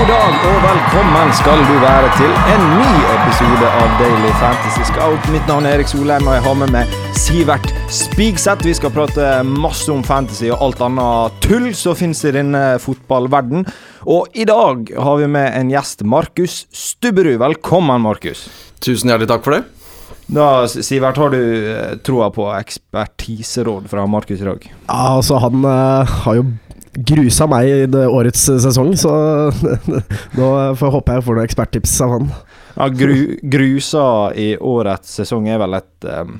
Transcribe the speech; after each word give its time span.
God 0.00 0.08
dag 0.08 0.44
og 0.48 0.62
velkommen 0.64 1.32
skal 1.36 1.58
du 1.68 1.74
være 1.82 2.08
til 2.16 2.30
en 2.48 2.62
ny 2.72 2.92
episode 3.12 3.72
av 3.82 3.90
Daily 3.98 4.30
Fantasy 4.40 4.86
Scout. 4.88 5.26
Mitt 5.28 5.50
navn 5.50 5.66
er 5.68 5.76
Erik 5.76 5.90
Solheim, 5.90 6.24
og 6.24 6.38
jeg 6.38 6.44
har 6.46 6.56
med 6.56 6.72
meg 6.72 6.94
Sivert 7.20 7.68
Spigseth. 7.92 8.64
Vi 8.64 8.72
skal 8.78 8.94
prate 8.94 9.26
masse 9.44 9.92
om 9.92 10.00
fantasy 10.00 10.48
og 10.48 10.62
alt 10.64 10.80
annet 10.86 11.36
tull 11.44 11.66
som 11.76 11.98
finnes 11.98 12.24
i 12.24 12.32
denne 12.32 12.62
fotballverden. 12.80 13.68
Og 14.08 14.32
i 14.32 14.48
dag 14.48 14.88
har 14.88 15.20
vi 15.20 15.28
med 15.36 15.50
en 15.58 15.74
gjest, 15.74 16.06
Markus 16.08 16.62
Stubberud. 16.72 17.36
Velkommen, 17.44 18.00
Markus. 18.00 18.46
Tusen 18.80 19.12
hjertelig 19.12 19.28
takk 19.34 19.44
for 19.44 19.58
det. 19.58 19.62
Da, 20.32 20.48
Sivert, 20.64 21.20
har 21.20 21.36
du 21.36 21.44
eh, 21.44 21.94
troa 22.08 22.32
på 22.32 22.48
ekspertiseråd 22.56 23.92
fra 23.92 24.08
Markus 24.08 24.40
i 24.40 24.48
dag? 24.48 24.64
Ja, 24.64 25.04
altså 25.18 25.44
han 25.44 25.60
uh, 25.60 26.08
har 26.24 26.40
jo 26.40 26.48
grusa 26.94 27.46
meg 27.50 27.68
i 27.70 27.86
det 27.90 28.06
årets 28.10 28.48
sesong, 28.64 28.94
så 28.98 29.12
nå 30.38 30.50
får 30.78 30.94
håpe 30.96 31.18
jeg 31.18 31.26
får 31.26 31.38
noen 31.38 31.48
eksperttips 31.48 31.94
av 32.06 32.16
han. 32.16 32.30
Ja, 32.76 32.88
gru, 32.94 33.14
grusa 33.52 34.04
i 34.38 34.52
årets 34.56 35.20
sesong 35.20 35.48
er 35.50 35.60
vel 35.62 35.78
et 35.78 36.10
um, 36.10 36.36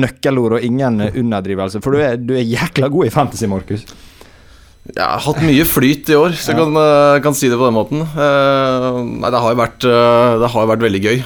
nøkkelord 0.00 0.58
og 0.58 0.66
ingen 0.66 1.00
underdrivelse, 1.10 1.82
for 1.84 1.96
du 1.96 2.04
er, 2.04 2.18
du 2.20 2.34
er 2.36 2.46
jækla 2.46 2.90
god 2.92 3.08
i 3.08 3.14
fantasy, 3.14 3.48
Markus. 3.50 3.86
Jeg 4.84 5.00
har 5.00 5.22
hatt 5.24 5.40
mye 5.40 5.64
flyt 5.64 6.10
i 6.12 6.16
år, 6.18 6.34
så 6.36 6.52
jeg 6.52 6.60
kan, 6.60 6.76
uh, 6.76 7.20
kan 7.24 7.36
si 7.36 7.48
det 7.48 7.56
på 7.56 7.64
den 7.64 7.76
måten. 7.76 8.04
Uh, 8.04 9.00
nei, 9.04 9.32
det 9.32 9.40
har 9.40 9.54
jo 9.54 9.60
vært, 9.62 9.86
uh, 9.88 10.34
det 10.42 10.52
har 10.52 10.68
vært 10.68 10.84
veldig 10.84 11.02
gøy. 11.04 11.24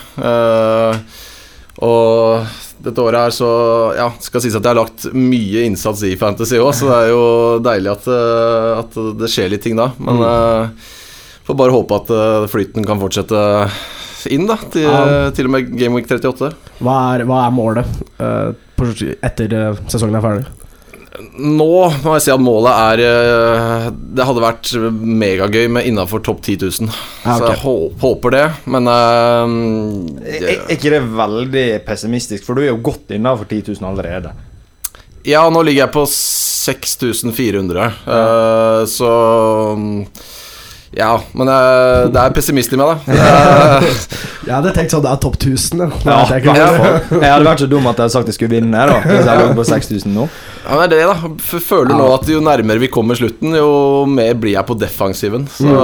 og 1.86 2.56
dette 2.88 3.04
året 3.04 3.26
her 3.26 3.34
så 3.34 3.50
Ja, 3.98 4.08
skal 4.22 4.44
sies 4.44 4.56
at 4.56 4.64
jeg 4.64 4.72
har 4.72 4.80
lagt 4.80 5.08
mye 5.16 5.64
innsats 5.68 6.04
i 6.06 6.14
Fantasy 6.20 6.60
òg, 6.60 6.72
så 6.76 6.90
det 6.90 6.98
er 6.98 7.12
jo 7.12 7.24
deilig 7.64 7.92
at, 7.94 8.08
eh, 8.14 8.70
at, 8.78 8.98
det 9.18 9.30
skjer 9.32 9.52
litt 9.52 9.64
ting 9.64 9.78
da. 9.78 9.90
Men 9.98 10.20
mm. 10.20 10.26
uh, 10.26 10.92
får 11.48 11.58
bare 11.58 11.74
håpe 11.74 12.02
at 12.02 12.12
uh, 12.14 12.48
flyten 12.50 12.86
kan 12.88 13.00
fortsette 13.00 13.42
inn, 14.34 14.48
da. 14.50 14.58
Til, 14.72 14.88
um, 14.90 15.32
til 15.36 15.48
og 15.48 15.54
med 15.54 15.72
Game 15.78 15.96
Week 15.96 16.08
38. 16.10 16.52
Hva 16.84 16.96
er, 17.14 17.26
hva 17.28 17.44
er 17.46 17.54
målet 17.54 17.98
uh, 18.20 18.50
etter 19.24 19.58
sesongen 19.88 20.18
er 20.18 20.24
ferdig? 20.24 20.57
Nå 21.18 21.68
må 22.04 22.14
jeg 22.14 22.22
si 22.24 22.30
at 22.30 22.42
målet 22.42 22.70
er 22.70 23.00
eh, 23.02 23.86
Det 23.90 24.26
hadde 24.28 24.42
vært 24.44 24.70
megagøy 25.02 25.64
med 25.74 25.88
innafor 25.90 26.22
topp 26.24 26.44
10 26.44 26.58
000. 26.62 26.90
Ja, 27.24 27.34
okay. 27.34 27.38
Så 27.38 27.48
jeg 27.50 27.62
håper 28.02 28.34
det, 28.34 28.44
men 28.70 28.86
uh, 28.86 29.46
er, 30.22 30.46
er 30.52 30.76
ikke 30.76 30.92
det 30.94 31.02
veldig 31.18 31.66
pessimistisk? 31.86 32.46
For 32.46 32.54
du 32.54 32.64
er 32.64 32.70
jo 32.70 32.78
godt 32.90 33.16
innafor 33.16 33.50
10 33.50 33.74
000 33.80 33.88
allerede. 33.90 34.34
Ja, 35.26 35.42
nå 35.50 35.64
ligger 35.66 35.86
jeg 35.86 35.94
på 35.96 36.04
6400, 36.08 37.82
ja. 37.82 37.90
uh, 38.06 38.82
så 38.88 39.10
ja, 40.96 41.10
men 41.36 41.50
uh, 41.52 42.08
det 42.08 42.20
er 42.22 42.34
pessimist 42.36 42.72
i 42.72 42.78
meg, 42.80 42.94
da. 42.96 43.16
jeg 44.46 44.52
hadde 44.54 44.72
tenkt 44.76 44.94
sånn 44.94 45.04
det 45.04 45.10
er 45.12 45.20
topp 45.20 45.36
1000. 45.36 45.82
Ja, 46.06 46.20
jeg, 46.32 46.46
jeg, 46.48 47.28
hadde 47.28 47.44
vært 47.44 47.64
så 47.64 47.68
dum 47.68 47.88
at 47.90 47.98
jeg 47.98 48.06
hadde 48.06 48.14
sagt 48.14 48.30
jeg 48.32 48.38
skulle 48.38 48.54
vinne, 48.56 48.86
da 48.88 49.02
hvis 49.04 49.28
jeg 49.28 49.42
lå 49.42 49.50
på 49.58 49.66
6000 49.68 50.16
nå. 50.16 50.28
Ja, 50.68 50.84
det 50.84 50.98
er 50.98 51.08
det, 51.08 51.08
da. 51.08 51.60
Føler 51.64 51.94
ja. 51.94 51.98
nå 51.98 52.08
at 52.12 52.28
jo 52.28 52.40
nærmere 52.44 52.82
vi 52.82 52.90
kommer 52.92 53.16
slutten, 53.16 53.54
jo 53.56 53.68
mer 54.08 54.34
blir 54.36 54.52
jeg 54.52 54.68
på 54.68 54.76
defensiven. 54.76 55.46
Så 55.52 55.68
mm. 55.68 55.76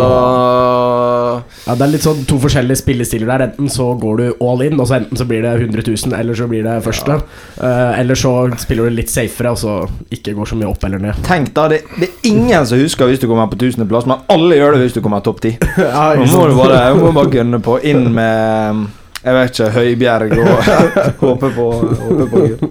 Ja, 1.64 1.74
Det 1.74 1.86
er 1.86 1.92
litt 1.92 2.04
sånn 2.04 2.24
to 2.28 2.36
forskjellige 2.42 2.82
spillestiler 2.82 3.30
der. 3.32 3.46
Enten 3.48 3.70
så 3.72 3.86
går 4.00 4.20
du 4.20 4.44
all 4.44 4.64
in, 4.66 4.76
og 4.76 4.88
så 4.90 4.98
enten 4.98 5.18
så 5.18 5.26
blir 5.28 5.44
det 5.44 5.54
100 5.56 5.86
000, 5.88 6.16
eller 6.18 6.36
så 6.36 6.48
blir 6.50 6.66
det 6.66 6.76
første. 6.84 7.16
Ja. 7.16 7.60
Uh, 7.60 8.00
eller 8.00 8.18
så 8.18 8.34
spiller 8.60 8.90
du 8.90 8.98
litt 8.98 9.12
safere, 9.12 9.54
og 9.54 9.60
så 9.60 9.78
ikke 10.14 10.36
går 10.36 10.52
så 10.52 10.60
mye 10.60 10.68
opp 10.68 10.84
eller 10.84 11.00
ned. 11.06 11.24
Tenk 11.26 11.54
da, 11.56 11.66
det, 11.72 11.80
det 11.96 12.10
er 12.10 12.28
ingen 12.34 12.68
som 12.68 12.80
husker 12.80 13.08
hvis 13.08 13.22
du 13.22 13.28
kommer 13.30 13.48
på 13.52 13.60
tusendeplass, 13.60 14.08
men 14.10 14.24
alle 14.32 14.60
gjør 14.60 14.76
det 14.76 14.84
hvis 14.84 14.93
du 14.94 15.02
kommer 15.04 15.22
topp 15.24 15.40
ti. 15.44 15.54
ja, 15.78 16.12
Nå 16.18 16.26
må 16.30 16.46
du 16.50 16.58
bare, 16.58 16.82
må 16.98 17.12
bare 17.14 17.32
gunne 17.32 17.60
på. 17.64 17.78
Inn 17.86 18.08
med 18.14 18.84
jeg 19.24 19.36
vet 19.38 19.54
ikke, 19.54 19.70
Høibjerg 19.72 20.34
og 20.36 20.66
håpe 21.22 21.48
på, 21.54 21.68
håpe 22.02 22.26
på 22.28 22.42
Gud. 22.42 22.64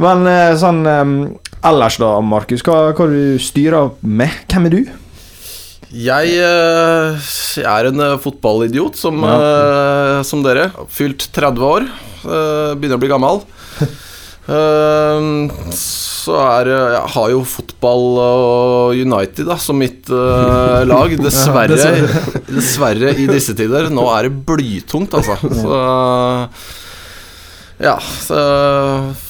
Men 0.00 0.24
eh, 0.30 0.54
sånn 0.56 0.80
ellers 1.68 1.98
da, 2.00 2.14
Markus, 2.24 2.64
hva, 2.64 2.94
hva 2.96 3.08
du 3.10 3.36
styrer 3.42 3.92
med? 4.00 4.32
Hvem 4.48 4.70
er 4.70 4.76
du? 4.76 4.80
Jeg, 5.88 6.32
uh, 6.44 7.28
jeg 7.56 7.64
er 7.64 7.88
en 7.88 8.02
uh, 8.04 8.16
fotballidiot 8.20 8.96
som, 8.96 9.20
ja. 9.24 10.24
som, 10.24 10.42
dere. 10.44 10.68
Fylt 10.92 11.28
30 11.36 11.64
år. 11.64 11.88
begynner 12.76 12.96
å 12.96 13.02
bli 13.02 13.12
gammel. 13.12 13.42
Så 14.48 16.36
er 16.40 16.70
Jeg 16.72 17.12
har 17.14 17.30
jo 17.34 17.42
fotball 17.44 18.04
og 18.22 18.96
United 18.96 19.44
da, 19.48 19.58
som 19.60 19.76
mitt 19.76 20.08
lag. 20.08 21.14
Dessverre, 21.26 21.76
dessverre 22.56 23.12
i 23.12 23.28
disse 23.28 23.52
tider. 23.58 23.90
Nå 23.92 24.08
er 24.14 24.28
det 24.28 24.44
blytungt, 24.48 25.16
altså. 25.20 25.36
Så 25.52 25.80
ja, 27.78 27.94
så 28.00 28.38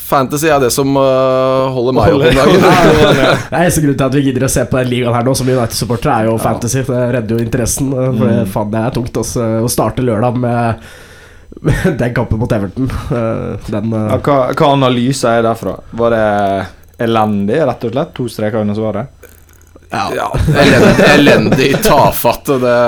fantasy 0.09 0.49
er 0.49 0.61
det 0.63 0.71
som 0.73 0.95
uh, 0.97 1.69
holder 1.75 1.97
meg 1.97 2.15
oppe 2.17 2.31
om 2.31 2.39
dagen. 2.39 2.63
det 3.53 3.59
er 3.61 3.83
grunn 3.85 3.99
til 3.99 4.07
at 4.07 4.17
vi 4.17 4.23
gidder 4.25 4.47
å 4.47 4.53
se 4.53 4.65
på 4.69 4.79
den 4.81 4.89
ligaen 4.93 5.17
her 5.17 5.27
nå 5.27 5.35
som 5.37 5.51
United-supportere, 5.51 6.15
er 6.15 6.31
jo 6.31 6.39
fantasy. 6.41 6.81
Det 6.87 7.03
redder 7.19 7.37
jo 7.37 7.45
interessen. 7.45 7.93
Uh, 7.93 8.09
for 8.09 8.25
det, 8.25 8.39
mm. 8.39 8.55
faen, 8.55 8.73
det 8.73 8.81
er 8.81 8.97
tungt 8.97 9.21
også, 9.25 9.51
å 9.67 9.73
starte 9.73 10.07
lørdag 10.07 10.41
med 10.41 10.89
den 11.99 12.15
kampen 12.15 12.39
mot 12.39 12.53
Everton. 12.53 12.91
Uh, 13.11 13.57
den, 13.67 13.93
ja, 13.93 14.19
hva, 14.19 14.39
hva 14.53 14.73
analyse 14.73 15.31
er 15.39 15.47
derfra? 15.47 15.79
Var 15.91 16.15
det 16.17 16.27
elendig, 17.09 17.61
rett 17.67 17.89
og 17.89 17.95
slett? 17.95 18.15
To 18.19 18.29
streker 18.33 18.63
under 18.63 18.79
svaret? 18.79 19.35
Ja, 19.91 20.11
ja 20.15 20.29
elendig, 20.63 21.05
elendig 21.15 21.83
tafatt. 21.83 22.47
Det, 22.61 22.79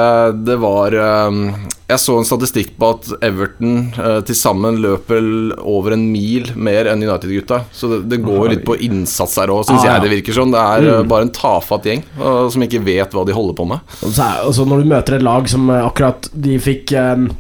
det 0.45 0.57
var 0.61 0.95
um, 1.29 1.45
jeg 1.91 1.99
så 1.99 2.17
en 2.21 2.27
statistikk 2.29 2.75
på 2.79 2.91
at 2.95 3.09
Everton 3.25 3.79
uh, 3.97 4.21
til 4.27 4.37
sammen 4.39 4.79
løper 4.83 5.25
over 5.59 5.97
en 5.97 6.05
mil 6.13 6.53
mer 6.55 6.91
enn 6.93 7.03
United-gutta. 7.03 7.63
Så 7.75 7.91
det, 7.95 8.01
det 8.13 8.21
går 8.23 8.53
litt 8.55 8.67
på 8.69 8.77
innsats 8.85 9.39
her 9.41 9.53
òg, 9.55 9.65
syns 9.67 9.83
ah, 9.83 9.95
jeg 9.95 10.05
det 10.05 10.13
virker 10.15 10.37
sånn. 10.37 10.55
Det 10.55 10.61
er 10.61 10.89
mm. 10.91 11.11
bare 11.11 11.27
en 11.27 11.35
tafatt 11.35 11.89
gjeng 11.89 12.05
uh, 12.21 12.47
som 12.53 12.67
ikke 12.67 12.83
vet 12.87 13.17
hva 13.17 13.25
de 13.27 13.37
holder 13.37 13.57
på 13.59 13.69
med. 13.73 13.97
Og 14.05 14.15
så 14.15 14.29
er, 14.29 14.67
når 14.71 14.85
du 14.85 14.93
møter 14.93 15.19
et 15.19 15.27
lag 15.27 15.51
som 15.51 15.73
akkurat 15.81 16.31
de 16.37 16.61
fikk 16.63 16.95
um, 17.01 17.31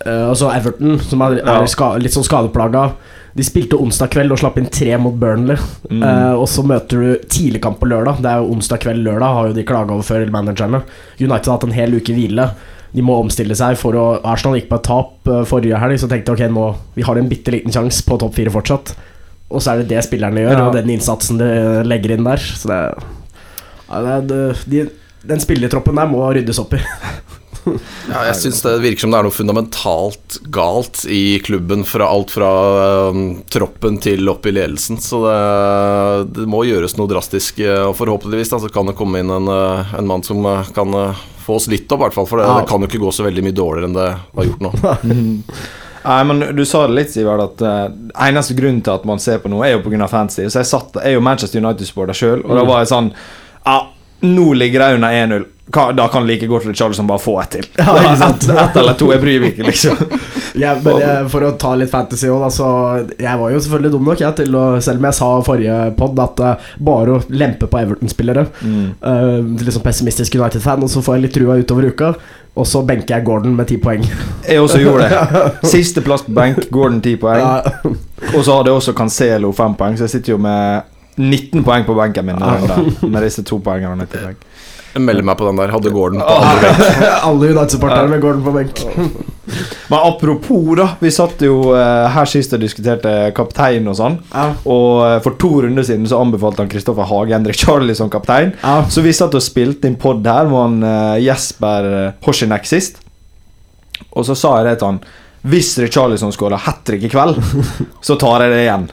Altså 0.00 0.48
Everton, 0.48 0.94
som 1.04 1.20
er, 1.26 1.42
er 1.44 1.66
ska, 1.68 1.90
litt 2.00 2.14
sånn 2.14 2.24
skadeplaga. 2.24 2.86
De 3.36 3.44
spilte 3.44 3.76
onsdag 3.76 4.08
kveld 4.14 4.32
og 4.32 4.40
slapp 4.40 4.56
inn 4.56 4.70
tre 4.72 4.94
mot 4.96 5.14
Burnley. 5.14 5.60
Mm. 5.92 6.02
og 6.40 6.46
så 6.48 6.64
møter 6.66 7.02
du 7.02 7.28
tidligkamp 7.28 7.76
på 7.82 7.90
lørdag. 7.90 8.22
Det 8.24 8.30
er 8.32 8.40
jo 8.40 8.54
onsdag 8.54 8.80
kveld, 8.86 9.04
lørdag 9.04 9.36
har 9.36 9.50
jo 9.50 9.56
de 9.58 9.66
klaga 9.68 9.94
over 9.94 10.08
før, 10.08 10.24
managerne. 10.32 10.80
United 11.20 11.50
har 11.52 11.58
hatt 11.58 11.68
en 11.68 11.76
hel 11.76 11.98
uke 12.00 12.16
hvile 12.16 12.48
de 12.92 13.04
må 13.06 13.16
omstille 13.20 13.56
seg. 13.58 13.78
For 13.80 13.96
å, 13.98 14.06
Arsenal 14.26 14.58
gikk 14.58 14.70
på 14.70 14.80
et 14.80 14.88
tap 14.88 15.30
uh, 15.30 15.42
forrige 15.48 15.80
helg, 15.82 16.00
så 16.02 16.10
tenkte 16.10 16.34
ok, 16.34 16.44
nå, 16.52 16.66
vi 16.96 17.06
har 17.06 17.20
en 17.20 17.30
bitte 17.30 17.54
liten 17.54 17.74
sjanse 17.74 18.04
på 18.06 18.18
topp 18.20 18.36
fire 18.38 18.52
fortsatt. 18.54 18.94
Og 19.50 19.62
så 19.62 19.72
er 19.72 19.82
det 19.82 19.90
det 19.94 20.04
spillerne 20.06 20.44
gjør, 20.44 20.56
ja. 20.56 20.66
og 20.66 20.76
den 20.78 20.92
innsatsen 20.94 21.40
de 21.40 21.50
legger 21.86 22.14
inn 22.14 22.26
der. 22.26 22.38
Så 22.38 22.70
det, 22.70 22.80
ja, 23.90 24.18
det 24.22 24.42
de, 24.70 24.86
Den 25.26 25.42
spillertroppen 25.42 25.98
der 25.98 26.10
må 26.10 26.22
ryddes 26.32 26.62
opp 26.62 26.78
i. 26.78 26.82
ja, 27.64 28.22
jeg 28.28 28.36
syns 28.38 28.62
det 28.64 28.74
virker 28.82 29.04
som 29.04 29.14
det 29.14 29.18
er 29.20 29.26
noe 29.28 29.34
fundamentalt 29.34 30.38
galt 30.52 31.02
i 31.10 31.38
klubben, 31.44 31.84
fra 31.88 32.08
alt 32.10 32.32
fra 32.34 32.50
um, 33.10 33.24
troppen 33.50 33.98
til 34.02 34.28
opp 34.32 34.48
i 34.48 34.54
ledelsen. 34.54 35.00
Så 35.02 35.22
det, 35.26 35.40
det 36.38 36.48
må 36.50 36.62
gjøres 36.68 36.96
noe 36.98 37.10
drastisk. 37.10 37.60
Og 37.90 37.96
forhåpentligvis 37.98 38.54
da, 38.54 38.62
så 38.62 38.72
kan 38.72 38.90
det 38.90 38.96
komme 38.98 39.22
inn 39.22 39.32
en, 39.34 39.50
uh, 39.50 39.94
en 39.98 40.08
mann 40.08 40.24
som 40.26 40.40
uh, 40.46 40.64
kan 40.76 40.96
få 41.40 41.58
oss 41.60 41.68
litt 41.70 41.90
opp, 41.92 42.04
hvert 42.04 42.16
fall. 42.16 42.28
For 42.30 42.40
det, 42.40 42.48
det, 42.48 42.66
kan 42.70 42.82
jo 42.82 42.90
ikke 42.90 43.04
gå 43.04 43.12
så 43.14 43.26
veldig 43.26 43.46
mye 43.46 43.56
dårligere 43.56 43.90
enn 43.90 44.00
det 44.00 44.10
har 44.10 44.50
gjort 44.50 44.66
nå. 44.66 44.74
Nei, 46.00 46.20
men 46.24 46.44
Du 46.56 46.64
sa 46.64 46.86
det 46.88 46.96
litt, 46.96 47.12
Sivert, 47.12 47.42
at 47.44 47.64
uh, 47.64 48.26
eneste 48.28 48.56
grunn 48.58 48.80
til 48.84 48.94
at 48.94 49.06
man 49.08 49.20
ser 49.22 49.42
på 49.42 49.52
noe, 49.52 49.66
er 49.66 49.76
jo 49.76 49.84
pga. 49.84 50.08
fantasy. 50.08 50.46
Så 50.48 50.62
jeg, 50.62 50.70
satt, 50.70 50.96
jeg 50.96 51.12
er 51.12 51.18
jo 51.18 51.24
Manchester 51.24 51.60
United-supporter 51.60 52.16
sjøl, 52.16 52.44
og 52.44 52.52
mm. 52.54 52.60
da 52.60 52.68
var 52.68 52.84
jeg 52.84 52.92
sånn 52.94 53.10
Ja, 53.12 53.78
nå 54.26 54.52
ligger 54.58 54.86
jeg 54.86 55.00
under 55.00 55.16
1-0 55.24 55.48
da 55.70 56.08
kan 56.08 56.26
like 56.26 56.46
godt 56.46 56.66
Richarlison 56.66 57.06
bare 57.06 57.18
få 57.18 57.40
ett 57.40 57.50
til. 57.50 57.66
Ja, 57.76 58.12
ett 58.30 58.48
et 58.48 58.76
eller 58.76 58.94
to. 58.94 59.12
Jeg 59.12 59.20
bryr 59.22 59.40
meg 59.40 59.52
ikke, 59.54 59.66
liksom. 59.68 60.18
ja, 60.58 60.74
men 60.82 60.98
jeg, 61.00 61.28
for 61.30 61.46
å 61.46 61.52
ta 61.60 61.74
litt 61.78 61.92
fantasy 61.92 62.28
òg, 62.30 62.42
altså, 62.48 62.66
Jeg 63.18 63.38
var 63.38 63.52
jo 63.52 63.60
selvfølgelig 63.60 63.92
dum 63.94 64.10
nok, 64.10 64.20
jeg, 64.20 64.48
å, 64.50 64.64
selv 64.82 65.02
om 65.02 65.08
jeg 65.08 65.18
sa 65.20 65.30
forrige 65.46 65.78
pod 65.98 66.22
at 66.24 66.44
uh, 66.44 66.68
bare 66.90 67.16
å 67.16 67.22
lempe 67.30 67.70
på 67.70 67.80
Everton-spillere 67.80 68.46
mm. 68.60 68.84
uh, 69.04 69.66
sånn 69.70 69.86
pessimistisk 69.86 70.38
United-fan, 70.40 70.82
og 70.82 70.90
så 70.90 71.02
får 71.04 71.18
jeg 71.18 71.26
litt 71.26 71.36
trua 71.38 71.58
utover 71.60 71.90
uka. 71.90 72.14
Og 72.58 72.66
så 72.66 72.80
benker 72.82 73.14
jeg 73.14 73.24
Gordon 73.28 73.52
med 73.54 73.68
ti 73.70 73.76
poeng. 73.80 74.02
Jeg 74.42 74.58
også 74.58 74.80
gjorde 74.82 75.06
det. 75.06 75.42
Sisteplass 75.70 76.24
på 76.26 76.34
benk, 76.34 76.64
Gordon 76.74 76.98
ti 77.04 77.14
poeng. 77.20 77.38
Ja. 77.38 77.92
Og 78.34 78.42
så 78.42 78.56
hadde 78.56 78.72
jeg 78.72 78.80
også 78.80 78.96
Cancelo 78.98 79.52
fem 79.54 79.76
poeng, 79.78 79.94
så 79.96 80.08
jeg 80.08 80.18
sitter 80.18 80.34
jo 80.34 80.40
med 80.42 80.96
19 81.20 81.64
poeng 81.66 81.84
på 81.86 81.96
benken 81.98 82.26
min 82.26 82.40
med 82.40 83.22
disse 83.24 83.44
to 83.46 83.60
poengene. 83.64 84.08
Jeg 84.90 85.04
melder 85.06 85.22
meg 85.22 85.36
på 85.38 85.46
den 85.46 85.58
der. 85.60 85.70
Hadde 85.70 85.92
Gordon 85.94 86.22
på 86.24 86.36
andre 86.40 86.70
benk. 86.72 87.02
Alle 87.28 87.50
United-supporterne 87.52 88.10
med 88.10 88.22
Gordon 88.24 88.42
på 88.42 88.54
benk. 88.56 88.80
Men 89.90 89.98
apropos, 89.98 90.72
da. 90.78 90.88
Vi 91.02 91.12
satt 91.14 91.42
jo 91.46 91.72
eh, 91.78 92.06
her 92.10 92.30
sist 92.30 92.54
og 92.56 92.62
diskuterte 92.62 93.12
kaptein 93.36 93.86
og 93.90 93.96
sånn. 93.98 94.18
Ja. 94.32 94.48
Og 94.70 95.04
eh, 95.06 95.16
for 95.22 95.38
to 95.38 95.52
runder 95.62 95.86
siden 95.86 96.08
så 96.10 96.20
anbefalte 96.22 96.64
han 96.64 96.72
Kristoffer 96.72 97.06
Hage 97.10 97.36
Henrik 97.36 97.58
Charlie 97.60 97.98
som 97.98 98.10
kaptein. 98.10 98.54
Ja. 98.64 98.80
Så 98.90 99.04
vi 99.06 99.14
satt 99.14 99.36
og 99.38 99.46
spilte 99.46 99.90
inn 99.90 99.98
pod 100.00 100.26
her 100.26 100.50
med 100.50 100.58
han 100.58 100.90
eh, 100.90 101.22
Jesper 101.28 101.90
Hoshinek 102.26 102.66
sist. 102.70 102.98
Og 104.10 104.26
så 104.26 104.34
sa 104.38 104.56
jeg 104.58 104.72
det 104.72 104.78
til 104.80 104.90
han 104.90 105.02
Hvis 105.42 105.78
Richarlison 105.78 106.32
skårer 106.32 106.60
hat 106.60 106.82
trick 106.84 107.06
i 107.06 107.08
kveld, 107.08 107.38
så 108.06 108.16
tar 108.20 108.44
jeg 108.44 108.52
det 108.52 108.60
igjen. 108.66 108.90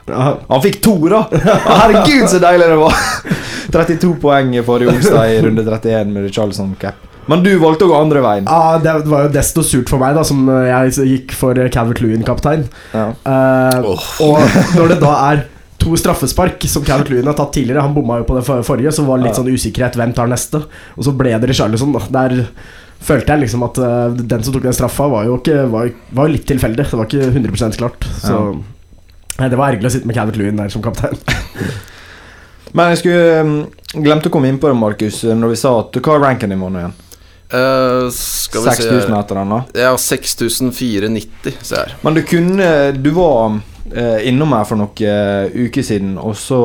Han 0.47 0.63
fikk 0.63 0.79
to, 0.83 0.95
da! 1.11 1.25
Herregud, 1.81 2.29
så 2.31 2.39
deilig 2.43 2.69
det 2.71 2.79
var! 2.79 3.01
32 3.73 4.13
poeng 4.21 4.53
forrige 4.63 4.93
onsdag 4.93 5.33
i 5.33 5.41
runde 5.43 5.65
31 5.65 6.13
med 6.13 6.29
Richarlison 6.29 6.71
cap. 6.79 7.03
Men 7.27 7.43
du 7.43 7.51
valgte 7.59 7.83
å 7.83 7.91
gå 7.91 7.97
andre 7.99 8.21
veien. 8.23 8.47
Ja, 8.47 8.77
det 8.79 8.93
var 9.11 9.25
jo 9.25 9.33
desto 9.33 9.59
surt 9.67 9.91
for 9.91 9.99
meg, 9.99 10.15
da, 10.15 10.23
som 10.23 10.47
jeg 10.47 11.09
gikk 11.09 11.35
for 11.35 11.59
Calvert 11.73 11.99
Lewin-kaptein. 11.99 12.63
Ja. 12.95 13.09
Uh, 13.27 13.91
oh. 13.91 14.07
Og 14.23 14.59
når 14.77 14.93
det 14.93 14.99
da 15.03 15.11
er 15.25 15.43
to 15.77 15.97
straffespark 15.99 16.63
som 16.71 16.85
Calvert 16.87 17.11
Lewin 17.11 17.27
har 17.27 17.35
tatt 17.37 17.51
tidligere 17.53 17.83
Han 17.85 17.93
bomma 17.93 18.21
jo 18.21 18.25
på 18.27 18.39
det 18.39 18.45
forrige, 18.47 18.95
så 18.95 19.03
var 19.03 19.19
det 19.19 19.27
litt 19.27 19.39
sånn 19.39 19.51
usikkerhet. 19.51 19.99
Hvem 19.99 20.15
tar 20.15 20.31
neste? 20.31 20.63
Og 20.95 21.03
så 21.03 21.13
ble 21.19 21.35
det 21.35 21.51
Richarlison. 21.51 21.91
da. 21.93 22.07
Der 22.21 22.47
følte 23.03 23.33
jeg 23.33 23.45
liksom 23.45 23.65
at 23.67 23.77
uh, 23.81 24.15
den 24.17 24.45
som 24.45 24.55
tok 24.55 24.65
den 24.65 24.75
straffa, 24.75 25.09
var 25.11 25.27
jo, 25.27 25.37
ikke, 25.41 25.67
var, 25.73 25.91
var 26.17 26.31
litt 26.31 26.47
tilfeldig. 26.49 26.87
Det 26.89 26.99
var 26.99 27.09
ikke 27.09 27.29
100 27.29 27.77
klart. 27.77 28.09
Så 28.21 28.33
Ja. 28.33 28.49
Nei, 29.37 29.51
det 29.53 29.57
var 29.59 29.69
ergerlig 29.69 29.91
å 29.91 29.93
sitte 29.93 30.09
med 30.09 30.15
Calvert 30.17 30.37
Lewin 30.39 30.57
der 30.57 30.71
som 30.73 30.81
kaptein. 30.81 31.19
Men 32.75 32.89
jeg 32.91 33.03
skulle 33.03 33.41
um, 33.45 33.51
glemte 34.01 34.31
å 34.31 34.33
komme 34.33 34.49
inn 34.49 34.57
på 34.61 34.69
det, 34.69 34.77
Markus, 34.79 35.21
når 35.29 35.53
vi 35.53 35.59
sa 35.61 35.75
at 35.83 35.99
Hva 36.01 36.17
er 36.17 36.23
ranken 36.25 36.53
din 36.53 36.61
nå 36.61 36.71
igjen? 36.73 36.95
Uh, 37.47 38.09
skal 38.11 38.65
vi 38.65 38.73
se 38.75 38.83
6000 38.89 39.13
etter 39.15 39.39
den, 39.39 39.53
da? 39.53 39.61
Ja, 39.85 39.93
6490, 39.95 41.61
ser 41.63 41.85
jeg. 41.85 41.95
Men 42.03 42.17
du 42.17 42.21
kunne 42.27 42.67
Du 42.97 43.13
var 43.15 43.55
uh, 43.55 44.19
innom 44.27 44.51
her 44.57 44.67
for 44.67 44.81
noen 44.81 45.07
eh, 45.07 45.55
uker 45.67 45.85
siden, 45.85 46.17
og 46.19 46.35
så 46.35 46.59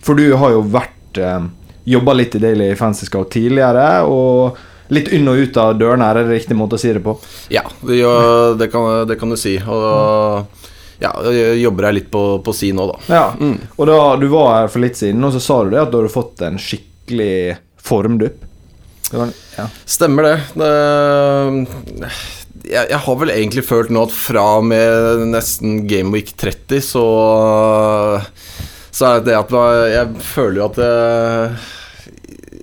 For 0.00 0.16
du 0.16 0.32
har 0.40 0.54
jo 0.54 0.62
vært 0.64 1.20
uh, 1.20 1.42
Jobba 1.88 2.14
litt 2.16 2.38
i 2.38 2.40
Daily 2.40 2.70
Fancy 2.76 3.08
Scout 3.08 3.30
tidligere, 3.32 4.00
og 4.08 4.56
litt 4.94 5.10
inn 5.14 5.28
og 5.30 5.42
ut 5.42 5.58
av 5.60 5.76
dørene, 5.78 6.08
er 6.08 6.20
det 6.20 6.38
riktig 6.38 6.56
måte 6.58 6.78
å 6.78 6.80
si 6.80 6.92
det 6.94 7.02
på? 7.04 7.16
Ja, 7.52 7.64
det, 7.82 8.70
kan, 8.72 9.06
det 9.08 9.18
kan 9.20 9.32
du 9.32 9.38
si. 9.40 9.56
Og 9.60 10.66
ja, 11.02 11.12
jeg 11.30 11.60
jobber 11.62 11.88
jeg 11.88 12.00
litt 12.00 12.10
på, 12.14 12.22
på 12.44 12.56
si 12.56 12.72
nå, 12.74 12.88
da. 12.90 12.98
Ja. 13.12 13.26
Mm. 13.38 13.56
Og 13.76 13.90
da 13.90 14.00
du 14.18 14.26
var 14.32 14.52
her 14.56 14.72
for 14.72 14.82
litt 14.82 14.98
siden, 14.98 15.24
og 15.24 15.34
så 15.36 15.42
sa 15.44 15.62
du 15.64 15.74
det 15.74 15.82
at 15.84 15.92
du 15.92 16.00
hadde 16.00 16.14
fått 16.14 16.42
en 16.46 16.58
skikkelig 16.62 17.58
formdupp. 17.88 18.44
Ja. 19.12 19.68
Stemmer 19.88 20.26
det. 20.26 20.34
det 20.58 20.72
jeg, 22.68 22.90
jeg 22.90 23.00
har 23.04 23.18
vel 23.20 23.32
egentlig 23.32 23.64
følt 23.64 23.92
nå 23.94 24.04
at 24.08 24.12
fra 24.12 24.44
og 24.58 24.66
med 24.68 25.24
nesten 25.32 25.82
Gameweek 25.88 26.34
30 26.36 26.82
så 26.84 27.04
Så 28.92 29.06
er 29.08 29.20
det 29.22 29.30
det 29.30 29.38
at 29.38 29.54
jeg 29.94 30.26
føler 30.26 30.60
jo 30.60 30.66
at 30.66 30.80
det, 30.80 30.92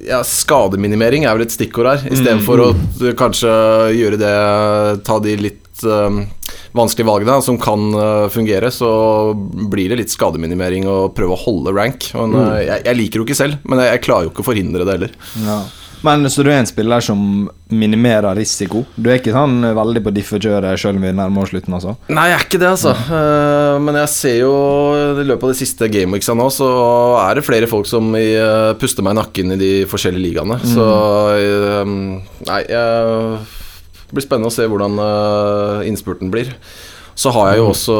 ja, 0.07 0.21
Skademinimering 0.25 1.25
er 1.25 1.37
vel 1.37 1.45
et 1.45 1.53
stikkord 1.55 1.89
her, 1.91 2.07
istedenfor 2.09 2.61
Mm. 2.65 2.81
å 3.01 3.13
kanskje 3.19 3.51
gjøre 3.97 4.19
det 4.21 4.33
Ta 5.05 5.19
de 5.23 5.35
litt 5.37 5.83
um, 5.83 6.21
vanskelige 6.75 7.07
valgene 7.09 7.41
som 7.43 7.57
kan 7.61 7.87
uh, 7.95 8.27
fungere, 8.31 8.71
så 8.71 8.89
blir 9.35 9.91
det 9.91 9.99
litt 10.03 10.13
skademinimering 10.13 10.87
å 10.87 10.97
prøve 11.15 11.35
å 11.35 11.41
holde 11.45 11.73
rank. 11.75 12.09
Men, 12.15 12.35
mm. 12.35 12.53
jeg, 12.63 12.85
jeg 12.87 12.99
liker 13.01 13.21
jo 13.21 13.27
ikke 13.27 13.37
selv, 13.37 13.59
men 13.65 13.83
jeg, 13.83 13.95
jeg 13.95 14.05
klarer 14.07 14.27
jo 14.27 14.33
ikke 14.33 14.45
å 14.45 14.49
forhindre 14.51 14.87
det 14.87 14.97
heller. 14.97 15.17
Ja. 15.45 15.59
Men 16.05 16.29
Så 16.29 16.43
du 16.45 16.51
er 16.51 16.59
en 16.61 16.69
spiller 16.69 17.03
som 17.03 17.19
minimerer 17.73 18.35
risiko? 18.37 18.83
Du 18.95 19.09
er 19.09 19.17
ikke 19.19 19.33
sånn 19.33 19.57
veldig 19.75 20.03
på 20.05 20.13
diffekjøret 20.13 20.77
sjøl 20.79 20.99
om 20.99 21.05
vi 21.07 21.13
nærmer 21.17 21.45
oss 21.45 21.53
slutten, 21.53 21.75
altså? 21.77 21.95
Nei, 22.13 22.27
jeg 22.29 22.37
er 22.37 22.45
ikke 22.45 22.61
det, 22.61 22.71
altså. 22.75 22.93
Eh, 22.93 23.77
men 23.81 23.99
jeg 24.03 24.11
ser 24.13 24.37
jo 24.43 24.53
i 25.23 25.25
løpet 25.25 25.47
av 25.47 25.53
de 25.53 25.59
siste 25.59 25.89
gameweeksa 25.91 26.37
nå, 26.37 26.47
så 26.53 26.69
er 27.23 27.39
det 27.39 27.45
flere 27.47 27.69
folk 27.71 27.89
som 27.89 28.13
eh, 28.19 28.71
puster 28.81 29.05
meg 29.05 29.15
i 29.15 29.19
nakken 29.21 29.55
i 29.55 29.59
de 29.61 29.73
forskjellige 29.89 30.27
ligaene. 30.29 30.59
Så 30.75 30.89
eh, 31.41 31.93
Nei, 32.45 32.61
det 32.69 34.13
blir 34.13 34.25
spennende 34.25 34.51
å 34.51 34.53
se 34.53 34.67
hvordan 34.69 34.99
innspurten 35.89 36.29
blir. 36.33 36.53
Så 37.17 37.31
har 37.33 37.53
jeg 37.53 37.63
jo 37.63 37.69
også 37.71 37.95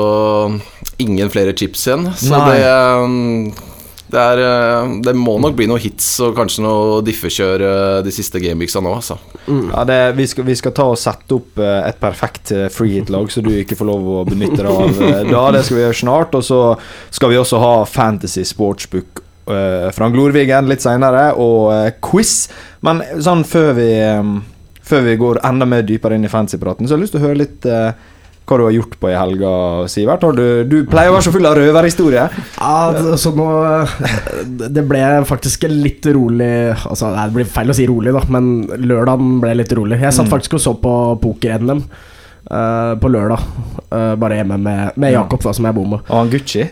ingen 1.02 1.32
flere 1.34 1.56
chips 1.58 1.88
igjen, 1.88 2.10
så 2.20 2.36
Nei. 2.36 2.58
det 2.60 3.72
det, 4.08 4.22
er, 4.22 4.40
eh, 4.46 4.92
det 5.06 5.14
må 5.18 5.36
nok 5.42 5.56
bli 5.58 5.66
noen 5.70 5.82
hits 5.82 6.08
og 6.24 6.36
kanskje 6.38 6.64
noe 6.66 7.02
diffekjør 7.06 7.64
eh, 7.66 7.98
de 8.06 8.14
siste 8.14 8.42
gameweeksa 8.42 8.84
nå, 8.86 8.94
altså. 8.94 9.18
Ja, 9.48 9.84
det, 9.88 9.98
vi, 10.20 10.28
skal, 10.30 10.46
vi 10.48 10.56
skal 10.58 10.76
ta 10.78 10.88
og 10.92 11.00
sette 11.02 11.38
opp 11.40 11.62
eh, 11.62 11.82
et 11.90 12.00
perfekt 12.02 12.54
eh, 12.54 12.68
freehit-lag, 12.74 13.32
så 13.34 13.44
du 13.46 13.52
ikke 13.56 13.78
får 13.80 13.90
lov 13.90 14.10
å 14.20 14.24
benytte 14.30 14.62
deg 14.62 14.72
av 14.72 14.96
det 15.02 15.12
da. 15.32 15.44
Det 15.56 15.66
skal 15.66 15.80
vi 15.80 15.86
gjøre 15.88 16.00
snart. 16.02 16.38
Og 16.38 16.46
så 16.46 16.62
skal 17.14 17.34
vi 17.34 17.40
også 17.42 17.62
ha 17.62 17.76
Fantasy 17.90 18.46
Sportsbook 18.48 19.24
fra 19.46 20.08
Glorvigen 20.10 20.66
litt 20.66 20.82
seinere, 20.82 21.28
og 21.38 22.00
quiz. 22.02 22.48
Men 22.82 23.04
sånn 23.22 23.44
før 23.46 23.76
vi 23.78 23.90
Før 24.86 25.02
vi 25.06 25.14
går 25.18 25.40
enda 25.46 25.66
mer 25.66 25.82
dypere 25.86 26.18
inn 26.18 26.26
i 26.26 26.30
fantasypraten, 26.30 26.86
så 26.86 26.94
har 26.94 27.00
jeg 27.00 27.04
lyst 27.08 27.16
til 27.16 27.22
å 27.24 27.26
høre 27.26 27.40
litt 27.40 27.64
hva 28.46 28.58
du 28.60 28.64
har 28.68 28.74
gjort 28.76 28.96
på 29.02 29.10
i 29.10 29.16
helga, 29.18 29.52
Sivert. 29.90 30.22
Du, 30.38 30.64
du 30.70 30.76
pleier 30.90 31.10
å 31.10 31.16
være 31.18 31.26
så 31.28 31.34
full 31.34 31.48
av 31.50 31.56
røverhistorier. 31.58 32.36
Ja, 32.60 33.16
så 33.18 33.32
nå 33.36 33.48
Det 34.74 34.84
ble 34.88 35.02
faktisk 35.26 35.66
litt 35.72 36.06
rolig 36.14 36.52
Altså, 36.86 37.10
Det 37.16 37.34
blir 37.34 37.50
feil 37.50 37.74
å 37.74 37.78
si 37.78 37.88
rolig, 37.90 38.14
da, 38.16 38.22
men 38.30 38.52
lørdagen 38.86 39.40
ble 39.44 39.56
litt 39.62 39.74
rolig. 39.78 40.00
Jeg 40.02 40.14
satt 40.14 40.26
Mm. 40.30 40.34
faktisk 40.38 40.54
og 40.60 40.62
så 40.64 40.74
på 40.82 40.94
poker-NM 41.22 41.82
uh, 42.52 42.94
på 43.02 43.10
lørdag. 43.12 43.42
Uh, 43.92 44.16
bare 44.22 44.38
hjemme 44.42 44.58
med, 44.62 44.92
med 44.98 45.14
Jakob, 45.14 45.42
da, 45.44 45.54
som 45.54 45.66
jeg 45.66 45.76
bor 45.78 45.88
med. 45.96 46.06
Og 46.10 46.18
han 46.22 46.30
Gucci. 46.34 46.66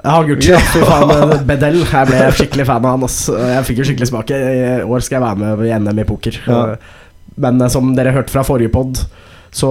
Ja, 0.00 0.18
Gucci. 0.24 0.54
Fy 0.72 0.80
faen. 0.86 1.10
eh, 1.34 1.42
Bedell. 1.44 1.80
Jeg 1.84 2.08
ble 2.08 2.20
skikkelig 2.38 2.66
fan 2.70 2.84
av 2.86 2.94
han. 2.96 3.04
Ass. 3.04 3.18
Jeg 3.28 3.64
fikk 3.68 3.82
jo 3.82 3.86
skikkelig 3.90 4.08
smake. 4.08 4.38
I 4.38 4.60
år 4.86 5.02
skal 5.04 5.18
jeg 5.18 5.24
være 5.26 5.40
med 5.42 5.64
i 5.66 5.72
NM 5.78 5.98
i 6.00 6.06
poker. 6.08 6.38
Ja. 6.46 6.60
Eh, 6.72 6.76
Men 7.40 7.60
eh, 7.60 7.68
som 7.72 7.90
dere 7.98 8.14
hørte 8.14 8.32
fra 8.32 8.42
forrige 8.46 8.72
pod, 8.72 9.02
så 9.52 9.70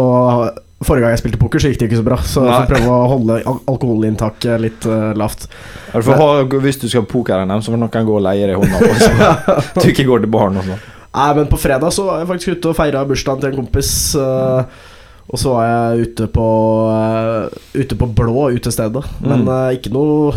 Forrige 0.80 1.04
gang 1.04 1.12
jeg 1.12 1.20
spilte 1.20 1.40
poker, 1.42 1.60
så 1.60 1.70
gikk 1.74 1.80
det 1.82 1.88
ikke 1.90 1.98
så 2.00 2.06
bra. 2.08 2.18
Så 2.24 2.44
jeg 2.48 2.54
får 2.56 2.70
prøve 2.70 2.92
å 2.96 3.08
holde 3.12 3.40
al 3.44 3.58
alkoholinntaket 3.68 4.62
litt 4.64 4.86
uh, 4.88 5.10
lavt. 5.20 5.50
Du 5.92 6.12
ha, 6.16 6.28
hvis 6.64 6.80
du 6.80 6.86
skal 6.88 7.04
ha 7.04 7.10
poker-NM, 7.12 7.60
så 7.66 7.74
får 7.74 7.82
noen 7.82 8.08
gå 8.08 8.16
og 8.16 8.24
leie 8.24 8.48
deg 8.48 8.56
i 8.56 8.62
hånda 8.62 8.80
på, 8.80 8.94
så 9.02 9.82
du 9.84 9.90
ikke 9.92 10.06
går 10.08 10.24
til 10.24 10.32
baren 10.32 10.62
og 10.62 10.70
sånn. 10.70 10.86
Nei, 11.10 11.28
men 11.36 11.50
på 11.52 11.60
fredag 11.60 11.92
så 11.92 12.06
var 12.08 12.22
jeg 12.22 12.30
faktisk 12.30 12.56
ute 12.56 12.72
og 12.72 12.78
feira 12.78 13.02
bursdagen 13.10 13.42
til 13.44 13.52
en 13.52 13.60
kompis. 13.60 13.92
eh, 14.16 14.86
og 15.30 15.42
så 15.42 15.52
var 15.58 15.66
jeg 15.68 16.08
ute 16.08 16.28
på 16.34 16.46
uh, 16.90 17.60
Ute 17.76 17.98
på 18.00 18.08
blå 18.18 18.48
utestedet. 18.56 19.04
Men 19.20 19.44
Mm. 19.44 19.50
uh, 19.52 19.70
ikke 19.76 19.92
noe 19.94 20.32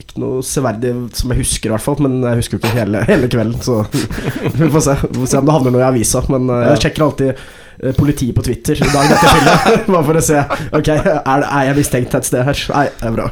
Ikke 0.00 0.18
noe 0.20 0.42
severdig 0.42 0.90
som 1.14 1.30
jeg 1.30 1.44
husker, 1.44 1.70
i 1.70 1.74
hvert 1.76 1.84
fall. 1.86 2.00
Men 2.02 2.18
jeg 2.24 2.40
husker 2.42 2.58
jo 2.58 2.64
ikke 2.64 2.74
hele, 2.80 3.04
hele 3.06 3.28
kvelden, 3.30 3.62
så 3.62 3.84
vi 4.58 4.72
får 4.74 4.88
se. 4.88 4.96
Vi 5.06 5.20
får 5.22 5.30
se 5.36 5.38
om 5.38 5.46
det 5.46 5.54
havner 5.54 5.76
noe 5.76 5.84
i 5.84 5.86
avisa. 5.92 6.24
Men 6.34 6.50
jeg 6.50 6.82
sjekker 6.88 7.06
alltid 7.06 7.44
politiet 7.92 8.34
på 8.36 8.42
Twitter 8.46 8.80
dagen 8.80 9.12
etter 9.12 9.32
fylla. 9.34 9.56
Bare 9.86 10.04
for 10.06 10.20
å 10.20 10.22
se. 10.24 10.42
Ok, 10.74 10.90
er, 10.94 11.44
er 11.44 11.66
jeg 11.68 11.78
mistenkt 11.78 12.14
et 12.16 12.28
sted 12.28 12.46
her? 12.46 12.62
Nei, 12.74 12.86
det 13.00 13.10
er 13.10 13.16
bra. 13.16 13.26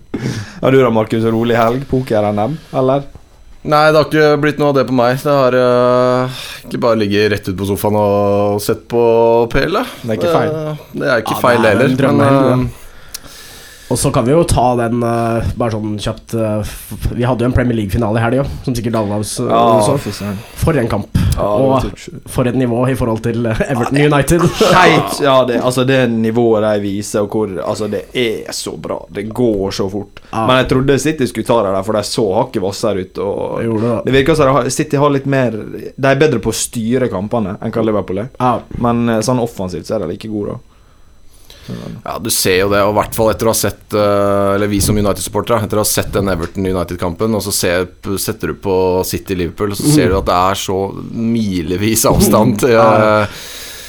Har 0.64 0.74
du 0.74 0.80
da, 0.80 0.90
Markus. 0.94 1.26
Rolig 1.34 1.58
helg? 1.58 1.86
Poker-NM, 1.90 2.58
eller? 2.74 3.06
Nei, 3.64 3.84
det 3.88 3.96
har 3.96 4.08
ikke 4.10 4.40
blitt 4.42 4.58
noe 4.60 4.74
av 4.74 4.76
det 4.76 4.84
på 4.90 4.96
meg. 4.96 5.16
Det 5.24 5.34
har 5.34 5.54
uh, 5.56 6.40
ikke 6.66 6.80
bare 6.84 7.00
ligget 7.00 7.30
rett 7.32 7.46
ut 7.48 7.56
på 7.56 7.68
sofaen 7.70 7.96
og 7.96 8.58
sett 8.60 8.82
på 8.92 9.04
PL. 9.52 9.78
da. 9.78 9.84
Det 10.02 10.10
er 10.10 10.18
ikke 10.18 10.34
feil. 10.34 10.50
Det, 10.52 10.74
det 11.00 11.06
er 11.08 11.22
ikke 11.22 11.36
Ja, 11.36 11.38
det 11.38 11.44
feil 11.46 11.68
er 11.70 11.78
heller. 11.78 12.10
Men. 12.18 12.66
Og 13.94 13.98
så 13.98 14.10
kan 14.10 14.24
vi 14.26 14.32
jo 14.32 14.40
ta 14.42 14.72
den 14.74 15.04
uh, 15.06 15.44
bare 15.54 15.70
sånn 15.70 15.92
kjapt 16.02 16.32
uh, 16.34 16.66
Vi 17.14 17.22
hadde 17.22 17.44
jo 17.44 17.46
en 17.46 17.52
Premier 17.54 17.76
League-finale 17.78 18.18
i 18.18 18.24
helga, 18.24 18.46
som 18.64 18.74
sikkert 18.74 18.96
alle 18.98 19.14
av 19.14 19.22
oss 19.22 19.36
eh, 19.38 20.00
så. 20.10 20.32
For 20.58 20.74
en 20.80 20.90
kamp. 20.90 21.14
Ja, 21.36 21.46
og 21.46 21.86
for 22.30 22.50
et 22.50 22.58
nivå 22.58 22.80
i 22.90 22.96
forhold 22.98 23.22
til 23.22 23.46
Everton 23.46 23.70
Everton 23.70 24.00
United. 24.02 24.42
Heit, 24.80 25.20
ja, 25.22 25.36
det, 25.46 25.60
altså 25.62 25.86
det 25.86 26.00
nivået 26.10 26.66
de 26.66 26.82
viser, 26.82 27.22
og 27.22 27.38
hvor 27.38 27.54
Altså, 27.54 27.86
det 27.90 28.02
er 28.18 28.50
så 28.54 28.74
bra. 28.74 28.98
Det 29.14 29.28
går 29.30 29.70
så 29.78 29.86
fort. 29.90 30.24
Men 30.32 30.56
jeg 30.64 30.68
trodde 30.74 30.98
City 31.06 31.30
skulle 31.30 31.46
ta 31.46 31.60
det 31.62 31.76
der, 31.76 31.86
for 31.86 32.00
de 32.00 32.04
så 32.10 32.26
hakket 32.40 32.66
hvassere 32.66 33.06
ut. 33.06 33.22
Og 33.22 33.62
Det 33.62 33.80
det. 33.86 33.96
det 34.08 34.18
virker 34.18 34.42
som 34.42 34.70
City 34.74 34.98
har 34.98 35.14
litt 35.14 35.30
mer 35.30 35.54
De 35.54 36.10
er 36.10 36.18
bedre 36.18 36.42
på 36.42 36.50
å 36.50 36.62
styre 36.64 37.10
kampene 37.14 37.60
enn 37.62 37.74
hva 37.74 37.86
Liverpool 37.86 38.24
er. 38.26 38.30
Men 38.82 39.20
sånn 39.22 39.42
offensivt 39.42 39.86
så 39.86 40.00
er 40.00 40.08
de 40.08 40.14
like 40.16 40.34
gode, 40.34 40.58
da. 40.58 40.73
Ja, 42.04 42.18
du 42.20 42.30
ser 42.30 42.58
jo 42.58 42.68
det, 42.72 42.82
og 42.84 42.92
i 42.92 42.98
hvert 42.98 43.16
fall 43.16 43.30
etter 43.32 43.48
å 43.48 43.52
ha 43.54 43.56
sett 43.56 43.94
eh, 43.96 44.54
Eller 44.54 44.68
vi 44.68 44.80
som 44.84 44.98
United-supportere, 44.98 45.64
etter 45.64 45.80
å 45.80 45.84
ha 45.84 45.88
sett 45.88 46.12
den 46.12 46.28
Everton 46.32 46.66
United-kampen, 46.66 47.36
og 47.36 47.44
så 47.46 47.54
ser, 47.54 47.86
setter 48.20 48.52
du 48.52 48.58
på 48.60 48.76
City-Liverpool, 49.08 49.76
så 49.78 49.94
ser 49.96 50.12
du 50.12 50.18
at 50.20 50.28
det 50.28 50.38
er 50.52 50.60
så 50.66 50.78
milevis 51.12 52.04
avstand 52.10 52.60
til 52.64 52.76
Ja. 52.76 53.26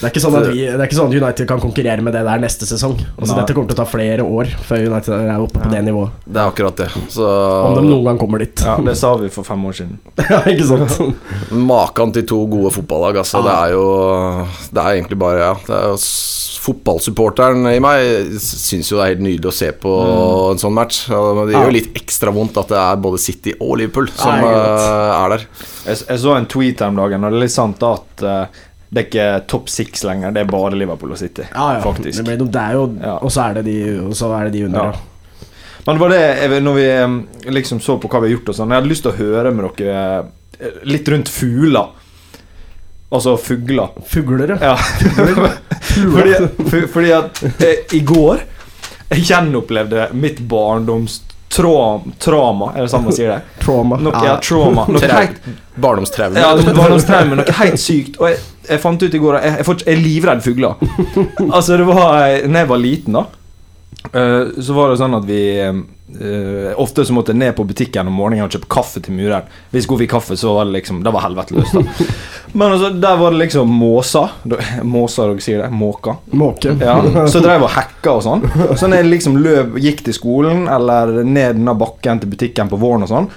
Det 0.05 0.11
er, 0.11 0.13
ikke 0.13 0.21
sånn 0.21 0.35
at 0.37 0.47
vi, 0.51 0.59
det 0.61 0.75
er 0.77 0.85
ikke 0.85 0.97
sånn 0.99 1.09
at 1.09 1.15
United 1.17 1.47
kan 1.49 1.61
konkurrere 1.63 2.03
med 2.05 2.13
det 2.13 2.21
der 2.27 2.41
neste 2.43 2.67
sesong. 2.69 2.93
Altså 3.17 3.31
Nei. 3.33 3.39
Dette 3.41 3.55
kommer 3.57 3.71
til 3.71 3.75
å 3.75 3.79
ta 3.79 3.85
flere 3.89 4.21
år 4.21 4.51
før 4.67 4.83
United 4.91 5.13
er 5.17 5.41
oppe 5.41 5.63
på 5.63 5.71
det 5.71 5.81
nivået. 5.87 6.19
Det 6.29 6.37
er 6.43 6.51
akkurat 6.51 6.77
det. 6.83 6.89
Så 7.15 7.25
Om 7.25 7.73
de 7.79 7.85
noen 7.89 8.05
gang 8.11 8.19
kommer 8.21 8.43
dit. 8.45 8.61
Ja, 8.61 8.77
det 8.85 8.93
sa 9.01 9.15
vi 9.17 9.31
for 9.33 9.47
fem 9.47 9.65
år 9.65 9.79
siden. 9.81 9.97
Ja, 10.29 10.43
ikke 10.53 10.67
sant? 10.69 11.51
Maken 11.51 12.13
til 12.15 12.25
to 12.29 12.43
gode 12.49 12.69
fotballag, 12.77 13.17
altså. 13.23 13.41
Det 13.45 13.53
er 13.57 13.73
jo 13.75 13.83
Det 14.69 14.81
er 14.85 14.93
egentlig 14.99 15.17
bare 15.25 15.41
Ja. 15.41 15.53
Det 15.65 15.73
er 15.81 15.91
jo 15.95 15.97
Fotballsupporteren 16.65 17.65
i 17.69 17.79
meg 17.83 18.37
syns 18.41 18.87
jo 18.89 18.97
det 18.97 19.03
er 19.03 19.11
helt 19.13 19.21
nydelig 19.21 19.49
å 19.51 19.53
se 19.53 19.67
på 19.77 19.91
en 20.51 20.61
sånn 20.61 20.73
match. 20.73 21.03
Men 21.11 21.45
Det 21.45 21.53
gjør 21.53 21.61
Ja. 21.61 21.65
jo 21.69 21.75
litt 21.75 21.91
ekstra 21.99 22.33
vondt 22.33 22.57
at 22.57 22.71
det 22.73 22.79
er 22.81 22.95
både 22.97 23.19
City 23.21 23.53
og 23.59 23.77
Liverpool 23.77 24.07
som 24.09 24.31
Nei, 24.41 24.49
eh, 24.49 25.25
er 25.25 25.29
der. 25.35 25.45
Jeg, 25.85 25.97
jeg 26.09 26.19
så 26.23 26.35
en 26.37 26.47
tweet 26.49 26.79
her 26.81 26.87
om 26.89 26.95
dagen, 26.95 27.23
og 27.23 27.31
det 27.31 27.37
er 27.37 27.45
litt 27.45 27.53
sant 27.53 27.83
at 27.85 28.23
eh, 28.25 28.47
det 28.95 29.01
er 29.01 29.07
ikke 29.09 29.47
topp 29.51 29.67
six 29.67 30.05
lenger. 30.07 30.31
Det 30.31 30.45
er 30.45 30.47
bare 30.47 30.77
Liverpool 30.79 31.11
og 31.11 31.19
City, 31.19 31.43
Ja, 31.49 31.65
ja. 31.75 31.81
faktisk. 31.83 32.15
Det, 32.15 32.23
blir, 32.29 32.45
det 32.47 32.61
er 32.61 32.77
jo 32.77 32.85
Ja. 33.01 33.17
Og 33.19 33.33
så 33.33 33.49
er 33.49 33.57
det 33.57 33.65
de, 33.67 33.75
så 34.15 34.29
er 34.37 34.47
det 34.47 34.53
de 34.55 34.61
under. 34.69 34.93
Ja. 34.93 35.49
Men 35.85 35.97
det 35.97 36.01
var 36.01 36.13
det 36.15 36.61
når 36.63 36.77
vi 36.79 37.51
liksom 37.51 37.81
så 37.83 37.97
på 37.99 38.07
hva 38.09 38.23
vi 38.23 38.31
har 38.31 38.37
gjort 38.39 38.47
og 38.49 38.55
sånn 38.57 38.71
Jeg 38.73 38.79
hadde 38.81 38.89
lyst 38.89 39.03
til 39.05 39.11
å 39.11 39.19
høre 39.19 39.51
med 39.53 39.67
dere 39.77 39.99
eh, 40.57 40.79
litt 40.87 41.11
rundt 41.11 41.29
fugler. 41.29 41.91
Altså 43.11 43.35
fugler. 43.37 43.91
Fugler, 44.07 44.55
ja. 44.63 44.73
Fugler. 44.79 45.59
fordi, 46.15 46.87
fordi 46.95 47.11
at 47.19 47.43
eh, 47.59 47.83
i 47.99 48.01
går 48.07 48.41
jeg 49.11 49.27
gjenopplevde 49.29 50.07
mitt 50.17 50.39
barndomstrauma. 51.51 52.71
Er 52.75 52.81
det 52.85 52.89
sånn 52.91 53.05
man 53.05 53.15
sier 53.15 53.31
det? 53.35 53.39
Trauma. 53.63 53.97
Noe, 54.01 54.23
ja, 54.25 54.35
trauma. 54.43 54.85
Noe 54.91 55.11
heit, 55.11 55.39
Barndomstraume. 55.75 56.39
ja, 56.39 56.51
barndomstraume. 56.75 57.37
Noe 57.39 57.55
helt 57.61 57.79
sykt. 57.81 58.19
Og 58.21 58.29
jeg, 58.31 58.39
jeg 58.69 58.81
fant 58.83 59.01
ut 59.03 59.13
i 59.15 59.21
går 59.21 59.39
at 59.39 59.47
jeg, 59.47 59.57
jeg, 59.61 59.79
jeg 59.85 59.95
er 59.97 60.03
livredd 60.03 60.43
fugler. 60.45 60.75
Altså, 61.55 61.77
det 61.77 61.85
var 61.87 62.47
Når 62.47 62.59
jeg 62.59 62.69
var 62.69 62.81
liten, 62.81 63.17
da, 63.19 63.25
eh, 63.25 63.41
så 64.11 64.75
var 64.75 64.91
det 64.91 64.97
sånn 64.99 65.15
at 65.17 65.25
vi 65.27 65.41
uh, 65.65 66.71
Ofte 66.81 67.05
så 67.05 67.13
måtte 67.15 67.33
ned 67.33 67.55
på 67.57 67.65
butikken 67.67 68.07
om 68.07 68.15
morgenen 68.19 68.45
og 68.45 68.53
kjøpe 68.53 68.69
kaffe 68.71 69.01
til 69.03 69.15
mureren. 69.17 69.47
Hvis 69.73 69.87
hun 69.89 69.99
fikk 69.99 70.13
kaffe, 70.13 70.37
så 70.39 70.53
var 70.57 70.67
det 70.67 70.77
liksom 70.77 71.01
Det 71.05 71.13
var 71.15 71.25
helvete 71.25 71.57
løs, 71.57 71.73
da. 71.73 71.83
Men 72.59 72.75
altså, 72.75 72.91
der 73.03 73.17
var 73.19 73.33
det 73.33 73.41
liksom 73.41 73.71
måser. 73.71 74.35
Måser, 74.87 75.33
dere 75.33 75.43
sier 75.43 75.63
det? 75.65 75.71
Måker. 75.75 76.21
Måke. 76.31 76.75
Ja, 76.79 76.99
så 77.27 77.41
drev 77.43 77.65
og 77.67 77.73
hacka 77.73 78.13
og 78.15 78.23
sånn. 78.23 78.45
Så 78.79 78.87
når 78.87 79.01
jeg 79.01 79.11
liksom 79.11 79.39
løp, 79.43 79.75
gikk 79.83 80.05
til 80.05 80.15
skolen 80.15 80.69
eller 80.71 81.17
ned 81.25 81.57
denne 81.59 81.75
bakken 81.75 82.21
til 82.21 82.31
butikken 82.31 82.71
på 82.71 82.79
våren 82.79 83.03
og 83.03 83.11
sånn, 83.11 83.27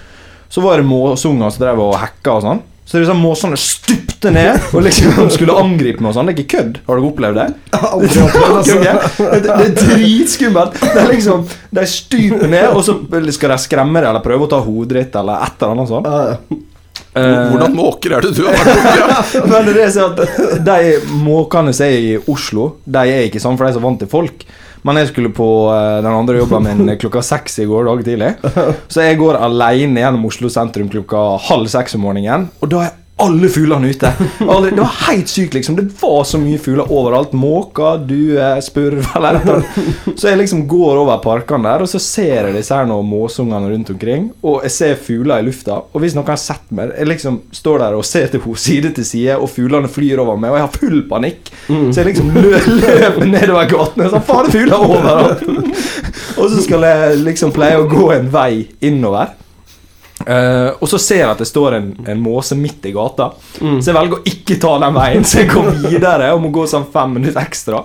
så 0.48 0.62
var 0.64 0.78
det 0.78 0.88
måsunger 0.88 1.50
som 1.50 1.64
drev 1.64 1.82
og 1.82 1.96
hacka 1.98 2.36
og 2.36 2.44
sånn. 2.46 2.62
Så 2.88 2.96
det 2.96 3.02
er 3.02 3.10
sånn 3.10 3.20
måsene 3.20 3.56
stupte 3.60 4.30
ned 4.32 4.70
og 4.72 4.80
liksom 4.86 5.26
skulle 5.34 5.56
angripe 5.60 6.00
meg 6.00 6.08
og 6.08 6.16
sånn. 6.16 6.30
Det 6.30 6.32
er 6.32 6.38
ikke 6.40 6.54
kødd. 6.54 6.78
Har 6.86 6.96
dere 6.96 7.10
opplevd 7.10 7.40
det? 7.40 7.48
Aldri 7.90 8.22
opplevd, 8.24 8.54
altså. 8.62 8.78
Det, 9.34 9.42
det 9.44 9.66
er 9.66 9.74
dritskummelt. 9.76 10.78
Det 10.80 11.02
er 11.02 11.12
liksom 11.12 11.44
De 11.76 11.84
stuper 11.92 12.48
ned, 12.48 12.70
og 12.72 12.80
så 12.86 12.96
skal 13.36 13.52
de 13.52 13.60
skremme 13.60 14.00
deg 14.00 14.08
eller 14.08 14.24
prøve 14.24 14.48
å 14.48 14.50
ta 14.54 14.62
hodet 14.64 15.02
ditt 15.02 15.20
eller 15.20 15.44
et 15.44 15.60
eller 15.60 15.76
annet 15.76 15.92
sånt. 15.92 16.08
Ja, 16.08 16.32
ja. 16.32 16.64
Eh, 17.18 17.50
Hvordan 17.52 17.74
måker 17.76 18.16
er 18.16 18.24
det 18.24 18.32
du 18.36 18.42
har 18.46 18.56
vært 18.56 18.80
borti? 18.86 19.42
men 19.48 19.68
det 19.68 19.82
er 19.84 19.92
sånn 19.94 20.18
er 20.20 20.32
at 20.32 20.64
De 20.66 21.14
måkene 21.24 21.72
som 21.76 21.86
er 21.88 22.08
i 22.08 22.16
Oslo, 22.30 22.70
de 22.84 23.04
er 23.04 23.28
ikke 23.28 23.42
sånn, 23.42 23.56
for 23.58 23.66
de 23.66 23.72
er 23.72 23.78
så 23.78 23.84
vant 23.84 24.00
til 24.00 24.10
folk. 24.12 24.44
Men 24.86 25.00
jeg 25.00 25.10
skulle 25.10 25.32
på 25.34 25.48
eh, 25.74 25.98
den 26.04 26.12
andre 26.12 26.38
jobben 26.42 26.68
min 26.68 26.94
klokka 27.02 27.22
seks 27.24 27.58
i 27.62 27.68
går 27.68 27.88
dag 27.90 28.04
tidlig. 28.06 28.32
Så 28.86 29.04
jeg 29.06 29.18
går 29.20 29.40
alene 29.40 30.04
gjennom 30.04 30.28
Oslo 30.28 30.50
sentrum 30.52 30.90
klokka 30.92 31.24
halv 31.48 31.70
seks 31.72 31.96
om 31.98 32.06
morgenen. 32.06 32.48
Og 32.62 32.72
da 32.72 32.86
er 32.86 32.96
alle 33.18 33.48
fuglene 33.48 33.88
ute. 33.90 34.12
Alle, 34.48 34.70
det 34.70 34.80
var 34.80 34.94
helt 35.08 35.28
sykt, 35.28 35.54
liksom. 35.54 35.76
Det 35.76 35.88
var 36.00 36.24
så 36.24 36.38
mye 36.38 36.58
fugler 36.62 36.92
overalt. 36.92 37.32
Måker, 37.36 37.98
duer, 38.06 38.60
spurv 38.62 39.02
eller 39.16 39.40
annet. 39.40 39.78
Så 40.14 40.30
jeg 40.30 40.38
liksom 40.38 40.62
går 40.70 41.00
over 41.02 41.18
parkene 41.22 41.66
der, 41.66 41.82
og 41.84 41.90
så 41.90 42.00
ser 42.02 42.48
jeg 42.48 42.54
disse 42.54 42.74
her 42.74 42.86
nå 42.88 43.00
måsungene 43.06 43.72
rundt 43.72 43.90
omkring. 43.94 44.28
Og 44.46 44.62
jeg 44.66 44.74
ser 44.76 45.00
fugler 45.02 45.42
i 45.42 45.48
lufta. 45.48 45.80
Og 45.90 46.04
hvis 46.04 46.14
noen 46.16 46.30
har 46.30 46.40
sett 46.40 46.70
meg 46.74 46.92
Jeg 46.98 47.08
liksom 47.08 47.40
står 47.54 47.82
der 47.82 47.96
og 47.98 48.06
ser 48.06 48.28
til 48.30 48.42
henne 48.44 48.62
side 48.68 48.92
til 48.96 49.08
side, 49.08 49.36
og 49.38 49.50
fuglene 49.50 49.90
flyr 49.90 50.22
over 50.22 50.38
meg, 50.38 50.54
og 50.54 50.60
jeg 50.60 50.66
har 50.68 50.78
full 50.78 51.02
panikk. 51.10 51.52
Så 51.66 52.00
jeg 52.00 52.12
liksom 52.12 52.30
lø 52.36 52.54
løper 52.54 53.26
nedover 53.26 53.68
gatene. 53.74 54.08
sånn 54.12 54.24
faen, 54.28 54.46
det 54.46 54.54
er 54.54 54.58
fugler 54.60 54.86
overalt! 54.86 55.44
og 56.38 56.46
så 56.54 56.62
skal 56.62 56.86
jeg 56.86 57.20
liksom 57.26 57.52
pleie 57.56 57.82
å 57.82 57.88
gå 57.90 58.08
en 58.14 58.30
vei 58.32 58.52
innover. 58.84 59.34
Eh, 60.26 60.70
og 60.78 60.88
så 60.90 60.98
ser 60.98 61.22
jeg 61.22 61.30
at 61.30 61.42
det 61.42 61.48
står 61.48 61.78
en, 61.78 61.88
en 62.08 62.20
måse 62.22 62.58
midt 62.58 62.88
i 62.90 62.94
gata. 62.96 63.30
Så 63.58 63.90
jeg 63.90 63.96
velger 63.96 64.18
å 64.18 64.26
ikke 64.32 64.58
ta 64.60 64.74
den 64.82 64.98
veien, 64.98 65.24
så 65.24 65.42
jeg 65.42 65.52
går 65.54 65.72
videre 65.88 66.32
og 66.34 66.44
må 66.44 66.52
gå 66.54 66.66
sånn 66.70 66.88
fem 66.92 67.18
minutter 67.18 67.42
ekstra. 67.42 67.84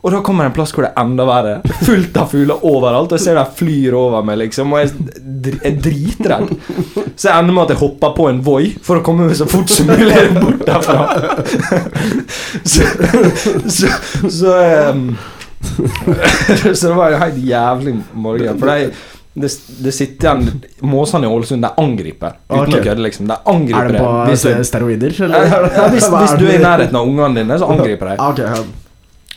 Og 0.00 0.14
da 0.14 0.22
kommer 0.24 0.46
det 0.46 0.50
en 0.50 0.54
plass 0.56 0.70
hvor 0.72 0.86
det 0.86 0.94
er 0.94 1.02
enda 1.02 1.26
verre. 1.28 1.56
Fullt 1.84 2.14
av 2.16 2.30
fugler 2.32 2.62
overalt. 2.64 3.12
Og 3.12 3.18
jeg 3.18 3.24
ser 3.26 3.36
de 3.36 3.42
flyr 3.58 3.96
over 3.98 4.24
meg, 4.24 4.38
liksom. 4.40 4.72
Og 4.72 4.80
jeg 4.80 5.58
er 5.60 5.76
dritredd. 5.76 6.54
Så 7.12 7.28
jeg 7.28 7.34
ender 7.34 7.52
med 7.52 7.66
at 7.66 7.74
jeg 7.74 7.80
hopper 7.82 8.14
på 8.16 8.30
en 8.30 8.40
Voi 8.46 8.70
for 8.80 9.00
å 9.00 9.04
komme 9.04 9.28
meg 9.28 9.36
så 9.36 9.44
fort 9.50 9.68
som 9.68 9.90
mulig 9.90 10.22
bort 10.38 10.64
derfra. 10.64 11.04
Så, 12.70 12.84
så, 13.72 13.88
så, 14.28 14.52
um, 14.90 15.04
så 16.76 16.90
det 16.90 16.96
var 16.96 17.12
jo 17.12 17.20
helt 17.20 17.38
jævlig 17.44 17.94
morgen. 18.12 18.58
For 18.60 18.70
de, 18.70 18.90
det, 19.32 19.50
det 19.78 19.92
sitter 19.94 20.26
igjen 20.26 20.62
Måsene 20.90 21.28
i 21.28 21.30
Ålesund, 21.30 21.62
de 21.62 21.70
angriper. 21.78 22.38
Uten 22.48 22.64
okay. 22.64 22.80
å 22.80 22.84
kødde, 22.84 23.02
liksom. 23.04 23.28
De 23.30 23.36
Er 23.36 23.52
angriper 23.54 23.92
de 23.94 24.00
på 24.02 24.12
deg. 24.12 24.30
Hvis, 24.32 24.44
du, 24.46 24.64
steroider? 24.66 25.16
Eller? 25.26 25.50
ja, 25.54 25.88
hvis, 25.94 26.08
hvis 26.16 26.34
er 26.34 26.40
du 26.40 26.46
er 26.48 26.56
i 26.56 26.62
nærheten 26.64 26.98
av 26.98 27.10
ungene 27.10 27.42
dine, 27.42 27.58
så 27.62 27.70
angriper 27.70 28.14
de. 28.14 28.16
Okay. 28.30 28.46
ja. 28.46 28.62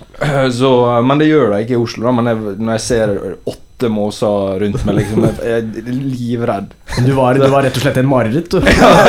Så, 0.59 1.01
men 1.05 1.21
det 1.21 1.29
gjør 1.29 1.53
det 1.53 1.63
ikke 1.63 1.77
i 1.77 1.81
Oslo. 1.83 2.07
Da. 2.07 2.15
Men 2.17 2.31
jeg, 2.31 2.55
når 2.57 2.75
jeg 2.75 2.83
ser 2.87 3.13
åtte 3.49 3.89
måser 3.91 4.63
rundt 4.63 4.85
meg, 4.87 4.99
liksom, 5.01 5.27
jeg 5.43 5.59
er 5.59 5.91
livredd. 5.93 6.73
Du 7.05 7.13
var, 7.17 7.37
du 7.37 7.49
var 7.51 7.65
rett 7.67 7.77
og 7.77 7.85
slett 7.85 7.99
en 8.01 8.09
mareritt, 8.09 8.49
du. 8.49 8.59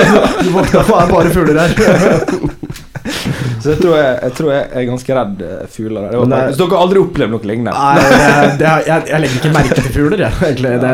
Du 0.45 0.50
våkna 0.53 0.85
på 0.85 0.99
er 1.00 1.14
bare 1.14 1.33
fugler 1.35 1.62
her. 1.64 2.93
Så 3.62 3.75
jeg 3.75 3.78
tror 3.82 3.94
jeg, 3.99 4.12
jeg, 4.23 4.32
tror 4.38 4.50
jeg 4.54 4.64
er 4.80 4.84
ganske 4.88 5.16
redd 5.18 5.42
eh, 5.44 5.64
fugler. 5.73 6.06
Det 6.08 6.20
var, 6.20 6.28
det 6.32 6.38
Hvis 6.49 6.58
dere 6.61 6.73
har 6.73 6.84
aldri 6.87 7.00
opplevd 7.02 7.32
noe 7.34 7.49
lignende 7.50 7.75
Nei, 7.76 7.94
det, 8.00 8.54
det, 8.61 8.70
jeg, 8.88 9.04
jeg 9.11 9.23
legger 9.25 9.40
ikke 9.40 9.52
merke 9.54 9.76
til 9.78 9.92
fugler, 9.94 10.23
jeg. 10.25 10.38
Egentlig. 10.49 10.73
Det, 10.84 10.92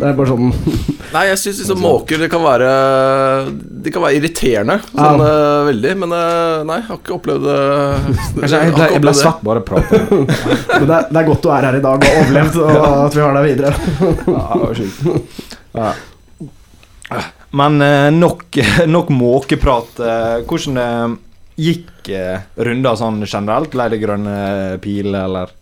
det 0.00 0.08
er 0.10 0.16
bare 0.18 0.32
sånn 0.32 0.50
Nei, 1.12 1.24
jeg 1.28 1.40
syns 1.42 1.60
liksom 1.62 1.82
måker 1.84 2.22
det 2.22 2.28
kan 2.32 2.42
være 2.44 2.68
De 3.84 3.92
kan 3.94 4.04
være 4.06 4.18
irriterende. 4.18 4.78
Sånn 4.90 5.22
ja. 5.22 5.32
veldig. 5.68 5.92
Men 6.02 6.14
eh, 6.18 6.62
nei, 6.70 6.78
jeg 6.80 6.88
har 6.88 7.00
ikke 7.02 7.16
opplevd 7.18 7.46
det. 7.46 7.58
Kanskje 8.40 8.62
jeg 8.62 8.76
jeg 8.96 9.02
ble 9.06 9.14
svett 9.18 9.42
bare 9.46 9.62
av 9.62 9.66
å 9.66 9.68
prate. 9.68 10.00
Men 10.78 10.86
det, 10.88 10.96
er- 10.98 11.10
det 11.10 11.20
er 11.22 11.28
godt 11.28 11.44
du 11.44 11.50
er 11.52 11.68
her 11.68 11.78
i 11.78 11.82
dag 11.84 11.98
og 11.98 12.08
har 12.08 12.22
overlevd, 12.22 12.58
og 12.62 12.88
at 13.06 13.18
vi 13.18 13.22
har 13.26 13.36
deg 13.38 13.50
videre. 13.50 13.74
Ja, 14.02 14.46
det 14.54 14.62
var 14.64 14.80
sjukt. 14.80 15.46
Ja. 15.76 15.92
Men 17.52 17.82
eh, 17.84 18.08
nok, 18.14 18.58
nok 18.88 19.12
måkeprat. 19.12 20.00
Eh, 20.00 20.38
Hvordan 20.48 20.80
eh, 20.80 21.18
gikk 21.60 22.08
eh, 22.12 22.44
runder 22.56 22.96
sånn 22.98 23.22
generelt? 23.26 23.72
Ble 23.72 23.88
det 23.92 24.00
grønne 24.02 24.36
piler, 24.82 25.26
eller? 25.26 25.52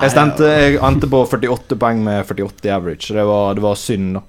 Jeg 0.00 0.12
stemte, 0.14 0.46
jeg 0.48 0.78
endte 0.82 1.08
på 1.10 1.20
48 1.28 1.76
poeng 1.78 2.00
med 2.02 2.24
48 2.24 2.70
average, 2.72 3.12
det 3.14 3.24
var, 3.28 3.54
det 3.54 3.64
var 3.64 3.76
synd, 3.78 4.16
da. 4.16 4.24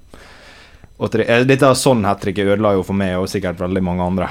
Og 1.02 1.16
eh, 1.24 1.46
dette 1.50 1.72
sånn 1.80 2.06
hat 2.06 2.22
tricket 2.22 2.50
ødela 2.54 2.76
jo 2.78 2.86
for 2.86 2.98
meg 2.98 3.18
og 3.18 3.30
sikkert 3.32 3.62
veldig 3.62 3.82
mange 3.86 4.06
andre. 4.06 4.30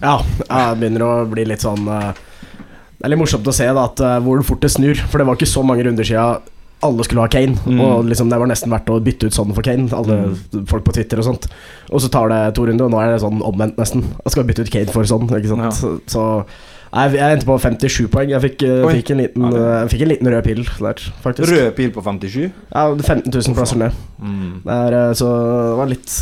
Ja, 0.00 0.18
jeg 0.46 0.78
begynner 0.80 1.04
å 1.06 1.12
bli 1.28 1.44
litt 1.48 1.62
sånn 1.64 1.86
eh, 1.88 2.10
Det 2.98 3.06
er 3.06 3.12
litt 3.12 3.20
morsomt 3.20 3.46
å 3.48 3.54
se 3.54 3.68
da 3.68 3.84
at 3.90 4.00
eh, 4.00 4.18
hvor 4.24 4.42
fort 4.46 4.64
det 4.64 4.72
snur. 4.72 4.96
For 5.10 5.20
det 5.20 5.28
var 5.28 5.38
ikke 5.38 5.50
så 5.50 5.64
mange 5.66 5.84
runder 5.86 6.08
siden 6.08 6.50
alle 6.84 7.06
skulle 7.06 7.24
ha 7.24 7.30
Kane. 7.32 7.56
Mm. 7.64 7.80
Og 7.80 8.04
liksom 8.10 8.30
det 8.32 8.38
var 8.40 8.50
nesten 8.50 8.72
verdt 8.72 8.92
å 8.92 9.00
bytte 9.04 9.30
ut 9.30 9.36
sånn 9.36 9.54
for 9.56 9.66
Kane. 9.66 9.88
Alle 9.96 10.20
folk 10.70 10.86
på 10.86 10.94
Twitter 10.96 11.22
og 11.22 11.28
sånt. 11.28 11.48
Og 11.90 12.04
så 12.04 12.10
tar 12.12 12.30
det 12.32 12.42
to 12.58 12.68
runder, 12.68 12.86
og 12.86 12.94
nå 12.94 13.00
er 13.02 13.14
det 13.14 13.24
sånn 13.24 13.42
omvendt, 13.44 13.80
nesten. 13.80 14.04
Jeg 14.24 14.36
skal 14.36 14.46
bytte 14.48 14.66
ut 14.66 14.72
Kane 14.74 14.94
for 14.94 15.08
sånn, 15.08 15.26
ikke 15.30 15.50
sant. 15.50 15.66
Ja. 15.66 15.74
Så, 15.74 15.96
så 16.10 16.24
jeg 16.94 17.18
endte 17.18 17.48
på 17.48 17.56
57 17.58 18.06
poeng. 18.12 18.30
Jeg 18.30 18.42
fikk, 18.44 18.62
eh, 18.68 18.84
fikk, 19.00 19.10
en, 19.10 19.22
liten, 19.24 19.46
Ja, 19.48 19.50
eh, 19.58 19.78
jeg 19.82 19.90
fikk 19.94 20.04
en 20.04 20.12
liten 20.12 20.30
rød 20.30 20.44
pil 20.46 20.60
der, 20.62 21.00
faktisk. 21.24 21.50
Rød 21.50 21.72
pil 21.74 21.90
på 21.90 22.04
57. 22.06 22.52
Ja, 22.70 22.84
15 22.94 23.32
000 23.34 23.56
plasser 23.56 23.80
ned. 23.80 23.96
Mm. 24.22 24.62
Det 24.62 24.76
er, 24.76 24.98
eh, 25.00 25.14
så 25.18 25.30
det 25.34 25.78
var 25.80 25.90
litt 25.90 26.14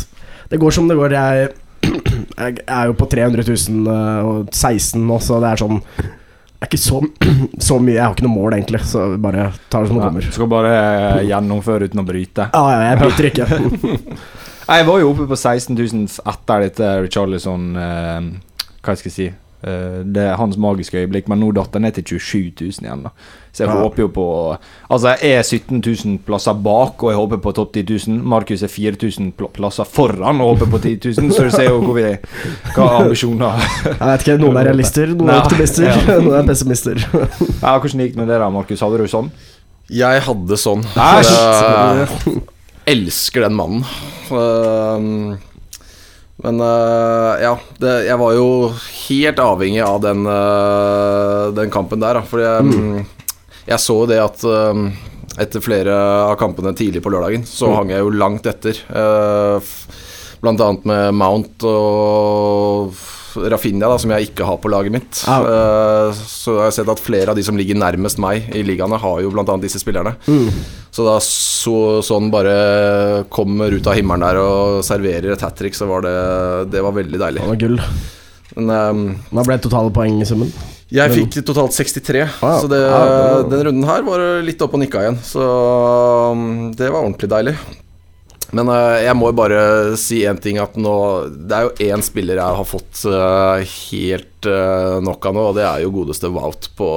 Det 0.49 0.59
går 0.59 0.71
som 0.71 0.87
det 0.87 0.97
går. 0.97 1.13
Jeg, 1.13 1.49
jeg 2.37 2.57
er 2.67 2.85
jo 2.89 2.97
på 2.97 3.05
300 3.05 3.43
000 3.69 3.87
eh, 3.93 4.25
og 4.25 4.49
16 4.51 5.07
nå, 5.07 5.19
så 5.21 5.39
det 5.43 5.51
er 5.51 5.61
sånn 5.61 5.81
er 6.63 6.69
ikke 6.71 6.81
så, 6.81 7.01
så 7.69 7.79
mye. 7.79 7.97
Jeg 7.97 8.05
har 8.05 8.15
ikke 8.15 8.25
noe 8.27 8.37
mål, 8.37 8.55
egentlig, 8.57 8.81
så 8.89 9.05
bare 9.21 9.49
tar 9.69 9.83
det 9.83 9.91
som 9.91 9.99
det 9.99 10.07
kommer. 10.07 10.27
Du 10.27 10.37
skal 10.37 10.49
bare 10.51 10.73
eh, 10.79 11.27
gjennomføre 11.29 11.89
uten 11.89 12.03
å 12.03 12.07
bryte. 12.07 12.47
Ja, 12.53 12.63
ja, 12.73 12.81
jeg 12.89 13.01
bryter 13.03 13.29
ikke. 13.31 13.47
Jeg 14.63 14.85
var 14.87 15.01
jo 15.01 15.09
oppe 15.11 15.25
på 15.27 15.35
16 15.35 15.75
000 15.75 16.05
etter 16.31 16.61
dette 16.63 16.91
Richarlison 17.03 17.65
eh, 17.75 18.27
Hva 18.79 18.93
skal 18.95 19.09
jeg 19.09 19.15
si 19.17 19.25
det 19.63 20.23
er 20.27 20.35
hans 20.35 20.57
magiske 20.59 20.97
øyeblikk, 20.99 21.27
men 21.31 21.39
nå 21.39 21.53
datt 21.55 21.71
den 21.71 21.81
ned 21.87 21.95
til 21.95 22.03
27 22.19 22.51
000 22.61 22.83
igjen. 22.83 23.03
da 23.03 23.11
Så 23.53 23.63
jeg 23.63 23.69
Ja. 23.69 23.75
håper 23.81 24.01
jo 24.03 24.07
på 24.09 24.57
Altså, 24.91 25.15
jeg 25.21 25.31
er 25.37 25.43
17 25.43 25.81
000 26.05 26.17
plasser 26.25 26.53
bak, 26.53 27.03
og 27.03 27.09
jeg 27.11 27.17
håper 27.17 27.37
på 27.37 27.53
topp 27.55 27.71
10 27.73 27.83
000. 28.09 28.23
Markus 28.23 28.61
er 28.63 28.67
4000 28.67 29.31
pl 29.37 29.45
plasser 29.53 29.83
foran 29.85 30.41
og 30.41 30.57
håper 30.57 30.71
på 30.71 30.81
10 30.81 30.99
000, 31.21 31.31
så 31.31 31.43
du 31.43 31.49
ser 31.51 31.69
jo 31.69 31.79
hvor 31.81 31.93
vi 31.95 32.03
hva 32.75 32.89
ambisjoner 33.03 33.59
Jeg 33.85 33.99
vet 34.01 34.27
ikke, 34.27 34.37
Noen 34.41 34.57
er 34.57 34.65
realister, 34.71 35.07
noen 35.15 35.29
er 35.29 35.41
optimister, 35.45 35.83
ja. 35.87 36.19
noen 36.25 36.39
er 36.41 36.47
pessimister. 36.47 36.97
Ja, 37.61 37.77
Hvordan 37.79 37.99
gikk 38.03 38.15
det 38.15 38.17
med 38.17 38.27
det, 38.27 38.39
da, 38.39 38.49
Markus? 38.49 38.81
Hadde 38.83 38.97
du 38.99 39.07
sånn? 39.07 39.31
Jeg 39.91 40.21
hadde 40.27 40.57
sånn. 40.57 40.83
Æsj! 40.97 41.31
Jeg 42.25 42.41
elsker 42.87 43.41
den 43.47 43.55
mannen. 43.55 43.83
Ehm, 44.31 45.37
Men 46.41 46.59
uh, 46.59 47.37
ja, 47.41 47.53
det, 47.77 47.91
jeg 48.07 48.19
var 48.19 48.33
jo 48.35 48.47
helt 48.73 49.41
avhengig 49.43 49.83
av 49.85 49.99
den, 50.03 50.25
uh, 50.25 51.53
den 51.53 51.71
kampen 51.73 52.01
der, 52.01 52.19
da. 52.19 52.23
Fordi 52.27 52.47
jeg, 52.47 52.69
mm. 52.71 53.33
jeg 53.69 53.83
så 53.83 53.97
det 54.09 54.19
at 54.23 54.45
eh, 54.49 54.81
etter 55.43 55.63
flere 55.63 55.93
av 56.31 56.35
kampene 56.41 56.73
tidlig 56.77 57.03
på 57.05 57.13
lørdagen, 57.13 57.45
så 57.47 57.71
hang 57.77 57.93
jeg 57.93 58.03
jo 58.03 58.13
langt 58.17 58.49
etter. 58.49 58.81
Uh, 58.89 59.61
Blant 60.43 60.59
annet 60.59 60.83
med 60.89 61.15
Mount 61.15 61.63
og 61.63 62.97
Rafinha, 63.39 63.87
da, 63.87 63.95
som 64.01 64.11
jeg 64.11 64.27
ikke 64.27 64.43
har 64.43 64.57
på 64.59 64.69
laget 64.73 64.91
mitt. 64.91 65.21
Ja. 65.23 65.37
Uh, 65.39 66.23
Så 66.27 66.57
jeg 66.57 66.65
har 66.65 66.75
sett 66.75 66.91
at 66.91 67.01
flere 67.01 67.31
av 67.31 67.39
de 67.39 67.45
som 67.45 67.55
ligger 67.55 67.79
nærmest 67.79 68.19
meg 68.19 68.49
i 68.51 68.65
ligaene, 68.67 68.99
har 68.99 69.21
jo 69.23 69.31
annet 69.37 69.69
disse 69.69 69.79
spillerne. 69.79 70.17
Så 70.93 71.05
da 71.07 71.15
så, 71.63 71.75
sånn 72.05 72.29
bare 72.33 73.23
kommer 73.33 73.71
ut 73.71 73.87
av 73.87 73.95
himmelen 73.97 74.25
der 74.25 74.39
og 74.41 74.83
serverer 74.85 75.35
et 75.35 75.45
hat 75.45 75.55
trick, 75.59 75.77
så 75.77 75.87
var 75.89 76.03
det 76.05 76.17
Det 76.73 76.83
var 76.83 76.95
veldig 76.95 77.21
deilig. 77.21 77.41
Det 77.43 77.51
var 77.53 77.61
gull. 77.63 77.79
Men 78.53 78.71
um, 78.73 79.03
Hva 79.33 79.45
ble 79.47 79.59
totale 79.63 79.93
poengsummen? 79.95 80.53
jeg 80.93 81.09
fikk 81.09 81.39
totalt 81.47 81.73
63, 81.73 82.19
Ah, 82.45 82.59
så 82.61 82.67
det, 82.69 82.77
ja, 82.83 82.97
det 83.41 83.49
den 83.49 83.63
runden 83.65 83.87
her 83.89 84.03
var 84.05 84.21
litt 84.45 84.61
opp 84.61 84.75
og 84.77 84.83
nikka 84.83 85.01
igjen. 85.01 85.17
Så 85.25 85.41
um, 85.41 86.43
det 86.77 86.91
var 86.91 87.01
ordentlig 87.01 87.31
deilig. 87.31 87.55
Men 88.53 88.69
uh, 88.69 88.99
jeg 89.01 89.17
må 89.17 89.31
jo 89.31 89.37
bare 89.39 89.63
si 89.97 90.21
én 90.29 90.37
ting, 90.37 90.59
at 90.61 90.75
nå 90.77 90.93
Det 91.33 91.57
er 91.57 91.65
jo 91.65 91.89
én 91.89 92.05
spiller 92.05 92.37
jeg 92.37 92.59
har 92.59 92.69
fått 92.69 93.01
uh, 93.09 93.57
helt 93.63 94.29
uh, 94.49 94.99
nok 95.03 95.25
av 95.29 95.35
nå, 95.37 95.45
og 95.51 95.57
det 95.57 95.65
er 95.67 95.83
jo 95.85 95.91
godeste 95.95 96.29
Wout 96.33 96.69
på, 96.77 96.89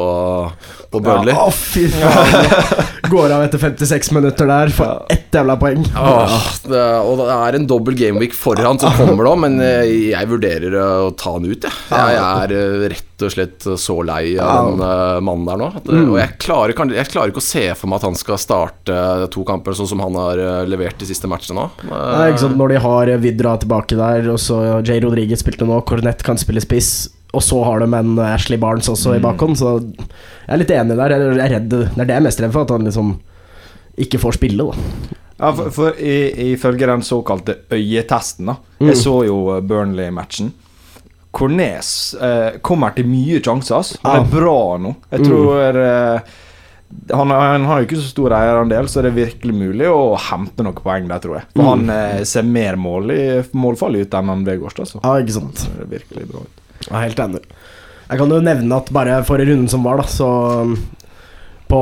på 0.92 1.00
Burnley. 1.04 1.34
Ja, 1.34 1.46
å, 1.46 1.54
fy 1.54 1.86
faen. 1.92 2.50
Går 3.12 3.34
av 3.36 3.44
etter 3.46 3.62
56 3.62 4.12
minutter 4.16 4.48
der 4.50 4.72
for 4.74 5.06
ett 5.12 5.34
jævla 5.34 5.56
poeng. 5.60 5.84
Åh, 5.94 6.36
det, 6.66 6.84
og 7.06 7.20
det 7.22 7.28
er 7.36 7.58
en 7.58 7.68
dobbel 7.70 7.98
gameweek 7.98 8.34
foran 8.34 8.80
som 8.82 8.94
kommer 8.98 9.28
da, 9.28 9.34
men 9.46 9.60
eh, 9.62 10.10
jeg 10.12 10.30
vurderer 10.30 10.74
eh, 10.74 11.04
å 11.06 11.12
ta 11.14 11.36
han 11.36 11.46
ut, 11.46 11.66
jeg. 11.68 11.76
Jeg 11.92 12.22
er 12.22 12.56
eh, 12.56 12.86
rett 12.96 13.24
og 13.24 13.32
slett 13.32 13.64
så 13.80 13.94
lei 14.04 14.34
av 14.42 14.66
den 14.74 14.82
uh, 14.84 15.20
mannen 15.24 15.46
der 15.48 15.60
nå. 15.60 15.68
At, 15.78 15.86
eh, 15.88 16.02
Og 16.04 16.18
jeg 16.20 16.34
klarer, 16.42 16.74
kan, 16.76 16.90
jeg 16.92 17.08
klarer 17.12 17.32
ikke 17.32 17.40
å 17.40 17.46
se 17.46 17.64
for 17.78 17.88
meg 17.88 18.02
at 18.02 18.08
han 18.10 18.18
skal 18.18 18.40
starte 18.40 18.98
to 19.32 19.44
kamper 19.48 19.76
sånn 19.76 19.88
som 19.88 20.02
han 20.04 20.18
har 20.20 20.42
eh, 20.42 20.62
levert 20.68 20.98
de 21.00 21.08
siste 21.08 21.30
matchene 21.30 21.62
nå. 21.62 21.68
Eh, 21.86 21.92
Nei, 21.94 22.26
ikke 22.32 22.44
sant, 22.44 22.58
Når 22.60 22.74
de 22.74 22.82
har 22.84 23.12
Vidra 23.22 23.54
tilbake 23.62 23.96
der, 23.98 24.28
og 24.34 24.40
så 24.42 24.60
Jay 24.82 25.00
Rodriguez 25.04 25.40
spilte 25.44 25.68
nå, 25.68 25.78
Cornett 25.88 26.24
kan 26.26 26.40
spille 26.40 26.60
spiss, 26.64 26.90
og 27.36 27.42
så 27.44 27.60
har 27.66 27.84
de 27.84 27.88
en 27.98 28.16
Ashley 28.24 28.58
Barnes 28.62 28.88
også 28.88 29.14
i 29.16 29.20
bakhånd, 29.22 29.58
så 29.60 29.76
jeg 29.82 30.08
er 30.56 30.60
litt 30.62 30.72
enig 30.74 30.96
der. 30.96 31.14
Jeg 31.14 31.38
er 31.44 31.54
redd 31.58 31.68
Det 31.70 31.84
er 31.92 32.04
det 32.04 32.14
jeg 32.14 32.20
er 32.22 32.26
mest 32.30 32.40
redd 32.42 32.52
for, 32.56 32.66
at 32.66 32.74
han 32.76 32.88
liksom 32.88 33.14
ikke 33.98 34.18
får 34.20 34.36
spille, 34.40 34.66
da. 34.70 35.16
Ja, 35.38 35.50
for, 35.52 35.70
for 35.76 35.98
Ifølge 36.00 36.86
den 36.88 37.02
såkalte 37.04 37.58
øyetesten, 37.70 38.46
da 38.52 38.56
Mm. 38.80 38.88
Jeg 38.90 38.96
så 39.00 39.12
jo 39.24 39.36
eh, 39.56 39.62
Burnley-matchen. 39.64 40.50
Cornes 41.32 42.14
eh, 42.20 42.58
kommer 42.64 42.92
til 42.96 43.06
mye 43.08 43.38
sjanser. 43.44 43.76
ass. 43.78 43.94
Han 44.04 44.16
Ja. 44.16 44.22
er 44.22 44.30
bra 44.30 44.76
nå. 44.78 44.94
Jeg 45.12 45.20
Mm. 45.20 45.26
tror 45.26 45.76
eh, 45.76 46.20
han, 47.12 47.30
han 47.30 47.64
har 47.64 47.80
jo 47.80 47.86
ikke 47.86 47.96
så 48.00 48.08
stor 48.10 48.30
eierandel, 48.36 48.86
så 48.88 49.02
det 49.02 49.10
er 49.12 49.26
virkelig 49.26 49.54
mulig 49.54 49.86
å 49.90 50.16
hente 50.16 50.62
noen 50.62 50.74
poeng 50.76 51.08
der, 51.08 51.18
tror 51.18 51.34
jeg. 51.40 51.44
For 51.56 51.62
Mm. 51.62 51.68
han 51.68 51.90
eh, 51.90 52.24
ser 52.24 52.42
mer 52.42 52.76
mål 52.76 53.10
i, 53.10 53.42
målfarlig 53.52 54.02
ut 54.06 54.14
enn 54.14 54.28
han 54.28 54.44
Vegårst, 54.44 54.78
altså. 54.80 55.00
Ja, 55.02 55.16
ikke 55.20 55.32
sant. 55.40 55.66
Det 55.76 55.82
er 55.82 55.98
virkelig 55.98 56.28
bra 56.30 56.40
ut. 56.40 56.62
Jeg 56.86 56.96
er 56.96 57.06
helt 57.08 57.18
enig. 57.26 57.42
Jeg 58.06 58.18
kan 58.20 58.30
jo 58.30 58.40
nevne 58.40 58.76
at 58.78 58.92
bare 58.94 59.18
for 59.26 59.38
runden 59.42 59.68
som 59.68 59.82
var, 59.82 59.98
da, 59.98 60.04
så 60.06 60.28
um, 60.62 60.76
på, 61.66 61.80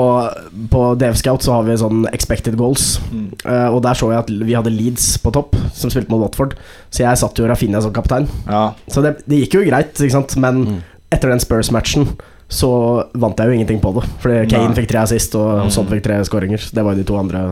på 0.72 0.82
DF 0.96 1.18
Scout 1.20 1.44
så 1.44 1.58
har 1.58 1.66
vi 1.66 1.74
sånn 1.76 2.06
expected 2.16 2.56
goals. 2.56 2.94
Mm. 3.12 3.26
Uh, 3.44 3.68
og 3.74 3.82
der 3.84 3.98
så 4.00 4.08
jeg 4.12 4.22
at 4.22 4.30
vi 4.32 4.54
hadde 4.56 4.72
Leeds 4.72 5.10
på 5.20 5.32
topp, 5.36 5.58
som 5.76 5.92
spilte 5.92 6.08
mot 6.14 6.22
Watford. 6.24 6.54
Så 6.88 7.04
jeg 7.04 7.20
satt 7.20 7.36
jo 7.38 7.48
Rafinha 7.50 7.82
som 7.84 7.92
kaptein. 7.92 8.28
Ja. 8.48 8.70
Så 8.88 9.04
det, 9.04 9.18
det 9.28 9.42
gikk 9.44 9.58
jo 9.60 9.66
greit. 9.68 10.00
Men 10.40 10.62
Mm. 10.64 10.78
etter 11.12 11.28
den 11.28 11.42
Spurs-matchen 11.44 12.08
så 12.48 12.70
vant 13.14 13.38
jeg 13.40 13.48
jo 13.50 13.54
ingenting 13.58 13.80
på 13.84 13.92
det. 13.98 14.06
Fordi 14.22 14.48
Kane 14.48 14.70
Nei. 14.70 14.74
fikk 14.78 14.88
tre 14.90 15.02
assist, 15.04 15.34
og 15.36 15.68
Son 15.72 15.86
fikk 15.90 16.02
tre 16.06 16.16
skåringer. 16.24 16.64
Det 16.72 16.82
var 16.84 16.94
jo 16.96 17.02
de 17.02 17.06
to 17.08 17.16
andre 17.20 17.44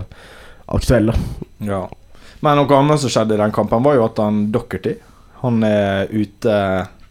aktuelle. 0.72 1.14
ja. 1.60 1.84
Men 2.42 2.56
noe 2.58 2.74
annet 2.74 2.98
som 2.98 3.10
skjedde 3.12 3.36
i 3.36 3.38
den 3.38 3.52
kampen, 3.54 3.84
var 3.84 3.94
jo 3.94 4.02
at 4.02 4.16
han 4.18 4.48
Dockerty 4.50 4.96
Han 5.44 5.60
er 5.62 6.08
ute 6.10 6.54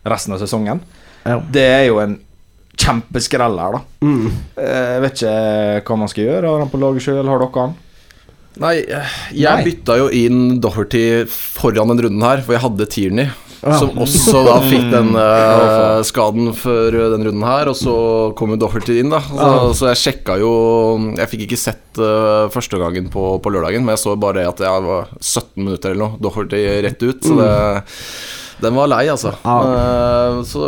resten 0.06 0.34
av 0.36 0.40
sesongen. 0.42 0.82
Ja. 1.26 1.40
Det 1.52 1.62
er 1.68 1.86
jo 1.90 2.00
en 2.02 2.18
kjempeskrell 2.82 3.60
her, 3.62 3.78
da. 3.78 3.82
Mm. 4.02 4.32
Eh, 4.58 4.90
Jeg 4.96 5.02
vet 5.06 5.22
ikke 5.22 5.86
hva 5.92 6.00
man 6.02 6.10
skal 6.12 6.24
gjøre. 6.26 6.50
Har 6.50 6.64
han 6.64 6.72
på 6.72 6.80
laget 6.82 7.06
sjøl? 7.06 7.28
Har 7.30 7.44
dere 7.44 7.62
han? 7.68 7.76
Nei, 8.62 8.74
eh, 8.84 9.14
jeg 9.32 9.48
Nei. 9.62 9.64
bytta 9.70 9.96
jo 10.02 10.10
inn 10.12 10.60
Doherty 10.60 11.06
foran 11.30 11.88
den 11.94 12.02
runden 12.08 12.26
her, 12.26 12.42
for 12.44 12.58
jeg 12.58 12.64
hadde 12.66 12.88
Tierney. 12.92 13.30
Ja. 13.62 13.76
Som 13.78 13.92
også 14.02 14.40
da 14.48 14.56
fikk 14.72 14.88
den 14.90 15.12
uh, 15.14 16.02
skaden 16.02 16.48
før 16.58 16.96
den 17.14 17.28
runden 17.28 17.46
her, 17.46 17.70
og 17.70 17.78
så 17.78 17.94
kom 18.36 18.56
jo 18.56 18.58
Doherty 18.64 18.96
inn, 19.04 19.12
da. 19.14 19.20
Så, 19.22 19.38
Ja. 19.38 19.60
så 19.78 19.90
jeg 19.92 20.00
sjekka 20.02 20.40
jo 20.42 20.50
Jeg 21.20 21.30
fikk 21.30 21.44
ikke 21.46 21.60
sett 21.62 22.02
uh, 22.02 22.50
første 22.50 22.80
gangen 22.82 23.12
på, 23.14 23.36
på 23.38 23.54
lørdagen, 23.54 23.86
men 23.86 23.94
jeg 23.94 24.02
så 24.02 24.16
bare 24.18 24.48
at 24.50 24.58
jeg 24.66 24.88
var 24.88 25.12
17 25.22 25.62
minutter 25.62 25.94
eller 25.94 26.08
noe, 26.08 26.18
Doherty 26.26 26.64
rett 26.88 27.06
ut. 27.06 27.22
Så 27.22 27.38
det 27.38 27.52
den 28.62 28.78
var 28.78 28.90
lei, 28.92 29.06
altså. 29.10 29.34
Ah. 29.48 30.42
Så 30.46 30.62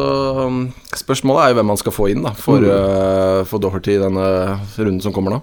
um, 0.47 0.65
spørsmålet 0.97 1.43
er 1.43 1.53
jo 1.53 1.60
hvem 1.60 1.71
man 1.73 1.79
skal 1.82 1.95
få 1.95 2.10
inn 2.13 2.25
da 2.25 2.34
for, 2.38 2.65
eh, 2.65 3.43
for 3.49 3.62
Doherty 3.62 3.95
i 3.95 4.01
denne 4.01 4.27
runden 4.77 5.01
som 5.03 5.15
kommer 5.15 5.38
nå. 5.38 5.41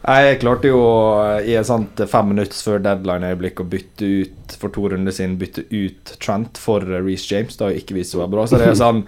Jeg 0.00 0.38
klarte 0.40 0.70
jo 0.70 0.80
eh, 1.20 1.50
i 1.52 1.56
et 1.60 1.68
sånt 1.68 2.00
fem 2.08 2.30
minutter 2.32 2.56
før 2.56 2.80
deadline-øyeblikk 2.84 3.60
å 3.60 3.68
bytte 3.68 4.12
ut 4.24 4.54
for 4.60 4.72
to 4.72 4.86
runder 4.92 5.14
siden 5.14 5.36
bytte 5.40 5.66
ut 5.68 6.14
Trent 6.22 6.60
for 6.60 6.84
Reece 6.84 7.28
James. 7.28 7.56
Det 7.56 7.66
har 7.66 7.74
jo 7.74 7.82
ikke 7.82 7.98
vist 7.98 8.14
seg 8.14 8.20
å 8.20 8.24
være 8.24 8.34
bra. 8.36 8.46
Så 8.48 8.60
det 8.60 8.70
er 8.70 8.80
sånn 8.84 9.04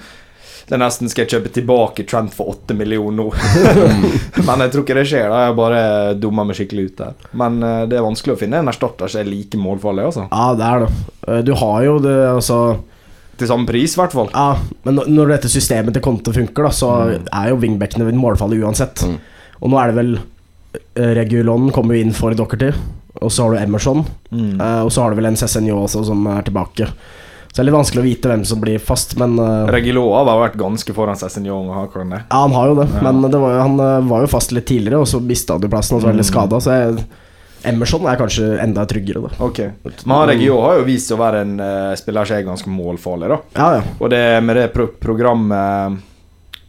Det 0.72 0.78
er 0.78 0.80
nesten 0.86 1.10
skal 1.12 1.26
jeg 1.26 1.34
kjøpe 1.34 1.50
tilbake 1.52 2.04
Trent 2.08 2.32
for 2.32 2.48
åtte 2.54 2.72
millioner 2.72 3.18
nå. 3.18 3.26
Men 4.46 4.62
jeg 4.64 4.70
tror 4.72 4.84
ikke 4.86 4.94
det 4.96 5.02
skjer. 5.10 5.26
da 5.28 5.40
Jeg 5.44 5.56
bare 5.58 5.80
dummer 6.16 6.46
meg 6.48 6.56
skikkelig 6.56 6.84
ut 6.86 6.94
der. 7.02 7.26
Men 7.36 7.58
eh, 7.60 7.82
det 7.90 7.98
er 7.98 8.06
vanskelig 8.06 8.32
å 8.32 8.40
finne 8.40 8.62
en 8.62 8.70
erstatter 8.72 9.12
som 9.12 9.20
er 9.20 9.28
like 9.28 9.60
målfarlig, 9.60 10.06
altså. 10.08 10.24
Ja, 10.32 10.46
det 10.56 10.70
er 10.70 10.86
det. 10.86 10.88
Eh, 11.28 11.42
Du 11.44 11.52
har 11.60 11.84
jo 11.84 11.98
det, 12.00 12.14
altså 12.30 12.58
Til 13.36 13.50
samme 13.52 13.68
pris, 13.68 13.98
i 13.98 14.00
hvert 14.00 14.16
fall. 14.16 14.32
Ja, 14.32 14.56
men 14.88 14.96
når- 15.02 15.34
dette 15.34 15.52
systemet 15.52 15.92
til 15.98 16.06
Conte 16.08 16.32
funker, 16.32 16.70
da, 16.70 16.72
så 16.72 16.90
er 17.20 17.52
jo 17.52 17.60
wingbackene 17.60 18.08
målfallet 18.16 18.64
uansett. 18.64 19.04
Mm. 19.04 19.18
Og 19.60 19.70
nå 19.74 19.82
er 19.82 19.92
det 19.92 19.98
vel 20.00 20.12
eh, 20.16 21.12
Regulon 21.20 21.68
kommer 21.76 21.98
jo 22.00 22.06
inn 22.06 22.16
for 22.16 22.32
Dockerty, 22.32 22.72
og 23.20 23.28
så 23.28 23.44
har 23.44 23.58
du 23.58 23.60
Emerson. 23.66 24.06
Mm. 24.32 24.56
og 24.56 24.88
så 24.90 25.02
har 25.04 25.12
du 25.12 25.20
vel 25.20 25.28
en 25.28 25.36
CSNJ 25.36 25.76
også 25.76 26.06
som 26.08 26.24
er 26.32 26.48
tilbake. 26.48 26.88
Så 27.52 27.60
det 27.60 27.66
er 27.66 27.68
litt 27.68 27.74
vanskelig 27.76 28.00
å 28.00 28.04
vite 28.06 28.28
hvem 28.30 28.44
som 28.48 28.60
blir 28.62 28.78
fast, 28.80 29.10
men 29.20 29.34
uh, 29.38 29.66
Regiloa 29.68 30.22
har 30.24 30.38
vært 30.40 30.54
ganske 30.56 30.94
foran 30.96 31.18
Cézinho. 31.20 31.58
og 31.68 31.74
Hakon, 31.76 32.08
det? 32.14 32.22
Ja, 32.30 32.38
han 32.46 32.54
har 32.56 32.70
jo 32.70 32.74
det, 32.80 32.86
Ja. 32.94 33.02
men 33.12 33.30
det 33.30 33.38
var, 33.42 33.52
jo- 33.52 33.60
han 33.66 33.80
eh, 33.80 34.08
var 34.08 34.20
jo 34.24 34.30
fast 34.32 34.52
litt 34.56 34.64
tidligere, 34.66 35.00
og 35.04 35.06
så 35.06 35.20
mista 35.20 35.52
han 35.58 35.60
jo 35.62 35.68
plassen, 35.68 35.96
og 35.96 36.00
så 36.02 36.06
var 36.08 36.14
litt 36.16 36.24
Mm. 36.24 36.32
skada. 36.32 36.60
Så 36.64 36.72
jeg, 36.72 37.04
Emerson 37.64 38.06
er 38.08 38.16
kanskje 38.16 38.46
enda 38.58 38.86
tryggere, 38.86 39.22
da. 39.28 39.44
Ok 39.44 39.58
Men 39.84 40.16
han 40.16 40.28
Regio 40.32 40.56
har 40.62 40.78
jo 40.80 40.84
vist 40.88 41.08
seg 41.12 41.18
å 41.18 41.20
være 41.20 41.42
en 41.44 41.60
uh, 41.60 41.94
spiller 41.94 42.24
som 42.24 42.36
er 42.36 42.42
ganske 42.48 42.72
målfarlig, 42.72 43.28
da. 43.28 43.38
Ja, 43.54 43.68
ja. 43.76 43.82
Og 44.00 44.08
det 44.10 44.42
med 44.42 44.56
det 44.56 44.72
pro 44.72 44.86
programmet 44.98 46.00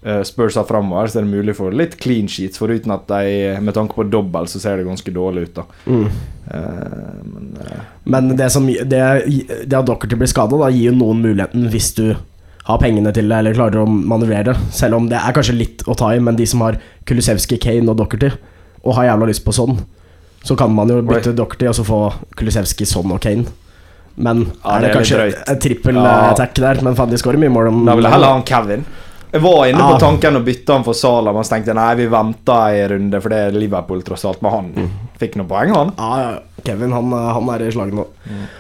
eh, 0.05 0.21
Spurs 0.27 0.57
framover, 0.67 1.07
så 1.07 1.19
er 1.19 1.25
det 1.25 1.33
mulig 1.33 1.55
for 1.57 1.71
litt 1.75 1.97
clean 2.01 2.27
sheets, 2.27 2.59
foruten 2.61 2.93
at 2.95 3.07
de 3.07 3.57
med 3.63 3.75
tanke 3.77 3.95
på 3.97 4.07
dobbel, 4.09 4.47
så 4.47 4.61
ser 4.61 4.77
det 4.77 4.87
ganske 4.87 5.13
dårlig 5.15 5.47
ut, 5.49 5.55
da. 5.61 5.65
Mm. 5.87 6.05
Uh, 6.43 7.19
men 7.23 7.45
uh, 7.55 7.81
Men 8.03 8.35
det, 8.35 8.49
som, 8.51 8.65
det, 8.67 9.01
det 9.63 9.77
at 9.77 9.87
Dockerty 9.87 10.19
blir 10.19 10.27
skada, 10.27 10.59
gir 10.69 10.91
jo 10.91 10.97
noen 10.97 11.23
muligheten 11.23 11.69
hvis 11.71 11.93
du 11.95 12.07
har 12.67 12.79
pengene 12.79 13.11
til 13.15 13.27
det 13.31 13.39
eller 13.39 13.55
klarer 13.55 13.83
å 13.83 13.87
manøvrere. 13.89 14.55
Selv 14.71 14.99
om 14.99 15.09
det 15.11 15.19
er 15.19 15.35
kanskje 15.35 15.55
litt 15.57 15.83
å 15.87 15.95
ta 15.99 16.13
i, 16.15 16.21
men 16.23 16.37
de 16.39 16.47
som 16.47 16.63
har 16.63 16.79
Kulusevski, 17.07 17.59
Kane 17.63 17.91
og 17.91 17.97
Dockerty, 17.99 18.31
og 18.83 18.95
har 18.99 19.09
jævla 19.11 19.27
lyst 19.31 19.43
på 19.43 19.55
sånn, 19.55 19.81
så 20.43 20.55
kan 20.59 20.71
man 20.75 20.91
jo 20.91 21.01
bytte 21.07 21.35
Dockerty 21.35 21.67
og 21.71 21.75
så 21.79 21.85
få 21.87 21.99
Kulusevski, 22.39 22.87
sånn 22.87 23.11
og 23.15 23.21
Kane. 23.23 23.47
Men 24.15 24.45
Ja, 24.63 24.77
er 24.77 24.83
det, 24.83 24.87
det 24.87 24.89
er 24.89 24.97
kanskje 24.99 25.43
en 25.49 25.59
trippel 25.59 25.95
Ja. 25.97 26.31
attack 26.31 26.53
der? 26.55 26.81
Men 26.85 26.95
faen, 26.95 27.09
de 27.09 27.17
skårer 27.17 27.41
mye 27.41 27.49
mål 27.49 27.71
om 27.71 27.85
da 27.87 27.95
vil 27.97 28.05
jeg 28.05 28.13
heller 28.13 28.35
ha 28.35 28.43
Kevin. 28.45 28.85
Jeg 29.33 29.41
var 29.41 29.63
inne 29.65 29.85
på 29.89 30.01
tanken 30.01 30.37
å 30.37 30.43
bytte 30.45 30.75
han 30.75 30.83
for 30.85 30.97
Sala, 30.97 31.31
men 31.33 31.45
så 31.45 31.55
tenkte 31.55 31.71
jeg 31.71 31.79
nei, 31.79 31.91
vi 31.97 32.09
venter 32.11 32.75
en 32.83 32.91
runde, 32.91 33.21
for 33.23 33.33
det 33.33 33.39
er 33.47 33.55
Liverpool 33.57 34.03
tross 34.05 34.27
alt. 34.29 34.43
Men 34.45 34.53
han 34.53 34.91
fikk 35.21 35.39
noen 35.39 35.49
poeng, 35.49 35.73
han. 35.73 35.93
Ja. 35.97 36.35
Kevin 36.63 36.93
han, 36.95 37.09
han 37.11 37.49
er 37.51 37.65
i 37.65 37.71
slaget 37.73 37.97
nå. 37.97 38.05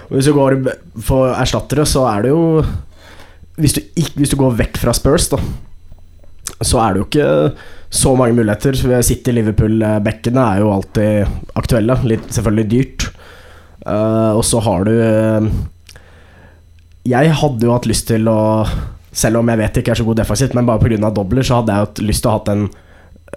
Og 0.09 0.15
Hvis 0.17 0.27
du 0.27 0.33
går 0.35 0.57
for 1.05 1.29
erstattere, 1.37 1.85
så 1.87 2.07
er 2.09 2.25
det 2.25 2.33
jo 2.33 2.63
hvis, 3.61 3.75
du 3.77 3.81
hvis 4.17 4.33
du 4.33 4.39
går 4.39 4.57
vekk 4.63 4.79
fra 4.81 4.95
Spurs, 4.97 5.29
da, 5.29 5.37
så 6.63 6.81
er 6.81 6.93
det 6.93 7.03
jo 7.03 7.07
ikke 7.07 7.29
så 7.93 8.15
mange 8.17 8.39
muligheter. 8.39 8.77
City, 9.05 9.31
Liverpool, 9.35 9.77
eh, 9.81 9.99
er 10.01 10.61
jo 10.63 10.71
alltid 10.73 11.53
aktuelle. 11.53 11.99
Litt 12.09 12.33
selvfølgelig 12.33 12.69
dyrt. 12.71 13.07
Uh, 13.85 14.31
og 14.39 14.45
så 14.47 14.61
har 14.63 14.85
du 14.87 14.93
uh, 14.95 15.43
Jeg 17.03 17.33
hadde 17.35 17.65
jo 17.67 17.73
hatt 17.73 17.87
lyst 17.89 18.07
til 18.07 18.29
å 18.31 18.63
Selv 19.13 19.37
om 19.39 19.49
jeg 19.51 19.59
vet 19.61 19.75
jeg 19.77 19.83
ikke 19.85 19.93
er 19.93 19.99
så 20.01 20.05
god 20.07 20.17
defensivt, 20.19 20.55
men 20.57 20.65
bare 20.65 20.81
pga. 20.81 21.09
dobler, 21.13 21.45
så 21.45 21.59
hadde 21.61 21.73
jeg 21.75 21.85
hatt 21.87 22.01
lyst 22.01 22.23
til 22.25 22.31
å 22.31 22.33
ha 22.33 22.39
hatt 22.39 22.49
en 22.53 22.63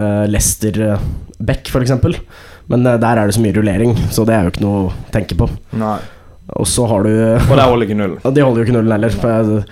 uh, 0.01 0.25
Lester-back, 0.33 1.69
f.eks. 1.69 1.93
Men 2.73 2.87
uh, 2.87 2.97
der 3.01 3.21
er 3.21 3.29
det 3.29 3.37
så 3.37 3.43
mye 3.45 3.57
rullering, 3.57 3.95
så 4.11 4.25
det 4.27 4.35
er 4.37 4.47
jo 4.49 4.55
ikke 4.55 4.65
noe 4.65 4.85
å 4.87 4.93
tenke 5.15 5.37
på. 5.39 5.49
Nei. 5.77 5.99
Og 6.57 6.67
så 6.71 6.87
har 6.89 7.03
du 7.03 7.11
Og 7.13 7.57
de 7.59 7.63
holder 7.67 7.87
ikke 7.89 7.99
nullen. 7.99 8.19
ja, 8.23 8.31
De 8.31 8.45
holder 8.45 8.63
jo 8.63 8.67
ikke 8.69 8.77
nullen 8.79 8.93
heller. 8.97 9.11
for 9.11 9.29
jeg- 9.29 9.65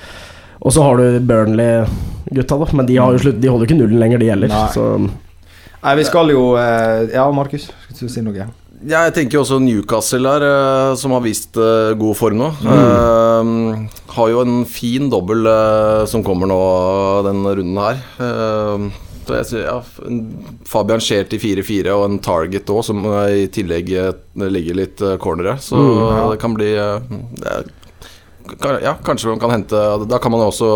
Og 0.61 0.73
så 0.73 0.83
har 0.83 0.97
du 0.97 1.21
Burnley-gutta, 1.21 2.59
da. 2.59 2.67
Men 2.73 2.87
de, 2.87 2.97
har 2.97 3.13
jo 3.13 3.19
slutt, 3.19 3.41
de 3.41 3.49
holder 3.49 3.67
jo 3.67 3.71
ikke 3.75 3.81
nullen 3.83 4.01
lenger, 4.01 4.19
de 4.19 4.31
heller. 4.33 4.49
Nei. 4.49 4.67
Så 4.75 4.89
Nei, 5.85 5.95
vi 6.01 6.05
skal 6.09 6.31
jo 6.33 6.57
eh, 6.57 7.11
Ja, 7.13 7.31
Markus, 7.31 7.67
skal 7.93 8.09
du 8.09 8.13
si 8.13 8.23
noe? 8.25 8.47
Ja, 8.85 9.05
jeg 9.07 9.15
tenker 9.17 9.39
jo 9.39 9.43
også 9.45 9.59
Newcastle 9.63 10.29
her, 10.29 10.43
eh, 10.45 10.95
som 11.01 11.13
har 11.13 11.21
vist 11.25 11.57
eh, 11.57 11.93
god 12.01 12.17
form 12.17 12.41
nå. 12.41 12.49
Eh, 12.65 13.24
har 14.17 14.31
jo 14.33 14.43
en 14.45 14.61
fin 14.69 15.09
dobbel 15.13 15.47
eh, 15.51 16.05
som 16.11 16.25
kommer 16.27 16.51
nå 16.51 16.61
denne 17.27 17.57
runden 17.59 17.81
her. 17.83 18.01
Eh, 18.21 18.87
så 19.25 19.39
sier, 19.49 19.65
ja, 19.65 19.79
Fabian 20.69 21.01
Scheer 21.01 21.25
til 21.31 21.41
4-4 21.41 21.93
og 21.95 22.05
en 22.11 22.19
Target 22.25 22.69
òg, 22.73 22.83
som 22.85 23.01
eh, 23.09 23.45
i 23.45 23.47
tillegg 23.53 23.89
ligger 24.37 24.81
litt 24.81 25.01
eh, 25.05 25.17
cornere. 25.23 25.57
Så 25.65 25.81
ja. 25.81 26.27
det 26.33 26.41
kan 26.43 26.57
bli 26.57 26.75
eh, 26.77 27.15
det 27.41 27.55
er, 27.55 27.71
Ja, 28.85 28.99
kanskje 29.01 29.31
man 29.31 29.41
kan 29.41 29.55
hente 29.55 29.79
Da 30.05 30.19
kan 30.21 30.35
man 30.35 30.43
også 30.45 30.69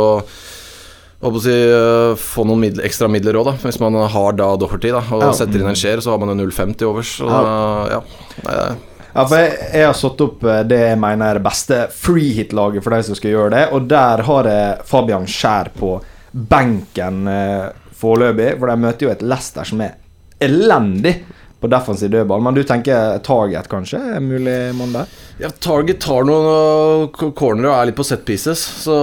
si, 1.44 1.52
eh, 1.52 2.14
få 2.16 2.46
noen 2.48 2.62
midler, 2.62 2.86
ekstra 2.88 3.10
midler 3.12 3.36
òg. 3.42 3.52
Hvis 3.66 3.80
man 3.82 3.98
har 4.08 4.38
da 4.38 4.52
Doherty 4.56 4.94
da, 4.94 5.02
og 5.12 5.26
Ja. 5.28 5.32
setter 5.36 5.60
inn 5.60 5.68
en 5.68 5.76
skjer, 5.76 6.00
så 6.00 6.14
har 6.14 6.22
man 6.22 6.32
jo 6.32 6.46
0,50 6.46 6.88
overs. 6.88 7.18
Da, 7.20 7.98
ja. 7.98 8.70
Ja, 9.18 9.24
for 9.26 9.40
jeg, 9.42 9.54
jeg 9.74 9.86
har 9.88 9.96
satt 9.98 10.20
opp 10.22 10.44
eh, 10.46 10.60
det 10.70 10.76
jeg 10.78 10.98
mener 11.02 11.32
er 11.32 11.40
det 11.40 11.46
beste 11.48 11.78
freehit-laget 11.90 12.84
for 12.84 12.94
de 12.94 13.06
som 13.08 13.16
skal 13.18 13.32
gjøre 13.34 13.54
det, 13.56 13.64
og 13.74 13.88
der 13.90 14.22
har 14.28 14.46
jeg 14.46 14.84
Fabian 14.86 15.26
Skjær 15.26 15.72
på 15.74 15.96
benken 16.30 17.26
eh, 17.26 17.64
foreløpig, 17.98 18.52
for 18.60 18.70
de 18.70 18.76
møter 18.84 19.08
jo 19.08 19.10
et 19.10 19.24
Leicester 19.26 19.66
som 19.66 19.82
er 19.82 19.96
elendig 20.44 21.16
på 21.58 21.66
defensiv 21.66 22.12
dødball. 22.12 22.44
Men 22.46 22.54
du 22.54 22.60
tenker 22.62 23.18
Target, 23.26 23.66
kanskje? 23.66 23.98
Er 23.98 24.22
mulig 24.22 24.54
mann 24.78 24.94
der? 24.94 25.10
Ja, 25.42 25.50
Target 25.50 25.98
tar 26.04 26.22
noen 26.28 27.10
cornere 27.34 27.72
og 27.72 27.74
er 27.74 27.90
litt 27.90 27.98
på 27.98 28.06
set 28.06 28.22
pieces. 28.28 28.62
Så, 28.84 28.94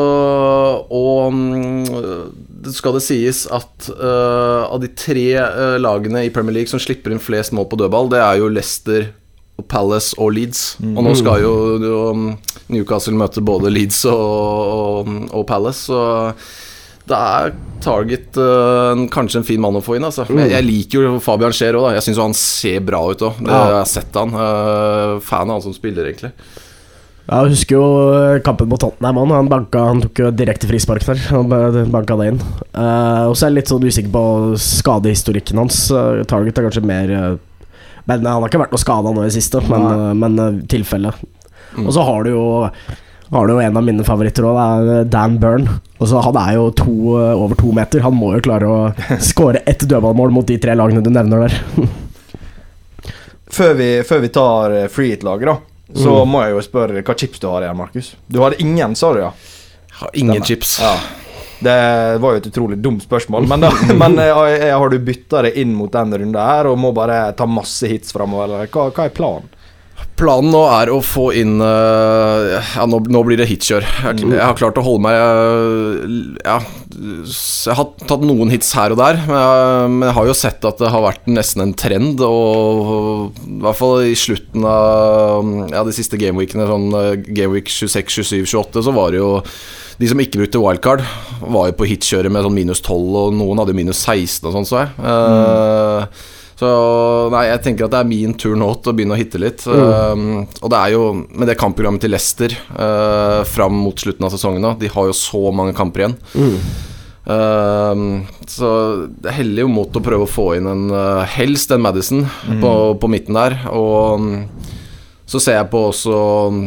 og 0.88 1.36
mm, 1.36 2.72
skal 2.72 2.96
det 2.96 3.04
sies 3.04 3.44
at 3.52 3.90
uh, 3.92 4.64
av 4.70 4.80
de 4.80 4.94
tre 4.96 5.28
lagene 5.84 6.24
i 6.24 6.32
Premier 6.32 6.62
League 6.62 6.72
som 6.72 6.80
slipper 6.80 7.12
inn 7.12 7.20
flest 7.20 7.52
mål 7.52 7.68
på 7.68 7.84
dødball, 7.84 8.08
det 8.16 8.24
er 8.24 8.40
jo 8.40 8.48
Leicester, 8.56 9.10
Palace 9.64 10.16
og 10.20 10.34
Leeds. 10.36 10.64
Og 10.84 11.02
nå 11.06 11.16
skal 11.18 11.44
jo, 11.46 11.54
jo 11.80 12.00
um, 12.12 12.30
Newcastle 12.74 13.16
møte 13.18 13.44
både 13.46 13.72
Leeds 13.72 14.04
og, 14.12 15.12
og, 15.32 15.44
Palace, 15.48 15.88
så 15.88 16.36
det 17.06 17.16
er 17.16 17.54
Target 17.86 18.38
uh, 18.42 18.98
kanskje 19.14 19.44
en 19.44 19.48
fin 19.48 19.62
mann 19.62 19.78
å 19.78 19.84
få 19.86 20.00
inn. 20.00 20.08
Altså. 20.08 20.26
Jeg, 20.26 20.50
jeg 20.56 20.66
liker 20.66 21.06
jo 21.06 21.18
Fabian 21.22 21.54
Scheer 21.54 21.78
òg. 21.78 21.92
Jeg 21.94 22.08
syns 22.08 22.22
han 22.24 22.38
ser 22.38 22.80
bra 22.82 23.04
ut 23.06 23.26
òg. 23.28 23.44
Jeg 23.46 23.74
har 23.76 23.90
sett 23.90 24.18
han. 24.18 24.34
Uh, 24.34 25.22
fan 25.22 25.46
av 25.46 25.60
han 25.60 25.66
som 25.68 25.76
spiller, 25.76 26.10
egentlig. 26.10 26.34
Jeg 27.26 27.50
husker 27.56 27.74
jo 27.74 27.86
eh, 28.14 28.40
kampen 28.46 28.70
mot 28.70 28.82
Tottenham. 28.82 29.18
Han, 29.18 29.32
han, 29.34 29.48
banka, 29.50 29.82
han 29.88 30.02
tok 30.04 30.20
jo 30.22 30.28
direkte 30.34 30.70
frispark 30.70 31.06
der. 31.08 31.22
Han 31.32 31.50
banka 31.94 32.18
det 32.20 32.28
inn. 32.34 32.42
Uh, 32.70 33.30
og 33.30 33.34
så 33.34 33.48
er 33.48 33.52
jeg 33.52 33.58
litt 33.60 33.72
sånn 33.72 33.86
usikker 33.86 34.12
på 34.14 34.26
skadehistorikken 34.62 35.62
hans. 35.62 35.80
Target 36.30 36.62
er 36.62 36.68
kanskje 36.68 36.86
mer 36.86 37.14
eh, 37.14 37.32
Men 38.06 38.26
Han 38.26 38.44
har 38.44 38.52
ikke 38.52 38.62
vært 38.62 38.76
noe 38.76 38.84
skada 38.84 39.14
nå 39.14 39.24
i 39.24 39.30
det 39.30 39.38
siste, 39.38 39.64
men, 39.70 39.88
uh, 39.90 40.12
men 40.18 40.38
uh, 40.40 40.62
tilfelle. 40.72 41.14
Mm. 41.76 41.88
Og 41.88 41.92
så 41.96 42.06
har 42.06 42.24
du 42.26 42.32
jo 42.36 42.46
har 43.34 43.48
du 43.48 43.56
jo 43.56 43.60
en 43.60 43.78
av 43.78 43.84
mine 43.84 44.04
favoritter 44.06 44.46
òg, 44.46 44.58
det 44.86 44.96
er 45.00 45.08
Dan 45.10 45.40
Byrne. 45.42 45.80
Og 45.98 46.10
så 46.12 46.22
Han 46.22 46.38
er 46.38 46.54
jo 46.60 46.70
to, 46.78 46.94
eh, 47.18 47.34
over 47.34 47.58
to 47.58 47.72
meter. 47.74 48.04
Han 48.06 48.14
må 48.14 48.36
jo 48.36 48.44
klare 48.46 48.70
å 48.70 48.94
skåre 49.32 49.64
ett 49.66 49.82
dødballmål 49.82 50.32
mot 50.32 50.46
de 50.46 50.60
tre 50.62 50.76
lagene 50.78 51.02
du 51.04 51.10
nevner 51.10 51.48
der. 51.48 51.58
Før 53.56 53.74
vi, 53.80 53.90
før 54.06 54.22
vi 54.22 54.30
tar 54.30 54.70
Free 54.70 54.94
freehit-laget, 54.94 55.50
da, 55.50 55.58
så 56.06 56.16
må 56.28 56.44
jeg 56.44 56.54
jo 56.54 56.64
spørre 56.66 57.02
hva 57.02 57.18
chips 57.18 57.42
du 57.42 57.50
har 57.50 57.66
igjen, 57.66 57.78
Markus. 57.82 58.14
Du 58.28 58.42
hadde 58.44 58.62
ingen, 58.62 58.96
sa 58.96 59.14
du, 59.16 59.22
ja? 59.26 59.34
Har 60.02 60.10
ingen 60.14 60.38
Denne. 60.38 60.46
chips. 60.46 60.78
Ja. 60.84 60.96
Det 61.64 61.76
var 62.22 62.36
jo 62.36 62.42
et 62.42 62.50
utrolig 62.52 62.78
dumt 62.84 63.04
spørsmål, 63.06 63.48
men, 63.48 63.64
da, 63.64 63.72
men 64.02 64.20
jeg, 64.20 64.56
jeg 64.60 64.76
har 64.76 64.92
du 64.92 64.98
bytta 65.10 65.46
det 65.48 65.56
inn 65.62 65.76
mot 65.78 65.92
den 65.94 66.16
runden 66.20 66.42
her 66.42 66.72
og 66.72 66.80
må 66.82 66.92
bare 66.96 67.30
ta 67.38 67.48
masse 67.50 67.90
hits 67.90 68.16
framover, 68.16 68.68
hva, 68.72 68.90
hva 68.90 69.08
er 69.08 69.16
planen? 69.16 69.52
Planen 70.16 70.48
nå 70.52 70.62
er 70.72 70.90
å 70.96 71.02
få 71.04 71.26
inn 71.36 71.58
uh, 71.60 72.56
Ja, 72.56 72.86
nå, 72.88 73.02
nå 73.12 73.22
blir 73.28 73.40
det 73.40 73.50
hitkjør. 73.50 73.84
Jeg, 73.84 74.22
jeg 74.30 74.40
har 74.40 74.56
klart 74.56 74.80
å 74.80 74.84
holde 74.86 75.04
meg 75.04 75.16
Ja, 76.46 76.58
jeg 76.96 77.76
har 77.76 77.90
tatt 78.08 78.24
noen 78.24 78.52
hits 78.54 78.72
her 78.78 78.96
og 78.96 79.00
der, 79.02 79.20
men 79.28 79.36
jeg, 79.36 79.90
men 79.92 80.08
jeg 80.08 80.16
har 80.16 80.30
jo 80.30 80.38
sett 80.40 80.68
at 80.68 80.80
det 80.80 80.92
har 80.94 81.04
vært 81.04 81.28
nesten 81.28 81.66
en 81.66 81.76
trend. 81.76 82.24
Og 82.24 83.36
i 83.44 83.58
hvert 83.66 83.80
fall 83.80 84.08
i 84.08 84.16
slutten 84.20 84.68
av 84.70 85.52
ja, 85.74 85.84
de 85.84 85.96
siste 85.96 86.20
gameweekene, 86.22 86.68
sånn 86.70 86.88
gameweek 87.28 87.72
26, 87.72 88.22
27, 88.22 88.46
28, 88.56 88.86
så 88.88 88.96
var 88.96 89.12
det 89.12 89.20
jo 89.20 89.34
de 90.00 90.08
som 90.12 90.20
ikke 90.20 90.42
brukte 90.42 90.62
wildcard, 90.62 91.04
var 91.42 91.70
jo 91.70 91.78
på 91.80 91.90
hitkjøret 91.90 92.34
med 92.34 92.44
sånn 92.46 92.58
minus 92.58 92.82
12, 92.84 93.20
og 93.22 93.36
noen 93.38 93.62
hadde 93.62 93.76
minus 93.78 94.02
16 94.04 94.50
og 94.50 94.56
sånn, 94.58 94.68
så 94.68 94.82
jeg. 94.84 94.96
Uh, 95.04 96.32
Så 96.56 96.68
nei, 97.34 97.42
jeg 97.50 97.60
tenker 97.66 97.84
at 97.84 97.92
det 97.92 98.00
er 98.00 98.08
min 98.08 98.34
tur 98.40 98.54
nå 98.56 98.70
til 98.80 98.94
å 98.94 98.96
begynne 98.96 99.16
å 99.18 99.20
hitte 99.20 99.40
litt. 99.44 99.66
Um, 99.68 100.46
og 100.62 100.70
det 100.72 100.78
er 100.80 100.94
jo 100.94 101.02
med 101.28 101.50
det 101.52 101.58
kampprogrammet 101.60 102.06
til 102.06 102.14
Leicester 102.16 102.56
uh, 102.78 103.42
fram 103.44 103.76
mot 103.76 104.00
slutten 104.00 104.24
av 104.24 104.32
sesongen 104.32 104.64
nå, 104.64 104.72
de 104.80 104.88
har 104.94 105.10
jo 105.10 105.18
så 105.20 105.52
mange 105.52 105.76
kamper 105.76 106.06
igjen. 106.06 106.16
Um, 107.26 108.06
så 108.48 108.70
det 109.20 109.34
heller 109.36 109.66
jo 109.66 109.74
mot 109.74 110.00
å 110.00 110.04
prøve 110.06 110.28
å 110.28 110.32
få 110.32 110.48
inn 110.56 110.70
en 110.72 110.86
uh, 110.94 111.26
helst 111.36 111.76
en 111.76 111.84
Madison 111.84 112.24
på, 112.64 112.72
på 113.04 113.12
midten 113.12 113.36
der. 113.36 113.58
Og 113.76 114.24
så 115.26 115.42
ser 115.42 115.58
jeg 115.58 115.70
på 115.72 115.88
også 115.90 116.18
um, 116.54 116.60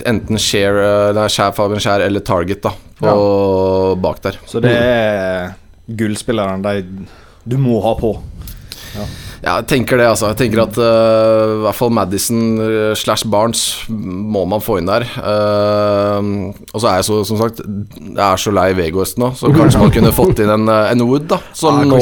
enten 0.00 0.40
Share, 0.42 0.86
uh, 1.10 1.10
nei, 1.14 1.28
Share, 1.30 1.54
Fabian 1.54 1.82
Skjær 1.82 2.02
eller 2.06 2.24
Target 2.26 2.64
da 2.66 2.72
på, 2.98 3.12
bak 4.02 4.22
der. 4.24 4.40
Så 4.50 4.62
det 4.62 4.72
er 4.74 5.54
gullspilleren 5.86 6.64
de 6.64 6.80
du 7.44 7.58
må 7.60 7.76
ha 7.84 7.92
på. 7.98 8.14
Ja, 8.94 9.04
jeg 9.44 9.66
tenker 9.68 9.98
det, 10.00 10.06
altså. 10.08 10.30
Jeg 10.30 10.38
tenker 10.40 10.62
at 10.62 10.78
uh, 10.80 11.58
i 11.58 11.62
hvert 11.66 11.76
fall 11.76 11.92
Madison 11.92 12.44
uh, 12.62 12.92
slash 12.96 13.26
Barnes 13.28 13.84
må 13.90 14.46
man 14.48 14.62
få 14.64 14.78
inn 14.80 14.88
der. 14.88 15.04
Uh, 15.18 16.54
og 16.72 16.78
så 16.78 16.88
er 16.88 17.00
jeg 17.00 17.08
så, 17.10 17.18
som 17.28 17.40
sagt 17.42 17.60
Jeg 17.60 18.22
er 18.24 18.40
så 18.40 18.54
lei 18.54 18.70
Vegas 18.78 19.16
nå, 19.20 19.34
så 19.36 19.52
kanskje 19.58 19.82
man 19.82 19.92
kunne 19.94 20.14
fått 20.16 20.40
inn 20.44 20.54
en, 20.54 20.70
en 20.70 21.04
Wood, 21.04 21.28
da. 21.34 21.42
Som 21.56 21.82
Ja, 21.82 21.90
nå 21.92 22.00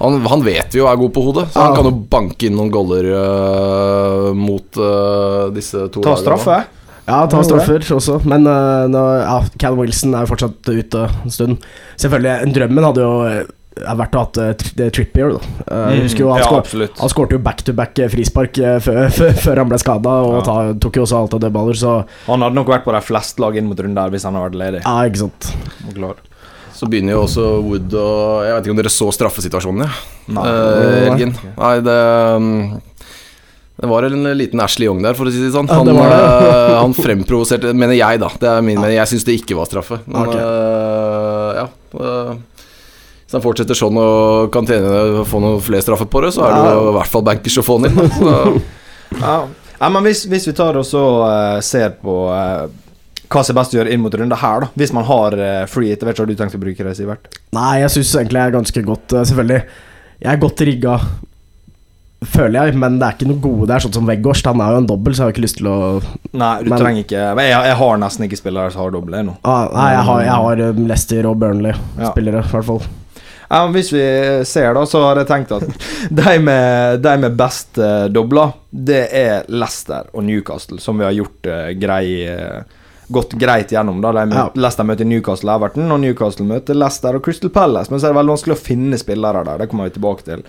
han, 0.00 0.18
han 0.32 0.42
vet 0.46 0.74
vi 0.74 0.80
jo 0.80 0.88
er 0.90 0.98
god 1.00 1.14
på 1.14 1.24
hodet, 1.28 1.46
så 1.52 1.66
han 1.68 1.76
kan 1.76 1.88
jo 1.90 1.94
banke 2.12 2.48
inn 2.48 2.56
noen 2.58 2.72
goller 2.72 3.08
uh, 3.12 4.30
mot 4.36 4.80
uh, 4.80 5.48
disse 5.54 5.86
to 5.92 6.04
Ta 6.04 6.16
straffe. 6.20 6.58
Ja, 7.10 7.24
ta 7.30 7.40
straffer 7.44 7.84
også, 7.96 8.20
men 8.28 8.46
uh, 8.46 8.86
nå, 8.90 9.04
ja, 9.20 9.38
Cal 9.60 9.78
Wilson 9.78 10.14
er 10.14 10.26
jo 10.26 10.32
fortsatt 10.32 10.68
ute 10.70 11.06
en 11.24 11.32
stund. 11.34 11.64
Selvfølgelig, 12.00 12.52
drømmen 12.56 12.86
hadde 12.90 13.06
jo 13.06 13.14
er 13.78 13.98
vært 13.98 14.16
å 14.16 14.22
ha 14.22 14.26
hatt 14.26 14.40
uh, 14.40 14.88
Trippier. 14.92 15.34
Da. 15.36 15.52
Uh, 15.66 16.00
mm, 16.00 16.08
jo 16.18 16.30
han, 16.32 16.42
ja, 16.42 16.48
skår, 16.48 16.86
han 17.00 17.12
skårte 17.12 17.36
jo 17.36 17.42
back-to-back 17.44 18.02
eh, 18.02 18.10
frispark 18.12 18.58
eh, 18.60 18.78
før, 18.82 19.02
før, 19.18 19.36
før 19.44 19.62
han 19.62 19.70
ble 19.70 19.80
skada, 19.82 20.16
og 20.26 20.40
Ja. 20.40 20.42
ta, 20.46 20.56
tok 20.82 21.00
jo 21.00 21.06
også 21.06 21.20
alt 21.20 21.36
av 21.36 21.44
dødballer, 21.44 21.78
så 21.78 21.94
Han 22.26 22.44
hadde 22.46 22.58
nok 22.58 22.72
vært 22.72 22.86
på 22.88 22.94
de 22.96 23.04
fleste 23.04 23.42
lag 23.42 23.56
inn 23.58 23.70
mot 23.70 23.78
runden 23.78 23.98
der 23.98 24.12
hvis 24.14 24.26
han 24.28 24.36
hadde 24.38 24.50
vært 24.50 24.60
ledig. 24.64 24.82
ja, 24.84 24.96
ikke 25.10 25.24
sant. 25.26 25.52
Og. 26.80 26.84
Så 26.84 26.88
begynner 26.88 27.12
jo 27.12 27.24
også 27.26 27.42
Wood 27.60 27.92
og 27.92 28.44
Jeg 28.46 28.54
vet 28.54 28.64
ikke 28.68 28.72
om 28.72 28.78
dere 28.80 28.92
så 28.92 29.08
straffesituasjonen, 29.12 29.82
ja. 29.84 29.90
Nei. 30.32 30.44
Eh, 30.48 31.26
Nei, 31.58 31.72
det 31.84 31.96
um, 32.40 32.48
Det 33.80 33.90
var 33.90 34.06
en 34.08 34.28
liten 34.38 34.60
Ashley 34.64 34.88
Young 34.88 35.02
der, 35.04 35.16
for 35.18 35.28
å 35.28 35.32
si 35.32 35.40
det 35.42 35.52
sånn. 35.52 35.68
Ja, 35.68 35.78
Han, 35.80 35.88
det 35.88 35.94
det. 35.96 36.48
eh, 36.48 36.78
han 36.78 36.96
fremprovoserte 36.96 37.74
Mener 37.76 37.96
jeg, 37.98 38.20
da. 38.24 38.30
Det 38.40 38.48
er 38.48 38.64
min 38.64 38.80
mening. 38.80 38.96
Jeg 38.96 39.12
syns 39.12 39.28
det 39.28 39.36
ikke 39.42 39.58
var 39.60 39.68
straffe. 39.68 40.00
Men 40.08 40.28
okay. 40.28 40.40
uh, 40.40 41.50
ja 41.60 41.66
Hvis 43.24 43.36
han 43.36 43.44
fortsetter 43.44 43.78
sånn 43.78 44.00
og 44.00 44.50
kan 44.54 44.66
tjene 44.68 45.24
få 45.28 45.40
noen 45.42 45.60
flere 45.64 45.84
straffer 45.84 46.08
på 46.10 46.24
det, 46.24 46.32
så 46.34 46.48
er 46.48 46.56
det 46.56 46.74
jo 46.74 46.90
i 46.90 46.94
hvert 46.96 47.12
fall 47.12 47.26
bankers 47.28 47.60
å 47.60 47.66
få 47.66 47.78
han 47.80 47.90
inn. 47.92 48.14
Så, 48.18 48.36
Ja. 49.20 49.36
ja, 49.80 49.88
men 49.90 50.04
hvis, 50.06 50.24
hvis 50.30 50.44
vi 50.46 50.52
tar 50.54 50.76
og 50.78 50.84
så 50.86 51.00
eh, 51.26 51.56
ser 51.66 51.96
på 51.98 52.12
eh, 52.30 52.68
hva 53.30 53.44
som 53.46 53.54
er 53.54 53.60
best 53.60 53.74
å 53.74 53.78
gjøre 53.78 53.94
inn 53.94 54.02
mot 54.02 54.14
runden 54.14 54.40
her, 54.42 54.64
da. 54.64 54.68
Hvis 54.74 54.92
man 54.96 55.06
har 55.06 55.36
uh, 55.38 55.64
free 55.70 55.94
vet 55.94 56.02
ikke 56.02 56.24
hva 56.24 56.28
du 56.30 56.36
tenkt 56.38 56.58
å 56.58 56.62
bruke 56.62 56.86
det, 56.86 56.94
Sivert? 56.98 57.30
Nei, 57.54 57.80
jeg 57.84 57.94
syns 57.94 58.14
egentlig 58.18 58.40
jeg 58.40 58.50
er 58.50 58.56
ganske 58.58 58.82
godt 58.86 59.14
eh, 59.14 59.26
Selvfølgelig, 59.30 59.60
jeg 60.20 60.32
er 60.32 60.40
godt 60.42 60.64
rigga 60.66 60.94
føler 62.26 62.68
jeg. 62.68 62.76
Men 62.80 62.98
det 63.00 63.06
er 63.06 63.16
ikke 63.16 63.28
noe 63.30 63.42
gode 63.42 63.68
der, 63.70 63.82
sånn 63.84 63.94
som 63.96 64.08
Weghorst. 64.08 64.48
Han 64.50 64.62
er 64.64 64.74
jo 64.74 64.82
en 64.82 64.88
dobbel, 64.90 65.14
så 65.14 65.22
jeg 65.22 65.28
har 65.30 65.36
ikke 65.36 65.44
lyst 65.46 65.60
til 65.60 65.70
å 65.70 65.78
Nei, 66.36 66.52
du 66.62 66.70
Men- 66.70 66.78
trenger 66.82 67.04
ikke 67.04 67.20
jeg, 67.20 67.50
jeg 67.50 67.76
har 67.82 68.00
nesten 68.02 68.26
ikke 68.26 68.40
spillere 68.40 68.72
som 68.74 68.82
har 68.84 68.90
doble 68.94 69.20
ennå. 69.22 69.36
ah, 69.44 69.68
Nei, 69.74 69.90
jeg 69.94 70.04
har, 70.10 70.22
jeg 70.22 70.40
har 70.44 70.64
um, 70.70 70.86
Leicester 70.86 71.26
og 71.30 71.38
Burnley-spillere, 71.40 72.44
i 72.44 72.50
hvert 72.52 72.66
fall. 72.66 72.82
Ja, 73.50 73.64
hvis 73.66 73.88
vi 73.92 74.02
ser, 74.46 74.74
da, 74.74 74.84
så 74.86 75.00
har 75.08 75.18
jeg 75.18 75.26
tenkt 75.26 75.50
at 75.56 75.64
de 76.20 76.34
med, 76.38 77.00
de 77.02 77.14
med 77.18 77.38
best 77.38 77.78
eh, 77.82 78.06
dobler, 78.12 78.52
det 78.70 79.08
er 79.10 79.48
Leicester 79.48 80.06
og 80.14 80.22
Newcastle, 80.22 80.78
som 80.78 81.00
vi 81.00 81.08
har 81.08 81.16
gjort 81.16 81.48
uh, 81.50 81.72
grei 81.74 82.04
eh, 82.30 82.60
gått 83.10 83.32
greit 83.38 83.72
gjennom. 83.74 84.00
da 84.00 84.12
de 84.12 84.30
Ja. 84.32 84.48
Leicester 84.54 84.84
møter 84.84 85.04
Newcastle 85.04 85.52
Everton, 85.54 85.90
og 85.92 86.00
Newcastle 86.00 86.46
møter 86.46 86.74
Leicester 86.74 87.14
og 87.18 87.22
Crystal 87.24 87.50
Palace. 87.50 87.90
Men 87.90 88.00
så 88.00 88.06
er 88.08 88.12
det 88.14 88.20
veldig 88.20 88.34
vanskelig 88.36 88.56
å 88.56 88.64
finne 88.64 88.98
spillere 88.98 89.44
der. 89.44 89.58
Det 89.58 89.68
kommer 89.70 89.84
vi 89.90 89.96
tilbake 89.98 90.24
til. 90.24 90.42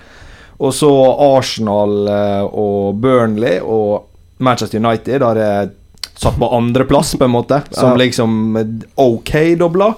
Og 0.62 0.74
så 0.78 0.92
Arsenal 1.38 2.08
eh, 2.08 2.44
og 2.54 3.00
Burnley 3.02 3.60
og 3.64 4.04
Manchester 4.40 4.78
United 4.80 5.22
har 5.26 5.36
jeg 5.36 5.72
satt 6.16 6.38
på 6.38 6.52
andreplass, 6.54 7.16
på 7.18 7.26
en 7.26 7.32
måte. 7.34 7.64
Som 7.72 7.92
Ja. 7.92 7.96
liksom 8.06 8.58
OK 8.98 9.32
dobla. 9.58 9.96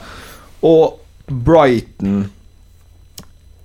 Og 0.63 0.99
Brighton 1.27 2.29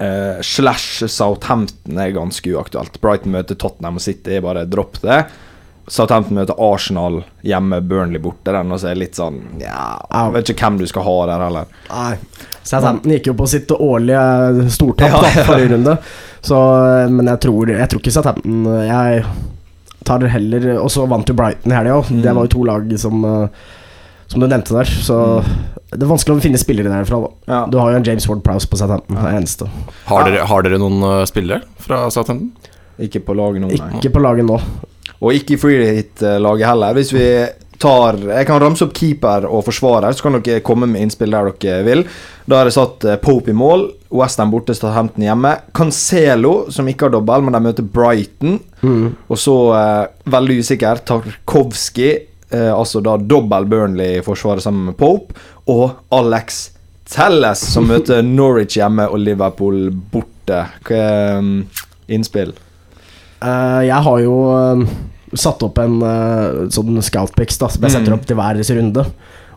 eh, 0.01 0.41
slash 0.43 1.07
Southampton 1.07 1.99
er 1.99 2.11
ganske 2.15 2.51
uaktuelt. 2.55 3.01
Brighton 3.03 3.33
møter 3.35 3.55
Tottenham 3.59 3.97
og 3.99 4.03
City, 4.05 4.41
bare 4.41 4.67
dropp 4.67 5.01
det. 5.03 5.25
Southampton 5.88 6.37
møter 6.37 6.59
Arsenal 6.61 7.22
hjemme, 7.46 7.81
Burnley 7.81 8.20
borte. 8.22 8.53
Den 8.53 8.72
og 8.74 8.81
så 8.83 8.90
er 8.92 8.98
litt 9.01 9.16
sånn 9.18 9.38
Ja, 9.62 9.96
jeg 10.12 10.35
vet 10.37 10.53
ikke 10.53 10.68
hvem 10.68 10.79
du 10.83 10.87
skal 10.90 11.07
ha 11.07 11.16
der 11.31 11.44
heller. 11.46 11.70
Nei. 11.88 12.12
Southampton 12.68 13.14
gikk 13.14 13.31
jo 13.31 13.37
på 13.38 13.46
sitt 13.48 13.72
årlige 13.72 14.68
stortap 14.74 15.14
Ja, 15.14 15.22
ja. 15.33 15.44
forrige 15.48 15.72
runde. 15.74 15.96
Så, 16.44 16.59
men 17.11 17.31
jeg 17.33 17.40
tror, 17.46 17.72
jeg 17.72 17.90
tror 17.90 18.03
ikke 18.03 18.12
Southampton 18.14 18.66
Jeg 18.87 19.24
tar 20.07 20.22
heller 20.31 20.68
Og 20.79 20.87
så 20.94 21.03
vant 21.11 21.27
jo 21.29 21.35
Brighton 21.37 21.72
i 21.72 21.77
helga 21.77 21.96
òg. 21.98 22.12
Mm. 22.12 22.20
Det 22.27 22.35
var 22.37 22.46
jo 22.46 22.53
to 22.55 22.66
lag 22.68 22.92
som 23.03 23.24
eh, 23.27 23.64
Som 24.29 24.44
du 24.44 24.46
nevnte 24.46 24.77
der. 24.77 24.92
Så 25.09 25.16
det 25.88 26.05
er 26.05 26.11
vanskelig 26.11 26.37
å 26.37 26.44
finne 26.44 26.61
spillere 26.61 26.92
derfra. 26.92 27.22
Da. 27.24 27.29
Ja. 27.48 27.62
Du 27.72 27.79
har 27.81 27.94
jo 27.94 27.96
en 28.03 28.05
James 28.05 28.27
Ward 28.29 28.42
Prowse 28.44 28.68
på 28.68 28.77
Southampton. 28.77 29.16
Det 29.16 29.31
eneste. 29.38 29.70
Har 30.11 30.29
dere, 30.29 30.44
har 30.51 30.66
dere 30.66 30.81
noen 30.83 31.01
eh, 31.01 31.22
spillere 31.31 31.62
fra 31.81 32.05
Southampton? 32.12 32.53
Ikke 33.01 33.22
på 33.24 33.33
laget 33.38 33.62
nå, 33.64 33.70
nei. 33.72 33.90
Ikke 33.96 34.12
på 34.12 34.20
laget 34.20 34.44
nå. 34.44 34.59
Og 35.22 35.35
ikke 35.35 35.57
i 35.57 35.61
freehit-laget 35.61 36.68
heller. 36.68 36.94
Hvis 36.98 37.14
vi 37.14 37.28
tar 37.78 38.16
Jeg 38.18 38.46
kan 38.48 38.59
ramse 38.59 38.83
opp 38.87 38.94
keeper 38.96 39.46
og 39.46 39.64
forsvarer, 39.68 40.14
så 40.14 40.26
kan 40.26 40.40
dere 40.42 40.64
komme 40.66 40.88
med 40.90 41.04
innspill 41.04 41.35
der 41.35 41.52
dere 41.62 41.85
vil. 41.87 42.04
Da 42.48 42.59
har 42.59 42.68
jeg 42.68 42.78
satt 42.78 43.04
eh, 43.07 43.18
Pope 43.22 43.52
i 43.52 43.57
mål. 43.57 43.87
Western 44.18 44.50
borte, 44.50 44.74
Southampton 44.74 45.26
hjemme. 45.26 45.52
Cancelo, 45.76 46.70
som 46.74 46.88
ikke 46.88 47.07
har 47.07 47.14
dobbel, 47.14 47.44
men 47.44 47.54
de 47.54 47.62
møter 47.66 47.87
Brighton. 47.87 48.59
Mm. 48.83 49.12
Og 49.28 49.38
så, 49.38 49.57
eh, 49.78 50.33
veldig 50.33 50.59
usikker, 50.64 51.04
Tarkovskij. 51.07 52.14
Eh, 52.50 52.72
altså 52.72 53.02
da 53.04 53.18
dobbel 53.20 53.68
Burnley 53.68 54.18
i 54.18 54.24
forsvaret 54.24 54.64
sammen 54.64 54.88
med 54.88 54.96
Pope. 54.98 55.37
Og 55.68 55.90
Alex 56.11 56.70
Telles, 57.09 57.62
som 57.74 57.87
møter 57.92 58.24
Norwich 58.24 58.78
hjemme 58.81 59.07
og 59.11 59.20
Liverpool 59.22 59.90
borte. 60.12 60.64
Hva 60.88 61.02
er 61.04 61.38
um, 61.42 61.52
innspill? 62.09 62.57
Eh, 63.42 63.83
jeg 63.87 64.03
har 64.09 64.20
jo 64.24 64.37
eh, 64.57 64.85
satt 65.38 65.62
opp 65.62 65.79
en 65.83 65.98
uh, 66.03 66.68
sånn 66.72 66.96
scoutpicks 67.05 67.59
da, 67.61 67.68
som 67.68 67.83
jeg 67.85 67.92
setter 67.92 68.14
Mm. 68.14 68.16
opp 68.18 68.24
til 68.27 68.37
hver 68.38 68.57
runde. 68.79 69.05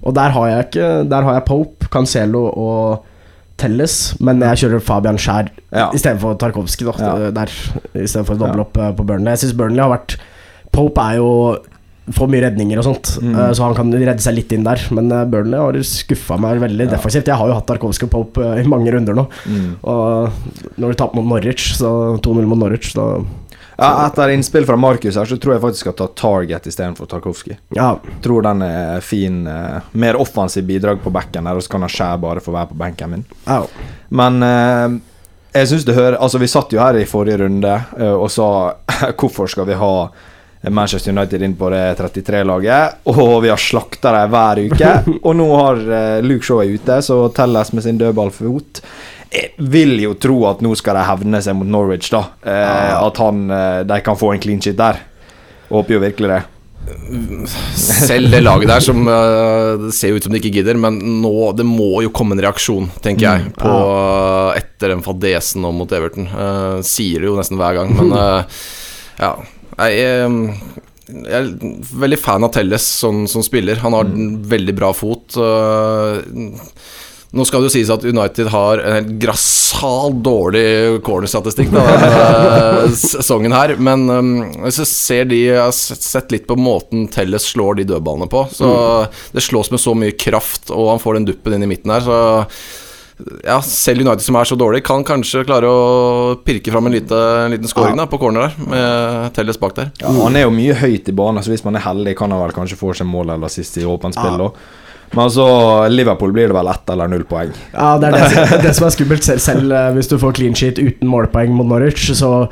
Og 0.03 0.13
der 0.17 0.29
har 0.35 0.47
jeg 0.49 0.65
ikke 0.67 1.09
Der 1.09 1.21
har 1.23 1.33
jeg 1.37 1.45
Pope, 1.45 1.87
Cancelo 1.93 2.41
og 2.51 3.05
Telles, 3.57 4.15
men 4.19 4.39
jeg 4.41 4.57
kjører 4.65 4.81
Fabian 4.81 5.17
Skjær 5.17 5.49
Ja. 5.71 5.89
istedenfor 5.93 6.37
Tarkovskij. 6.37 6.91
Ja. 6.99 7.31
Der 7.31 7.47
Istedenfor 7.95 8.35
å 8.35 8.39
doble 8.39 8.61
opp 8.65 8.77
eh, 8.77 8.91
på 8.91 9.05
Burnley. 9.05 9.31
Jeg 9.35 9.43
syns 9.45 9.55
Burnley 9.57 9.79
har 9.81 9.89
vært 9.97 10.17
Pope 10.71 10.97
er 11.01 11.17
jo 11.17 11.57
Får 12.11 12.27
mye 12.27 12.41
redninger 12.41 12.79
og 12.79 12.83
sånt, 12.83 13.19
Mm. 13.21 13.35
eh, 13.37 13.51
så 13.53 13.61
han 13.63 13.75
kan 13.75 13.91
redde 13.93 14.19
seg 14.19 14.33
litt 14.35 14.51
inn 14.51 14.63
der. 14.65 14.79
Men 14.91 15.09
eh, 15.11 15.23
Burnley 15.25 15.57
har 15.59 15.73
skuffa 15.83 16.37
meg 16.37 16.59
veldig 16.59 16.89
Ja. 16.89 16.97
defensivt. 16.97 17.25
Jeg 17.29 17.37
har 17.37 17.47
jo 17.47 17.53
hatt 17.53 17.67
Tarkovskij 17.67 18.03
og 18.03 18.09
Pope 18.09 18.41
eh, 18.41 18.63
i 18.63 18.67
mange 18.67 18.91
runder 18.91 19.13
nå. 19.13 19.27
Mm. 19.47 19.75
Og 19.83 20.31
når 20.79 20.89
du 20.89 20.93
taper 20.95 21.15
mot 21.21 21.25
Norwich, 21.25 21.77
så 21.77 22.17
2-0 22.19 22.45
mot 22.47 22.57
Norwich, 22.57 22.93
da 22.95 23.21
Ja, 23.81 24.05
etter 24.07 24.29
innspill 24.35 24.65
fra 24.69 24.75
Markus 24.77 25.17
her, 25.17 25.25
så 25.25 25.37
tror 25.41 25.55
jeg 25.55 25.61
faktisk 25.63 25.85
skal 25.87 25.95
ta 25.97 26.07
Target 26.21 26.67
istedenfor 26.69 27.09
Tarkovskij. 27.09 27.57
Ja, 27.75 27.95
Tror 28.21 28.41
den 28.45 28.61
er 28.61 29.01
fin. 29.01 29.41
eh, 29.47 29.81
mer 29.91 30.19
offensiv 30.21 30.63
bidrag 30.69 31.01
på 31.03 31.09
bekken 31.11 31.49
der, 31.49 31.57
og 31.57 31.63
så 31.65 31.69
kan 31.75 31.81
han 31.87 31.89
skjære 31.89 32.19
bare 32.21 32.39
for 32.45 32.53
å 32.53 32.59
være 32.59 32.71
på 32.73 32.77
benken 32.83 33.09
min. 33.15 33.25
ja. 33.47 33.63
Men 34.09 34.43
eh, 34.43 34.99
jeg 35.53 35.67
syns 35.67 35.83
det 35.87 35.95
hører 35.97 36.15
Altså, 36.21 36.37
vi 36.39 36.47
satt 36.47 36.71
jo 36.71 36.79
her 36.79 36.95
i 36.95 37.05
forrige 37.05 37.41
runde 37.41 37.71
eh, 37.99 38.13
og 38.13 38.29
sa 38.31 38.75
hvorfor 39.19 39.47
skal 39.51 39.65
vi 39.67 39.73
ha 39.79 39.93
Manchester 40.69 41.09
United 41.11 41.41
inn 41.41 41.55
på 41.57 41.69
det 41.73 41.95
33-laget, 41.97 42.99
og 43.09 43.41
vi 43.41 43.49
har 43.49 43.57
slakta 43.57 44.11
dem 44.13 44.29
hver 44.35 44.59
uke. 44.67 44.91
og 45.25 45.33
nå 45.39 45.47
har 45.57 45.79
eh, 45.81 46.19
Luke 46.21 46.45
Shaw 46.45 46.61
er 46.61 46.75
ute, 46.75 46.99
så 47.01 47.17
Telles 47.33 47.73
med 47.73 47.83
sin 47.87 47.97
dødballfot. 47.97 48.83
Jeg 49.31 49.53
vil 49.71 49.93
jo 50.03 50.13
tro 50.19 50.37
at 50.49 50.59
nå 50.63 50.73
skal 50.75 50.97
de 50.99 51.03
hevne 51.07 51.39
seg 51.43 51.55
mot 51.55 51.67
Norwich, 51.71 52.09
da. 52.11 52.25
Eh, 52.43 52.95
At 53.05 53.17
han, 53.23 53.45
eh, 53.51 53.83
de 53.87 53.99
kan 54.03 54.17
få 54.19 54.33
en 54.33 54.41
clean 54.43 54.59
shit 54.61 54.75
der. 54.79 54.99
Håper 55.71 55.95
jo 55.95 56.01
virkelig 56.03 56.27
det. 56.33 56.41
Selv 57.77 58.31
det 58.33 58.39
laget 58.41 58.67
der 58.71 58.81
som 58.83 59.03
uh, 59.05 59.85
ser 59.93 60.15
ut 60.17 60.25
som 60.25 60.33
de 60.33 60.39
ikke 60.41 60.49
gidder, 60.55 60.73
men 60.81 60.95
nå 61.21 61.51
Det 61.53 61.61
må 61.63 62.01
jo 62.01 62.09
komme 62.09 62.33
en 62.33 62.41
reaksjon, 62.41 62.87
tenker 63.05 63.27
jeg, 63.27 63.43
Mm, 63.45 63.51
på 63.61 63.69
uh, 63.69 64.57
etter 64.57 64.89
den 64.95 65.03
fadesen 65.05 65.61
nå 65.61 65.69
mot 65.77 65.93
Everton. 65.93 66.25
Uh, 66.33 66.81
sier 66.81 67.21
det 67.21 67.29
jo 67.29 67.37
nesten 67.37 67.59
hver 67.61 67.77
gang, 67.77 67.93
men 67.99 68.11
ja. 69.25 69.31
Jeg, 69.77 70.01
jeg 71.11 71.37
er 71.37 71.53
veldig 72.01 72.19
fan 72.19 72.43
av 72.45 72.51
Telles 72.57 72.83
som, 73.01 73.23
som 73.29 73.45
spiller. 73.45 73.79
Han 73.85 73.93
har 73.95 74.09
en 74.09 74.33
veldig 74.51 74.75
bra 74.77 74.89
fot. 74.93 75.37
eh, 75.37 76.19
nå 77.31 77.45
skal 77.47 77.63
det 77.63 77.69
jo 77.69 77.73
sies 77.77 77.89
at 77.93 78.03
United 78.03 78.49
har 78.51 78.81
en 78.83 78.95
helt 78.97 79.11
grassat 79.21 80.17
dårlig 80.19 80.99
cornerstatistikk 81.05 81.71
denne 81.71 82.89
sesongen 82.99 83.55
her, 83.55 83.77
men 83.79 84.03
um, 84.11 84.31
hvis 84.65 84.81
jeg 84.81 84.89
ser 84.89 85.29
de 85.31 85.39
Jeg 85.45 85.61
har 85.61 85.71
sett 85.75 86.03
sett 86.03 86.35
litt 86.35 86.47
på 86.49 86.57
måten 86.59 87.07
Telles 87.11 87.47
slår 87.53 87.79
de 87.79 87.87
dødballene 87.93 88.27
på. 88.31 88.43
Så 88.51 88.67
Det 89.31 89.43
slås 89.45 89.71
med 89.71 89.79
så 89.79 89.95
mye 89.95 90.11
kraft, 90.11 90.73
og 90.75 90.91
han 90.91 90.99
får 90.99 91.19
den 91.19 91.29
duppen 91.31 91.55
inn 91.55 91.63
i 91.63 91.71
midten 91.71 91.93
her, 91.95 92.03
så 92.03 92.19
ja, 93.45 93.59
selv 93.61 94.01
United 94.01 94.23
som 94.25 94.37
er 94.39 94.47
så 94.49 94.57
dårlig, 94.57 94.83
kan 94.85 95.03
kanskje 95.05 95.43
klare 95.45 95.69
å 95.69 96.35
pirke 96.45 96.73
fram 96.73 96.87
en, 96.89 96.95
lite, 96.95 97.17
en 97.45 97.53
liten 97.53 97.69
scoring 97.69 97.99
da, 97.99 98.07
på 98.09 98.19
corner 98.21 98.47
der, 98.47 98.69
med 98.71 99.33
Telles 99.37 99.59
bak 99.61 99.75
der. 99.77 99.91
Ja, 100.01 100.11
han 100.17 100.37
er 100.37 100.47
jo 100.47 100.53
mye 100.55 100.75
høyt 100.81 101.07
i 101.07 101.15
banen, 101.15 101.43
så 101.43 101.53
hvis 101.53 101.65
man 101.67 101.77
er 101.77 101.85
heldig, 101.85 102.15
kan 102.19 102.33
han 102.33 102.41
vel 102.43 102.55
kanskje 102.55 102.79
få 102.79 102.95
seg 102.97 103.09
mål 103.09 103.35
eller 103.35 103.51
sist 103.53 103.77
i 103.79 103.85
åpent 103.87 104.17
spill. 104.17 104.39
Ja. 104.41 104.49
da. 104.49 104.80
Men 105.13 105.25
altså, 105.25 105.45
Liverpool 105.91 106.31
blir 106.31 106.47
det 106.47 106.55
vel 106.55 106.69
ett 106.71 106.89
eller 106.93 107.09
null 107.11 107.23
poeng. 107.27 107.49
Ja, 107.73 107.97
det 107.99 108.07
er 108.07 108.15
det, 108.15 108.29
som- 108.31 108.61
det 108.65 108.75
som 108.77 108.85
er 108.87 108.93
skummelt 108.95 109.23
selv, 109.27 109.39
selv 109.43 109.71
eh, 109.75 109.89
hvis 109.97 110.07
du 110.07 110.17
får 110.21 110.37
clean 110.37 110.55
sheet 110.55 110.79
uten 110.79 111.07
målpoeng 111.11 111.51
mot 111.57 111.67
Norwich, 111.67 112.05
så 112.15 112.47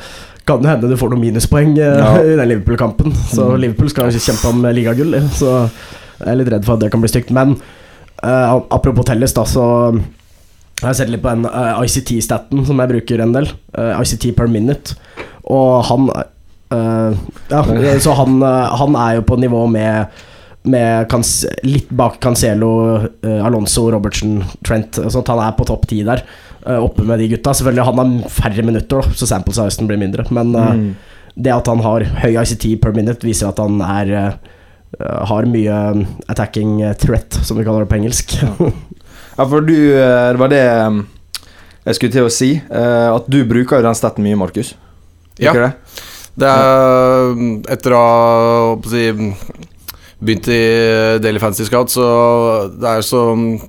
kan 0.50 0.62
det 0.64 0.72
hende 0.74 0.90
du 0.90 0.98
får 0.98 1.12
noen 1.14 1.22
minuspoeng 1.24 1.76
eh, 1.78 2.00
Ja. 2.02 2.14
i 2.20 2.36
den 2.36 2.50
Liverpool-kampen. 2.52 3.14
Så 3.32 3.46
Mm. 3.54 3.60
Liverpool 3.64 3.90
skal 3.94 4.12
kjempe 4.12 4.50
om 4.52 4.64
ligagull, 4.76 5.14
eh, 5.16 5.28
så 5.40 5.54
jeg 6.20 6.28
er 6.34 6.36
litt 6.42 6.50
redd 6.52 6.66
for 6.68 6.74
at 6.76 6.82
det 6.84 6.92
kan 6.92 7.00
bli 7.04 7.08
stygt. 7.12 7.32
Men 7.32 7.54
uh, 8.24 8.60
apropos 8.76 9.06
Telles, 9.08 9.32
da, 9.34 9.46
så 9.48 9.64
har 10.82 10.90
jeg 10.92 10.98
sett 11.00 11.10
litt 11.14 11.22
på 11.24 11.32
den 11.32 11.46
uh, 11.48 11.80
ICT-staten 11.86 12.66
som 12.68 12.82
jeg 12.84 12.92
bruker 12.92 13.22
en 13.24 13.32
del. 13.38 13.48
Uh, 13.78 13.94
ICT 14.02 14.34
per 14.36 14.48
minute. 14.52 14.98
Og 15.48 15.86
han 15.88 16.10
uh, 16.12 17.16
Ja, 17.50 17.64
så 18.04 18.14
han, 18.20 18.42
han 18.44 18.96
er 19.00 19.16
jo 19.22 19.24
på 19.32 19.38
nivå 19.40 19.64
med 19.72 20.12
med 20.70 21.10
litt 21.68 21.90
bak 21.90 22.20
Cancelo, 22.24 22.70
eh, 23.24 23.42
Alonso, 23.46 23.88
Robertsen, 23.92 24.44
Trent. 24.66 25.00
Sånn 25.00 25.24
at 25.24 25.32
han 25.34 25.42
er 25.44 25.56
på 25.58 25.66
topp 25.68 25.88
ti 25.90 26.02
der, 26.08 26.24
eh, 26.66 26.78
oppe 26.78 27.04
med 27.08 27.20
de 27.20 27.28
gutta. 27.34 27.54
Selvfølgelig 27.58 27.86
han 27.86 28.02
har 28.02 28.30
færre 28.30 28.66
minutter, 28.66 29.02
da, 29.02 29.16
så 29.16 29.28
sample 29.30 29.54
sizen 29.56 29.88
blir 29.90 30.00
mindre. 30.02 30.26
Men 30.32 30.56
eh, 30.56 30.74
Mm. 30.74 30.96
det 31.40 31.54
at 31.54 31.68
han 31.68 31.80
har 31.86 32.04
høy 32.24 32.34
ICT 32.42 32.82
per 32.82 32.92
minute, 32.94 33.26
viser 33.26 33.50
at 33.50 33.58
han 33.60 33.82
er 33.82 34.40
har 35.00 35.46
mye 35.46 35.70
um, 35.94 36.00
attacking 36.28 36.80
threat, 36.98 37.32
som 37.46 37.56
vi 37.60 37.64
kaller 37.64 37.86
det 37.86 37.90
på 37.92 37.98
engelsk. 38.00 38.32
Ja, 39.38 39.46
for 39.52 39.62
du 39.62 39.76
Det 39.76 40.40
var 40.42 40.50
det 40.50 40.64
um, 40.88 41.04
jeg 41.86 41.96
skulle 41.96 42.12
til 42.12 42.26
å 42.26 42.32
si. 42.34 42.50
At 42.72 43.30
du 43.30 43.44
bruker 43.46 43.78
jo 43.78 43.86
den 43.86 43.96
staten 43.96 44.26
mye, 44.26 44.36
Markus. 44.36 44.74
Ja. 45.38 45.54
Det? 45.54 45.70
Det 46.40 46.50
er 46.50 47.38
Etter 47.76 47.96
å 47.96 48.02
å 48.80 48.90
si, 48.90 49.06
begynt 50.20 50.50
i 50.52 50.60
Daily 51.24 51.40
Fantasy 51.40 51.64
Scout, 51.70 51.92
så 51.94 52.06
det 52.76 52.90
er 52.98 53.06
så 53.08 53.22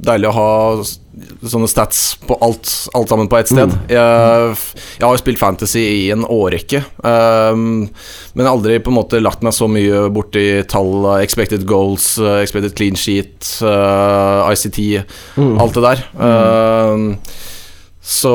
deilig 0.03 0.31
å 0.31 0.35
ha 0.35 0.51
sånne 1.51 1.69
stats 1.69 2.15
på 2.27 2.37
alt, 2.43 2.71
alt 2.97 3.11
sammen 3.13 3.29
på 3.31 3.39
ett 3.39 3.51
sted. 3.51 3.71
Mm. 3.71 3.85
Jeg, 3.93 4.57
jeg 4.99 5.05
har 5.05 5.15
jo 5.15 5.21
spilt 5.21 5.41
Fantasy 5.41 5.83
i 5.85 6.01
en 6.15 6.25
årrekke, 6.27 6.81
um, 7.05 7.85
men 8.39 8.51
aldri 8.51 8.79
på 8.83 8.91
en 8.93 8.99
måte 8.99 9.21
lagt 9.23 9.45
meg 9.47 9.55
så 9.57 9.69
mye 9.71 10.07
borti 10.15 10.47
tall, 10.71 11.07
expected 11.21 11.67
goals, 11.71 12.15
expected 12.41 12.75
clean 12.79 12.99
sheet, 12.99 13.47
uh, 13.63 14.49
ICT, 14.51 14.81
Mm. 15.37 15.55
alt 15.61 15.77
det 15.77 15.83
der. 15.87 16.01
Um, 16.19 17.05
Så 18.11 18.31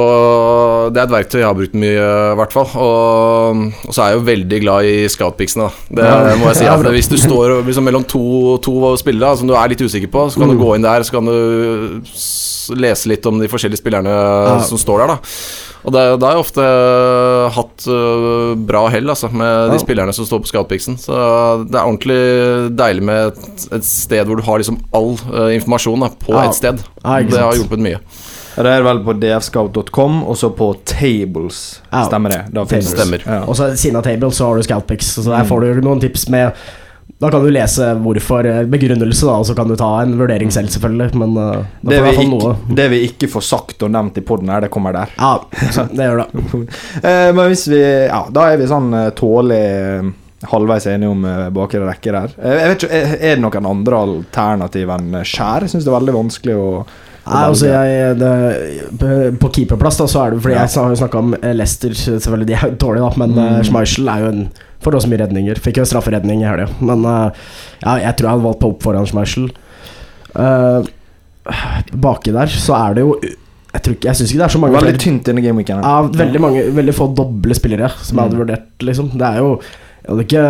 det 0.96 1.02
er 1.02 1.08
et 1.10 1.12
verktøy 1.12 1.42
jeg 1.42 1.48
har 1.50 1.58
brukt 1.58 1.74
mye, 1.76 2.00
i 2.32 2.38
hvert 2.40 2.54
fall. 2.56 2.70
Og, 2.80 3.64
og 3.90 3.92
så 3.92 4.06
er 4.06 4.14
jeg 4.14 4.20
jo 4.22 4.26
veldig 4.30 4.60
glad 4.64 4.88
i 4.88 4.94
scoutpicsene, 5.12 5.68
da. 5.68 5.98
Det 6.00 6.38
må 6.40 6.48
jeg 6.54 6.60
si. 6.62 6.70
At 6.72 6.88
hvis 6.96 7.10
du 7.12 7.18
står 7.20 7.58
liksom 7.68 7.84
mellom 7.90 8.06
to, 8.08 8.24
to 8.64 8.94
spillere 9.02 9.36
som 9.42 9.50
du 9.52 9.56
er 9.60 9.74
litt 9.74 9.84
usikker 9.84 10.12
på, 10.14 10.30
så 10.32 10.40
kan 10.40 10.54
du 10.54 10.60
gå 10.62 10.70
inn 10.78 10.86
der, 10.88 11.04
så 11.04 11.18
kan 11.18 11.28
du 11.28 11.36
lese 12.80 13.12
litt 13.12 13.28
om 13.30 13.38
de 13.44 13.50
forskjellige 13.52 13.82
spillerne 13.84 14.16
som 14.66 14.80
står 14.80 15.04
der, 15.04 15.12
da. 15.18 15.34
Og 15.86 15.94
da 15.94 16.06
har 16.18 16.34
jeg 16.34 16.42
ofte 16.42 16.64
hatt 17.54 17.84
øh, 17.94 18.56
bra 18.66 18.88
hell 18.90 19.12
altså, 19.14 19.28
med 19.30 19.70
de 19.70 19.76
Ja. 19.78 19.82
spillerne 19.84 20.16
som 20.18 20.26
står 20.26 20.42
på 20.42 20.50
scoutpicsen. 20.50 20.96
Så 20.98 21.14
det 21.68 21.78
er 21.78 21.84
ordentlig 21.84 22.18
deilig 22.80 23.04
med 23.06 23.28
et, 23.36 23.68
et 23.78 23.86
sted 23.86 24.24
hvor 24.26 24.40
du 24.40 24.46
har 24.48 24.58
liksom 24.64 24.80
all 24.98 25.12
øh, 25.30 25.52
informasjon 25.60 26.08
da, 26.08 26.10
på 26.24 26.34
Ja. 26.34 26.48
ett 26.48 26.58
sted. 26.58 26.82
Ja, 27.04 27.20
det 27.22 27.38
har 27.44 27.54
hjulpet 27.60 27.84
mye. 27.86 28.00
Det 28.56 28.72
er 28.72 28.86
vel 28.86 29.02
på 29.04 29.16
dfscout.com, 29.20 30.24
og 30.24 30.38
så 30.40 30.50
på 30.56 30.72
Tables. 30.88 31.62
Stemmer 31.92 32.32
det? 32.32 32.42
Da 32.56 32.64
tables. 32.64 32.94
Stemmer. 32.96 33.28
Ja. 33.28 33.44
Og 33.44 33.58
så 33.58 33.70
ved 33.72 33.82
siden 33.82 34.00
av 34.00 34.08
Tables 34.08 34.40
så 34.40 34.50
har 34.50 34.58
du 34.58 34.66
Scoutpics, 34.66 35.14
så 35.18 35.28
der 35.28 35.48
får 35.50 35.66
du 35.66 35.86
noen 35.86 36.04
tips 36.04 36.30
med 36.34 36.66
Da 37.22 37.30
kan 37.32 37.44
du 37.46 37.48
lese 37.54 37.94
hvorfor, 38.04 38.48
eh, 38.50 38.64
begrunnelse, 38.68 39.24
da, 39.28 39.38
og 39.40 39.46
så 39.48 39.54
kan 39.56 39.70
du 39.70 39.76
ta 39.80 40.02
en 40.02 40.18
vurdering 40.20 40.50
selv, 40.52 40.68
selvfølgelig, 40.74 41.16
men 41.16 41.38
uh, 41.38 41.62
Det 41.80 42.02
får 42.02 42.04
du 42.04 42.10
i 42.10 42.16
vi, 42.18 42.26
ikke, 42.26 42.76
det 42.80 42.88
vi 42.92 43.00
ikke 43.08 43.30
får 43.32 43.46
sagt 43.46 43.86
og 43.88 43.94
nevnt 43.94 44.20
i 44.20 44.24
poden 44.26 44.52
her, 44.52 44.66
det 44.66 44.72
kommer 44.74 44.96
der. 44.96 45.14
Ja, 45.16 45.38
det 45.94 46.10
gjør 46.10 46.24
det. 46.24 46.44
uh, 47.06 47.32
men 47.38 47.42
hvis 47.52 47.68
vi 47.72 47.82
Ja, 47.82 48.26
da 48.32 48.50
er 48.52 48.60
vi 48.60 48.68
sånn 48.72 48.92
uh, 48.92 49.14
tålelig 49.16 50.12
halvveis 50.46 50.86
enige 50.92 51.10
om 51.10 51.24
bakre 51.56 51.86
rekke 51.88 52.12
der. 52.14 52.34
Jeg 52.36 52.68
vet 52.70 52.84
ikke, 52.84 52.98
er, 53.00 53.14
er 53.16 53.38
det 53.38 53.46
noen 53.46 53.70
andre 53.70 54.02
alternativ 54.10 54.92
enn 54.94 55.22
skjær? 55.26 55.66
Jeg 55.66 55.72
syns 55.72 55.88
det 55.88 55.90
er 55.94 56.00
veldig 56.02 56.18
vanskelig 56.20 56.58
å 56.60 56.68
Nei, 57.26 57.42
altså 57.50 57.66
jeg 57.72 58.18
det, 58.20 58.32
på- 59.42 59.50
keeperplass 59.56 59.98
da 59.98 60.06
så 60.06 60.20
er 60.28 60.32
det 60.36 60.42
Fordi 60.44 60.54
jeg 60.54 60.70
har 60.78 60.92
jo 60.94 61.00
snakka 61.00 61.18
om 61.24 61.34
eh, 61.40 61.54
Leicester, 61.58 61.96
selvfølgelig 61.98 62.48
de 62.52 62.54
er 62.54 62.66
jo 62.70 62.76
dårlige, 62.84 63.08
da, 63.10 63.22
men 63.26 63.34
mm. 63.40 63.64
Schmeichel 63.66 64.12
er 64.14 64.26
jo 64.26 64.28
en 64.34 64.44
får 64.86 64.98
også 65.00 65.10
mye 65.10 65.22
redninger. 65.24 65.58
Fikk 65.66 65.80
jo 65.80 65.86
en 65.86 65.90
strafferedning 65.90 66.44
i 66.44 66.46
helga, 66.46 66.68
men 66.86 67.06
eh, 67.10 67.40
ja, 67.82 67.96
jeg 68.04 68.18
tror 68.20 68.28
jeg 68.28 68.36
hadde 68.36 68.46
valgt 68.46 68.62
på 68.62 68.70
opp 68.70 68.86
foran 68.86 69.08
Schmeichel. 69.10 69.48
Uh, 70.36 70.86
baki 71.96 72.34
der 72.36 72.52
så 72.52 72.74
er 72.76 72.96
det 72.98 73.04
jo 73.06 73.14
Jeg, 73.24 73.82
tror 73.86 73.94
ikke- 73.96 74.08
jeg 74.10 74.16
syns 74.20 74.32
ikke 74.34 74.40
det 74.42 74.46
er 74.46 74.54
så 74.56 74.60
mange 74.60 74.76
Veldig 74.82 75.00
tynt 75.00 75.24
denne 75.30 75.42
gameweeken. 75.42 75.80
her. 75.80 75.84
Ja, 75.84 76.02
veldig 76.24 76.42
mange 76.42 76.64
Veldig 76.76 76.94
få 76.96 77.08
doble 77.16 77.56
spillere 77.56 77.90
som 78.02 78.18
jeg 78.18 78.26
hadde 78.30 78.40
vurdert, 78.42 78.68
liksom. 78.82 79.10
Det 79.16 79.22
er 79.22 79.38
jo 79.38 79.50
Jeg 79.62 80.10
hadde 80.10 80.26
ikke 80.28 80.46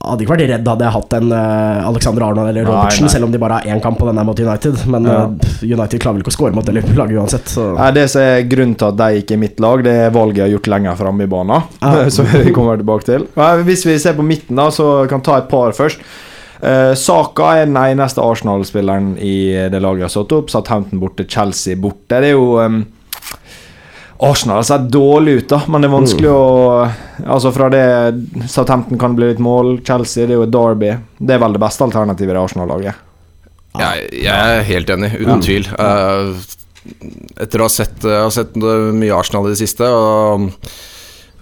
hadde 0.00 0.24
ikke 0.24 0.32
vært 0.32 0.48
redd 0.48 0.68
hadde 0.70 0.86
jeg 0.86 0.94
hatt 0.94 1.14
en 1.18 1.32
uh, 1.34 1.88
Alexander 1.90 2.24
Arnold 2.24 2.50
eller 2.50 2.64
Robertsen, 2.64 3.08
selv 3.12 3.26
om 3.26 3.34
de 3.34 3.40
bare 3.42 3.58
har 3.58 3.74
én 3.74 3.82
kamp, 3.84 4.00
og 4.00 4.08
den 4.08 4.20
er 4.22 4.24
mot 4.24 4.40
United. 4.40 4.78
Men 4.88 5.04
Ja. 5.04 5.18
uh, 5.28 5.50
United 5.60 6.00
klarer 6.00 6.16
vel 6.16 6.24
ikke 6.24 6.32
å 6.32 6.36
score 6.38 6.56
mot 6.56 6.64
det 6.64 6.74
Liverpool-laget 6.78 7.20
uansett. 7.20 7.52
Så. 7.52 7.66
Nei, 7.76 7.90
Det 7.98 8.06
som 8.08 8.24
er 8.24 8.46
grunnen 8.48 8.78
til 8.80 8.88
at 8.88 8.96
de 8.96 9.20
ikke 9.20 9.36
er 9.36 9.42
mitt 9.44 9.60
lag, 9.60 9.84
det 9.84 9.92
er 10.06 10.14
valget 10.14 10.40
jeg 10.40 10.46
har 10.46 10.54
gjort 10.56 10.72
lenger 10.72 10.96
framme 11.02 11.26
i 11.26 11.30
banen. 11.36 11.68
Ah. 11.84 12.08
som 12.16 12.24
vi 12.32 12.54
kommer 12.56 12.80
tilbake 12.80 13.04
til. 13.10 13.26
Hvis 13.68 13.84
vi 13.86 13.98
ser 14.00 14.16
på 14.16 14.24
midten, 14.24 14.56
da, 14.56 14.70
så 14.72 15.06
kan 15.10 15.20
vi 15.20 15.28
ta 15.28 15.36
et 15.42 15.50
par 15.52 15.76
først. 15.76 16.00
Uh, 16.60 16.94
Saka 16.96 17.54
er 17.60 17.68
den 17.68 17.76
eneste 17.80 18.24
Arsenal-spilleren 18.24 19.14
i 19.20 19.68
det 19.72 19.80
laget 19.84 20.04
jeg 20.04 20.08
har 20.08 20.16
satt 20.16 20.32
opp. 20.36 20.48
Southampton 20.52 21.00
borte, 21.00 21.28
Chelsea 21.28 21.76
borte. 21.76 22.08
Det 22.20 22.32
er 22.32 22.38
jo 22.38 22.56
um, 22.60 22.82
Arsenal 24.22 24.60
har 24.60 24.66
sett 24.68 24.88
dårlig 24.92 25.32
ut, 25.32 25.48
da, 25.48 25.62
men 25.68 25.80
det 25.80 25.88
er 25.88 25.94
vanskelig 25.94 26.32
å 26.32 26.42
Altså 27.20 27.52
Fra 27.56 27.68
det 27.72 27.84
Southampton 28.52 29.00
kan 29.00 29.14
bli 29.16 29.30
litt 29.30 29.40
mål, 29.40 29.78
Chelsea 29.86 30.26
det 30.26 30.34
er 30.34 30.40
jo 30.40 30.44
et 30.44 30.52
Derby. 30.52 30.90
Det 31.16 31.36
er 31.36 31.40
vel 31.40 31.56
det 31.56 31.62
beste 31.62 31.86
alternativet 31.86 32.36
i 32.36 32.40
Arsenal-laget. 32.40 33.06
Jeg, 33.80 34.06
jeg 34.24 34.54
er 34.56 34.64
helt 34.66 34.92
enig, 34.92 35.10
uten 35.20 35.44
tvil. 35.44 35.68
Uh, 35.78 36.32
etter 37.40 37.60
å 37.60 37.68
ha 37.68 37.72
sett, 37.72 38.00
uh, 38.04 38.26
sett 38.32 38.56
mye 38.56 39.16
Arsenal 39.16 39.48
i 39.48 39.52
det 39.54 39.60
siste, 39.60 39.88
og 39.88 40.48
eh, 40.48 40.72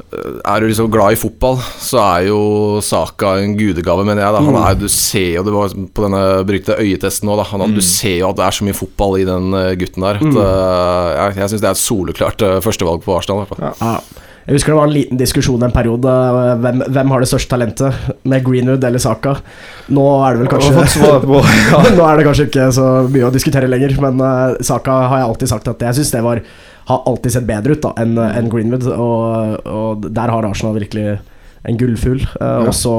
er 0.08 0.62
du 0.62 0.68
liksom 0.68 0.88
glad 0.92 1.12
i 1.12 1.18
fotball, 1.20 1.58
så 1.82 2.00
er 2.00 2.28
jo 2.30 2.38
Saka 2.84 3.34
en 3.42 3.56
gudegave, 3.58 4.06
mener 4.08 4.24
jeg. 4.24 4.36
Da. 4.36 4.44
Han 4.46 4.60
er, 4.62 4.78
du 4.78 4.86
ser 4.92 5.34
jo 5.36 5.44
det 5.44 5.52
var 5.56 5.74
på 5.74 6.06
denne 6.06 6.22
brukte 6.48 6.78
øyetesten 6.80 7.28
da. 7.28 7.44
Han, 7.50 7.66
Du 7.76 7.82
ser 7.84 8.20
jo 8.22 8.30
at 8.30 8.38
det 8.38 8.46
er 8.46 8.56
så 8.56 8.68
mye 8.68 8.78
fotball 8.78 9.18
i 9.20 9.26
den 9.28 9.52
eh, 9.58 9.74
gutten 9.80 10.06
der. 10.06 10.22
At, 10.22 10.30
mm. 10.32 10.40
jeg 11.18 11.42
jeg 11.42 11.52
syns 11.52 11.64
det 11.64 11.68
er 11.68 11.76
et 11.76 11.82
soleklart 11.82 12.46
eh, 12.46 12.56
førstevalg 12.64 13.04
på 13.04 13.18
Arsenal. 13.18 13.46
Ja. 13.60 13.98
Jeg 14.48 14.56
husker 14.56 14.72
det 14.72 14.76
var 14.78 14.88
en 14.88 14.94
liten 14.94 15.18
diskusjon 15.20 15.64
en 15.66 15.74
periode. 15.74 16.08
eh, 16.08 16.54
Hvem, 16.64 16.82
hvem 16.88 17.10
har 17.12 17.20
det 17.20 17.28
største 17.28 17.52
talentet? 17.52 18.08
Med 18.24 18.46
Greenwood 18.46 18.84
eller 18.88 19.02
Saka? 19.02 19.34
Nå 19.92 20.06
er 20.24 20.38
det 20.38 20.46
vel 20.46 20.50
kanskje 20.54 21.04
på 21.26 21.42
ja. 21.42 21.82
Nå 21.98 22.06
er 22.06 22.16
det 22.16 22.24
kanskje 22.30 22.48
ikke 22.48 22.70
så 22.72 22.88
mye 23.12 23.28
å 23.28 23.34
diskutere 23.34 23.68
lenger, 23.68 23.98
men 24.06 24.24
uh, 24.24 24.56
Saka 24.64 25.02
har 25.12 25.20
jeg 25.20 25.28
alltid 25.28 25.52
sagt 25.52 25.68
at 25.68 25.84
jeg 25.84 26.00
syns 26.00 26.14
det 26.16 26.24
var 26.24 26.40
Har 26.88 27.04
alltid 27.08 27.34
sett 27.34 27.48
bedre 27.48 27.76
ut 27.76 27.84
da 27.84 27.92
enn 28.00 28.16
en 28.18 28.50
Greenwood, 28.52 28.86
og, 28.88 29.66
og 29.68 30.06
der 30.08 30.32
har 30.32 30.46
Arsenal 30.48 30.78
virkelig 30.78 31.18
en 31.68 31.80
gullfugl. 31.80 32.22
Uh, 32.38 32.46
Ja. 32.48 32.68
Og 32.68 32.74
så 32.76 32.94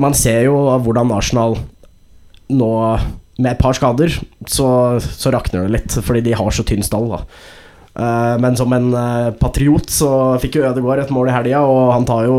Man 0.00 0.14
ser 0.16 0.46
jo 0.46 0.54
hvordan 0.80 1.10
Arsenal 1.12 1.58
nå 2.48 2.70
med 3.42 3.50
et 3.50 3.58
par 3.60 3.74
skader, 3.76 4.14
så, 4.48 4.68
så 5.00 5.32
rakner 5.32 5.66
det 5.66 5.74
litt, 5.74 5.96
fordi 6.04 6.22
de 6.24 6.32
har 6.36 6.54
så 6.54 6.64
tynn 6.64 6.84
stall. 6.84 7.10
da 7.12 7.24
Uh, 7.92 8.38
men 8.40 8.54
som 8.56 8.72
en 8.72 8.86
uh, 8.96 9.34
patriot 9.36 9.90
så 9.92 10.08
fikk 10.40 10.56
jo 10.56 10.64
Ødegaard 10.64 11.02
et 11.02 11.10
mål 11.12 11.28
i 11.28 11.34
helga, 11.34 11.60
og 11.68 11.90
han 11.92 12.06
tar 12.08 12.24
jo 12.24 12.36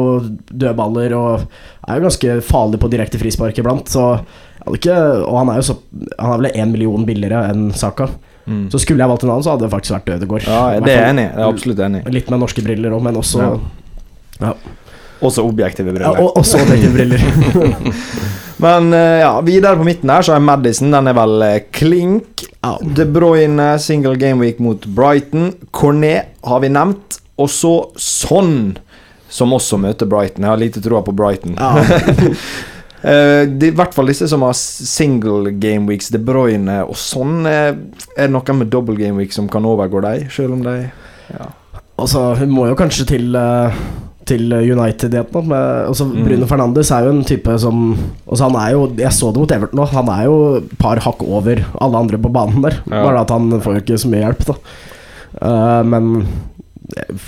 dødballer 0.50 1.14
og 1.14 1.44
er 1.86 2.00
jo 2.00 2.06
ganske 2.08 2.38
farlig 2.48 2.80
på 2.82 2.90
direkte 2.90 3.22
frispark 3.22 3.60
iblant. 3.62 3.92
Så 3.94 4.08
ikke 4.74 4.96
Og 5.28 5.38
han 5.38 5.52
er 5.52 5.60
jo 5.60 5.66
så 5.68 5.76
Han 6.18 6.32
er 6.32 6.40
vel 6.40 6.56
én 6.56 6.72
million 6.72 7.06
billigere 7.06 7.44
enn 7.52 7.68
Saka. 7.76 8.08
Mm. 8.46 8.70
Så 8.72 8.80
skulle 8.84 9.00
jeg 9.00 9.10
valgt 9.10 9.24
en 9.24 9.32
annen, 9.32 9.44
så 9.46 9.54
hadde 9.54 9.66
det 9.66 9.72
faktisk 9.72 9.96
vært 9.96 10.14
Ødegaard. 10.18 10.48
Ja, 10.48 10.80
det 10.84 10.96
er 10.98 11.10
enig 11.14 11.28
Det 11.32 11.44
er 11.44 11.48
absolutt 11.48 11.84
enig. 11.86 12.02
Litt 12.12 12.32
med 12.34 12.44
norske 12.44 12.64
briller 12.66 12.96
òg, 12.96 13.04
men 13.06 13.20
også 13.20 13.44
Ja. 13.44 13.52
ja. 14.42 14.54
Også 15.24 15.46
objektive 15.48 15.94
briller. 15.94 16.18
Ja, 16.20 16.32
også 16.36 16.60
objektive 16.60 16.92
briller. 16.98 17.22
Men 18.64 18.94
eh, 18.94 19.20
ja, 19.24 19.42
videre 19.42 19.76
på 19.80 19.86
midten 19.88 20.12
her 20.12 20.24
så 20.24 20.36
er 20.36 20.44
Madison. 20.44 20.92
Den 20.94 21.10
er 21.10 21.16
vel 21.18 21.46
eh, 21.48 21.62
klink. 21.76 22.44
Ja. 22.64 22.76
De 22.80 23.06
Bruyne 23.08 23.74
single 23.80 24.16
game 24.20 24.44
week 24.44 24.60
mot 24.64 24.86
Brighton. 24.86 25.54
Cornet 25.72 26.36
har 26.48 26.64
vi 26.64 26.72
nevnt. 26.72 27.20
Og 27.40 27.50
så 27.50 27.74
Son, 28.00 28.78
som 29.32 29.56
også 29.56 29.80
møter 29.82 30.08
Brighton. 30.10 30.46
Jeg 30.46 30.52
har 30.52 30.62
lite 30.62 30.84
troa 30.84 31.02
på 31.04 31.16
Brighton. 31.16 31.58
Ja. 31.60 31.72
Eh, 33.04 33.44
I 33.68 33.72
hvert 33.76 33.94
fall 33.96 34.08
disse 34.08 34.28
som 34.32 34.46
har 34.46 34.54
single 34.56 35.52
game 35.60 35.88
weeks, 35.92 36.08
De 36.14 36.20
Bruyne 36.24 36.82
og 36.88 36.96
sånn. 36.96 37.42
eh, 37.50 37.74
er 38.16 38.28
det 38.28 38.32
noe 38.32 38.56
med 38.56 38.70
double 38.72 38.96
game 38.96 39.18
week 39.20 39.34
som 39.36 39.50
kan 39.52 39.66
overgå 39.68 40.02
dem, 40.06 40.30
selv 40.32 40.54
om 40.56 40.64
de 40.64 40.78
ja. 41.34 41.50
Altså, 42.00 42.34
hun 42.40 42.50
må 42.50 42.66
jo 42.70 42.76
kanskje 42.76 43.06
til 43.12 43.36
uh, 43.38 43.72
Til 44.26 44.48
United 44.54 45.14
igjen. 45.14 45.52
Altså, 45.54 46.06
Mm. 46.08 46.24
Bruno 46.26 46.46
Fernandes 46.48 46.90
er 46.92 47.04
jo 47.06 47.12
en 47.12 47.24
type 47.28 47.54
som 47.60 47.94
altså, 48.28 48.48
Han 48.50 48.56
er 48.56 48.72
jo 48.74 48.88
Jeg 48.98 49.12
så 49.12 49.32
det 49.34 49.40
mot 49.44 49.52
Everton 49.52 49.80
nå. 49.80 49.86
Han 49.92 50.10
er 50.10 50.24
jo 50.26 50.38
et 50.58 50.78
par 50.80 50.98
hakk 51.04 51.22
over 51.28 51.60
alle 51.82 51.98
andre 52.00 52.18
på 52.18 52.32
banen 52.32 52.62
der. 52.64 52.80
Ja. 52.90 53.04
Bare 53.04 53.22
at 53.22 53.30
han 53.36 53.52
får 53.62 53.76
jo 53.78 53.82
ikke 53.84 54.00
så 54.00 54.10
mye 54.10 54.24
hjelp, 54.24 54.46
da. 54.48 54.56
Uh, 55.44 55.84
men 55.84 56.28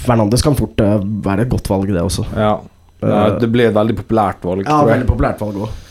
Fernandes 0.05 0.41
kan 0.45 0.55
fort 0.57 0.79
være 0.79 1.45
et 1.45 1.49
godt 1.51 1.69
valg, 1.69 1.87
det 1.93 2.01
også. 2.01 2.25
ja. 2.35 2.55
Ja, 3.09 3.23
det 3.39 3.49
blir 3.53 3.67
et 3.69 3.75
veldig 3.75 3.95
populært 4.01 4.43
valg, 4.45 4.63
Ja, 4.67 4.83
veldig 4.87 5.07
populært 5.09 5.39
valg 5.43 5.55
òg. 5.65 5.81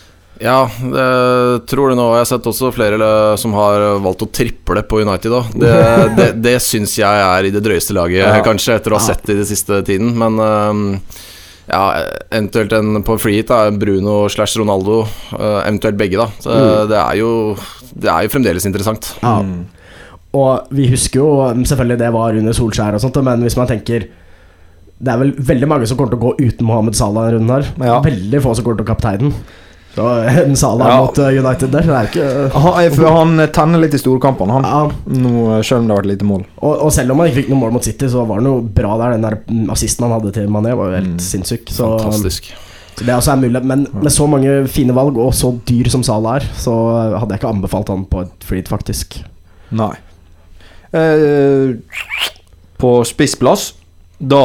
Ja, 0.42 0.64
det 0.66 1.66
tror 1.70 1.92
det 1.92 1.96
nå. 1.96 2.08
Jeg 2.16 2.24
har 2.24 2.26
sett 2.26 2.46
også 2.50 2.72
flere 2.74 2.98
som 3.38 3.52
har 3.54 3.84
valgt 4.02 4.24
å 4.26 4.30
triple 4.34 4.82
på 4.82 4.98
United 5.04 5.30
Da. 5.30 5.42
Det, 5.54 5.74
det, 6.18 6.26
det 6.42 6.54
syns 6.60 6.96
jeg 6.98 7.06
er 7.28 7.46
i 7.46 7.52
det 7.54 7.62
drøyeste 7.62 7.94
laget, 7.94 8.24
Ja. 8.24 8.40
kanskje, 8.42 8.74
etter 8.80 8.92
å 8.96 8.98
ha 8.98 9.04
sett 9.04 9.22
det 9.28 9.36
i 9.36 9.38
den 9.44 9.46
siste 9.46 9.78
tiden. 9.86 10.10
Men 10.18 10.40
øhm, 10.42 10.82
ja, 11.70 11.84
eventuelt 12.34 12.74
en 12.76 12.98
på 13.06 13.16
free 13.22 13.38
hit, 13.38 13.48
da. 13.52 13.70
Bruno 13.70 14.24
slash 14.28 14.58
Ronaldo. 14.58 15.04
øh, 15.38 15.60
eventuelt 15.68 15.96
begge, 16.02 16.18
da. 16.18 16.26
Så, 16.42 16.50
Mm. 16.50 16.88
Det 16.90 16.98
er 16.98 17.14
jo 17.22 17.30
Det 17.94 18.10
er 18.10 18.22
jo 18.26 18.28
fremdeles 18.34 18.66
interessant. 18.66 19.12
Ja. 19.22 19.36
Mm. 19.40 19.66
Og 20.34 20.66
vi 20.74 20.88
husker 20.90 21.20
jo 21.20 21.28
selvfølgelig 21.62 21.98
det 22.00 22.12
var 22.12 22.34
under 22.34 22.52
Solskjær 22.52 22.94
og 22.98 23.00
sånt, 23.00 23.22
men 23.22 23.40
hvis 23.46 23.56
man 23.56 23.68
tenker 23.70 24.08
Det 25.04 25.12
er 25.12 25.20
vel 25.20 25.34
veldig 25.52 25.68
mange 25.68 25.86
som 25.90 25.98
kommer 26.00 26.14
til 26.14 26.20
å 26.22 26.24
gå 26.30 26.32
uten 26.48 26.66
Mohammed 26.68 26.96
Salah 26.96 27.26
denne 27.28 27.36
runden 27.38 27.52
her. 27.58 27.68
Ja. 27.90 28.00
Veldig 28.04 28.40
få 28.44 28.54
som 28.56 28.64
kommer 28.66 28.80
til 28.80 28.86
å 28.86 28.90
kapteinen. 28.94 29.34
Så 29.94 30.04
en 30.42 30.56
Salah 30.58 30.88
Ja. 30.90 30.94
mot 31.04 31.18
eh, 31.22 31.36
United 31.38 31.70
der, 31.70 31.84
det 31.86 31.94
er 31.94 32.08
ikke 32.08 32.24
Han, 32.58 32.78
jeg 32.82 32.94
føler 32.96 33.12
han 33.14 33.42
tenner 33.54 33.78
litt 33.84 33.94
i 33.94 34.00
storkampene, 34.02 34.56
han. 34.56 34.64
ja. 34.66 35.18
Nå, 35.22 35.60
selv 35.62 35.84
om 35.84 35.86
det 35.86 35.94
har 35.94 36.00
vært 36.02 36.10
lite 36.10 36.26
mål. 36.26 36.42
og, 36.58 36.72
og 36.88 36.90
selv 36.96 37.14
om 37.14 37.20
han 37.22 37.28
ikke 37.30 37.42
fikk 37.44 37.52
noe 37.52 37.60
mål 37.60 37.74
mot 37.76 37.86
City, 37.86 38.08
så 38.10 38.24
var 38.26 38.40
han 38.42 38.48
jo 38.50 38.56
bra 38.74 38.96
der. 38.98 39.14
Den 39.14 39.26
der 39.28 39.70
assisten 39.76 40.08
han 40.08 40.16
hadde 40.16 40.32
til 40.34 40.48
Mané, 40.50 40.74
var 40.74 40.90
jo 40.90 40.96
helt 40.98 41.12
Mm. 41.14 41.20
sinnssyk. 41.22 41.70
Så, 41.70 41.92
Fantastisk. 42.02 42.50
så 42.98 43.06
det 43.06 43.14
også 43.14 43.32
er 43.36 43.42
mulig. 43.44 43.62
Men 43.70 43.86
med 44.02 44.10
så 44.16 44.26
mange 44.30 44.56
fine 44.70 44.94
valg, 44.98 45.16
og 45.18 45.30
så 45.34 45.52
dyr 45.70 45.90
som 45.94 46.02
Salah 46.06 46.40
er, 46.40 46.48
så 46.58 46.74
hadde 47.20 47.30
jeg 47.36 47.42
ikke 47.44 47.52
anbefalt 47.54 47.88
han 47.94 48.02
på 48.10 48.24
et 48.26 48.48
freed, 48.50 48.66
faktisk. 48.72 49.20
Nei. 49.70 49.92
Eh, 50.94 51.74
på 52.78 52.90
spissplass 53.08 53.72
Da 54.22 54.42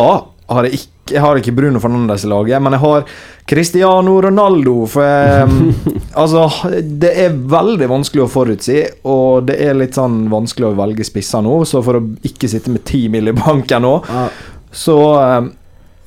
har 0.49 0.67
jeg 0.67 0.79
ikke 0.79 0.95
jeg 1.09 1.23
har 1.23 1.39
ikke 1.39 1.55
Bruno 1.57 1.79
Fernandes 1.81 2.21
i 2.21 2.29
laget, 2.29 2.61
men 2.61 2.75
jeg 2.75 2.83
har 2.83 3.05
Cristiano 3.49 4.11
Ronaldo. 4.21 4.75
For 4.93 5.01
jeg, 5.01 5.73
altså, 6.21 6.43
det 6.85 7.11
er 7.23 7.37
veldig 7.49 7.87
vanskelig 7.89 8.25
å 8.25 8.29
forutsi, 8.29 8.79
og 9.09 9.47
det 9.49 9.55
er 9.65 9.77
litt 9.79 9.97
sånn 9.97 10.27
vanskelig 10.29 10.67
å 10.69 10.75
velge 10.77 11.07
spisser 11.07 11.41
nå. 11.45 11.55
Så 11.65 11.81
for 11.85 11.97
å 11.97 12.03
ikke 12.29 12.49
sitte 12.51 12.69
med 12.73 12.85
ti 12.85 13.07
mil 13.09 13.31
i 13.31 13.35
banken 13.37 13.85
nå, 13.87 13.95
Ja. 14.09 14.27
så 14.69 14.97
um, 15.17 15.51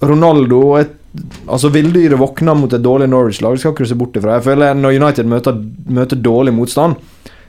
Ronaldo 0.06 0.60
et, 0.80 0.98
Altså 1.44 1.68
Villdyret 1.68 2.16
våkner 2.16 2.54
mot 2.56 2.72
et 2.72 2.80
dårlig 2.80 3.04
Norwich-lag, 3.12 3.58
skal 3.60 3.74
ikke 3.74 3.84
se 3.90 3.98
bort 4.00 4.14
ifra. 4.16 4.38
Jeg 4.38 4.46
føler 4.46 4.78
Når 4.78 4.94
United 4.96 5.26
møter, 5.28 5.58
møter 5.92 6.16
dårlig 6.24 6.54
motstand, 6.56 6.94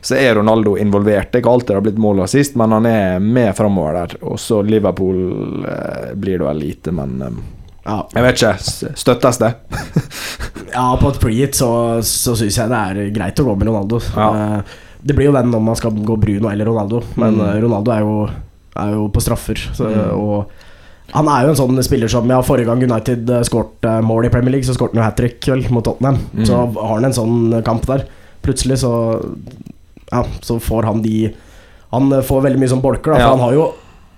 så 0.04 0.18
er 0.20 0.36
Ronaldo 0.36 0.76
involvert. 0.78 1.32
Det 1.32 1.40
er 1.40 1.44
ikke 1.46 1.52
alltid 1.54 1.72
det 1.72 1.78
har 1.80 1.86
blitt 1.88 2.02
mål 2.04 2.20
og 2.20 2.26
assist, 2.28 2.56
men 2.60 2.72
han 2.76 2.86
er 2.90 3.20
med 3.24 3.54
framover 3.56 3.94
der. 4.02 4.16
Og 4.28 4.38
så 4.44 4.60
Liverpool 4.68 5.64
eh, 5.66 6.14
blir 6.20 6.38
det 6.42 6.48
vel 6.50 6.60
lite, 6.60 6.92
men 6.92 7.14
eh, 7.24 7.38
Ja. 7.86 7.98
jeg 8.14 8.24
vet 8.24 8.42
ikke. 8.42 8.96
Støttes 9.00 9.40
det? 9.42 9.54
Ja, 10.74 10.88
på 10.98 11.10
et 11.14 11.20
pre-hit 11.22 11.56
så, 11.56 11.70
så 12.04 12.34
syns 12.40 12.56
jeg 12.58 12.72
det 12.72 12.80
er 12.80 13.12
greit 13.16 13.40
å 13.40 13.46
gå 13.48 13.56
med 13.60 13.68
Ronaldo. 13.72 14.00
Ja. 14.16 14.28
Eh, 14.58 14.80
Det 15.04 15.16
blir 15.18 15.28
jo 15.28 15.34
den 15.36 15.52
om 15.54 15.66
man 15.68 15.76
skal 15.76 15.92
gå 15.92 16.16
Bruno 16.18 16.48
eller 16.50 16.66
Ronaldo, 16.70 17.02
men 17.20 17.36
Mm. 17.36 17.42
eh, 17.50 17.58
Ronaldo 17.62 17.92
er 17.92 18.00
jo, 18.06 18.14
er 18.80 18.94
jo 18.96 19.08
på 19.12 19.22
straffer. 19.22 19.60
Så, 19.76 19.90
Mm. 19.92 20.14
Og 20.18 20.46
han 21.14 21.28
er 21.28 21.44
jo 21.44 21.50
en 21.52 21.60
sånn 21.60 21.84
spiller 21.84 22.08
som 22.10 22.28
Ja, 22.32 22.42
forrige 22.42 22.66
gang 22.72 22.82
United 22.84 23.30
eh, 23.30 23.44
skåret 23.44 23.84
mål 24.04 24.26
i 24.26 24.30
Premier 24.34 24.52
League, 24.56 24.66
så 24.66 24.74
skåret 24.74 24.96
han 24.96 25.04
jo 25.04 25.08
hat 25.10 25.18
trick 25.18 25.46
vel 25.52 25.66
mot 25.70 25.84
Tottenham. 25.84 26.18
Mm. 26.34 26.46
Så 26.48 26.56
har 26.74 26.94
han 26.96 27.06
en 27.06 27.14
sånn 27.14 27.64
kamp 27.64 27.86
der. 27.86 28.06
Plutselig 28.42 28.80
så 28.82 28.94
Ja, 30.14 30.24
så 30.46 30.60
får 30.62 30.88
han 30.92 31.02
de 31.06 31.34
Han 31.94 32.08
eh, 32.14 32.22
får 32.26 32.46
veldig 32.48 32.62
mye 32.62 32.72
sånn 32.72 32.82
bolker, 32.86 33.12
da, 33.14 33.18
for 33.18 33.26
Ja. 33.28 33.32
han 33.36 33.44
har 33.48 33.54
jo 33.60 33.72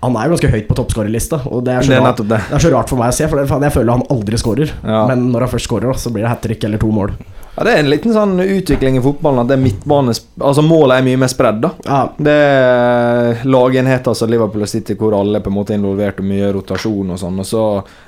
han 0.04 0.14
er 0.20 0.28
jo 0.28 0.34
ganske 0.36 0.50
høyt 0.52 0.66
på 0.68 0.74
toppskårerlista, 0.76 1.38
og 1.50 1.62
det 1.66 1.72
er, 1.72 1.80
så 1.82 1.88
Det 1.88 1.96
er 1.96 2.02
rart, 2.04 2.10
nettopp 2.12 2.28
det. 2.28 2.38
det 2.50 2.54
er 2.54 2.62
så 2.62 2.70
rart 2.70 2.90
for 2.92 3.00
meg 3.00 3.08
å 3.10 3.14
se. 3.16 3.26
For 3.32 3.40
det, 3.40 3.46
faen, 3.48 3.62
jeg 3.64 3.72
føler 3.74 3.96
han 3.96 4.02
aldri 4.12 4.38
skårer. 4.38 4.70
Ja. 4.84 5.00
Men 5.08 5.24
når 5.32 5.46
han 5.46 5.50
først 5.54 5.66
skårer, 5.66 5.88
da, 5.88 5.94
så 5.98 6.12
blir 6.14 6.22
det 6.22 6.30
hat 6.30 6.42
trick 6.44 6.62
eller 6.68 6.78
to 6.78 6.90
mål. 6.94 7.14
Ja, 7.56 7.64
det 7.64 7.72
er 7.72 7.80
en 7.80 7.88
liten 7.90 8.12
sånn 8.14 8.36
utvikling 8.44 8.98
i 9.00 9.02
fotballen 9.02 9.40
at 9.40 9.48
det 9.48 9.56
er 9.56 9.62
midtbane 9.64 10.12
Altså 10.44 10.62
målet 10.62 10.98
er 11.00 11.06
mye 11.08 11.16
mer 11.24 11.32
spredd, 11.32 11.62
da. 11.64 11.70
Ja, 11.88 12.00
Det 12.28 12.36
er 12.36 13.42
lagenheter 13.48 14.14
som 14.14 14.30
Liverpool 14.30 14.62
og 14.66 14.68
City 14.70 14.94
hvor 15.00 15.16
alle 15.16 15.40
er 15.40 15.44
på 15.44 15.50
en 15.50 15.56
måte 15.56 15.74
involvert 15.74 16.20
og 16.22 16.28
mye 16.28 16.52
rotasjon 16.54 17.10
og 17.16 17.18
sånn. 17.24 17.40
Og 17.42 17.48
så 17.48 17.62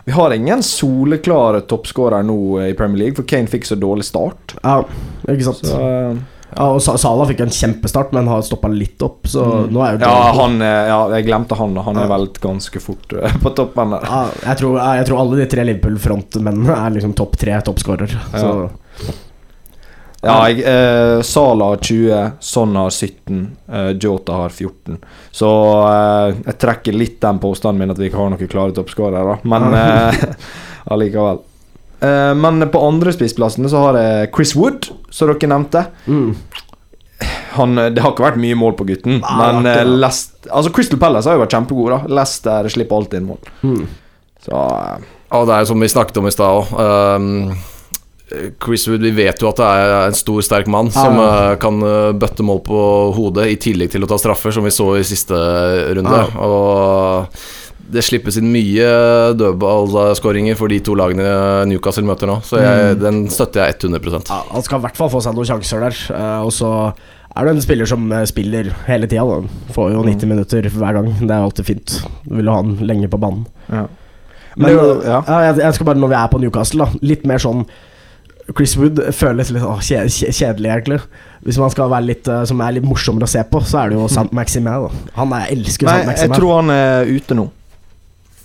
Vi 0.04 0.12
har 0.12 0.36
ingen 0.36 0.62
soleklare 0.62 1.62
toppskårer 1.66 2.22
nå 2.28 2.38
i 2.68 2.74
Premier 2.78 3.06
League, 3.06 3.16
for 3.16 3.24
Kane 3.28 3.48
fikk 3.50 3.64
så 3.66 3.74
dårlig 3.80 4.04
start. 4.04 4.54
ja 4.62 4.82
ikke 5.28 5.48
sant. 5.50 5.64
Så, 5.64 5.80
eh, 5.80 6.14
Ja, 6.56 6.70
og 6.72 6.80
Sala 6.80 7.26
fikk 7.28 7.42
en 7.44 7.52
kjempestart, 7.52 8.12
men 8.16 8.28
har 8.30 8.40
stoppa 8.46 8.70
litt 8.72 9.02
opp, 9.04 9.28
så 9.28 9.44
nå 9.68 9.82
er 9.84 9.98
jo 9.98 10.00
ja, 10.06 10.32
han 10.38 10.56
eh, 10.64 10.88
Ja, 10.88 10.98
jeg 11.18 11.26
glemte 11.28 11.58
han. 11.58 11.76
Han 11.84 12.00
er 12.00 12.08
vel 12.08 12.28
ganske 12.40 12.80
fort 12.82 13.12
eh, 13.12 13.36
på 13.42 13.52
toppen 13.58 13.92
der. 13.94 14.06
Ja, 14.08 14.22
jeg, 14.46 14.60
tror, 14.62 14.78
jeg 14.80 15.08
tror 15.10 15.22
alle 15.22 15.42
de 15.42 15.48
tre 15.52 15.66
Liverpool-frontmennene 15.68 16.76
er 16.78 16.94
liksom 16.96 17.12
topp 17.18 17.36
tre 17.40 17.58
toppskårer. 17.68 18.16
Ja, 18.32 18.52
Ja, 20.18 20.38
jeg, 20.48 20.64
eh, 20.66 21.20
Sala 21.22 21.68
har 21.70 21.84
20, 21.84 22.32
Son 22.42 22.72
har 22.80 22.90
17, 22.90 23.42
eh, 23.70 23.90
Jota 24.02 24.40
har 24.40 24.50
14. 24.50 24.96
Så 25.30 25.50
eh, 25.84 26.40
jeg 26.48 26.58
trekker 26.58 26.96
litt 26.96 27.20
den 27.22 27.38
påstanden 27.38 27.84
min 27.84 27.94
at 27.94 28.00
vi 28.00 28.08
ikke 28.08 28.18
har 28.24 28.32
noen 28.32 28.50
klare 28.50 28.74
toppskårere. 28.74 29.36
Men 29.46 29.68
eh, 29.78 30.24
allikevel. 30.96 31.44
Eh, 32.00 32.34
men 32.38 32.62
på 32.70 32.80
andre 32.86 33.10
spissplassene 33.14 33.68
så 33.70 33.80
har 33.88 33.98
jeg 33.98 34.32
Chris 34.36 34.52
Wood, 34.58 34.90
som 35.10 35.30
dere 35.32 35.50
nevnte. 35.50 35.86
mm. 36.06 36.30
Han, 37.58 37.72
eh, 37.78 37.88
det 37.90 38.02
har 38.04 38.12
ikke 38.12 38.22
vært 38.22 38.38
mye 38.38 38.54
mål 38.54 38.76
på 38.78 38.84
gutten, 38.86 39.16
Nei, 39.18 39.36
men 39.38 39.64
det 39.66 39.72
har 39.74 39.88
eh. 39.88 39.96
Lest, 40.04 40.36
altså 40.46 40.70
Crystal 40.70 41.00
Palace 41.02 41.26
har 41.26 41.34
jo 41.38 41.42
vært 41.42 41.56
kjempegode. 41.56 41.96
da 41.96 42.14
Leicester 42.20 42.68
slipper 42.70 43.00
alltid 43.00 43.18
inn 43.22 43.26
mål. 43.32 43.40
Mm. 43.64 43.88
Så 44.44 44.52
Ja, 45.32 45.40
det 45.44 45.56
er 45.56 45.66
som 45.66 45.80
vi 45.82 45.88
snakket 45.90 46.20
om 46.22 46.28
i 46.28 46.30
stad 46.30 46.54
òg. 46.62 47.56
Chris 48.62 48.84
Wood, 48.88 49.00
vi 49.00 49.10
vet 49.16 49.40
jo 49.40 49.48
at 49.48 49.56
det 49.56 49.66
er 49.66 49.92
en 50.10 50.16
stor, 50.16 50.42
sterk 50.44 50.66
mann 50.68 50.90
som 50.92 51.16
Ja. 51.16 51.52
eh, 51.52 51.56
kan 51.56 51.80
bøtte 52.20 52.44
mål 52.44 52.60
på 52.62 52.80
hodet, 53.16 53.46
i 53.48 53.56
tillegg 53.56 53.90
til 53.90 54.04
å 54.04 54.08
ta 54.08 54.18
straffer, 54.20 54.52
som 54.52 54.62
vi 54.62 54.70
så 54.70 54.98
i 54.98 55.02
siste 55.02 55.34
runde. 55.96 56.12
Ja. 56.12 56.28
Og 56.38 57.28
det 57.90 58.02
slippes 58.04 58.36
inn 58.36 58.50
mye 58.52 58.88
dødballskåringer 59.38 60.56
for 60.58 60.68
de 60.68 60.78
to 60.84 60.94
lagene 60.98 61.28
Newcastle 61.70 62.04
møter 62.06 62.28
nå, 62.30 62.38
så 62.44 62.60
jeg, 62.60 62.96
Mm. 62.96 63.00
den 63.02 63.28
støtter 63.32 63.64
jeg 63.66 63.78
100% 63.78 64.28
ja, 64.28 64.42
han 64.52 64.62
skal 64.62 64.78
i 64.78 64.82
hvert 64.86 64.96
fall 64.96 65.08
få 65.10 65.22
seg 65.22 65.34
noen 65.34 65.46
sjanser 65.48 65.80
der. 65.80 65.96
eh, 66.14 66.40
og 66.44 66.52
så 66.52 66.92
er 67.36 67.44
det 67.44 67.54
en 67.54 67.62
spiller 67.62 67.86
som 67.86 68.10
eh, 68.12 68.24
spiller 68.26 68.72
hele 68.86 69.06
tida. 69.06 69.42
Får 69.72 69.92
jo 69.92 70.02
90 70.02 70.26
minutter 70.28 70.62
hver 70.68 70.92
gang. 70.94 71.12
Det 71.20 71.30
er 71.30 71.42
alltid 71.44 71.64
fint. 71.66 72.02
Du 72.26 72.34
Vil 72.36 72.44
jo 72.46 72.50
ha 72.52 72.62
han 72.62 72.76
lenge 72.80 73.08
på 73.08 73.18
banen. 73.20 73.46
ja. 73.70 73.86
Men 74.56 74.72
jo- 74.72 75.00
eh, 75.00 75.06
ja. 75.06 75.22
ja, 75.28 75.52
jeg, 75.54 75.74
skal 75.74 75.86
bare, 75.86 75.96
når 75.98 76.08
vi 76.08 76.14
er 76.14 76.28
på 76.28 76.40
Newcastle, 76.40 76.84
da 76.84 76.90
litt 77.02 77.24
mer 77.26 77.38
sånn 77.38 77.64
Chris 78.56 78.76
Wood 78.76 78.96
føles 79.12 79.50
litt 79.52 79.62
å, 79.62 79.76
kje- 79.78 80.08
kje- 80.08 80.32
kjedelig, 80.32 80.70
egentlig. 80.72 81.00
Hvis 81.44 81.58
man 81.58 81.70
skal 81.70 81.88
være 81.90 82.06
litt 82.06 82.24
som 82.48 82.60
er 82.60 82.72
litt 82.72 82.82
morsommere 82.84 83.22
å 83.24 83.28
se 83.28 83.42
på, 83.44 83.60
så 83.62 83.84
er 83.84 83.90
det 83.90 83.98
jo 83.98 84.08
Sant 84.16 84.32
Maximin. 84.32 84.88
Da. 84.88 84.90
Han 85.16 85.32
er, 85.32 85.46
jeg 85.46 85.58
elsker 85.58 85.86
Sant 85.86 86.04
Sant 86.06 86.18
jeg 86.18 86.30
tror 86.40 86.56
han 86.62 86.70
er 86.70 87.04
ute 87.06 87.34
nå, 87.36 87.44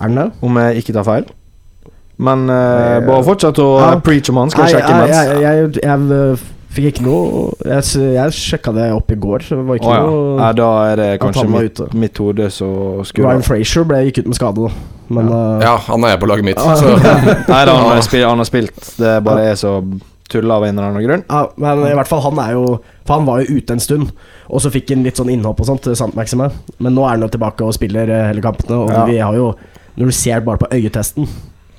Er 0.04 0.12
den 0.12 0.20
det? 0.20 0.28
om 0.44 0.60
jeg 0.60 0.84
ikke 0.84 0.96
tar 1.00 1.08
feil. 1.08 1.30
Men 2.24 2.44
Eh, 2.50 3.00
bare 3.08 3.24
fortsett 3.26 3.58
å 3.64 3.70
ja. 3.82 3.94
preach 4.06 4.30
om 4.30 4.38
han, 4.44 4.52
skal 4.54 4.68
jeg 4.68 4.76
sjekke 4.76 4.98
sjekke 5.00 5.08
jeg, 5.10 5.40
jeg, 5.42 5.72
jeg, 5.82 5.82
jeg, 5.82 6.38
fikk 6.74 6.88
ikke 6.92 7.04
noe 7.06 7.42
Jeg, 7.66 7.86
jeg 8.16 8.36
sjekka 8.38 8.74
det 8.76 8.86
opp 8.94 9.12
i 9.14 9.18
går. 9.26 9.44
så 9.46 9.58
Det 9.60 9.66
var 9.68 9.80
ikke 9.80 9.90
oh, 9.90 9.96
ja. 9.96 10.06
noe 10.08 10.38
Nei, 10.40 10.52
da 10.60 10.70
er 10.92 11.02
det 11.02 11.10
kanskje 11.22 11.46
mitt, 11.50 11.82
mitt 12.06 12.22
hode 12.22 12.50
som 12.54 13.04
skurrer. 13.06 13.30
Ryan 13.34 13.46
Frazier 13.46 13.86
ble 13.90 14.04
gikk 14.08 14.24
ut 14.24 14.32
med 14.32 14.38
skade, 14.40 14.70
da. 14.70 14.88
Men 15.14 15.30
eh, 15.34 15.66
Ja, 15.68 15.76
han 15.90 16.08
er 16.08 16.18
på 16.22 16.30
laget 16.30 16.48
mitt. 16.48 16.62
Ah, 16.62 16.78
Så. 16.80 16.94
Nei 17.54 17.62
da, 17.70 17.76
han, 17.76 17.92
har 17.92 18.02
spilt, 18.06 18.26
han 18.30 18.42
har 18.42 18.50
spilt. 18.50 18.80
Det 19.02 19.14
bare 19.26 19.50
er 19.52 19.60
så 19.60 19.76
tulla 20.34 20.58
av 20.58 20.66
en 20.66 20.78
eller 20.78 20.94
annen 20.94 21.06
grunn. 21.06 21.26
Ja, 21.30 21.44
men 21.62 21.84
i 21.92 21.94
hvert 21.98 22.10
fall 22.10 22.24
han 22.26 22.40
er 22.42 22.56
jo 22.56 22.64
For 23.06 23.20
han 23.20 23.28
var 23.28 23.44
jo 23.44 23.58
ute 23.60 23.76
en 23.76 23.84
stund, 23.84 24.14
og 24.48 24.64
så 24.64 24.72
fikk 24.74 24.94
han 24.96 25.04
litt 25.06 25.20
sånn 25.20 25.30
innhopp 25.34 25.60
og 25.62 25.68
sånt. 25.70 25.90
Sant 26.00 26.16
Maxime. 26.18 26.48
Men 26.80 26.96
nå 26.98 27.04
er 27.06 27.18
han 27.18 27.26
jo 27.26 27.30
tilbake 27.36 27.68
og 27.68 27.76
spiller 27.76 28.10
eh, 28.10 28.28
hele 28.32 28.42
kampene. 28.46 28.80
Og 28.86 28.94
Ja. 28.94 29.06
vi 29.10 29.20
har 29.20 29.38
jo 29.38 29.52
Når 29.98 30.06
du 30.10 30.16
ser 30.18 30.40
bare 30.46 30.58
på 30.58 30.68
øyetesten, 30.74 31.28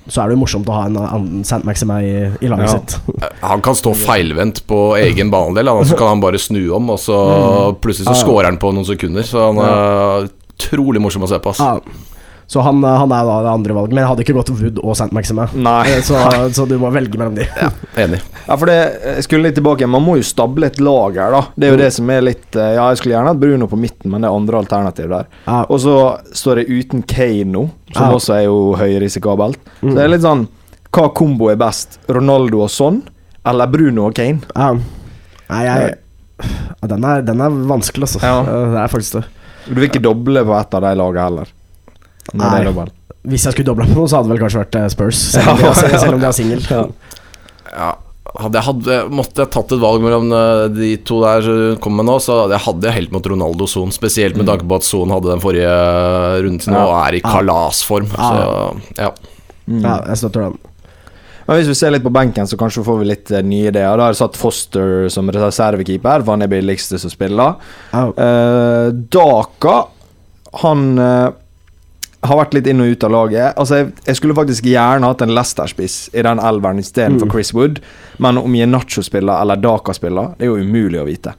så 0.08 0.20
er 0.22 0.28
det 0.28 0.36
jo 0.36 0.40
morsomt 0.42 0.68
å 0.68 0.74
ha 0.76 0.82
en 0.86 0.96
annen 1.00 1.44
Sant 1.48 1.64
Maxime 1.64 1.96
i, 2.04 2.12
i 2.44 2.48
laget 2.52 2.68
Ja. 2.68 2.78
sitt. 2.78 2.96
Han 3.40 3.62
kan 3.64 3.74
stå 3.74 3.94
feilvendt 3.96 4.62
på 4.68 4.96
egen 5.00 5.30
banedel, 5.32 5.68
og 5.72 5.86
så 5.88 5.96
kan 5.96 6.08
han 6.12 6.20
bare 6.20 6.38
snu 6.38 6.60
om, 6.76 6.90
og 6.90 6.98
så 7.00 7.16
plutselig 7.80 8.10
så 8.12 8.18
scorer 8.20 8.50
han 8.50 8.58
på 8.60 8.72
noen 8.76 8.84
sekunder. 8.86 9.22
Så 9.26 9.46
han 9.48 9.58
er 9.64 10.28
utrolig 10.54 11.00
morsom 11.02 11.24
å 11.24 11.28
se 11.32 11.38
på. 11.40 11.54
Altså. 11.54 11.64
Ja. 11.64 11.80
Så 12.46 12.60
han, 12.60 12.82
eh, 12.84 12.96
han 13.00 13.12
er 13.12 13.24
da 13.24 13.36
det 13.42 13.50
andre 13.54 13.74
valget. 13.74 13.94
Men 13.94 14.02
jeg 14.02 14.08
hadde 14.10 14.22
ikke 14.24 14.34
gått 14.36 14.50
Wood 14.52 14.78
og 14.84 14.92
St. 14.96 15.10
Maxime. 15.16 15.46
Nei. 15.54 15.82
Eh, 15.94 16.00
Så, 16.04 16.18
så 16.54 16.66
du 16.68 16.74
må 16.78 16.90
velge 16.92 17.16
mellom 17.18 17.34
de. 17.38 17.46
Enig. 18.04 18.20
Ja, 18.46 18.56
for 18.60 18.66
det 18.68 18.76
jeg 19.14 19.24
skulle 19.24 19.46
litt 19.48 19.54
tilbake 19.56 19.86
Man 19.88 20.02
må 20.04 20.16
jo 20.18 20.24
stable 20.26 20.66
et 20.68 20.78
lag 20.82 21.16
her, 21.16 21.30
da. 21.32 21.40
Det 21.56 21.68
er 21.68 21.72
jo 21.72 21.78
det 21.80 21.92
som 21.96 22.10
er 22.12 22.20
litt 22.26 22.56
eh, 22.60 22.74
Ja, 22.76 22.88
jeg 22.92 22.98
skulle 23.00 23.14
gjerne 23.16 23.32
hatt 23.32 23.40
Bruno 23.40 23.68
på 23.70 23.78
midten, 23.80 24.10
men 24.12 24.20
det 24.20 24.28
er 24.28 24.36
andre 24.36 24.60
alternativ 24.60 25.08
der. 25.14 25.30
Ja. 25.46 25.62
Og 25.68 25.80
så 25.80 25.94
står 26.36 26.60
jeg 26.62 26.82
uten 26.84 27.02
Kane 27.08 27.48
nå, 27.54 27.64
som 27.94 28.10
Ja. 28.10 28.12
også 28.18 28.36
er 28.36 28.44
jo 28.50 28.58
høyrisikabelt. 28.80 29.58
Så 29.80 29.86
Mm. 29.88 29.94
det 29.96 30.04
er 30.04 30.12
litt 30.12 30.26
sånn 30.26 30.46
Hva 30.94 31.08
kombo 31.14 31.48
er 31.50 31.56
best? 31.58 31.98
Ronaldo 32.08 32.60
og 32.66 32.70
Son? 32.70 33.00
Eller 33.44 33.66
Bruno 33.66 34.06
og 34.10 34.14
Kane? 34.14 34.40
Ja. 34.54 34.72
Nei, 35.50 35.64
jeg 35.64 35.96
ja, 36.44 36.88
den, 36.90 37.04
er, 37.04 37.22
den 37.22 37.40
er 37.40 37.50
vanskelig, 37.70 38.04
altså. 38.08 38.20
Ja. 38.22 38.42
Det 38.44 38.78
er 38.84 38.88
faktisk 38.92 39.12
det. 39.20 39.24
Du 39.66 39.74
vil 39.78 39.88
ikke 39.88 40.02
doble 40.02 40.42
på 40.44 40.54
ett 40.60 40.74
av 40.76 40.82
de 40.84 40.92
lagene 40.98 41.24
heller? 41.24 41.50
Når 42.32 42.72
Nei. 42.72 42.86
Hvis 43.24 43.44
jeg 43.46 43.52
skulle 43.56 43.68
dobla 43.70 43.86
på 43.88 43.96
noe, 43.96 44.08
så 44.08 44.18
hadde 44.18 44.28
det 44.30 44.34
vel 44.36 44.42
kanskje 44.44 44.62
vært 44.62 44.78
eh, 44.80 44.88
Spurs. 44.92 45.20
Selv 45.34 45.52
om 45.52 45.60
de 45.60 45.64
Ja, 45.68 45.74
ja. 45.92 46.00
selv 46.00 46.14
om 46.16 46.20
de 46.24 46.26
er 46.30 46.36
singel. 46.36 46.64
Ja. 46.70 46.82
Ja, 47.74 47.90
hadde 48.40 48.58
jeg 48.60 48.66
hadde, 48.68 48.98
måtte 49.14 49.44
jeg 49.44 49.50
tatt 49.54 49.72
et 49.74 49.80
valg 49.82 50.02
mellom 50.04 50.28
eh, 50.34 50.64
de 50.74 50.90
to 51.08 51.20
der 51.24 51.44
som 51.46 51.78
kom 51.84 51.96
med 52.00 52.08
nå, 52.08 52.18
så 52.22 52.42
hadde 52.44 52.56
jeg 52.58 52.64
hadde 52.66 52.92
helt 52.98 53.14
mot 53.16 53.28
Ronaldo 53.32 53.66
Son. 53.70 53.92
Spesielt 53.94 54.36
med 54.40 54.48
tanke 54.50 54.68
på 54.68 54.76
at 54.80 54.86
Son 54.88 55.12
hadde 55.14 55.30
den 55.32 55.42
forrige 55.44 55.72
runden 56.44 56.74
nå 56.74 56.80
Ja. 56.80 56.84
og 56.90 57.00
er 57.06 57.18
i 57.18 57.24
kalasform. 57.24 58.08
Ja, 58.12 58.28
Så 58.28 59.02
ja. 59.02 59.10
Mm. 59.66 59.80
Ja, 59.80 59.96
jeg 60.10 60.20
støtter 60.20 60.48
den. 60.50 60.58
Men 61.46 61.58
hvis 61.60 61.68
vi 61.68 61.74
ser 61.76 61.92
litt 61.92 62.04
på 62.04 62.12
benken, 62.12 62.46
så 62.48 62.56
kanskje 62.60 62.84
får 62.84 62.98
vi 63.02 63.06
litt 63.08 63.30
uh, 63.32 63.40
nye 63.44 63.68
ideer. 63.68 63.96
Da 64.00 64.06
har 64.06 64.12
jeg 64.14 64.20
satt 64.22 64.36
Foster 64.40 65.08
som 65.12 65.28
reservekeeper, 65.32 66.22
for 66.24 66.32
han 66.36 66.44
er 66.44 66.48
billigste 66.52 66.96
som 67.00 67.12
spiller. 67.12 67.56
Oh. 67.92 68.12
Uh, 68.16 68.88
Daka, 69.12 69.74
han 70.62 70.84
eh, 71.02 71.26
har 72.24 72.38
vært 72.40 72.54
litt 72.56 72.66
inn 72.70 72.80
og 72.80 72.90
ut 72.92 73.04
av 73.04 73.10
laget. 73.14 73.54
Altså, 73.60 73.76
jeg, 73.82 73.92
jeg 74.06 74.16
skulle 74.16 74.34
faktisk 74.36 74.64
gjerne 74.64 75.06
hatt 75.10 75.22
en 75.24 75.34
Leicester-spiss 75.36 75.96
i 76.14 76.22
den 76.26 76.40
elveren 76.40 76.78
istedenfor 76.82 77.26
Mm. 77.28 77.32
Chris 77.32 77.52
Wood. 77.54 77.80
Men 78.18 78.38
om 78.38 78.52
Nacho 78.70 79.02
spiller 79.02 79.40
eller 79.40 79.56
Daka 79.56 79.92
spiller, 79.92 80.34
det 80.38 80.46
er 80.46 80.52
jo 80.52 80.56
umulig 80.62 81.00
å 81.00 81.06
vite. 81.08 81.34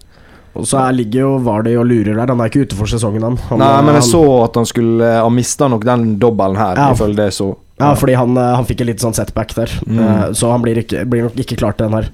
Og 0.56 0.64
så 0.70 0.80
er, 0.80 0.94
ligger 0.96 1.20
jo 1.26 1.32
Vardy 1.44 1.76
og 1.76 1.86
lurer 1.90 2.16
der. 2.16 2.32
Han 2.32 2.40
er 2.40 2.48
ikke 2.50 2.64
ute 2.64 2.76
for 2.80 2.88
sesongen, 2.88 3.24
han. 3.28 3.36
han 3.50 3.60
Nei, 3.60 3.82
men 3.84 3.96
jeg 3.98 4.04
han- 4.06 4.12
så 4.12 4.44
at 4.46 4.56
han 4.56 4.66
skulle 4.66 5.10
ha 5.20 5.30
mista 5.30 5.68
nok 5.68 5.84
den 5.84 6.18
dobbelen 6.20 6.56
her, 6.56 6.76
Ja. 6.76 6.94
ifølge 6.94 7.16
det 7.16 7.34
så. 7.34 7.56
Ja, 7.80 7.94
fordi 7.94 8.14
han, 8.16 8.38
eh, 8.38 8.56
han 8.56 8.66
fikk 8.66 8.82
en 8.82 8.88
litt 8.88 9.00
sånn 9.04 9.14
setback 9.14 9.54
der. 9.54 9.68
Mm. 9.86 10.00
Uh, 10.00 10.32
Så 10.34 10.50
han 10.50 10.62
blir, 10.62 10.78
ikke, 10.78 11.04
blir 11.10 11.24
nok 11.24 11.36
ikke 11.36 11.58
klar 11.58 11.74
til 11.76 11.90
den 11.90 11.94
her. 11.94 12.10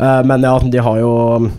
Uh, 0.00 0.22
Men 0.24 0.40
ja, 0.40 0.58
de 0.58 0.78
har 0.78 0.96
jo 0.98 1.36
um, 1.36 1.52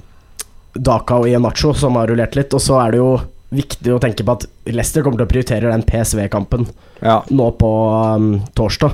Daka 0.73 1.15
og 1.19 1.27
Ian 1.27 1.45
som 1.75 1.93
har 1.95 2.07
rullert 2.07 2.35
litt, 2.35 2.53
og 2.53 2.59
så 2.59 2.79
er 2.87 2.91
det 2.91 2.97
jo 2.97 3.21
viktig 3.49 3.93
å 3.95 3.99
tenke 4.01 4.25
på 4.25 4.35
at 4.37 4.45
Leicester 4.69 5.01
kommer 5.05 5.21
til 5.21 5.27
å 5.27 5.31
prioritere 5.31 5.71
den 5.71 5.83
PSV-kampen 5.87 6.67
Ja. 7.01 7.21
nå 7.29 7.51
på 7.57 7.71
um, 8.15 8.41
torsdag. 8.57 8.93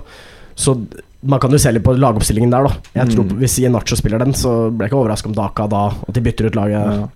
Så 0.55 0.77
man 1.25 1.39
kan 1.39 1.51
jo 1.51 1.57
se 1.59 1.71
litt 1.73 1.83
på 1.83 1.95
lagoppstillingen 1.97 2.51
der, 2.53 2.69
da. 2.69 2.73
Jeg 3.01 3.11
tror 3.15 3.25
Mm. 3.25 3.37
Hvis 3.41 3.57
Nacho 3.69 3.95
spiller 3.97 4.19
den, 4.19 4.33
så 4.33 4.69
blir 4.71 4.85
jeg 4.87 4.93
ikke 4.93 5.01
overraska 5.03 5.27
om 5.27 5.35
Daka 5.35 5.67
da 5.67 5.87
At 6.07 6.13
de 6.13 6.21
bytter 6.21 6.45
ut 6.45 6.55
laget. 6.55 6.85
Ja. 7.01 7.07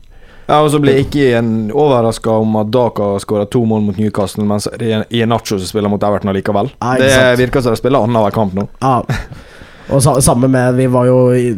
Ja, 0.50 0.64
og 0.66 0.72
så 0.74 0.80
blir 0.82 0.96
jeg 0.98 1.06
ikke 1.06 1.44
overraska 1.78 2.32
om 2.42 2.56
at 2.58 2.72
Daka 2.74 3.20
skåra 3.22 3.46
to 3.46 3.62
mål 3.70 3.84
mot 3.86 3.98
Newcastle, 4.02 4.44
mens 4.50 4.66
Nacho 4.66 5.60
som 5.60 5.68
spiller 5.70 5.90
mot 5.90 6.02
Everton 6.02 6.32
allikevel. 6.32 6.72
Ja, 6.82 6.96
det 6.98 7.38
virker 7.38 7.62
som 7.62 7.76
de 7.76 7.78
spiller 7.78 8.02
annenhver 8.02 8.34
kamp 8.34 8.56
nå. 8.58 8.68
Ja. 8.82 9.04
Og 9.90 10.04
sa, 10.06 10.14
samme 10.22 10.50
med 10.52 10.78
Vi 10.78 10.88
var 10.92 11.08
jo 11.10 11.18
i, 11.34 11.54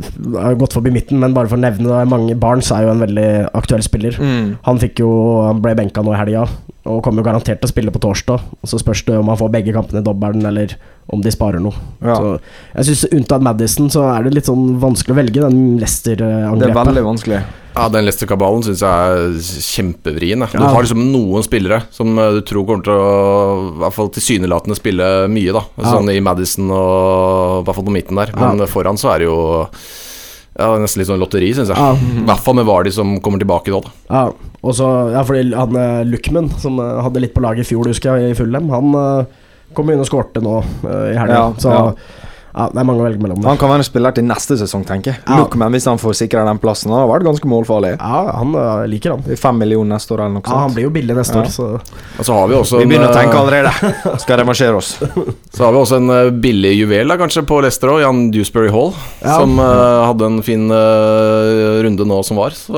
gått 0.59 0.75
forbi 0.77 0.93
midten, 0.93 1.19
men 1.21 1.35
bare 1.35 1.51
for 1.51 1.59
å 1.59 1.63
nevne 1.63 1.89
det, 1.89 2.03
mange 2.11 2.37
Barnes 2.39 2.71
er 2.73 2.85
jo 2.85 2.93
en 2.93 3.03
veldig 3.03 3.29
aktuell 3.57 3.83
spiller. 3.85 4.17
Mm. 4.19 4.53
Han 4.67 4.81
fikk 4.81 5.03
jo 5.03 5.11
Han 5.47 5.61
ble 5.63 5.75
benka 5.79 6.03
nå 6.05 6.15
i 6.15 6.19
helga, 6.19 6.45
og 6.87 7.01
kommer 7.05 7.21
jo 7.21 7.27
garantert 7.27 7.61
til 7.61 7.69
å 7.69 7.73
spille 7.73 7.93
på 7.93 8.01
torsdag. 8.03 8.47
Og 8.61 8.71
Så 8.71 8.79
spørs 8.81 9.03
det 9.07 9.19
om 9.19 9.29
han 9.31 9.39
får 9.39 9.53
begge 9.53 9.75
kampene 9.75 10.01
i 10.03 10.07
dobbelen, 10.07 10.45
eller 10.47 10.77
om 11.11 11.21
de 11.21 11.31
sparer 11.33 11.59
noe. 11.59 11.73
Ja. 12.01 12.15
Så 12.15 12.39
jeg 12.75 12.85
synes 12.87 13.05
Unntatt 13.17 13.41
Madison, 13.43 13.89
så 13.91 14.05
er 14.15 14.23
det 14.23 14.33
litt 14.37 14.45
sånn 14.47 14.77
vanskelig 14.79 15.11
å 15.15 15.17
velge 15.19 15.41
den 15.43 15.57
Det 15.77 15.83
er 15.83 15.85
Leicester-angrepet. 15.85 16.85
veldig 16.87 17.03
vanskelig. 17.03 17.41
Ja, 17.75 17.87
den 17.87 18.03
Leicester-kabalen 18.05 18.63
syns 18.63 18.81
jeg 18.83 18.89
er 18.89 19.35
kjempevrien. 19.63 20.39
Ja. 20.43 20.47
Du 20.51 20.63
Ja. 20.63 20.69
har 20.73 20.83
liksom 20.83 21.11
noen 21.11 21.43
spillere 21.43 21.83
som 21.91 22.17
eh, 22.19 22.31
du 22.31 22.41
tror 22.41 22.65
kommer 22.67 22.83
til 22.83 22.93
å 22.93 23.75
i 23.75 23.79
hvert 23.79 23.93
fall 23.93 24.09
tilsynelatende 24.09 24.75
spille 24.75 25.27
mye, 25.31 25.51
da. 25.53 25.61
Ja. 25.77 25.93
Sånn 25.95 26.09
i 26.11 26.19
Madison 26.19 26.69
og 26.71 27.61
i 27.61 27.65
hvert 27.67 27.75
fall 27.75 27.85
på 27.87 27.95
midten 27.95 28.15
der. 28.15 28.31
Men 28.35 28.59
Ja. 28.59 28.65
foran 28.65 28.97
så 28.99 29.13
er 29.15 29.19
det 29.19 29.27
jo 29.27 29.37
ja, 30.59 30.67
nesten 30.77 30.99
litt 30.99 31.07
sånn 31.07 31.19
lotteri, 31.21 31.53
syns 31.55 31.69
jeg. 31.71 31.77
Ja, 31.77 31.93
I 31.95 32.25
hvert 32.27 32.43
fall 32.43 32.55
med 32.55 32.65
Vardi 32.67 32.91
som 32.91 33.19
kommer 33.23 33.39
tilbake 33.39 33.71
nå, 33.71 33.81
da. 33.83 33.91
ja. 34.09 34.31
Og 34.63 34.75
så, 34.77 34.85
ja, 35.13 35.23
fordi 35.23 35.55
han 35.55 35.75
eh, 35.75 36.03
Luckman, 36.05 36.49
som 36.59 36.77
eh, 36.79 37.01
hadde 37.01 37.21
litt 37.23 37.33
på 37.33 37.41
laget 37.41 37.65
i 37.65 37.69
fjor, 37.73 37.87
husker 37.87 38.19
jeg, 38.19 38.31
i 38.31 38.37
Fullem, 38.37 38.67
han 38.69 39.25
eh, 39.71 39.75
kom 39.77 39.91
inn 39.91 40.01
og 40.03 40.09
skårte 40.09 40.43
nå 40.43 40.59
eh, 40.59 41.07
i 41.13 41.15
helga. 41.17 41.37
Ja, 41.37 41.45
så 41.57 41.71
ja. 41.71 41.85
ja, 42.51 42.67
det 42.73 42.81
er 42.81 42.87
mange 42.87 43.03
å 43.03 43.05
velge 43.05 43.23
mellom. 43.23 43.43
Han 43.47 43.59
kan 43.59 43.71
være 43.71 43.83
en 43.83 43.87
spiller 43.87 44.15
til 44.15 44.25
neste 44.27 44.57
sesong, 44.59 44.83
tenker 44.87 45.13
jeg. 45.13 45.21
Ja. 45.23 45.37
Lookman, 45.39 45.71
hvis 45.75 45.87
han 45.87 46.01
får 46.01 46.17
sikra 46.19 46.43
den 46.47 46.59
plassen. 46.61 46.91
Han 46.91 47.03
har 47.03 47.09
vært 47.11 47.27
ganske 47.29 47.49
målfarlig. 47.49 47.93
Ja, 47.95 48.21
han 48.37 48.55
eh, 48.59 48.83
liker 48.91 49.15
han. 49.15 49.39
Fem 49.39 49.61
millioner 49.61 49.95
neste 49.95 50.15
år 50.15 50.25
eller 50.25 50.37
noe 50.39 50.45
Ja, 50.45 50.59
han 50.65 50.75
blir 50.75 50.89
jo 50.89 50.93
billig 50.93 51.17
neste 51.17 51.39
Ja. 51.39 51.45
år, 51.45 51.51
så 51.53 51.69
Og 52.19 52.27
så 52.27 52.37
har 52.37 52.51
vi 52.51 52.59
også 52.59 52.81
Vi 52.81 52.85
en, 52.85 52.93
begynner 52.93 53.09
å 53.09 53.15
eh, 53.15 53.19
tenke 53.21 53.39
allerede. 53.39 53.93
Skal 54.23 54.41
revansjere 54.43 54.77
oss. 54.81 54.93
Så 54.99 55.65
har 55.65 55.75
vi 55.75 55.81
også 55.81 56.01
en 56.01 56.15
eh, 56.17 56.31
billig 56.43 56.75
juvel 56.81 57.13
da, 57.13 57.19
kanskje 57.21 57.45
på 57.47 57.61
Leicester 57.63 57.93
òg, 57.95 58.01
Jan 58.03 58.23
Dewsbury 58.35 58.71
Hall. 58.73 58.95
Ja. 59.21 59.39
Som 59.39 59.59
uh, 59.61 60.07
hadde 60.09 60.27
en 60.27 60.41
fin 60.45 60.67
uh, 60.71 61.81
runde 61.85 62.07
nå 62.07 62.21
som 62.27 62.39
var. 62.41 62.55
Så 62.57 62.75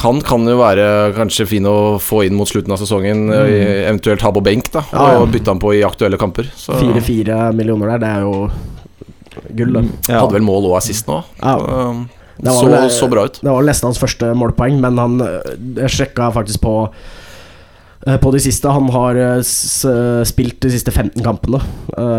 han 0.00 0.20
kan 0.24 0.46
jo 0.48 0.56
være 0.56 1.12
kanskje 1.14 1.46
fin 1.46 1.66
å 1.68 1.98
få 2.00 2.22
inn 2.26 2.34
mot 2.38 2.48
slutten 2.48 2.72
av 2.72 2.78
sesongen, 2.80 3.26
Mm. 3.28 3.90
eventuelt 3.92 4.22
ha 4.24 4.30
på 4.32 4.42
benk 4.42 4.70
da 4.72 4.80
Ja, 4.92 5.12
ja. 5.12 5.18
og 5.20 5.28
bytte 5.32 5.46
han 5.52 5.58
på 5.60 5.74
i 5.76 5.82
aktuelle 5.84 6.16
kamper. 6.18 6.44
Fire-fire 6.56 7.52
millioner 7.52 7.92
der, 7.92 7.98
det 7.98 8.08
er 8.08 8.20
jo 8.22 8.50
gull, 9.56 9.72
det. 9.72 9.84
Ja. 10.08 10.20
hadde 10.20 10.32
vel 10.38 10.42
mål 10.42 10.70
og 10.70 10.76
assist 10.78 11.06
nå. 11.06 11.22
Ja. 11.42 11.56
Så, 12.42 12.66
vel- 12.66 12.90
så 12.90 13.08
bra 13.10 13.24
ut. 13.28 13.38
Det 13.42 13.50
var 13.52 13.62
nesten 13.62 13.86
hans 13.90 13.98
første 14.00 14.32
målpoeng, 14.34 14.80
men 14.80 14.96
han 14.98 15.20
øh, 15.20 15.42
Jeg 15.76 15.90
sjekka 15.90 16.32
faktisk 16.34 16.60
på 16.64 16.88
øh, 18.06 18.16
på 18.18 18.32
de 18.32 18.40
siste. 18.40 18.64
Han 18.72 18.88
har 18.90 19.14
spilt 20.26 20.58
de 20.64 20.70
siste 20.72 20.90
15 20.90 21.22
kampene, 21.22 21.60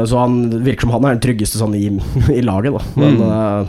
så 0.08 0.20
han 0.22 0.50
virker 0.64 0.82
som 0.88 0.92
han 0.96 1.06
er 1.10 1.16
den 1.18 1.26
tryggeste 1.26 1.58
sånn 1.60 1.76
i, 1.76 1.90
i 2.40 2.42
laget. 2.46 2.72
Da. 2.78 2.84
Men 2.96 3.18
Mm. 3.18 3.68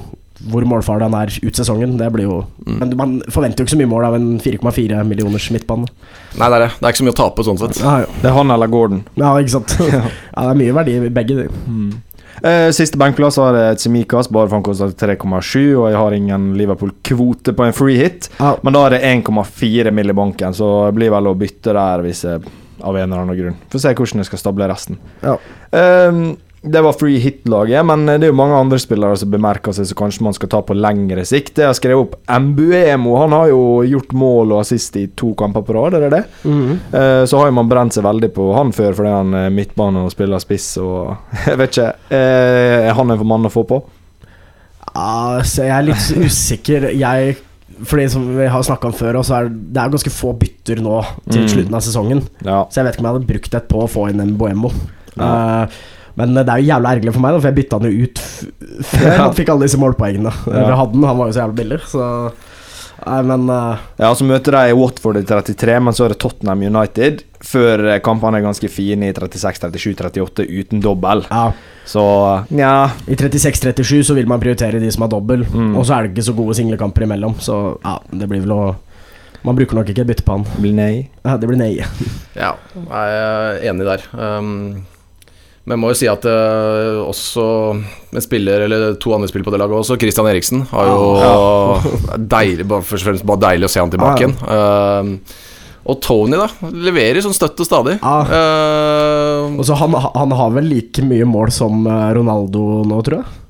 Hvor 0.50 0.66
målfarlig 0.68 1.08
han 1.08 1.16
er 1.18 1.32
ut 1.44 1.58
sesongen, 1.60 1.96
det 2.00 2.10
blir 2.14 2.28
jo 2.28 2.42
Mm. 2.64 2.78
Men 2.80 2.92
man 2.96 3.10
forventer 3.28 3.60
jo 3.60 3.66
ikke 3.66 3.74
så 3.74 3.76
mye 3.76 3.88
mål 3.90 4.04
av 4.06 4.14
en 4.16 4.28
4,4 4.40 5.02
millioners 5.04 5.50
midtbane. 5.52 5.84
Nei, 6.40 6.48
det 6.48 6.56
er 6.56 6.62
det. 6.62 6.70
Det 6.78 6.86
er 6.86 6.94
ikke 6.94 7.00
så 7.02 7.04
mye 7.04 7.12
å 7.12 7.18
tape 7.18 7.44
sånn 7.44 7.60
sett. 7.60 7.80
Ja, 7.82 7.92
ja. 8.00 8.06
Det 8.22 8.30
er 8.30 8.36
han 8.38 8.52
eller 8.54 8.70
Gordon. 8.72 9.02
ja 9.20 9.34
ikke 9.36 9.52
sant? 9.58 9.74
ja, 9.92 10.00
det 10.00 10.46
er 10.48 10.60
mye 10.62 10.76
verdi 10.78 10.94
i 10.96 11.12
begge 11.12 11.36
de. 11.42 11.46
Eh, 12.42 12.70
siste 12.74 12.98
benkplass 13.00 13.36
har 13.40 13.56
jeg 13.58 13.78
Tsimikas, 13.82 14.28
bare 14.32 14.48
for 14.48 14.58
han 14.58 14.64
koster 14.66 14.90
3,7, 14.96 15.76
og 15.76 15.86
jeg 15.90 16.00
har 16.00 16.16
ingen 16.16 16.48
Liverpool-kvote 16.58 17.54
på 17.56 17.66
en 17.66 17.76
free 17.76 18.00
hit. 18.00 18.30
Ah. 18.38 18.56
Men 18.62 18.76
da 18.76 18.86
er 18.86 18.96
det 18.96 19.02
1,4 19.12 19.92
mill. 19.94 20.10
i 20.10 20.16
banken, 20.16 20.54
så 20.54 20.86
det 20.86 20.96
blir 20.98 21.12
vel 21.14 21.30
å 21.30 21.36
bytte 21.38 21.72
der 21.72 22.02
hvis 22.04 22.24
jeg, 22.26 22.42
av 22.84 22.96
en 22.96 23.06
eller 23.06 23.22
annen 23.22 23.38
grunn. 23.38 23.60
Får 23.72 23.84
se 23.84 23.94
hvordan 23.94 24.20
jeg 24.20 24.28
skal 24.28 24.42
stable 24.42 24.68
resten. 24.68 24.98
Ja. 25.22 25.38
Ehm, 25.72 26.36
det 26.64 26.80
var 26.80 26.94
free 26.96 27.18
hit-laget, 27.20 27.84
men 27.84 28.06
det 28.08 28.22
er 28.24 28.30
jo 28.30 28.36
mange 28.38 28.56
andre 28.56 28.78
spillere 28.80 29.16
som 29.20 29.28
bemerker 29.32 29.74
seg, 29.76 29.84
så 29.90 29.96
kanskje 29.98 30.24
man 30.24 30.32
skal 30.36 30.48
ta 30.48 30.62
på 30.64 30.72
lengre 30.76 31.24
sikt. 31.28 31.58
Jeg 31.60 31.68
har 31.68 31.76
skrevet 31.76 32.06
opp 32.06 32.14
Mbuemo. 32.40 33.16
Han 33.20 33.34
har 33.36 33.50
jo 33.50 33.60
gjort 33.84 34.14
mål 34.16 34.54
og 34.56 34.62
assist 34.62 34.96
i 34.96 35.06
to 35.12 35.34
kamper 35.36 35.60
på 35.66 35.76
rad, 35.76 35.98
er 35.98 36.06
det 36.06 36.12
det? 36.16 36.22
Mhm. 36.48 36.78
Uh, 36.94 37.24
så 37.28 37.38
har 37.42 37.50
jo 37.50 37.56
man 37.58 37.68
brent 37.68 37.92
seg 37.96 38.06
veldig 38.06 38.32
på 38.36 38.46
han 38.56 38.72
før 38.72 38.96
fordi 38.96 39.12
han 39.12 39.34
er 39.42 39.50
midtbane 39.52 40.06
og 40.06 40.12
spiller 40.14 40.40
spiss 40.40 40.70
og 40.80 41.12
Jeg 41.50 41.58
vet 41.60 41.74
ikke. 41.76 41.90
Uh, 42.08 42.88
er 42.88 42.94
han 42.96 43.10
en 43.12 43.20
for 43.20 43.28
mann 43.34 43.44
å 43.50 43.52
få 43.52 43.66
på? 43.68 43.82
Altså, 44.94 45.64
jeg 45.66 45.74
er 45.74 45.86
litt 45.88 46.10
usikker. 46.24 46.88
Jeg 46.94 47.36
fordi 47.84 48.04
som 48.12 48.26
vi 48.36 48.44
har 48.46 48.62
snakka 48.62 48.86
om 48.86 48.94
før, 48.94 49.16
også 49.18 49.34
er 49.34 49.48
det 49.50 49.80
er 49.82 49.90
ganske 49.90 50.12
få 50.14 50.30
bytter 50.38 50.78
nå 50.84 51.00
til 51.26 51.40
Mm. 51.42 51.48
slutten 51.50 51.74
av 51.74 51.82
sesongen. 51.82 52.20
Ja. 52.46 52.60
Så 52.70 52.78
jeg 52.80 52.84
vet 52.86 52.94
ikke 52.94 53.02
om 53.02 53.08
jeg 53.08 53.14
hadde 53.16 53.30
brukt 53.32 53.54
et 53.58 53.68
på 53.68 53.80
å 53.82 53.88
få 53.90 54.04
inn 54.12 54.20
en 54.22 54.36
Boemo. 54.38 54.70
Ja. 55.18 55.64
Eh, 55.64 55.68
men 56.16 56.34
det 56.34 56.48
er 56.48 56.62
jo 56.62 56.68
jævla 56.72 56.94
ergerlig 56.94 57.12
for 57.16 57.20
meg, 57.24 57.34
da, 57.34 57.40
for 57.42 57.50
jeg 57.50 57.58
bytta 57.60 57.78
han 57.80 57.90
jo 57.90 58.08
ut 58.08 58.18
f 58.24 58.90
før 58.94 59.06
Ja. 59.10 59.20
han 59.24 59.34
fikk 59.38 59.48
alle 59.54 59.66
disse 59.68 59.78
målpoengene. 59.82 60.32
Ja. 60.46 60.66
Vi 60.68 60.76
hadde 60.80 60.92
den, 60.98 61.04
han 61.10 61.18
var 61.18 61.26
jo 61.30 61.36
så 61.36 61.42
jævla 61.44 61.58
billig, 61.62 61.80
så 61.90 62.08
Nei, 63.04 63.18
men 63.26 63.42
uh... 63.50 63.76
Ja, 64.00 64.14
så 64.16 64.24
møter 64.24 64.54
de 64.54 64.72
Watford 64.78 65.18
i 65.18 65.24
33, 65.28 65.74
men 65.82 65.92
så 65.92 66.06
er 66.06 66.12
det 66.14 66.18
Tottenham 66.22 66.62
United. 66.64 67.18
Før 67.44 67.82
eh, 67.90 67.98
kampene 68.00 68.38
er 68.38 68.44
ganske 68.46 68.70
fine 68.72 69.10
i 69.10 69.12
36, 69.12 69.58
37, 69.76 69.90
38 70.14 70.46
uten 70.48 70.80
dobbel. 70.80 71.24
ja. 71.28 71.50
Så 71.84 72.00
nja 72.48 72.70
I 73.12 73.12
36-37 73.20 74.06
så 74.08 74.14
vil 74.16 74.24
man 74.30 74.40
prioritere 74.40 74.80
de 74.80 74.88
som 74.94 75.02
har 75.04 75.10
dobbel, 75.12 75.42
Mm. 75.52 75.74
og 75.76 75.84
så 75.84 75.98
er 75.98 76.06
det 76.06 76.14
ikke 76.14 76.24
så 76.30 76.36
gode 76.38 76.54
singlekamper 76.56 77.04
imellom, 77.04 77.34
så 77.44 77.58
ja, 77.84 77.98
det 78.10 78.28
blir 78.30 78.40
vel 78.46 78.54
å 78.56 78.62
Man 79.44 79.58
bruker 79.58 79.76
nok 79.76 79.90
ikke 79.92 80.00
et 80.00 80.08
bytte 80.08 80.24
på 80.24 80.38
han. 80.38 80.46
blir 80.56 80.72
nei. 80.72 81.10
Ja, 81.26 81.36
det 81.36 81.50
blir 81.50 81.58
nei. 81.60 81.74
Ja, 82.38 82.54
jeg 82.72 83.18
er 83.20 83.58
enig 83.68 83.84
der. 83.84 84.06
Um, 84.16 84.86
men 85.64 85.76
jeg 85.76 85.80
må 85.80 85.90
jo 85.92 85.96
si 85.96 86.08
at 86.10 86.26
uh, 86.28 87.00
også 87.08 87.44
en 88.12 88.24
spiller, 88.24 88.66
eller 88.66 88.98
to 89.00 89.14
andre 89.16 89.30
spillere 89.30 89.48
på 89.48 89.54
det 89.54 89.62
laget 89.62 89.80
også, 89.80 89.96
Christian 90.00 90.28
Eriksen, 90.28 90.66
har 90.70 90.90
jo 90.90 92.18
deilig, 92.20 92.66
bare, 92.68 92.84
først 92.84 93.00
og 93.00 93.10
fremst 93.10 93.26
bare 93.30 93.44
deilig 93.48 93.70
å 93.70 93.72
se 93.72 93.80
han 93.80 93.92
tilbake 93.94 94.26
Ja, 94.26 94.28
igjen. 94.28 94.38
Um, 94.44 95.52
og 95.84 96.00
Tony, 96.00 96.36
da. 96.40 96.48
Leverer 96.72 97.20
sånn 97.24 97.36
støtt 97.36 97.60
og 97.60 97.68
stadig. 97.68 97.98
Ja. 98.00 98.20
Uh, 98.24 99.56
Og 99.58 99.64
så 99.68 99.76
han, 99.76 99.92
han 99.92 100.32
har 100.36 100.52
vel 100.54 100.68
like 100.70 101.04
mye 101.04 101.26
mål 101.28 101.52
som 101.52 101.84
eh, 101.84 102.06
Ronaldo 102.16 102.84
nå, 102.88 103.00
tror 103.04 103.20
jeg. 103.20 103.40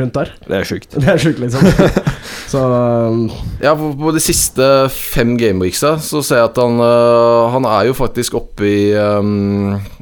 Rundt 0.00 0.14
der. 0.14 0.32
Det 0.46 0.54
er 0.54 0.66
sjukt. 0.66 0.92
Det 0.94 1.08
er 1.10 1.18
sjukt, 1.18 1.40
liksom. 1.42 1.66
så 2.52 2.60
um, 2.62 3.24
ja, 3.62 3.72
på, 3.78 3.90
på 3.98 4.12
de 4.14 4.22
siste 4.22 4.66
fem 4.94 5.36
gameweeksa 5.38 5.96
så 6.02 6.22
ser 6.26 6.42
jeg 6.42 6.50
at 6.50 6.60
han 6.62 6.78
uh, 6.78 7.50
Han 7.54 7.66
er 7.66 7.88
jo 7.88 7.96
faktisk 7.98 8.38
oppe 8.38 8.66
i 8.66 8.82
um, 8.94 9.74
uh, 9.74 9.99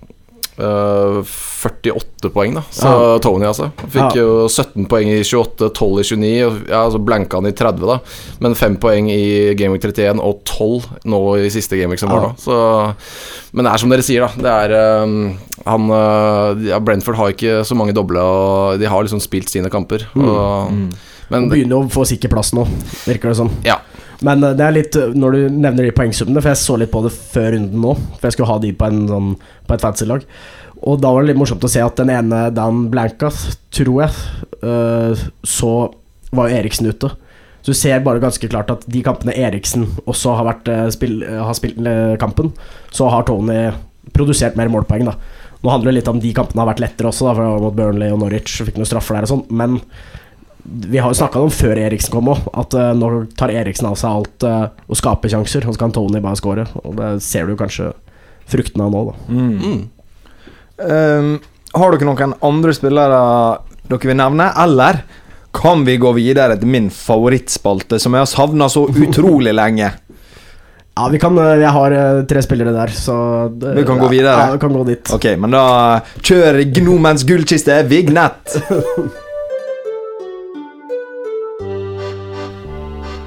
48 0.58 2.30
poeng, 2.34 2.54
da. 2.54 2.62
Så 2.70 2.86
Ja. 2.88 3.18
Tony, 3.22 3.44
altså. 3.46 3.70
Fikk 3.88 4.14
Ja. 4.14 4.22
jo 4.22 4.48
17 4.48 4.86
poeng 4.88 5.08
i 5.08 5.22
28, 5.22 5.70
12 5.72 6.00
i 6.00 6.02
29. 6.04 6.44
og 6.46 6.68
Ja, 6.68 6.82
så 6.90 6.98
blanka 7.04 7.36
han 7.36 7.46
i 7.46 7.52
30, 7.52 7.86
da. 7.86 7.98
Men 8.40 8.54
5 8.54 8.76
poeng 8.78 9.10
i 9.10 9.54
Gameweek 9.54 9.82
31 9.84 10.20
og 10.20 10.42
12 10.44 10.84
nå 11.04 11.20
i 11.44 11.48
siste 11.50 11.76
Gameweek 11.78 11.98
som 11.98 12.10
var 12.10 12.20
nå. 12.28 12.34
Så 12.38 12.94
Men 13.52 13.64
det 13.64 13.72
er 13.72 13.78
som 13.78 13.90
dere 13.90 14.02
sier, 14.02 14.20
da. 14.26 14.30
Det 14.36 14.72
er 14.72 15.02
um, 15.02 15.38
Han 15.66 15.90
uh, 15.90 16.54
ja, 16.66 16.78
Brentford 16.78 17.16
har 17.16 17.28
ikke 17.32 17.64
så 17.66 17.74
mange 17.76 17.92
doble, 17.92 18.18
og 18.20 18.78
de 18.78 18.86
har 18.86 19.02
liksom 19.02 19.20
spilt 19.20 19.48
sine 19.50 19.68
kamper. 19.70 20.06
Og, 20.16 20.70
Mm. 20.70 20.92
Men 21.30 21.44
og 21.44 21.50
begynner 21.50 21.76
å 21.84 21.90
få 21.92 22.06
sikker 22.08 22.30
plass 22.30 22.52
nå, 22.54 22.66
virker 23.04 23.28
det 23.28 23.36
som. 23.36 23.50
ja. 23.64 23.76
Men 24.26 24.42
eh, 24.44 24.56
det 24.58 24.64
er 24.64 24.74
litt 24.74 24.98
eh, 24.98 25.14
når 25.14 25.36
du 25.36 25.58
nevner 25.58 25.86
de 25.86 25.94
poengsummene, 25.94 26.42
for 26.42 26.52
jeg 26.52 26.62
så 26.62 26.78
litt 26.80 26.92
på 26.94 27.02
det 27.04 27.14
før 27.14 27.52
runden 27.54 27.84
nå. 27.84 27.94
For 28.16 28.28
jeg 28.28 28.36
skulle 28.36 28.50
ha 28.50 28.58
de 28.62 28.74
på, 28.74 28.90
en, 28.90 29.04
sånn, 29.10 29.30
på 29.68 29.76
et 29.76 29.84
fancy-lag. 29.84 30.26
Og 30.88 31.00
da 31.02 31.12
var 31.12 31.24
det 31.24 31.32
litt 31.32 31.40
morsomt 31.40 31.64
å 31.66 31.70
se 31.70 31.82
at 31.82 31.98
den 31.98 32.12
ene 32.14 32.48
Dan 32.54 32.86
Blanka, 32.92 33.32
tror 33.74 34.04
jeg, 34.04 34.28
eh, 34.62 35.24
så 35.46 35.72
var 36.34 36.50
jo 36.50 36.60
Eriksen 36.60 36.90
ute. 36.90 37.10
Så 37.62 37.74
du 37.74 37.76
ser 37.76 38.04
bare 38.04 38.22
ganske 38.22 38.48
klart 38.50 38.70
at 38.72 38.84
de 38.88 39.02
kampene 39.04 39.34
Eriksen 39.34 39.88
også 40.06 40.36
har, 40.38 40.46
vært, 40.46 40.68
spill, 40.94 41.18
har 41.26 41.56
spilt 41.58 41.82
kampen, 42.22 42.52
så 42.94 43.08
har 43.10 43.26
Tony 43.26 43.56
produsert 44.14 44.56
mer 44.56 44.70
målpoeng, 44.72 45.08
da. 45.08 45.16
Nå 45.58 45.72
handler 45.72 45.90
det 45.90 45.96
litt 45.98 46.10
om 46.12 46.20
de 46.22 46.30
kampene 46.36 46.62
har 46.62 46.70
vært 46.70 46.84
lettere 46.84 47.10
også, 47.10 47.26
da, 47.26 47.34
for 47.34 47.64
mot 47.64 47.74
Burnley 47.74 48.14
og 48.14 48.22
Norwich, 48.22 48.60
fikk 48.62 48.78
noen 48.78 48.88
straffer 48.88 49.18
der 49.18 49.26
og 49.26 49.32
sånn, 49.32 49.44
men 49.50 49.80
vi 50.68 51.00
har 51.00 51.12
jo 51.12 51.18
snakka 51.18 51.40
om 51.42 51.52
før 51.52 51.78
Eriksen 51.80 52.12
kom 52.12 52.32
òg, 52.32 52.48
at 52.60 52.74
uh, 52.76 52.90
nå 52.96 53.10
tar 53.38 53.52
Eriksen 53.54 53.88
av 53.90 53.96
seg 54.00 54.10
alt 54.10 54.46
uh, 54.48 54.66
og 54.88 54.98
skaper 55.00 55.32
sjanser, 55.32 55.66
og 55.68 55.76
så 55.76 55.84
kan 55.84 55.94
Tony 55.94 56.20
bare 56.24 56.40
score. 56.40 56.66
Og 56.84 56.98
det 56.98 57.12
ser 57.24 57.48
du 57.48 57.56
kanskje 57.58 57.92
fruktene 58.48 58.88
av 58.88 58.92
nå, 58.94 59.04
da. 59.10 59.14
Mm. 59.28 59.54
Mm. 59.62 59.86
Um, 60.78 61.32
har 61.74 61.94
dere 61.94 62.08
noen 62.08 62.36
andre 62.46 62.74
spillere 62.76 63.22
dere 63.88 64.10
vil 64.10 64.20
nevne, 64.20 64.50
eller 64.60 65.02
kan 65.58 65.84
vi 65.86 65.96
gå 66.00 66.12
videre 66.16 66.58
til 66.60 66.70
min 66.70 66.90
favorittspalte, 66.92 67.98
som 68.00 68.14
jeg 68.14 68.24
har 68.24 68.30
savna 68.30 68.68
så 68.72 68.86
utrolig 68.88 69.56
lenge? 69.56 69.94
Ja, 70.98 71.04
vi 71.12 71.18
kan, 71.22 71.36
eh, 71.38 71.60
jeg 71.60 71.70
har 71.70 71.94
eh, 71.94 72.24
tre 72.26 72.40
spillere 72.42 72.72
der, 72.74 72.90
så 72.90 73.14
det, 73.54 73.76
Vi 73.76 73.84
kan 73.86 74.00
gå 74.02 74.08
videre. 74.10 74.32
Ja, 74.34 74.56
vi 74.56 74.58
kan 74.58 74.72
gå 74.74 74.80
dit. 74.82 75.12
Ok, 75.14 75.28
men 75.38 75.54
da 75.54 76.00
kjør 76.18 76.58
Gnomens 76.74 77.22
gullkiste, 77.22 77.76
Vignett. 77.86 78.56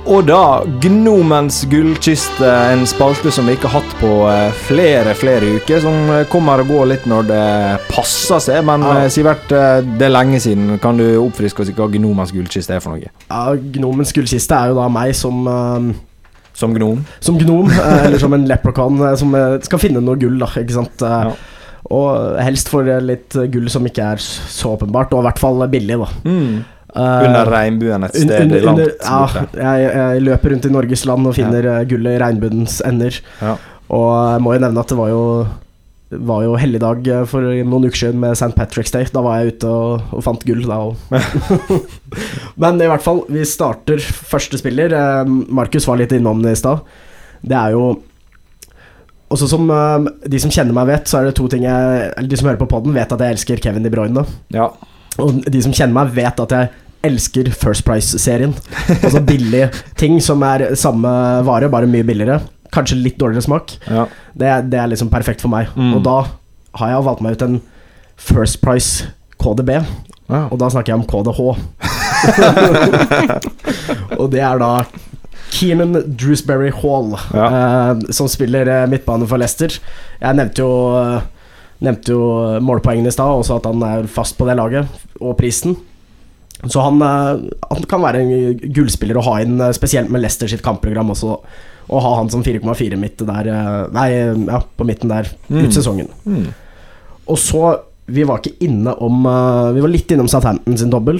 Og 0.09 0.23
da 0.25 0.63
Gnomens 0.81 1.59
gullkiste, 1.69 2.47
en 2.73 2.81
spalte 2.89 3.29
som 3.31 3.45
vi 3.47 3.53
ikke 3.53 3.69
har 3.69 3.83
hatt 3.83 3.91
på 3.99 4.09
eh, 4.31 4.55
flere, 4.65 5.13
flere 5.15 5.51
uker. 5.59 5.81
Som 5.83 6.09
eh, 6.09 6.23
kommer 6.31 6.63
og 6.63 6.71
går 6.73 6.87
litt 6.89 7.05
når 7.09 7.27
det 7.29 7.43
passer 7.91 8.41
seg. 8.41 8.63
Men 8.67 8.81
Ja. 8.81 8.95
eh, 9.03 9.09
Sivert, 9.13 9.45
det 9.51 10.07
er 10.07 10.13
lenge 10.15 10.39
siden. 10.41 10.79
Kan 10.81 10.97
du 10.97 11.05
oppfriske 11.21 11.61
oss 11.63 11.69
i 11.69 11.75
hva 11.77 11.87
Gnomens 11.93 12.33
gullkiste 12.33 12.75
er 12.75 12.81
for 12.83 12.95
noe? 12.97 13.11
Ja, 13.29 13.43
Gnomens 13.77 14.11
gullkiste 14.17 14.57
er 14.57 14.73
jo 14.73 14.79
da 14.81 14.89
meg 14.91 15.13
som 15.15 15.45
eh, 15.47 15.93
Som 16.57 16.73
gnom? 16.75 17.05
Som 17.23 17.37
gnom, 17.39 17.69
eller 18.05 18.19
som 18.19 18.33
en 18.35 18.43
leprechaun 18.49 18.99
eh, 19.05 19.15
som 19.21 19.37
skal 19.63 19.79
finne 19.85 20.01
noe 20.03 20.17
gull, 20.19 20.35
da, 20.41 20.49
ikke 20.59 20.75
sant. 20.81 21.05
Ja. 21.05 21.31
Og 21.91 22.35
helst 22.41 22.69
for 22.73 22.87
litt 23.03 23.35
gull 23.53 23.69
som 23.71 23.85
ikke 23.87 24.11
er 24.15 24.21
så 24.21 24.73
åpenbart, 24.75 25.13
og 25.13 25.21
i 25.23 25.29
hvert 25.29 25.39
fall 25.41 25.63
billig, 25.71 25.97
da. 26.01 26.09
Mm. 26.25 26.61
Eh, 26.91 27.25
Under 27.27 27.47
regnbuen 27.47 28.03
et 28.03 28.15
sted 28.19 28.41
under- 28.43 28.65
langt 28.67 28.81
borte. 28.99 29.45
ja, 29.55 29.73
jeg, 29.79 29.91
jeg 29.95 30.23
løper 30.27 30.51
rundt 30.55 30.65
i 30.67 30.71
Norges 30.75 31.05
land 31.07 31.27
og 31.29 31.35
finner 31.37 31.63
ja. 31.69 31.75
gullet 31.87 32.17
i 32.17 32.21
regnbuens 32.23 32.81
ender. 32.83 33.19
Ja. 33.39 33.55
Og 33.91 34.09
jeg 34.33 34.41
må 34.43 34.55
jo 34.57 34.63
nevne 34.65 34.83
at 34.83 34.91
det 34.91 34.97
var 34.99 35.11
jo 35.13 35.21
var 36.11 36.41
jo 36.43 36.57
helligdag 36.59 37.07
eh, 37.07 37.21
for 37.31 37.39
noen 37.63 37.85
uker 37.87 37.95
siden 38.01 38.19
med 38.19 38.35
St. 38.35 38.51
Patrick's 38.57 38.91
Day. 38.91 39.07
Da 39.13 39.21
var 39.23 39.39
jeg 39.39 39.53
ute 39.55 39.71
og, 39.71 40.09
og 40.11 40.23
fant 40.25 40.43
gull, 40.43 40.65
da 40.67 40.81
òg. 40.89 40.99
Men 42.61 42.81
i 42.83 42.89
hvert 42.91 43.03
fall, 43.05 43.23
vi 43.31 43.45
starter 43.47 44.03
første 44.03 44.59
spiller. 44.59 44.91
Eh, 44.91 45.31
Markus 45.47 45.87
var 45.87 46.01
litt 46.01 46.11
innom 46.17 46.43
det 46.43 46.57
i 46.57 46.59
stad. 46.59 46.83
Det 47.41 47.55
er 47.57 47.77
jo 47.77 47.85
også 49.31 49.47
som 49.47 49.69
eh, 49.71 50.09
de 50.27 50.39
som 50.43 50.51
kjenner 50.51 50.75
meg, 50.75 50.89
vet, 50.91 51.07
så 51.07 51.21
er 51.21 51.29
det 51.29 51.37
to 51.39 51.47
ting 51.47 51.63
jeg 51.63 52.11
Eller 52.11 52.27
de 52.27 52.39
som 52.39 52.49
hører 52.51 52.59
på 52.59 52.67
poden, 52.73 52.91
vet 52.95 53.15
at 53.15 53.23
jeg 53.23 53.37
elsker 53.37 53.63
Kevin 53.63 53.87
De 53.87 53.93
Bruyne. 53.93 54.25
Ja. 54.51 54.67
Og 55.19 55.41
de 55.43 55.61
som 55.63 55.73
kjenner 55.75 55.95
meg, 55.95 56.13
vet 56.15 56.39
at 56.39 56.55
jeg 56.55 56.71
elsker 57.07 57.49
First 57.57 57.85
Price-serien. 57.87 58.53
Altså 59.01 59.21
billige 59.25 59.71
ting 59.99 60.19
som 60.23 60.43
er 60.45 60.69
samme 60.79 61.09
vare, 61.47 61.69
bare 61.71 61.89
mye 61.89 62.05
billigere. 62.07 62.39
Kanskje 62.71 62.99
litt 63.01 63.19
dårligere 63.19 63.47
smak. 63.47 63.75
ja. 63.89 64.07
Det 64.31 64.51
det 64.71 64.79
er 64.79 64.87
liksom 64.87 65.09
perfekt 65.11 65.41
for 65.41 65.51
meg. 65.51 65.67
Mm. 65.75 65.95
Og 65.97 66.03
da 66.05 66.17
har 66.79 66.93
jeg 66.93 67.05
valgt 67.05 67.21
meg 67.25 67.35
ut 67.35 67.41
en 67.47 67.61
First 68.21 68.61
Price 68.61 69.09
KDB, 69.41 69.69
ja. 70.29 70.47
og 70.51 70.59
da 70.61 70.69
snakker 70.69 70.93
jeg 70.93 71.01
om 71.01 71.07
KDH. 71.09 71.41
og 74.21 74.27
det 74.31 74.43
er 74.45 74.61
da 74.61 74.85
Keenan 75.51 75.97
Drewsbury 76.05 76.71
Hall, 76.71 77.15
eh, 77.33 78.11
som 78.13 78.29
spiller 78.31 78.69
eh, 78.69 78.87
midtbane 78.87 79.27
for 79.27 79.41
Leicester. 79.41 79.73
Jeg 80.21 80.37
nevnte 80.37 80.63
jo 80.63 80.71
eh, 81.01 81.25
Nevnte 81.81 82.13
jo 82.13 82.25
målpoengene 82.61 83.09
i 83.09 83.15
stad, 83.15 83.31
også 83.41 83.55
at 83.57 83.65
han 83.65 83.81
er 83.87 84.07
fast 84.11 84.37
på 84.37 84.45
det 84.45 84.55
laget, 84.59 84.85
og 85.19 85.35
prisen. 85.39 85.75
Så 86.69 86.77
han, 86.85 87.01
eh, 87.01 87.41
han 87.71 87.83
kan 87.89 88.03
være 88.03 88.21
en 88.21 88.59
gullspiller 88.75 89.17
å 89.17 89.23
ha 89.25 89.39
inn, 89.41 89.55
eh, 89.61 89.71
spesielt 89.73 90.11
med 90.13 90.21
Leicester 90.21 90.47
sitt 90.51 90.61
kampprogram 90.61 91.09
også. 91.09 91.39
Og 91.91 92.01
ha 92.05 92.11
han 92.19 92.29
som 92.29 92.43
4,4 92.45 92.95
midt 93.01 93.17
der 93.25 93.47
eh, 93.49 93.87
Nei, 93.91 94.09
ja, 94.45 94.59
på 94.77 94.85
midten 94.85 95.09
der 95.09 95.25
Mm. 95.49 95.65
ut 95.65 95.73
sesongen. 95.73 96.07
Mm. 96.25 96.53
Og 97.27 97.37
så 97.37 97.79
Vi 98.11 98.23
var 98.27 98.39
ikke 98.41 98.57
inne 98.65 98.93
om 99.01 99.25
eh, 99.25 99.71
Vi 99.73 99.81
var 99.81 99.89
litt 99.89 100.07
innom 100.11 100.27
Southampton 100.29 100.77
sin 100.77 100.89
dobbel. 100.89 101.19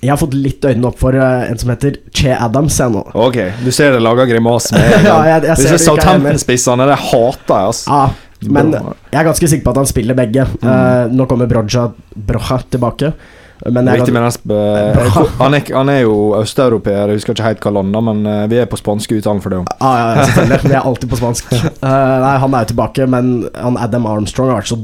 Jeg 0.00 0.08
har 0.10 0.16
fått 0.16 0.32
litt 0.34 0.60
øynene 0.64 0.86
opp 0.88 0.98
for 0.98 1.12
eh, 1.14 1.50
en 1.50 1.58
som 1.60 1.68
heter 1.70 1.98
Che 2.14 2.32
Adams 2.32 2.76
jeg 2.80 2.90
nå. 2.94 3.02
Ok, 3.14 3.36
du 3.64 3.70
ser 3.70 3.92
det 3.92 4.00
lager 4.02 4.26
grimas 4.30 4.70
med 4.72 4.80
en 4.98 5.04
Ja, 5.10 5.16
jeg- 5.28 5.42
jeg 5.44 5.56
ser 5.56 5.62
Disse 5.62 5.78
det 5.78 5.84
Southampton-spissene, 5.86 6.86
det 6.88 6.98
hater 6.98 7.54
jeg, 7.54 7.66
altså. 7.68 7.90
Ja, 7.90 8.10
men 8.52 8.74
jeg 8.74 9.20
er 9.20 9.30
ganske 9.30 9.48
sikker 9.48 9.64
på 9.64 9.72
at 9.74 9.80
han 9.82 9.88
spiller 9.88 10.18
begge. 10.18 10.44
Eh, 10.44 11.14
nå 11.14 11.26
kommer 11.30 11.50
Broja 11.50 11.88
Broja 12.14 12.60
tilbake. 12.70 13.14
Men 13.62 13.86
jeg 13.86 14.02
Viktig 14.02 14.50
eh, 14.52 15.18
han, 15.38 15.54
er, 15.56 15.68
han 15.72 15.90
er 15.92 16.00
jo 16.02 16.14
østeuropeer, 16.36 17.12
jeg 17.12 17.20
husker 17.20 17.36
ikke 17.36 17.46
helt 17.46 17.62
hva 17.64 17.72
land, 17.76 17.94
men 18.08 18.26
eh, 18.28 18.42
vi 18.50 18.58
er 18.60 18.66
på 18.68 18.76
spanske 18.76 19.20
uttalen 19.20 19.40
for 19.40 19.54
det. 19.54 19.60
Ah, 19.78 19.94
ja, 19.94 20.08
ja, 20.10 20.24
selvfølgelig. 20.28 20.58
Vi 20.66 20.74
er 20.74 20.88
alltid 20.90 21.12
på 21.12 21.20
spansk. 21.20 21.54
Uh, 21.54 21.86
nei, 22.24 22.34
han 22.42 22.56
er 22.56 22.66
jo 22.66 22.70
tilbake, 22.74 23.06
men 23.14 23.30
han 23.54 23.78
Adam 23.80 24.08
Armstrong 24.10 24.50
har 24.52 24.60
vært 24.60 24.72
så 24.74 24.78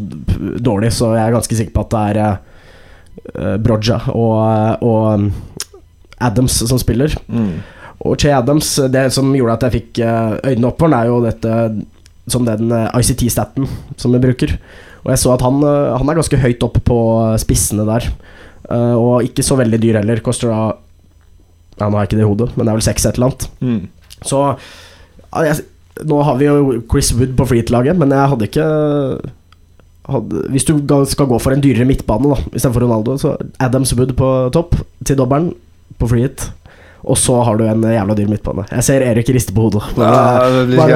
dårlig, 0.71 0.95
så 0.97 1.13
jeg 1.17 1.25
er 1.27 1.37
ganske 1.37 1.61
sikker 1.61 1.77
på 1.77 1.85
at 1.85 1.93
det 1.97 2.05
er 2.07 2.23
uh, 2.31 3.59
Broja 3.61 4.01
og, 4.15 4.87
og 4.87 5.27
um, 5.27 5.29
Adams 6.31 6.63
som 6.71 6.81
spiller. 6.81 7.19
Mm. 7.29 7.59
Og 8.07 8.17
Che 8.23 8.33
Adams, 8.33 8.77
det 8.89 9.11
som 9.13 9.35
gjorde 9.37 9.59
at 9.59 9.67
jeg 9.67 9.77
fikk 9.77 9.99
øynene 10.07 10.71
opp 10.71 10.79
for 10.81 10.89
den, 10.89 10.97
er 10.97 11.11
jo 11.11 11.19
dette 11.27 11.57
som 12.33 12.47
den 12.47 12.71
eh, 12.75 13.01
ICT-staten 13.01 13.69
som 14.01 14.15
vi 14.15 14.23
bruker. 14.23 14.57
Og 15.05 15.13
jeg 15.15 15.23
så 15.23 15.33
at 15.35 15.45
han, 15.45 15.63
eh, 15.65 15.97
han 15.97 16.13
er 16.13 16.21
ganske 16.21 16.41
høyt 16.41 16.67
opp 16.67 16.79
på 16.87 17.01
spissene 17.43 17.87
der. 17.89 18.11
Eh, 18.71 18.95
og 18.95 19.27
ikke 19.27 19.45
så 19.47 19.59
veldig 19.61 19.81
dyr 19.83 20.01
heller. 20.03 20.23
Koster 20.25 20.53
da 20.53 20.63
Ja, 21.81 21.89
nå 21.89 21.97
har 21.97 22.05
jeg 22.05 22.11
ikke 22.11 22.17
det 22.19 22.25
i 22.27 22.29
hodet, 22.29 22.49
men 22.57 22.67
det 22.67 22.71
er 22.71 22.77
vel 22.77 22.85
seks 22.85 23.07
et 23.09 23.17
eller 23.17 23.31
annet. 23.31 23.45
Mm. 23.65 24.17
Så 24.29 24.41
jeg, 25.47 25.63
Nå 26.11 26.19
har 26.25 26.37
vi 26.37 26.47
jo 26.47 26.83
Chris 26.91 27.11
Wood 27.17 27.33
på 27.37 27.47
Freet-laget, 27.49 27.97
men 27.97 28.13
jeg 28.13 28.29
hadde 28.33 28.47
ikke 28.49 28.67
hadde, 30.11 30.43
Hvis 30.53 30.67
du 30.69 30.75
skal 31.09 31.29
gå 31.31 31.39
for 31.41 31.55
en 31.55 31.65
dyrere 31.65 31.89
midtbane 31.89 32.35
da 32.35 32.39
istedenfor 32.53 32.85
Ronaldo, 32.85 33.17
så 33.21 33.35
Adams 33.61 33.95
Wood 33.97 34.13
på 34.19 34.29
topp 34.53 34.77
til 35.05 35.17
dobbelen 35.17 35.55
på 36.01 36.09
Freet. 36.09 36.51
Og 37.05 37.17
så 37.17 37.39
har 37.47 37.57
du 37.57 37.65
en 37.65 37.81
jævla 37.83 38.15
dyr 38.19 38.29
midtbane. 38.29 38.67
Jeg 38.71 38.85
ser 38.85 39.01
Erik 39.07 39.29
riste 39.33 39.55
på 39.57 39.63
hodet. 39.69 39.83
Men, 39.97 40.05
Ja, 40.11 40.49
det 40.53 40.67
blir 40.69 40.91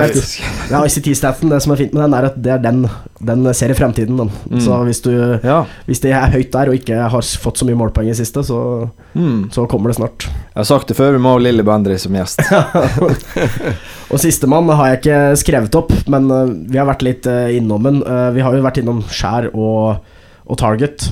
ja, 0.70 0.82
ICT-staten, 0.84 1.48
det 1.48 1.62
som 1.64 1.72
er 1.72 1.80
fint 1.80 1.94
med 1.96 2.02
den, 2.04 2.14
er 2.18 2.26
at 2.28 2.36
det 2.42 2.52
er 2.52 2.58
den 2.64 2.82
Den 3.24 3.46
ser 3.56 3.70
i 3.72 3.76
fremtiden. 3.78 4.18
Den. 4.18 4.30
Mm. 4.50 4.60
Så 4.60 4.76
hvis, 4.84 5.00
du, 5.00 5.10
Ja. 5.42 5.62
hvis 5.86 6.00
det 6.04 6.12
er 6.12 6.28
høyt 6.34 6.50
der 6.52 6.68
og 6.68 6.74
ikke 6.76 6.98
har 7.08 7.22
fått 7.40 7.56
så 7.56 7.64
mye 7.64 7.78
målpoeng 7.80 8.10
i 8.10 8.14
siste, 8.14 8.42
så, 8.44 8.90
Mm. 9.14 9.48
så 9.50 9.66
kommer 9.70 9.88
det 9.88 9.96
snart. 9.96 10.26
Jeg 10.28 10.56
har 10.60 10.64
sagt 10.64 10.88
det 10.88 10.96
før, 10.96 11.12
vi 11.12 11.18
må 11.22 11.32
ha 11.32 11.38
Lilly 11.38 11.62
Bendry 11.62 11.96
som 11.96 12.12
gjest. 12.12 12.40
Og 14.12 14.20
sistemann 14.20 14.68
har 14.68 14.90
jeg 14.92 15.00
ikke 15.00 15.18
skrevet 15.40 15.74
opp, 15.78 15.92
men 16.10 16.28
uh, 16.30 16.46
vi 16.68 16.78
har 16.80 16.86
vært 16.88 17.04
litt 17.06 17.26
uh, 17.30 17.48
innom 17.54 17.82
den. 17.86 18.02
Uh, 18.04 18.30
vi 18.34 18.44
har 18.44 18.54
jo 18.54 18.64
vært 18.64 18.80
innom 18.82 19.02
Skjær 19.08 19.48
og, 19.54 20.02
og 20.46 20.58
Target. 20.60 21.08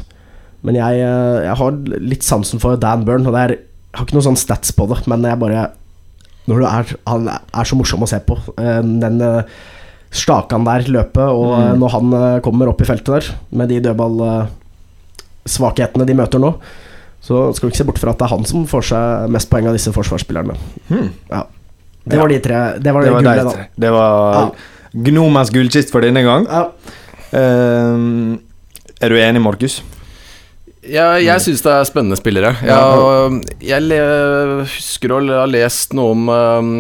Men 0.63 0.77
jeg, 0.79 1.01
jeg 1.03 1.55
har 1.59 1.79
litt 1.99 2.23
sansen 2.27 2.61
for 2.63 2.77
Dan 2.79 3.03
Burn, 3.09 3.27
og 3.27 3.35
det 3.35 3.41
er, 3.49 3.55
jeg 3.93 3.99
har 4.01 4.05
ikke 4.07 4.17
noen 4.17 4.29
sånn 4.31 4.41
stats 4.41 4.73
på 4.73 4.87
det, 4.89 5.03
men 5.07 5.23
jeg 5.29 5.37
bare 5.39 5.67
Når 6.49 6.59
du 6.59 6.65
er 6.67 6.85
Han 7.07 7.29
er 7.29 7.65
så 7.69 7.77
morsom 7.79 8.03
å 8.03 8.07
se 8.11 8.19
på. 8.27 8.35
Uh, 8.59 8.83
den 8.83 9.21
uh, 9.23 9.43
stakan 10.11 10.65
der 10.67 10.83
løpet, 10.89 11.29
og 11.29 11.53
uh, 11.53 11.59
Mm. 11.73 11.79
når 11.81 11.89
han 11.93 12.11
kommer 12.43 12.69
opp 12.69 12.81
i 12.83 12.85
feltet 12.89 13.07
der, 13.15 13.25
med 13.51 13.69
de 13.69 13.81
dødballsvakhetene 13.85 16.07
de 16.09 16.15
møter 16.19 16.39
nå, 16.43 16.51
så 17.23 17.53
skal 17.55 17.69
vi 17.69 17.73
ikke 17.73 17.79
se 17.83 17.87
bort 17.87 17.99
fra 18.03 18.11
at 18.11 18.19
det 18.19 18.25
er 18.27 18.33
han 18.35 18.45
som 18.49 18.67
får 18.67 18.83
seg 18.91 19.31
mest 19.31 19.51
poeng 19.53 19.67
av 19.71 19.75
disse 19.77 19.93
forsvarsspillerne. 19.95 20.55
Mm. 20.91 21.09
Ja. 21.31 21.43
Det 22.05 22.19
var 22.19 22.29
de 22.29 22.39
tre. 22.43 22.59
Det 22.83 22.93
var 22.93 23.01
Det 23.03 23.09
det, 23.09 23.15
var 23.15 23.23
gullet. 23.23 23.57
Det 23.79 23.91
var 23.95 24.51
Gnomens 24.93 25.51
gullkist 25.55 25.91
for 25.95 26.01
denne 26.05 26.23
gang. 26.27 26.45
Ja. 26.51 26.63
Uh, 27.33 28.37
er 29.01 29.09
du 29.09 29.17
enig, 29.19 29.41
Markus? 29.41 29.79
Ja, 30.83 31.13
jeg 31.23 31.39
syns 31.45 31.61
det 31.63 31.71
er 31.71 31.85
spennende 31.87 32.17
spillere. 32.19 32.49
Jeg, 32.67 33.37
jeg 33.69 33.85
le, 33.87 33.99
husker 34.67 35.13
å 35.15 35.21
ha 35.29 35.45
lest 35.47 35.93
noe 35.95 36.11
om 36.17 36.25
um, 36.27 36.71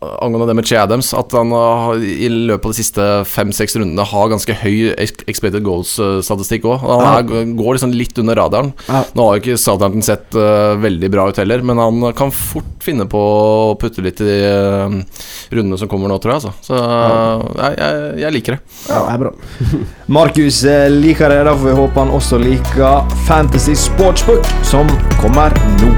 angående 0.00 0.46
det 0.48 0.54
med 0.56 0.68
Che 0.70 0.78
Adams, 0.80 1.10
at 1.12 1.34
han 1.36 1.52
har, 1.52 2.00
i 2.00 2.30
løpet 2.32 2.64
av 2.64 2.72
de 2.72 2.78
siste 2.78 3.08
fem-seks 3.28 3.76
rundene 3.76 4.06
har 4.08 4.30
ganske 4.32 4.56
høy 4.62 4.94
ex- 4.94 5.26
expected 5.28 5.60
goals-statistikk 5.66 6.64
òg. 6.72 6.86
Han 7.04 7.52
går 7.58 7.76
liksom 7.76 7.92
litt 7.92 8.16
under 8.22 8.40
radaren. 8.40 8.72
Nå 8.88 9.26
har 9.28 9.36
jo 9.36 9.42
ikke 9.44 9.58
Southampton 9.60 10.06
sett 10.08 10.32
veldig 10.80 11.12
bra 11.12 11.28
ut 11.28 11.42
heller, 11.42 11.60
men 11.60 11.82
han 11.84 12.00
kan 12.16 12.32
fort 12.32 12.80
finne 12.80 13.04
på 13.12 13.20
å 13.20 13.76
putte 13.76 14.00
litt 14.00 14.22
i 14.24 14.30
de 14.30 14.40
rundene 15.52 15.76
som 15.76 15.92
kommer 15.92 16.08
nå, 16.08 16.16
tror 16.24 16.38
jeg. 16.38 16.46
Altså. 16.48 16.54
Så 16.64 16.80
jeg, 16.80 17.76
jeg, 17.76 18.08
jeg 18.24 18.36
liker 18.38 18.56
det. 18.56 18.80
Ja, 18.88 19.04
det 19.04 19.12
er 19.18 19.22
bra. 19.26 19.36
Markus 20.16 20.64
eh, 20.64 20.88
liker 20.96 21.28
det, 21.36 21.42
da 21.46 21.52
får 21.60 21.68
vi 21.68 21.76
håpe 21.76 22.00
han 22.06 22.16
også 22.16 22.40
liker 22.40 23.12
Fantasy 23.50 23.74
Sportsbook, 23.76 24.46
som 24.62 24.86
kommer 25.18 25.50
nå. 25.82 25.88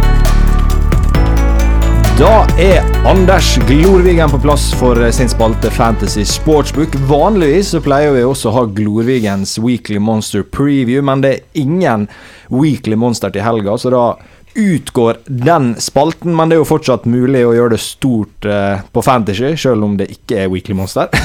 Da 2.17 2.47
er 2.57 2.81
Anders 3.05 3.59
Glorvigen 3.69 4.33
på 4.33 4.41
plass 4.41 4.71
for 4.81 4.97
sin 5.13 5.29
spalte 5.29 5.69
Fantasy 5.71 6.25
Sportsbook. 6.25 6.97
Vanligvis 7.11 7.75
så 7.75 7.83
pleier 7.85 8.17
vi 8.17 8.25
også 8.25 8.49
å 8.49 8.55
ha 8.57 8.65
Glorvigens 8.73 9.59
Weekly 9.61 10.01
Monster 10.01 10.47
Preview, 10.49 11.05
men 11.05 11.21
det 11.21 11.35
er 11.35 11.61
ingen 11.67 12.09
Weekly 12.49 12.97
Monster 12.97 13.29
til 13.37 13.45
helga, 13.45 13.77
så 13.77 13.93
da 13.93 14.07
utgår 14.57 15.21
den 15.29 15.75
spalten. 15.77 16.33
Men 16.33 16.49
det 16.49 16.57
er 16.57 16.65
jo 16.65 16.73
fortsatt 16.73 17.05
mulig 17.05 17.45
å 17.45 17.53
gjøre 17.53 17.77
det 17.77 17.85
stort 17.85 18.49
eh, 18.49 18.81
på 18.97 19.05
Fantasy, 19.05 19.53
selv 19.61 19.85
om 19.85 20.01
det 20.01 20.09
ikke 20.17 20.47
er 20.47 20.53
Weekly 20.57 20.81
Monster. 20.81 21.13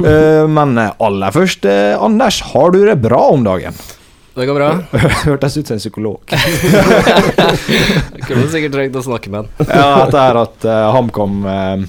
Eh, 0.00 0.48
men 0.48 0.78
aller 0.80 1.32
først, 1.34 1.68
eh, 1.68 1.92
Anders, 2.00 2.40
har 2.54 2.72
du 2.72 2.80
det 2.86 3.02
bra 3.04 3.26
om 3.34 3.44
dagen? 3.44 3.76
Det 4.34 4.46
går 4.46 4.54
bra. 4.54 4.78
Hørtes 5.26 5.56
ut 5.56 5.66
som 5.66 5.74
en 5.74 5.80
psykolog. 5.82 6.20
Kunne 8.28 8.46
sikkert 8.52 8.72
trengt 8.76 8.96
å 9.00 9.02
snakke 9.02 9.30
med 9.32 9.38
han. 9.42 9.48
ja, 9.66 10.04
etter 10.04 10.38
at 10.44 10.58
uh, 10.68 10.90
HamKam 10.94 11.34
uh, 11.46 11.82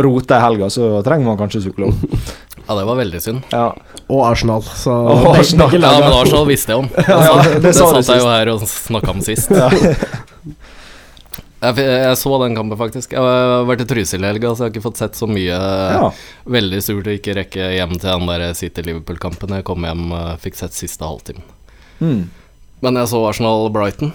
rota 0.00 0.38
i 0.38 0.42
helga, 0.46 0.66
så 0.72 1.02
trenger 1.04 1.26
man 1.28 1.36
kanskje 1.40 1.60
psykolog. 1.66 1.92
Ja, 2.62 2.72
det 2.78 2.84
var 2.88 2.96
veldig 2.96 3.20
synd. 3.20 3.40
Ja. 3.52 3.66
Og 4.08 4.20
Arsenal, 4.24 4.62
så 4.64 4.92
Og 4.94 5.26
Arsenal. 5.34 5.70
Ja, 5.76 5.92
men 6.00 6.12
Arsenal 6.16 6.46
visste 6.48 6.72
jeg 6.72 6.78
om. 6.84 6.88
Ja, 6.96 7.00
Altså, 7.18 7.50
det 7.58 7.62
det 7.66 7.72
sa 7.76 7.84
satt 7.92 8.08
jeg 8.14 8.22
jo 8.22 8.28
her 8.30 8.46
og 8.54 8.60
snakka 8.70 9.10
om 9.12 9.20
sist. 9.26 9.50
Jeg, 11.62 11.72
jeg 11.78 12.16
så 12.18 12.30
den 12.42 12.56
kampen, 12.56 12.78
faktisk. 12.80 13.12
Jeg 13.14 13.22
har 13.22 13.66
vært 13.68 13.84
i 13.84 13.86
Trysil 13.92 14.24
i 14.24 14.26
helga, 14.32 14.48
så 14.56 14.64
jeg 14.64 14.70
har 14.70 14.72
ikke 14.72 14.86
fått 14.88 15.02
sett 15.02 15.14
så 15.18 15.26
mye. 15.30 15.56
Ja. 15.98 16.08
Veldig 16.56 16.80
surt 16.82 17.06
å 17.10 17.12
ikke 17.18 17.36
rekke 17.42 17.62
hjem 17.76 17.92
til 17.98 18.08
den 18.08 18.30
der 18.32 18.42
City-Liverpool-kampen. 18.58 19.48
Jeg 19.60 19.66
kom 19.68 19.80
hjem 19.86 20.04
fikk 20.42 20.56
sett 20.62 20.74
siste 20.78 21.04
halvtimen. 21.06 21.44
Mm. 22.00 22.28
Men 22.82 22.98
jeg 22.98 23.08
så 23.12 23.20
Arsenal-Brighton. 23.28 24.12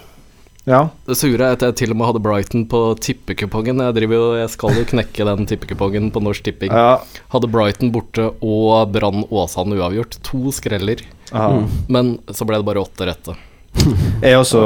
ja. 0.68 0.82
Det 1.08 1.16
sure 1.16 1.40
er 1.40 1.56
at 1.56 1.62
jeg 1.64 1.76
til 1.80 1.94
og 1.94 1.98
med 2.00 2.10
hadde 2.10 2.22
Brighton 2.26 2.66
på 2.68 2.82
tippekupongen. 3.00 3.80
Jeg, 3.80 3.96
driver 3.96 4.18
jo, 4.20 4.26
jeg 4.42 4.50
skal 4.52 4.76
jo 4.76 4.84
knekke 4.90 5.28
den 5.30 5.48
tippekupongen 5.48 6.10
på 6.12 6.20
Norsk 6.24 6.44
Tipping. 6.44 6.72
ja. 6.76 6.98
Hadde 7.32 7.48
Brighton 7.52 7.92
borte 7.96 8.34
og 8.42 8.92
Brann 8.92 9.24
Åsane 9.32 9.78
uavgjort. 9.80 10.20
To 10.28 10.52
skreller. 10.52 11.04
Mm. 11.32 11.68
Men 11.88 12.18
så 12.32 12.48
ble 12.48 12.60
det 12.60 12.68
bare 12.68 12.84
åtte 12.84 13.08
rette. 13.08 13.38
Jeg, 14.24 14.34
også, 14.40 14.62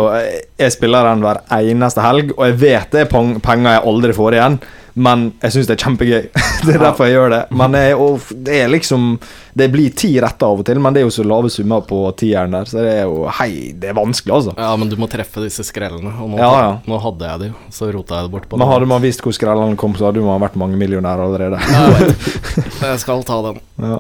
jeg 0.58 0.72
spiller 0.72 1.04
den 1.10 1.22
hver 1.26 1.42
eneste 1.58 2.02
helg, 2.06 2.32
og 2.38 2.46
jeg 2.48 2.60
vet 2.62 2.94
det 2.94 3.02
er 3.04 3.10
penger 3.44 3.76
jeg 3.76 3.84
aldri 3.92 4.14
får 4.16 4.38
igjen. 4.38 4.60
Men 4.94 5.30
jeg 5.42 5.56
syns 5.56 5.70
det 5.70 5.76
er 5.78 5.84
kjempegøy. 5.86 6.26
det 6.66 6.74
er 6.76 6.82
derfor 6.84 7.08
jeg 7.08 7.16
gjør 7.16 7.34
det. 7.34 7.42
Men 7.62 7.78
jeg, 7.80 7.98
det 8.48 8.58
er 8.64 8.72
liksom 8.72 9.06
Det 9.58 9.68
blir 9.72 9.94
ti 9.98 10.10
retter 10.24 10.48
av 10.48 10.62
og 10.62 10.68
til, 10.68 10.82
men 10.84 10.96
det 10.96 11.02
er 11.02 11.08
jo 11.08 11.14
så 11.16 11.26
lave 11.28 11.52
summer 11.52 11.84
på 11.88 12.02
tieren 12.20 12.56
der, 12.56 12.68
så 12.68 12.80
det 12.80 12.94
er 13.02 13.06
jo 13.10 13.26
Hei, 13.40 13.72
det 13.78 13.92
er 13.92 13.98
vanskelig, 13.98 14.36
altså. 14.38 14.56
Ja, 14.60 14.74
men 14.80 14.92
du 14.92 14.98
må 15.00 15.10
treffe 15.12 15.44
disse 15.46 15.66
skrellene. 15.68 16.14
Og 16.24 16.34
nå, 16.34 16.40
Ja, 16.42 16.52
ja. 16.66 16.74
nå 16.88 17.00
hadde 17.06 17.32
jeg 17.32 17.44
det 17.44 17.50
jo, 17.52 17.58
så 17.74 17.92
rota 17.96 18.20
jeg 18.20 18.30
det 18.30 18.36
bort 18.36 18.50
på 18.52 18.60
Men 18.60 18.72
hadde 18.72 18.90
man 18.92 19.04
visst 19.04 19.24
hvor 19.24 19.36
skrellene 19.36 19.80
kom, 19.80 19.96
så 20.00 20.10
hadde 20.10 20.24
man 20.26 20.44
vært 20.44 20.60
mangemillionær 20.60 21.24
allerede. 21.24 21.60
Jeg 22.82 23.00
skal 23.04 23.22
ta 23.28 23.38
den. 23.46 23.60
Ja. 23.82 24.00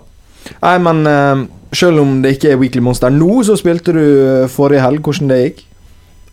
Nei, 0.61 0.77
men 0.81 1.03
uh, 1.05 1.43
selv 1.75 2.01
om 2.01 2.21
det 2.23 2.35
ikke 2.35 2.53
er 2.53 2.61
Weekly 2.61 2.81
Monster 2.83 3.13
nå, 3.13 3.41
så 3.47 3.55
spilte 3.59 3.93
du 3.95 4.01
eh, 4.01 4.47
forrige 4.51 4.83
helg. 4.83 5.03
Hvordan 5.05 5.29
det 5.31 5.37
gikk? 5.41 5.61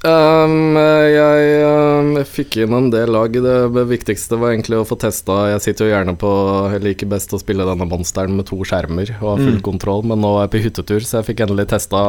Um, 0.06 0.76
jeg 0.78 1.54
um, 1.66 2.12
fikk 2.22 2.60
inn 2.62 2.74
en 2.76 2.90
del 2.92 3.10
lag. 3.10 3.34
Det 3.34 3.82
viktigste 3.90 4.38
var 4.38 4.52
egentlig 4.52 4.78
å 4.78 4.86
få 4.86 4.94
testa 5.00 5.48
Jeg 5.56 5.64
sitter 5.64 5.88
jo 5.88 5.90
gjerne 5.90 6.14
på 6.14 6.30
Jeg 6.70 6.84
liker 6.84 7.10
best 7.10 7.34
å 7.34 7.40
spille 7.42 7.66
denne 7.66 7.88
monsteren 7.90 8.36
med 8.38 8.46
to 8.46 8.60
skjermer 8.62 9.10
og 9.18 9.32
har 9.32 9.42
full 9.42 9.58
Mm. 9.58 9.64
kontroll, 9.66 10.04
men 10.06 10.22
nå 10.22 10.36
er 10.36 10.46
jeg 10.46 10.52
på 10.52 10.62
hyttetur, 10.68 11.02
så 11.02 11.18
jeg 11.18 11.32
fikk 11.32 11.42
endelig 11.48 11.66
testa 11.72 12.00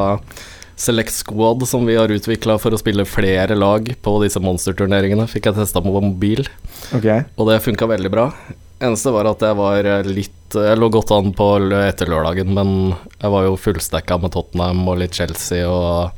Select 0.80 1.12
Squad, 1.12 1.66
som 1.68 1.88
vi 1.90 1.98
har 1.98 2.14
utvikla 2.14 2.60
for 2.62 2.72
å 2.72 2.80
spille 2.80 3.04
flere 3.10 3.58
lag 3.58 3.90
på 4.06 4.14
disse 4.24 4.40
monsterturneringene. 4.40 5.26
Fikk 5.28 5.50
jeg 5.50 5.58
testa 5.58 5.82
på 5.82 5.92
mobil, 5.92 6.46
okay. 6.96 7.26
og 7.36 7.50
det 7.50 7.58
funka 7.66 7.90
veldig 7.90 8.12
bra. 8.14 8.30
Eneste 8.80 9.12
var 9.12 9.28
at 9.28 9.42
jeg 9.44 9.58
var 9.60 9.90
litt 10.08 10.56
Jeg 10.56 10.78
lå 10.80 10.88
godt 10.90 11.12
an 11.12 11.34
på 11.36 11.48
etter 11.82 12.10
lørdagen, 12.10 12.54
men 12.54 12.70
jeg 13.20 13.34
var 13.34 13.44
jo 13.50 13.58
fullstacka 13.60 14.22
med 14.22 14.32
Tottenham 14.34 14.88
og 14.88 15.02
litt 15.02 15.18
Chelsea 15.18 15.68
og 15.68 16.16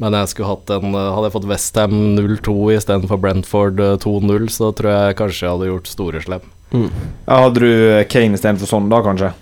Men 0.00 0.16
jeg 0.16 0.28
skulle 0.32 0.48
hatt 0.54 0.70
en 0.74 0.94
eh, 0.96 1.10
Hadde 1.14 1.28
jeg 1.28 1.34
fått 1.36 1.48
Westham 1.50 1.92
0-2 2.16 2.56
istedenfor 2.78 3.20
Brentford 3.22 3.80
eh, 3.80 3.96
2-0, 4.02 4.48
så 4.50 4.72
tror 4.74 4.90
jeg 4.94 5.16
kanskje 5.20 5.46
jeg 5.46 5.52
hadde 5.56 5.70
gjort 5.72 5.92
store 5.92 6.22
slem. 6.24 6.50
ja, 6.72 7.38
Hadde 7.44 7.60
du 7.60 8.04
Kane 8.08 8.38
istedenfor 8.38 8.70
sånn, 8.70 8.88
da, 8.92 9.02
kanskje? 9.04 9.32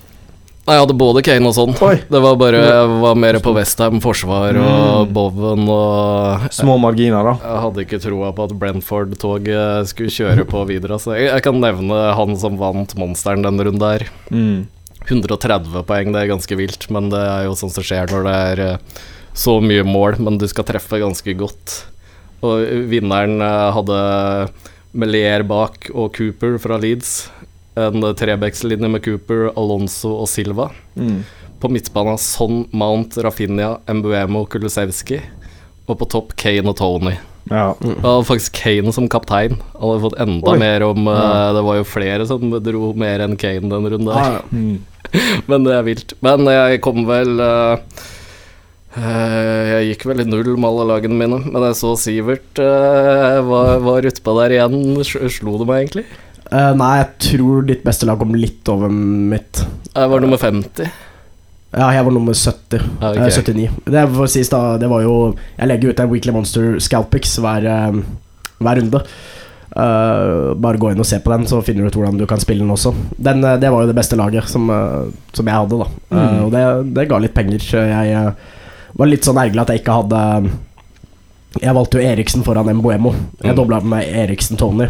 Nei, 0.61 0.75
jeg 0.77 0.83
hadde 0.83 0.93
både 0.99 1.23
Kane 1.25 1.47
og 1.49 1.55
sånn. 1.57 1.71
Oi. 1.81 1.95
Det 2.05 2.19
var 2.21 2.35
bare 2.37 2.59
Jeg 2.61 2.89
var 3.01 3.15
mer 3.17 3.39
på 3.41 3.53
Westham 3.55 3.97
forsvar 4.03 4.59
og 4.61 5.07
Mm. 5.07 5.13
Bowen 5.15 5.63
og 5.73 6.43
Små 6.53 6.75
marginer, 6.77 7.25
da. 7.25 7.33
Jeg 7.41 7.61
hadde 7.63 7.81
ikke 7.87 7.99
troa 8.03 8.29
på 8.37 8.45
at 8.45 8.53
Brentford-toget 8.61 9.89
skulle 9.89 10.13
kjøre 10.13 10.45
på 10.45 10.61
videre. 10.69 10.99
Så 11.01 11.15
jeg, 11.17 11.31
jeg 11.31 11.41
kan 11.47 11.57
nevne 11.63 11.97
han 12.13 12.35
som 12.37 12.59
vant 12.61 12.93
Monsteren 12.99 13.41
denne 13.47 13.65
runden 13.65 13.81
der. 13.81 14.05
Mm. 14.29 14.67
130 15.09 15.81
poeng, 15.89 16.11
det 16.13 16.21
er 16.21 16.29
ganske 16.29 16.55
vilt, 16.59 16.85
men 16.93 17.09
det 17.09 17.23
er 17.25 17.47
jo 17.47 17.55
sånn 17.57 17.73
som 17.73 17.81
skjer 17.83 18.11
når 18.13 18.27
det 18.27 18.35
er 18.51 18.61
eh, 18.67 19.01
så 19.33 19.59
mye 19.63 19.83
mål, 19.87 20.19
men 20.19 20.37
du 20.41 20.47
skal 20.49 20.67
treffe 20.67 20.99
ganske 21.01 21.35
godt. 21.39 21.77
Og 22.41 22.65
vinneren 22.91 23.41
eh, 23.45 23.67
hadde 23.75 23.99
Melier 24.91 25.45
bak 25.47 25.89
og 25.93 26.15
Cooper 26.17 26.57
fra 26.61 26.79
Leeds. 26.81 27.29
En 27.79 28.03
trebekslinje 28.17 28.89
med 28.91 29.03
Cooper, 29.05 29.49
Alonso 29.55 30.11
og 30.19 30.27
Silva. 30.29 30.69
Mm. 30.95 31.21
På 31.61 31.69
midtbanen 31.71 32.19
Son, 32.19 32.65
Mount, 32.75 33.15
Rafinha, 33.21 33.77
Mbuemo, 33.87 34.43
Kulusevski. 34.51 35.21
Og 35.87 35.99
på 35.99 36.07
topp 36.11 36.35
Kane 36.39 36.67
og 36.67 36.77
Tony. 36.81 37.15
Ja. 37.49 37.71
Mm. 37.79 37.95
Det 37.95 38.03
var 38.03 38.23
faktisk 38.27 38.55
Kane 38.59 38.93
som 38.93 39.09
kaptein. 39.09 39.57
Han 39.73 39.89
hadde 39.89 40.03
fått 40.05 40.19
enda 40.21 40.53
Oi. 40.53 40.59
mer 40.61 40.83
om 40.85 41.07
ja. 41.09 41.17
uh, 41.17 41.53
Det 41.55 41.63
var 41.65 41.79
jo 41.79 41.87
flere 41.87 42.27
som 42.29 42.53
dro 42.63 42.91
mer 42.97 43.23
enn 43.25 43.37
Kane 43.39 43.71
den 43.71 43.91
runden 43.93 44.09
der. 44.09 44.17
Ja, 44.17 44.39
ja. 44.39 44.41
Mm. 44.51 44.81
Men 45.49 45.67
det 45.67 45.77
er 45.77 45.87
vilt. 45.87 46.13
Men 46.23 46.47
jeg 46.47 46.81
kom 46.85 47.05
vel 47.07 47.41
eh, 47.43 48.03
Jeg 48.97 49.85
gikk 49.93 50.03
vel 50.09 50.23
i 50.23 50.27
null 50.27 50.49
med 50.59 50.67
alle 50.67 50.87
lagene 50.89 51.15
mine, 51.15 51.37
men 51.47 51.63
jeg 51.69 51.77
så 51.79 51.93
Sivert 51.99 52.59
uh, 52.59 53.39
var, 53.47 53.77
var 53.85 54.07
utpå 54.09 54.33
der 54.41 54.57
igjen. 54.57 54.75
Slo 55.05 55.55
det 55.61 55.67
meg 55.69 55.85
egentlig? 55.85 56.03
Uh, 56.51 56.73
nei, 56.75 56.89
jeg 56.99 57.09
tror 57.29 57.61
ditt 57.69 57.85
beste 57.87 58.09
lag 58.09 58.19
kom 58.19 58.35
litt 58.35 58.67
over 58.71 58.91
mitt. 58.91 59.61
Jeg 59.95 60.11
var 60.11 60.23
nummer 60.23 60.41
50. 60.41 60.91
Ja, 61.71 61.87
jeg 61.95 62.03
var 62.03 62.11
nummer 62.11 62.35
70. 62.35 62.81
Ja, 62.99 63.13
eh, 63.15 63.29
79. 63.31 63.69
Det 63.95 64.01
sies 64.33 64.49
da, 64.51 64.59
det 64.75 64.89
var 64.91 65.05
jo 65.05 65.13
Jeg 65.55 65.69
legger 65.71 65.93
ut 65.93 66.01
en 66.03 66.09
Weekly 66.11 66.33
Monster 66.35 66.73
Scalpix 66.83 67.37
hver, 67.39 67.63
eh, 67.63 68.01
hver 68.59 68.81
runde. 68.81 68.99
Uh, 69.71 70.51
bare 70.59 70.75
gå 70.75 70.89
inn 70.91 70.99
og 70.99 71.07
se 71.07 71.15
på 71.23 71.31
den, 71.31 71.45
så 71.47 71.61
finner 71.63 71.85
du 71.87 71.93
ut 71.93 71.95
hvordan 71.95 72.17
du 72.19 72.25
kan 72.27 72.41
spille 72.43 72.59
den 72.65 72.73
også. 72.75 72.91
Den, 73.15 73.39
eh, 73.47 73.55
det 73.61 73.69
var 73.71 73.85
jo 73.85 73.87
det 73.93 73.95
beste 73.95 74.19
laget 74.19 74.51
som, 74.51 74.67
eh, 74.67 75.05
som 75.31 75.47
jeg 75.47 75.55
hadde, 75.55 75.79
da. 75.79 75.87
Eh, 76.11 76.17
Mm. 76.19 76.41
og 76.43 76.51
det, 76.51 76.63
det 76.97 77.07
ga 77.07 77.19
litt 77.23 77.33
penger. 77.37 77.63
Jeg 77.87 78.11
eh, 78.19 78.33
var 78.97 79.07
litt 79.07 79.23
sånn 79.27 79.37
ergerlig 79.41 79.61
at 79.61 79.71
jeg 79.73 79.81
ikke 79.83 79.97
hadde 80.01 80.51
Jeg 81.61 81.75
valgte 81.75 81.99
jo 81.99 82.07
Eriksen 82.07 82.43
foran 82.47 82.69
Mboemo. 82.77 83.11
Jeg 83.43 83.51
Mm. 83.51 83.55
dobla 83.57 83.81
med 83.83 84.07
Eriksen 84.07 84.57
Tony. 84.57 84.85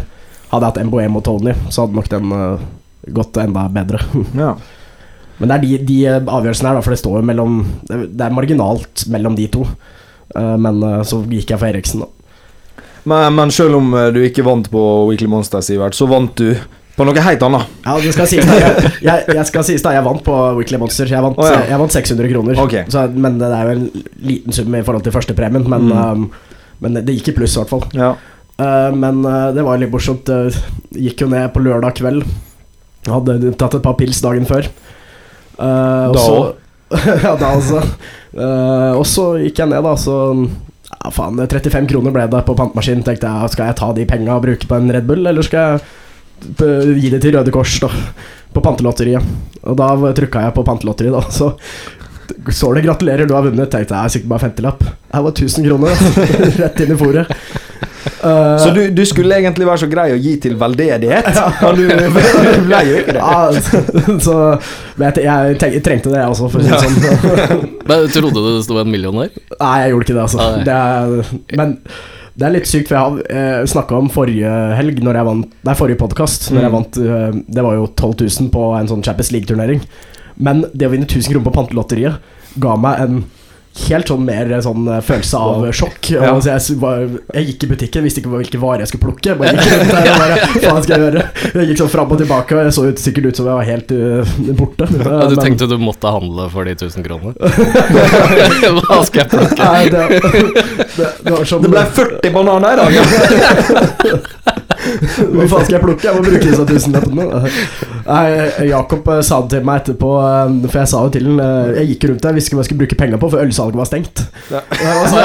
Hadde 0.52 0.62
jeg 0.68 0.72
hatt 0.76 0.86
Mboemo 0.86 1.20
Tony, 1.20 1.54
så 1.70 1.82
hadde 1.86 1.96
nok 1.96 2.08
den 2.08 2.30
uh, 2.32 2.58
gått 3.10 3.36
enda 3.42 3.64
bedre. 3.68 3.98
ja. 4.38 4.54
Men 5.40 5.48
det 5.48 5.56
er 5.56 5.62
de, 5.64 5.78
de 5.88 5.96
eh, 6.06 6.20
avgjørelsene 6.20 6.68
her, 6.68 6.76
da, 6.78 6.82
for 6.84 6.94
det 6.94 7.00
står 7.00 7.16
jo 7.18 7.22
mellom 7.26 7.56
Det 7.88 8.20
er- 8.20 8.30
marginalt 8.36 9.06
mellom 9.10 9.34
de 9.34 9.48
to. 9.48 9.64
Uh, 10.36 10.56
men 10.56 10.78
uh, 10.84 11.00
så 11.02 11.18
gikk 11.26 11.50
jeg 11.50 11.58
for 11.58 11.66
Eriksen, 11.72 12.04
da. 12.04 12.06
Men, 13.04 13.34
men 13.34 13.50
selv 13.50 13.74
om 13.80 13.88
eh, 13.98 14.12
du 14.14 14.20
ikke 14.22 14.44
vant 14.46 14.68
på 14.70 14.82
Weekly 15.08 15.26
Monster, 15.26 15.60
Sivert, 15.66 15.96
så 15.98 16.06
vant 16.06 16.36
du 16.38 16.52
på 16.96 17.04
noe 17.08 17.22
helt 17.24 17.42
annet. 17.46 17.70
Ja, 17.86 17.94
det 18.04 18.12
skal 18.12 18.26
sies 18.28 18.44
da 18.44 18.56
Jeg, 18.58 18.90
jeg, 19.00 19.24
jeg 19.38 19.46
skal 19.48 19.64
sies 19.64 19.84
da 19.84 19.94
Jeg 19.96 20.04
vant 20.04 20.20
på 20.26 20.34
Weekly 20.58 20.76
Monster. 20.80 21.08
Jeg 21.08 21.24
vant, 21.24 21.38
oh, 21.40 21.48
ja. 21.48 21.62
jeg 21.70 21.80
vant 21.80 21.94
600 21.94 22.32
kroner. 22.34 22.58
Okay. 22.66 22.84
Så, 22.92 23.06
men 23.16 23.38
det 23.40 23.48
er 23.48 23.70
jo 23.70 23.76
en 23.78 23.86
liten 24.28 24.56
sum 24.56 24.76
i 24.76 24.82
forhold 24.84 25.06
til 25.06 25.14
førstepremien. 25.14 25.64
Men, 25.72 25.88
Mm. 25.88 26.28
um, 26.28 26.58
men 26.82 26.98
det 27.06 27.14
gikk 27.16 27.30
i 27.32 27.36
pluss, 27.40 27.54
i 27.56 27.62
hvert 27.62 27.70
fall. 27.72 27.84
Ja. 27.96 28.10
Uh, 28.60 28.90
men 28.94 29.22
uh, 29.24 29.50
det 29.56 29.64
var 29.64 29.78
litt 29.80 29.92
morsomt. 29.92 30.28
Uh, 30.28 30.52
gikk 30.92 31.24
jo 31.24 31.30
ned 31.32 31.48
på 31.54 31.62
lørdag 31.64 31.96
kveld. 32.00 32.26
Hadde 33.08 33.54
tatt 33.58 33.78
et 33.78 33.84
par 33.86 33.96
pils 33.98 34.20
dagen 34.22 34.44
før. 34.46 34.68
Da 35.56 36.26
òg? 36.26 36.58
Ja, 37.24 37.32
da 37.40 37.54
altså. 37.54 37.80
Og 38.98 39.06
så 39.08 39.24
gikk 39.40 39.62
jeg 39.62 39.70
ned, 39.72 39.80
da, 39.84 39.94
så 39.96 40.16
ja, 40.92 41.10
faen, 41.14 41.40
35 41.40 41.88
kroner 41.88 42.12
ble 42.12 42.26
det 42.28 42.42
på 42.44 42.54
pantemaskinen. 42.58 43.00
Tenkte 43.06 43.30
jeg, 43.30 43.52
skal 43.54 43.70
jeg 43.70 43.78
ta 43.80 43.88
de 43.96 44.04
penga 44.08 44.36
og 44.36 44.44
bruke 44.44 44.68
på 44.68 44.76
en 44.76 44.92
Red 44.92 45.08
Bull, 45.08 45.24
eller 45.30 45.46
skal 45.46 45.64
jeg 45.78 45.86
gi 47.00 47.10
det 47.12 47.22
til 47.22 47.36
Røde 47.36 47.54
Kors, 47.54 47.78
da? 47.82 47.90
På 48.52 48.60
pantelotteriet. 48.64 49.24
Og 49.64 49.76
da 49.78 49.90
trykka 50.16 50.46
jeg 50.48 50.54
på 50.58 50.64
pantelotteriet, 50.66 51.14
da. 51.18 51.22
Så 51.30 51.54
så 52.48 52.70
det 52.74 52.84
'gratulerer, 52.86 53.26
du 53.28 53.34
har 53.34 53.42
vunnet'. 53.44 53.68
Tenkte 53.70 53.94
jeg, 53.98 54.10
sikkert 54.10 54.28
bare 54.30 54.44
50-lapp. 54.48 54.84
Her 55.12 55.22
var 55.22 55.32
1000 55.32 55.66
kroner 55.66 55.90
rett 56.62 56.80
inn 56.80 56.92
i 56.94 56.96
fòret. 56.96 57.28
Uh, 58.22 58.58
Så 58.58 58.70
du, 58.74 58.80
du 58.90 59.02
skulle 59.06 59.34
egentlig 59.34 59.66
være 59.66 59.78
så 59.82 59.88
grei 59.90 60.12
å 60.14 60.18
gi 60.18 60.36
til 60.42 60.54
veldedighet, 60.58 61.28
men 61.62 61.76
du, 61.76 61.82
du 62.56 62.64
ble 62.66 62.80
jo 62.88 62.96
ikke 63.02 63.14
det. 63.14 63.20
Ja, 63.20 64.16
så 64.22 64.36
men 64.96 65.06
jeg, 65.10 65.24
jeg 65.26 65.58
tenk- 65.60 65.78
trengte 65.86 66.10
det, 66.14 66.18
jeg 66.22 66.30
også, 66.30 66.48
for 66.50 66.58
å 66.58 66.64
si 66.64 66.70
det 66.70 66.80
sånn. 66.82 67.68
Men 67.90 68.08
Trodde 68.14 68.34
du 68.38 68.48
det 68.56 68.64
sto 68.66 68.78
en 68.80 68.90
million 68.90 69.18
der? 69.22 69.30
Nei, 69.58 69.76
jeg 69.84 69.94
gjorde 69.94 70.06
ikke 70.08 70.18
det, 70.18 70.24
altså. 70.26 70.38
Det 70.66 71.58
men 71.58 71.76
det 72.36 72.46
er 72.46 72.54
litt 72.54 72.66
sykt, 72.70 72.88
for 72.88 72.96
jeg 72.96 73.02
har 73.04 73.36
eh, 73.60 73.66
snakka 73.68 73.96
om 73.98 74.08
forrige 74.12 74.48
helg, 74.78 75.02
når 75.04 75.18
jeg 75.18 75.28
vant 75.28 75.50
Nei, 75.68 75.74
forrige 75.78 76.00
podkast, 76.00 76.50
når 76.52 76.62
jeg 76.62 76.70
Mm. 76.72 76.76
vant 76.78 76.96
eh, 77.02 77.42
Det 77.58 77.62
var 77.66 77.74
jo 77.76 77.86
12 77.86 78.14
000 78.40 78.50
på 78.54 78.62
en 78.78 78.88
sånn 78.88 79.02
Champions 79.04 79.32
League-turnering. 79.34 79.82
Men 80.38 80.64
det 80.72 80.86
å 80.88 80.90
vinne 80.94 81.04
1000 81.06 81.28
kroner 81.34 81.44
på 81.50 81.54
pantelotteriet 81.58 82.18
ga 82.58 82.76
meg 82.76 83.00
en 83.04 83.24
helt 83.88 84.06
sånn 84.10 84.24
mer 84.26 84.50
sånn 84.62 84.82
eh, 84.92 84.98
følelse 85.04 85.38
av 85.40 85.62
Wow. 85.62 85.70
sjokk. 85.72 86.10
Ja. 86.12 86.32
Og 86.36 86.44
jeg, 86.44 86.60
s- 86.60 86.74
var, 86.80 87.06
jeg 87.32 87.46
gikk 87.48 87.64
i 87.64 87.68
butikken, 87.70 88.04
visste 88.04 88.20
ikke 88.20 88.32
hvilke 88.34 88.60
varer 88.60 88.82
jeg 88.84 88.90
skulle 88.92 89.06
plukke. 89.08 89.34
Bare 89.40 89.54
gikk 89.56 89.72
rundt 89.72 89.92
der 89.96 90.10
og 90.12 90.18
bare 90.20 90.36
faen 90.66 90.82
skal 90.84 90.92
jeg 90.92 91.04
gjøre? 91.06 91.22
Jeg 91.56 91.68
gikk 91.70 91.80
sånn 91.82 91.92
fram 91.94 92.12
og 92.12 92.20
tilbake, 92.20 92.52
og 92.58 92.66
jeg 92.68 92.76
så 92.76 92.84
ut, 92.90 92.98
sikkert 93.00 93.26
ut 93.32 93.40
som 93.40 93.48
jeg 93.48 93.56
var 93.56 93.68
helt 93.70 93.94
uh, 93.96 94.34
borte. 94.60 94.88
Ja, 94.92 95.22
du 95.24 95.36
Men- 95.36 95.44
tenkte 95.46 95.68
du 95.72 95.76
måtte 95.80 96.12
handle 96.12 96.48
for 96.52 96.68
de 96.68 96.76
1000 96.76 97.06
kronene? 97.06 97.32
Hva 98.82 99.00
skal 99.08 99.24
jeg 99.24 99.30
plukke? 99.32 99.62
Nei, 99.62 99.88
det, 99.88 100.02
det, 100.98 101.08
det 101.24 101.32
var 101.32 101.44
sånn 101.48 101.64
Det 101.64 101.72
ble 101.72 101.82
40 101.96 102.36
bananer 102.36 102.72
i 102.72 102.76
dag! 102.82 102.92
Hva 105.32 105.44
faen 105.48 105.64
skal 105.66 105.76
jeg 105.76 105.82
plukke? 105.84 106.06
Jeg 106.08 106.14
må 106.16 106.22
bruke 106.26 106.42
disse 106.46 106.64
tusenlappene. 106.68 107.24
Nei, 108.06 108.26
Jakob 108.68 109.06
eh, 109.14 109.20
sa 109.26 109.38
det 109.44 109.50
til 109.56 109.66
meg 109.68 109.76
etterpå, 109.82 110.10
eh, 110.26 110.54
for 110.68 110.78
jeg 110.82 110.90
sa 110.92 111.02
jo 111.06 111.10
til 111.14 111.26
eh, 111.38 111.68
Jeg 111.78 111.84
gikk 111.92 112.02
rundt 112.10 112.24
der, 112.26 112.34
visste 112.36 112.50
ikke 112.50 112.58
hva 112.58 112.64
jeg 112.64 112.70
skulle 112.70 112.82
bruke 112.82 112.98
penger 113.02 113.18
på, 113.22 113.30
for 113.32 113.38
ølsalget 113.46 113.78
var 113.78 113.88
stengt. 113.90 114.16
Sånn- 114.50 115.20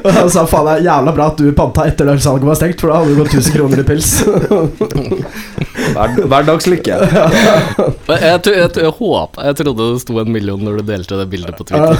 Og 0.04 0.10
han 0.14 0.30
sa 0.32 0.44
faen, 0.48 0.66
det 0.66 0.74
er 0.78 0.84
jævla 0.86 1.12
bra 1.16 1.26
at 1.32 1.40
du 1.40 1.46
panta 1.56 1.86
etter 1.88 2.08
at 2.08 2.18
ølsalget 2.18 2.46
var 2.48 2.58
stengt, 2.58 2.80
for 2.82 2.92
da 2.92 3.00
hadde 3.00 3.14
du 3.14 3.20
gått 3.22 3.34
1000 3.36 3.56
kroner 3.56 3.78
i 3.82 3.86
pils. 3.88 4.10
Hver, 5.90 6.12
hverdagslykke. 6.28 6.92
Jeg, 6.92 8.18
jeg, 8.20 8.40
jeg, 8.46 8.68
jeg, 8.76 8.90
håpa 8.98 9.46
Jeg 9.48 9.56
trodde 9.58 9.86
det 9.94 10.00
sto 10.02 10.18
en 10.20 10.28
million 10.32 10.60
når 10.62 10.80
du 10.80 10.82
delte 10.90 11.16
det 11.18 11.26
bildet 11.32 11.56
på 11.58 11.64
Twitter. 11.66 11.96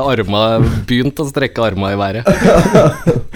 Arma 0.00 0.40
Begynt 0.88 1.20
å 1.22 1.26
strekke 1.28 1.62
arma 1.66 1.92
i 1.92 1.98
været. 2.00 2.24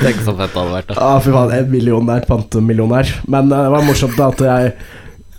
Tenk 0.01 0.22
så 0.24 0.34
fett 0.38 0.55
det 0.55 0.61
hadde 0.62 0.72
vært. 0.78 0.94
Ja, 0.96 1.11
Ja, 1.14 1.20
fy 1.24 1.34
faen, 1.34 1.53
en 1.59 1.70
millionær, 1.72 2.24
pantemillionær. 2.28 3.12
Men 3.30 3.53
uh, 3.53 3.61
det 3.66 3.70
var 3.76 3.86
morsomt 3.88 4.18
da 4.20 4.30
at 4.34 4.44
jeg 4.48 4.74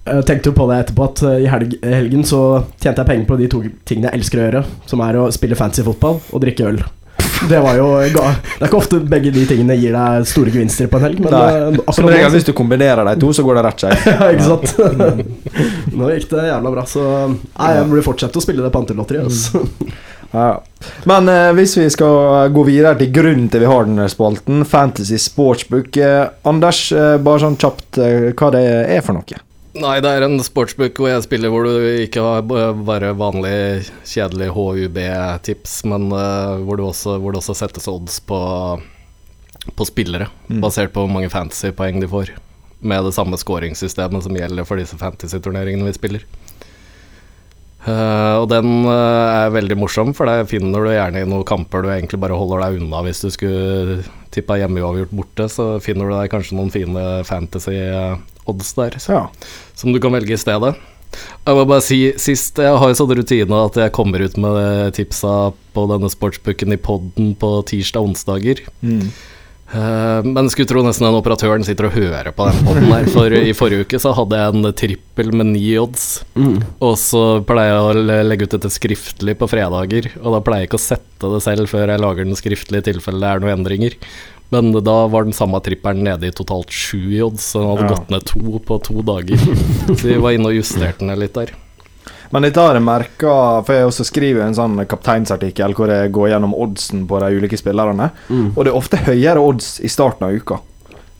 jeg 0.01 0.23
tenkte 0.25 0.49
jo 0.49 0.55
på 0.57 0.65
det 0.65 0.79
etterpå 0.81 1.03
at 1.05 1.19
uh, 1.27 1.35
i 1.37 1.45
helg, 1.45 1.75
helgen 1.85 2.23
så 2.25 2.39
tjente 2.81 3.03
jeg 3.03 3.09
penger 3.11 3.27
på 3.29 3.35
de 3.37 3.49
to 3.53 3.59
tingene 3.85 4.09
jeg 4.09 4.17
elsker 4.23 4.39
å 4.41 4.45
gjøre, 4.47 4.61
som 4.89 5.03
er 5.05 5.19
å 5.21 5.27
spille 5.35 5.57
fancy 5.59 5.83
fotball 5.85 6.17
og 6.33 6.41
drikke 6.41 6.65
øl. 6.71 6.79
Det 7.49 7.57
var 7.61 7.77
jo 7.77 7.85
ga- 8.13 8.31
Det 8.41 8.61
er 8.61 8.67
ikke 8.67 8.77
ofte 8.79 8.97
begge 9.09 9.31
de 9.33 9.43
tingene 9.49 9.73
gir 9.77 9.93
deg 9.93 10.25
store 10.29 10.51
gevinster 10.53 10.89
på 10.89 10.97
en 10.99 11.05
helg, 11.07 11.21
men 11.21 11.33
Nei. 11.33 11.83
Som 11.93 12.09
regel 12.09 12.33
hvis 12.33 12.45
du 12.45 12.51
kombinerer 12.57 13.05
de 13.11 13.13
to, 13.21 13.29
så 13.33 13.45
går 13.45 13.57
det 13.59 13.63
rett 13.67 13.81
skeis. 13.85 14.05
ja, 14.09 14.29
ikke 14.33 14.49
sant? 14.49 15.31
Nå 15.97 16.09
gikk 16.15 16.27
det 16.33 16.47
jævla 16.49 16.73
bra, 16.73 16.83
så 16.89 17.05
Nei, 17.31 17.71
jeg 17.77 17.87
burde 17.93 18.05
fortsette 18.09 18.41
å 18.41 18.45
spille 18.45 18.65
det 18.65 18.73
pantelotteriet. 18.73 19.29
Altså. 19.29 19.65
Ja. 20.31 20.63
Men 21.05 21.29
eh, 21.29 21.51
hvis 21.57 21.75
vi 21.77 21.85
skal 21.91 22.51
gå 22.55 22.63
videre 22.67 22.95
til 22.99 23.11
grunnen 23.13 23.49
til 23.51 23.63
vi 23.65 23.69
har 23.69 23.87
denne 23.87 24.07
spalten, 24.11 24.63
Fantasy 24.67 25.19
Sportsbook 25.21 25.97
eh, 25.99 26.27
Anders, 26.47 26.87
eh, 26.95 27.17
bare 27.21 27.43
sånn 27.43 27.59
kjapt 27.59 27.99
eh, 28.01 28.31
hva 28.31 28.51
det 28.55 28.63
er 28.95 29.03
for 29.05 29.19
noe? 29.19 29.41
Nei, 29.81 29.97
det 30.03 30.09
er 30.11 30.25
en 30.25 30.35
sportsbook 30.43 30.97
hvor 30.99 31.07
jeg 31.13 31.23
spiller 31.23 31.51
hvor 31.51 31.63
du 31.63 31.75
ikke 32.03 32.23
har 32.25 32.41
bare 32.43 33.13
vanlig 33.15 33.85
kjedelig 34.07 34.49
HUB-tips, 34.55 35.77
men 35.87 36.09
eh, 36.11 36.63
hvor, 36.65 36.79
du 36.79 36.87
også, 36.89 37.15
hvor 37.21 37.35
det 37.35 37.39
også 37.39 37.55
settes 37.61 37.87
odds 37.91 38.19
på, 38.27 38.39
på 39.75 39.87
spillere, 39.87 40.27
basert 40.63 40.95
på 40.95 41.05
hvor 41.05 41.13
mange 41.13 41.31
fantasy-poeng 41.31 42.01
de 42.03 42.11
får. 42.11 42.33
Med 42.81 43.05
det 43.05 43.13
samme 43.15 43.37
scoringssystemet 43.37 44.25
som 44.25 44.35
gjelder 44.35 44.67
for 44.67 44.81
disse 44.81 44.97
fantasy-turneringene 44.99 45.87
vi 45.87 45.95
spiller. 45.95 46.25
Eh, 47.81 48.35
og 48.37 48.45
den 48.51 48.83
uh, 48.85 49.47
er 49.47 49.53
veldig 49.55 49.77
morsom, 49.81 50.11
for 50.13 50.29
det 50.29 50.49
finner 50.51 50.85
du 50.85 50.91
gjerne 50.93 51.23
i 51.23 51.29
noen 51.29 51.45
kamper 51.47 51.81
du 51.81 51.89
egentlig 51.89 52.19
bare 52.21 52.37
holder 52.37 52.61
deg 52.61 52.81
unna 52.83 53.01
hvis 53.07 53.23
du 53.25 53.31
skulle 53.33 54.03
tippa 54.31 54.59
hjemmeuavgjort 54.61 55.15
borte, 55.17 55.47
så 55.49 55.65
finner 55.83 56.07
du 56.07 56.13
deg 56.13 56.29
kanskje 56.31 56.59
noen 56.59 56.69
fine 56.73 57.05
fantasy-odds 57.27 58.75
der 58.77 58.99
Ja. 59.09 59.23
som 59.75 59.91
du 59.91 59.99
kan 59.99 60.13
velge 60.13 60.37
i 60.37 60.39
stedet. 60.39 60.75
Jeg 61.11 61.57
må 61.57 61.65
bare 61.67 61.83
si 61.83 62.13
sist 62.15 62.55
Jeg 62.61 62.71
har 62.79 62.87
jo 62.87 62.95
sånn 62.95 63.11
rutine 63.17 63.57
at 63.65 63.75
jeg 63.75 63.91
kommer 63.91 64.23
ut 64.23 64.37
med 64.39 64.93
tipsa 64.95 65.51
på 65.75 65.83
denne 65.89 66.07
sportsbooken 66.07 66.71
i 66.71 66.79
podden 66.79 67.33
på 67.35 67.49
tirsdag-onsdager. 67.67 68.63
Eh, 69.71 70.21
men 70.27 70.49
skulle 70.51 70.67
tro 70.67 70.81
nesten 70.83 71.07
den 71.07 71.15
operatøren 71.15 71.63
sitter 71.63 71.87
og 71.87 71.95
hører 71.95 72.31
på 72.35 72.47
den 72.49 72.65
podden 72.67 72.89
der. 72.91 73.05
For 73.13 73.31
i 73.37 73.53
forrige 73.55 73.85
uke 73.87 74.01
så 74.03 74.11
hadde 74.17 74.39
jeg 74.41 74.55
en 74.55 74.73
trippel 74.81 75.31
med 75.31 75.51
ni 75.53 75.63
odds. 75.79 76.09
Og 76.83 76.97
så 76.99 77.23
pleier 77.47 77.71
jeg 77.77 77.85
å 78.11 78.25
legge 78.27 78.47
ut 78.49 78.55
dette 78.57 78.73
skriftlig 78.73 79.37
på 79.39 79.47
fredager. 79.51 80.11
Og 80.21 80.35
da 80.35 80.43
pleier 80.43 80.65
jeg 80.65 80.71
ikke 80.71 80.81
å 80.81 80.85
sette 80.89 81.31
det 81.35 81.41
selv 81.45 81.71
før 81.71 81.93
jeg 81.93 82.03
lager 82.03 82.27
den 82.27 82.39
skriftlig 82.39 82.83
i 82.83 82.87
tilfelle 82.91 83.21
det 83.23 83.31
er 83.31 83.43
noen 83.45 83.55
endringer. 83.61 83.95
Men 84.51 84.73
da 84.83 84.97
var 85.07 85.23
den 85.23 85.35
samme 85.37 85.61
trippelen 85.63 86.03
nede 86.03 86.27
i 86.27 86.33
totalt 86.35 86.73
sju 86.75 86.99
i 87.15 87.21
odds, 87.23 87.53
så 87.53 87.61
den 87.61 87.69
hadde 87.71 87.85
Ja. 87.87 87.95
gått 87.95 88.09
ned 88.11 88.25
to 88.27 88.59
på 88.67 88.81
to 88.83 89.01
dager. 89.07 89.37
Så 89.95 90.03
vi 90.09 90.17
var 90.19 90.35
inne 90.35 90.51
og 90.51 90.57
justerte 90.59 90.99
den 91.07 91.15
litt 91.21 91.37
der. 91.37 91.53
Men 92.31 92.45
dette 92.47 92.63
har 92.63 92.77
jeg 92.77 92.85
merka, 92.85 93.31
for 93.67 93.75
jeg 93.75 93.87
også 93.89 94.05
skriver 94.07 94.45
en 94.45 94.57
sånn 94.57 94.83
kapteinsartikkel 94.87 95.75
hvor 95.77 95.91
jeg 95.91 96.11
går 96.15 96.29
gjennom 96.33 96.55
oddsen 96.55 97.05
på 97.09 97.19
de 97.23 97.31
ulike 97.37 97.59
spillerne. 97.59 98.11
Mm. 98.29 98.53
Og 98.55 98.63
det 98.63 98.71
er 98.71 98.77
ofte 98.79 99.01
høyere 99.05 99.43
odds 99.43 99.73
i 99.83 99.91
starten 99.91 100.27
av 100.29 100.37
uka, 100.37 100.61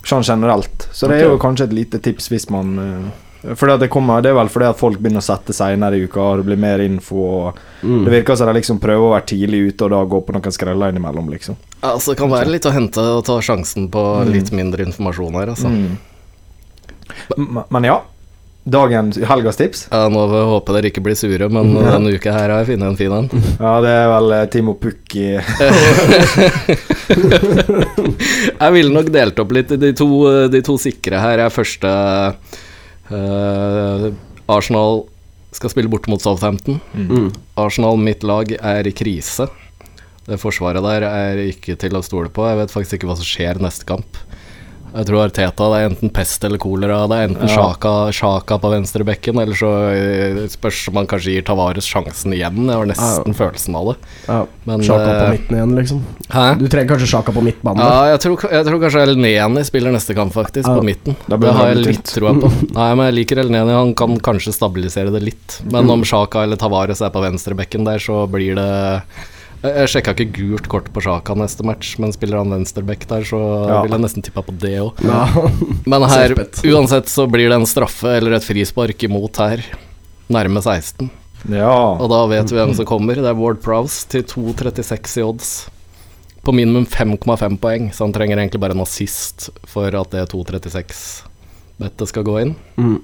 sånn 0.08 0.24
generelt. 0.24 0.88
Så 0.92 1.10
det 1.10 1.20
er 1.20 1.28
jo 1.30 1.42
kanskje 1.42 1.68
et 1.68 1.76
lite 1.76 2.00
tips 2.02 2.30
hvis 2.32 2.48
man 2.52 2.72
eh, 2.80 3.12
fordi 3.42 3.72
at 3.72 3.80
det, 3.82 3.88
kommer, 3.90 4.22
det 4.22 4.30
er 4.30 4.36
vel 4.38 4.50
fordi 4.52 4.68
at 4.70 4.78
folk 4.78 5.00
begynner 5.02 5.18
å 5.18 5.26
sette 5.26 5.54
seinere 5.56 5.98
i 5.98 6.04
uka, 6.06 6.22
og 6.22 6.40
det 6.40 6.46
blir 6.46 6.60
mer 6.62 6.82
info. 6.84 7.28
Og 7.48 7.62
Mm. 7.82 8.04
Det 8.04 8.10
virker 8.12 8.36
som 8.38 8.46
de 8.46 8.52
liksom 8.54 8.78
prøver 8.78 9.02
å 9.02 9.10
være 9.10 9.24
tidlig 9.26 9.58
ute 9.72 9.84
og 9.88 9.90
da 9.90 10.04
gå 10.06 10.20
på 10.22 10.32
noen 10.36 10.52
skreller 10.54 10.92
innimellom, 10.92 11.32
liksom. 11.32 11.56
Altså, 11.82 12.12
det 12.12 12.20
kan 12.20 12.30
være 12.30 12.52
litt 12.54 12.68
å 12.70 12.70
hente 12.70 13.02
og 13.16 13.24
ta 13.26 13.40
sjansen 13.42 13.88
på 13.90 14.02
litt 14.28 14.52
mindre 14.54 14.86
informasjon 14.86 15.34
her, 15.34 15.50
altså. 15.50 15.66
Mm. 15.66 15.96
Men 17.74 17.88
ja. 17.88 17.96
Dagens 18.64 19.16
helgas 19.26 19.56
tips. 19.58 19.88
Ja, 19.90 20.04
nå 20.12 20.20
håper 20.30 20.76
jeg 20.76 20.82
dere 20.84 20.90
ikke 20.92 21.02
blir 21.02 21.16
sure, 21.18 21.48
men 21.50 21.72
Ja. 21.82 21.96
denne 21.96 22.12
uka 22.14 22.30
her 22.34 22.46
har 22.52 22.60
jeg 22.62 22.68
funnet 22.76 22.92
en 22.92 22.98
fin 23.00 23.14
en. 23.16 23.26
Ja, 23.58 23.72
det 23.82 23.90
er 23.90 24.06
vel 24.12 24.34
eh, 24.36 24.44
Timo 24.54 24.74
Pukki 24.78 25.24
Jeg 28.62 28.74
ville 28.76 28.92
nok 28.94 29.10
delt 29.14 29.40
opp 29.42 29.54
litt. 29.56 29.72
De 29.82 29.90
to, 29.98 30.08
de 30.52 30.60
to 30.64 30.76
sikre 30.80 31.18
her 31.22 31.42
er 31.42 31.50
første 31.54 31.90
uh, 33.10 34.06
Arsenal 34.52 35.02
skal 35.52 35.72
spille 35.74 35.90
borte 35.92 36.08
mot 36.08 36.22
Southampton. 36.22 36.78
Mm. 36.96 37.26
Arsenal, 37.60 37.98
mitt 38.00 38.22
lag, 38.24 38.48
er 38.56 38.86
i 38.88 38.92
krise. 38.96 39.48
Det 40.24 40.38
forsvaret 40.40 40.80
der 40.86 41.04
er 41.08 41.42
ikke 41.50 41.74
til 41.82 41.98
å 41.98 42.04
stole 42.06 42.30
på. 42.32 42.46
Jeg 42.48 42.60
vet 42.62 42.72
faktisk 42.72 42.96
ikke 43.00 43.10
hva 43.10 43.18
som 43.18 43.28
skjer 43.28 43.60
neste 43.60 43.84
kamp. 43.88 44.16
Jeg 44.92 45.06
tror 45.08 45.22
Arteta 45.24 45.66
det 45.72 45.76
er 45.80 45.86
enten 45.88 46.10
pest 46.12 46.44
eller 46.44 46.60
kolera. 46.60 47.06
Det 47.08 47.16
er 47.16 47.28
enten 47.30 47.48
Ja. 47.48 47.54
Sjaka, 47.56 47.92
Sjaka 48.12 48.58
på 48.60 48.70
venstrebekken, 48.74 49.38
eller 49.40 49.56
så 49.56 49.70
eh, 49.92 50.40
spørs 50.52 50.88
om 50.90 50.94
man 51.00 51.06
kanskje 51.08 51.32
gir 51.36 51.42
Tavares 51.48 51.86
sjansen 51.88 52.34
igjen. 52.36 52.66
Jeg 52.68 52.76
har 52.76 52.86
nesten 52.90 53.34
følelsen 53.38 53.74
av 53.78 53.86
det. 53.92 53.96
Ja, 54.28 54.38
Men, 54.68 54.84
Sjaka 54.84 55.06
på 55.08 55.24
eh, 55.24 55.30
midten 55.36 55.56
igjen, 55.56 55.74
liksom. 55.80 56.02
Hæ? 56.28 56.44
Du 56.60 56.66
trenger 56.68 56.92
kanskje 56.92 57.08
Sjaka 57.14 57.32
på 57.32 57.42
midtbanen. 57.46 57.80
Ja, 57.82 58.12
jeg 58.12 58.20
tror, 58.26 58.44
jeg 58.52 58.68
tror 58.68 58.82
kanskje 58.84 59.02
Elneni 59.08 59.64
spiller 59.64 59.92
neste 59.96 60.14
kamp, 60.18 60.32
faktisk, 60.36 60.68
Ja. 60.68 60.76
på 60.76 60.84
midten. 60.84 61.16
Det 61.26 61.40
har 61.56 61.72
jeg 61.72 61.86
litt 61.86 62.04
troa 62.12 62.34
på. 62.36 62.52
Nei, 62.78 62.90
men 62.94 63.06
jeg 63.08 63.14
liker 63.22 63.42
Elneni. 63.46 63.72
Han 63.72 63.94
kan 63.94 64.18
kanskje 64.20 64.52
stabilisere 64.52 65.10
det 65.14 65.22
litt. 65.24 65.60
Men 65.64 65.84
Mm. 65.88 65.90
om 65.98 66.04
Sjaka 66.04 66.42
eller 66.44 66.56
Tavares 66.60 67.00
er 67.00 67.10
på 67.10 67.20
venstrebekken 67.24 67.84
der, 67.88 67.98
så 67.98 68.26
blir 68.30 68.54
det 68.60 69.02
Jeg 69.62 69.88
sjekka 69.92 70.12
ikke 70.16 70.32
gult 70.34 70.66
kort 70.70 70.88
på 70.90 71.02
Sjaka 71.04 71.36
neste 71.38 71.62
match, 71.66 71.92
men 72.02 72.10
spiller 72.14 72.40
han 72.40 72.50
venstreback 72.50 73.04
der, 73.06 73.22
så 73.22 73.38
Ja. 73.68 73.82
vil 73.84 73.92
jeg 73.94 74.02
nesten 74.02 74.24
tippa 74.26 74.42
på 74.42 74.54
det 74.58 74.72
òg. 74.82 74.98
Ja. 75.06 75.26
Men 75.86 76.02
her, 76.10 76.34
uansett, 76.66 77.06
så 77.06 77.28
blir 77.30 77.48
det 77.48 77.60
en 77.60 77.66
straffe 77.70 78.16
eller 78.18 78.32
et 78.34 78.42
frispark 78.46 79.04
imot 79.06 79.36
her. 79.38 79.62
Nærme 80.28 80.58
16. 80.62 81.10
Ja. 81.50 81.70
Og 81.98 82.08
da 82.10 82.26
vet 82.26 82.50
vi 82.50 82.58
hvem 82.58 82.74
som 82.74 82.86
kommer. 82.86 83.14
Det 83.14 83.26
er 83.30 83.38
Ward 83.38 83.62
Prowse 83.62 84.06
til 84.10 84.22
2,36 84.26 85.16
i 85.18 85.22
odds. 85.26 85.52
På 86.42 86.50
minimum 86.54 86.84
5,5 86.90 87.58
poeng, 87.62 87.92
så 87.94 88.02
han 88.02 88.12
trenger 88.12 88.38
egentlig 88.42 88.58
bare 88.62 88.74
en 88.74 88.82
assist 88.82 89.50
for 89.70 89.86
at 89.94 90.10
det 90.10 90.26
2,36-bettet 90.32 92.08
skal 92.10 92.26
gå 92.26 92.40
inn. 92.42 92.54
Mm. 92.78 92.98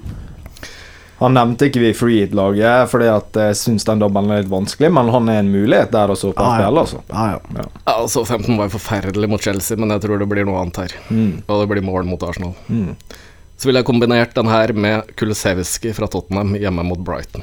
Han 1.19 1.35
nevnte 1.35 1.67
ikke 1.67 1.81
vi 1.83 1.89
free 1.99 2.21
hit-laget 2.23 2.91
fordi 2.93 3.09
at 3.11 3.35
jeg 3.43 3.57
syns 3.59 3.87
den 3.89 3.99
dobbelen 4.03 4.31
er 4.31 4.45
litt 4.45 4.53
vanskelig, 4.53 4.91
men 4.95 5.09
han 5.11 5.31
er 5.33 5.41
en 5.43 5.51
mulighet 5.51 5.91
der 5.91 6.13
også 6.15 6.31
på 6.37 6.45
Ah, 6.45 6.61
ja. 6.61 6.69
FPL, 6.69 6.79
altså. 6.85 7.01
Ah, 7.11 7.33
ja. 7.35 7.41
Ja, 7.59 7.95
altså. 7.97 8.23
15 8.25 8.55
var 8.61 8.71
forferdelig 8.71 9.31
mot 9.33 9.43
Chelsea, 9.43 9.77
men 9.81 9.91
jeg 9.97 10.05
tror 10.05 10.23
det 10.23 10.29
blir 10.31 10.47
noe 10.47 10.61
annet 10.63 10.79
her. 10.85 10.95
Mm. 11.11 11.33
Og 11.49 11.65
det 11.65 11.69
blir 11.73 11.83
mål 11.89 12.07
mot 12.07 12.23
Arsenal. 12.23 12.55
Mm. 12.71 12.93
Så 13.59 13.67
ville 13.67 13.83
jeg 13.83 13.89
kombinert 13.91 14.37
den 14.39 14.47
her 14.47 14.71
med 14.79 15.11
Kulusevski 15.19 15.91
fra 15.97 16.07
Tottenham 16.07 16.55
hjemme 16.55 16.85
mot 16.87 17.03
Brighton. 17.03 17.43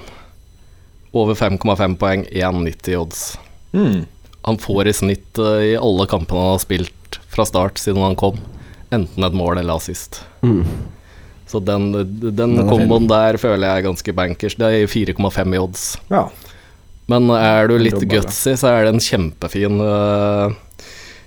Over 1.11 1.35
5,5 1.35 1.97
poeng, 1.99 2.23
1,90 2.31 2.95
odds. 3.01 3.25
Mm. 3.75 4.05
Han 4.47 4.57
får 4.61 4.87
i 4.87 4.93
snitt 4.95 5.39
eh, 5.41 5.61
i 5.73 5.75
alle 5.75 6.07
kampene 6.07 6.39
han 6.45 6.53
har 6.55 6.63
spilt 6.63 7.19
fra 7.35 7.43
start 7.47 7.79
siden 7.81 8.03
han 8.03 8.15
kom, 8.15 8.39
enten 8.95 9.23
et 9.27 9.35
mål 9.35 9.57
eller 9.59 9.75
assist. 9.75 10.21
Mm. 10.47 10.63
Så 11.45 11.61
den, 11.61 11.91
den, 11.93 12.35
Den 12.35 12.57
komboen 12.67 13.07
der 13.09 13.37
føler 13.37 13.67
jeg 13.67 13.81
er 13.81 13.87
ganske 13.87 14.13
bankers. 14.17 14.57
Det 14.57 14.65
er 14.65 14.89
4,5 14.89 15.55
i 15.55 15.61
odds. 15.61 15.87
Ja. 16.09 16.25
Men 17.11 17.29
er 17.37 17.69
du 17.69 17.75
litt 17.77 18.01
gutsy, 18.09 18.55
så 18.57 18.71
er 18.71 18.87
det 18.87 18.95
en 18.95 19.03
kjempefin 19.03 19.81
uh, 19.81 20.55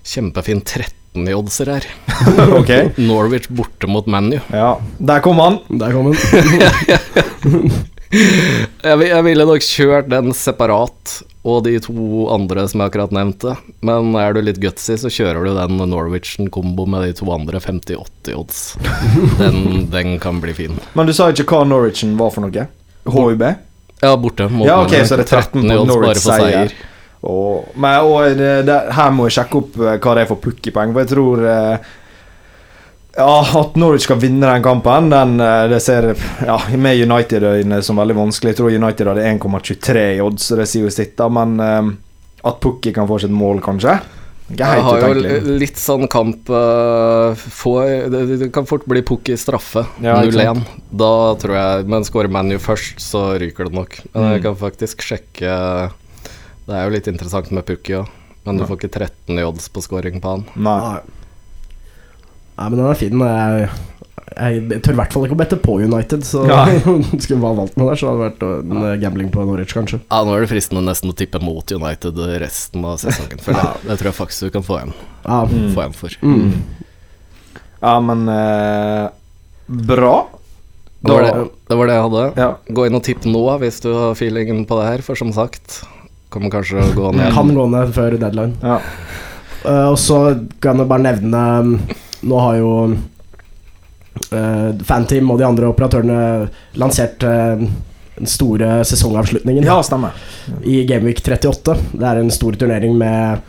Kjempefin 0.08 0.62
13 0.64 1.28
i 1.28 1.36
oddser 1.36 1.70
her. 1.76 1.86
okay. 2.58 2.90
Norwich 3.10 3.46
borte 3.52 3.90
mot 3.90 4.08
ManU. 4.10 4.40
Ja. 4.50 4.72
Der 4.98 5.22
kom 5.22 5.38
han. 5.42 5.60
Der 5.68 5.94
kom 5.94 6.10
den. 6.10 7.70
Jeg, 8.08 9.00
jeg 9.04 9.24
ville 9.26 9.44
nok 9.48 9.64
kjørt 9.64 10.08
den 10.08 10.32
separat, 10.36 11.18
og 11.48 11.62
de 11.66 11.74
to 11.82 12.26
andre 12.32 12.64
som 12.70 12.82
jeg 12.82 12.92
akkurat 12.92 13.12
nevnte. 13.14 13.54
Men 13.84 14.14
er 14.18 14.36
du 14.36 14.42
litt 14.44 14.60
gutsy, 14.62 14.96
så 15.00 15.12
kjører 15.12 15.44
du 15.44 15.52
den 15.56 15.82
Norwegian-kombo 15.92 16.86
med 16.88 17.08
de 17.08 17.16
to 17.20 17.28
andre 17.34 17.60
50-80 17.62 18.36
odds. 18.38 18.62
Den, 19.38 19.88
den 19.92 20.16
kan 20.22 20.40
bli 20.42 20.54
fin. 20.56 20.78
Men 20.98 21.08
du 21.08 21.14
sa 21.16 21.30
ikke 21.32 21.48
hva 21.52 21.64
Norwichen 21.68 22.16
var 22.18 22.32
for 22.34 22.46
noe? 22.46 22.68
HUB? 23.08 23.44
Ja, 24.00 24.12
borte. 24.20 24.48
Ja, 24.64 24.80
ok, 24.84 24.94
så 25.06 25.18
det 25.18 25.26
er 25.26 25.42
13 25.42 25.62
på 25.62 25.84
Norwich 25.88 26.22
seier. 26.22 26.72
Og, 27.26 27.72
men, 27.74 27.96
og 28.06 28.36
det, 28.38 28.50
det, 28.68 28.76
her 28.94 29.14
må 29.14 29.26
jeg 29.26 29.40
sjekke 29.40 29.58
opp 29.58 29.78
eh, 29.82 29.96
hva 29.98 30.12
det 30.14 30.22
er 30.22 30.28
for 30.30 30.38
pukkipoeng, 30.42 30.92
for 30.94 31.02
jeg 31.02 31.10
tror 31.10 31.42
eh, 31.50 31.88
ja, 33.18 33.60
At 33.60 33.74
Norwich 33.76 34.06
skal 34.06 34.20
vinne 34.22 34.46
den 34.48 34.62
kampen, 34.64 35.10
den, 35.12 35.36
eh, 35.42 35.64
det 35.72 35.80
ser 35.84 36.12
ja, 36.46 36.58
med 36.78 37.00
United-øyne 37.04 37.82
som 37.82 37.98
veldig 38.00 38.16
vanskelig. 38.18 38.54
Jeg 38.54 38.60
tror 38.62 38.74
United 38.78 39.10
hadde 39.12 39.26
1,23 39.34 40.04
i 40.16 40.20
odds, 40.24 40.46
så 40.48 40.56
det 40.60 40.68
sier 40.70 40.86
jo 40.86 40.92
sitt. 40.94 41.16
da 41.18 41.26
Men 41.28 41.58
eh, 41.60 41.90
at 42.48 42.60
Pukki 42.62 42.92
kan 42.94 43.08
få 43.10 43.18
sitt 43.20 43.34
mål, 43.34 43.58
kanskje? 43.64 43.98
Ikke 44.48 44.64
helt 44.64 44.84
har 44.86 45.02
utenkelig. 45.02 45.32
jo 45.44 45.56
litt 45.60 45.76
sånn 45.76 46.06
kamp 46.08 46.48
uh, 46.48 47.34
få, 47.36 47.72
det, 48.08 48.20
det 48.40 48.46
kan 48.54 48.64
fort 48.64 48.86
bli 48.88 49.02
Pukki 49.04 49.34
straffe. 49.36 49.82
Ja, 50.00 50.14
0-1. 50.24 50.62
Da 50.88 51.10
tror 51.42 51.52
jeg 51.58 51.84
Men 51.92 52.06
skårer 52.08 52.30
ManU 52.32 52.56
først, 52.56 52.96
så 53.04 53.26
ryker 53.42 53.68
det 53.68 53.76
nok. 53.76 53.98
Men 54.14 54.22
Mm. 54.24 54.30
jeg 54.32 54.42
kan 54.46 54.56
faktisk 54.56 55.04
sjekke 55.04 55.52
Det 56.64 56.72
er 56.78 56.86
jo 56.88 56.94
litt 56.96 57.10
interessant 57.12 57.50
med 57.52 57.66
Pukki 57.68 57.98
òg, 58.00 58.08
men 58.46 58.56
du 58.56 58.62
Ja. 58.64 58.68
får 58.70 58.78
ikke 58.80 58.94
13 58.96 59.38
i 59.38 59.44
odds 59.44 59.68
på 59.68 59.82
scoring 59.84 60.16
på 60.24 60.32
han. 60.38 60.46
Nei. 60.56 61.00
Nei. 62.58 62.70
Men 62.70 62.80
den 62.80 62.88
er 62.90 62.98
fin. 62.98 63.20
Jeg, 63.22 63.68
jeg 64.38 64.80
tør 64.84 64.96
i 64.96 64.98
hvert 65.00 65.14
fall 65.14 65.26
ikke 65.26 65.36
å 65.36 65.40
bette 65.40 65.58
på 65.62 65.76
United, 65.80 66.24
så 66.26 66.42
ja. 66.48 66.64
skulle 67.22 67.40
bare 67.42 67.58
valgt 67.60 67.78
meg 67.78 67.92
der, 67.92 68.00
så 68.00 68.10
hadde 68.10 68.18
det 68.18 68.26
vært 68.26 68.42
en 68.48 68.80
eh, 68.82 68.96
gambling 69.02 69.30
på 69.34 69.44
Norwich, 69.46 69.74
kanskje. 69.76 70.00
Ja, 70.10 70.22
Nå 70.26 70.34
er 70.34 70.44
det 70.44 70.50
fristende 70.50 70.82
nesten 70.86 71.12
å 71.12 71.16
tippe 71.18 71.40
mot 71.42 71.74
United 71.74 72.18
resten 72.42 72.86
av 72.88 72.98
sesongen. 73.02 73.40
For 73.44 73.56
det, 73.56 73.68
det 73.86 73.98
tror 74.00 74.10
jeg 74.10 74.18
faktisk 74.18 74.48
du 74.48 74.56
kan 74.58 74.66
få 74.66 74.80
igjen, 74.80 74.96
Ja. 75.24 75.44
Mm. 75.46 75.70
få 75.76 75.84
igjen 75.84 75.96
for. 76.00 76.18
Mm. 76.26 76.50
Ja, 77.78 77.94
men 78.02 78.26
eh, 78.34 79.06
Bra. 79.68 80.16
Det 81.00 81.14
var 81.14 81.22
det, 81.22 81.46
det 81.70 81.76
var 81.78 81.86
det 81.86 81.94
jeg 81.94 82.06
hadde. 82.08 82.24
Ja. 82.40 82.48
Gå 82.74 82.88
inn 82.88 82.98
og 82.98 83.04
tipp 83.06 83.26
nå 83.28 83.44
hvis 83.62 83.78
du 83.84 83.92
har 83.94 84.16
feelingen 84.18 84.64
på 84.66 84.80
det 84.80 84.88
her, 84.88 85.04
for 85.06 85.18
som 85.18 85.30
sagt 85.36 85.84
Kommer 86.28 86.52
kanskje 86.52 86.82
å 86.82 86.88
gå 86.92 87.10
ned. 87.16 87.30
Kan 87.32 87.54
gå 87.56 87.64
ned 87.72 87.94
før 87.96 88.18
deadline. 88.20 88.58
Ja. 88.60 88.82
Uh, 89.62 89.86
og 89.94 89.96
så 89.96 90.18
kan 90.60 90.76
jeg 90.76 90.88
bare 90.90 91.06
nevne 91.06 91.44
um, 91.64 91.70
Nå 92.26 92.38
har 92.42 92.56
jo 92.58 92.70
uh, 94.32 94.70
Fanteam 94.84 95.30
og 95.30 95.38
de 95.40 95.46
andre 95.46 95.68
operatørene 95.70 96.48
lansert 96.80 97.22
uh, 97.26 97.62
den 98.18 98.26
store 98.26 98.80
sesongavslutningen 98.84 99.66
ja, 99.68 99.76
stemmer. 99.86 100.16
i 100.66 100.80
Gameweek 100.88 101.22
38. 101.22 101.76
Det 101.92 102.08
er 102.08 102.22
en 102.22 102.32
stor 102.34 102.58
turnering 102.58 102.96
med 102.98 103.44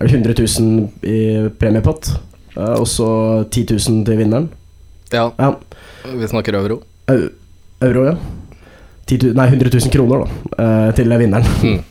er 0.00 0.08
100 0.08 0.34
000 0.34 0.88
i 1.06 1.48
premiepott. 1.60 2.14
uh, 2.56 2.78
og 2.80 2.88
så 2.88 3.08
10 3.50 3.66
000 3.76 4.04
til 4.08 4.18
vinneren. 4.18 4.48
Ja, 5.12 5.30
Ja, 5.38 5.54
vi 6.14 6.28
snakker 6.28 6.56
euro. 6.58 6.80
euro, 7.80 8.06
ja. 8.06 8.16
10 9.06 9.18
000, 9.22 9.36
nei, 9.36 9.46
100 9.52 9.70
000 9.78 9.92
kroner, 9.92 10.24
da, 10.24 10.64
eh, 10.64 10.90
til 10.96 11.12
vinneren. 11.20 11.44
Mm. 11.62 11.82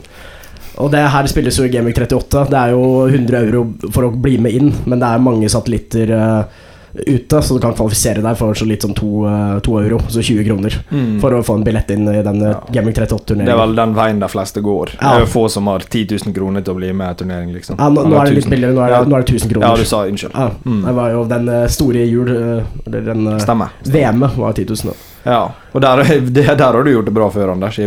Og 0.81 0.91
det 0.91 1.03
her 1.13 1.27
spilles 1.27 1.57
jo 1.59 1.63
i 1.65 1.69
Gameweek 1.69 1.97
38. 2.01 2.47
Det 2.49 2.57
er 2.59 2.71
jo 2.73 2.83
100 3.07 3.41
euro 3.47 3.65
for 3.91 4.03
å 4.07 4.11
bli 4.15 4.37
med 4.41 4.51
inn, 4.57 4.73
men 4.85 4.99
det 4.99 5.07
er 5.13 5.19
mange 5.19 5.49
satellitter 5.49 6.11
uh, 6.17 6.43
ute, 6.93 7.39
så 7.41 7.55
du 7.55 7.59
kan 7.59 7.73
kvalifisere 7.73 8.21
deg 8.21 8.35
for 8.37 8.53
så 8.53 8.65
litt 8.69 8.83
som 8.85 8.91
to, 8.93 9.23
eh, 9.25 9.55
to 9.65 9.79
euro, 9.79 9.97
så 10.13 10.21
20 10.21 10.43
kroner, 10.45 10.75
Mm. 10.91 11.15
for 11.21 11.31
å 11.33 11.39
få 11.43 11.55
en 11.57 11.63
billett 11.65 11.89
inn 11.89 12.07
i 12.07 12.21
den 12.21 12.39
Ja. 12.39 12.59
Gameweek 12.71 12.93
Det 12.93 13.01
er 13.01 13.15
38-turneringen. 13.15 13.57
vel 13.57 13.73
den 13.75 13.95
veien 13.95 14.19
de 14.19 14.27
fleste 14.29 14.61
går. 14.61 14.85
Det 14.91 15.01
er 15.01 15.19
jo 15.21 15.25
få 15.25 15.49
som 15.49 15.65
har 15.65 15.79
10 15.79 16.05
000 16.05 16.33
kroner 16.35 16.61
til 16.61 16.75
å 16.75 16.77
bli 16.77 16.91
med 16.93 17.09
i 17.09 17.23
turnering, 17.23 17.51
liksom. 17.51 17.77
Ja, 17.79 17.89
nå, 17.89 18.03
nå 18.05 18.21
er 18.21 18.25
det 18.25 18.35
litt 18.35 18.49
billigere, 18.49 18.75
nå 18.75 18.85
er 18.85 18.89
Ja. 18.91 19.03
nå 19.05 19.15
er 19.17 19.23
det 19.23 19.33
1000 19.33 19.49
kroner. 19.49 19.67
Ja, 19.69 19.75
du 19.75 19.83
sa 19.85 20.03
unnskyld. 20.05 20.31
Ja, 20.35 20.49
Mm. 20.65 20.85
Det 20.85 20.93
var 20.95 21.09
jo 21.11 21.23
den 21.25 21.49
eh, 21.49 21.67
store 21.67 22.05
jul 22.07 22.29
eh, 22.29 22.63
Eller 22.85 23.01
den 23.01 23.27
eh. 23.27 23.67
VM-et 23.89 24.37
var 24.37 24.53
10 24.53 24.65
000. 24.69 24.93
da. 24.93 24.93
Ja. 25.25 25.41
Og 25.73 25.81
der, 25.81 26.03
det, 26.35 26.45
der 26.57 26.63
har 26.65 26.83
du 26.83 26.91
gjort 26.91 27.05
det 27.09 27.13
bra 27.15 27.29
før, 27.31 27.53
Anders. 27.55 27.77
Ja, 27.79 27.85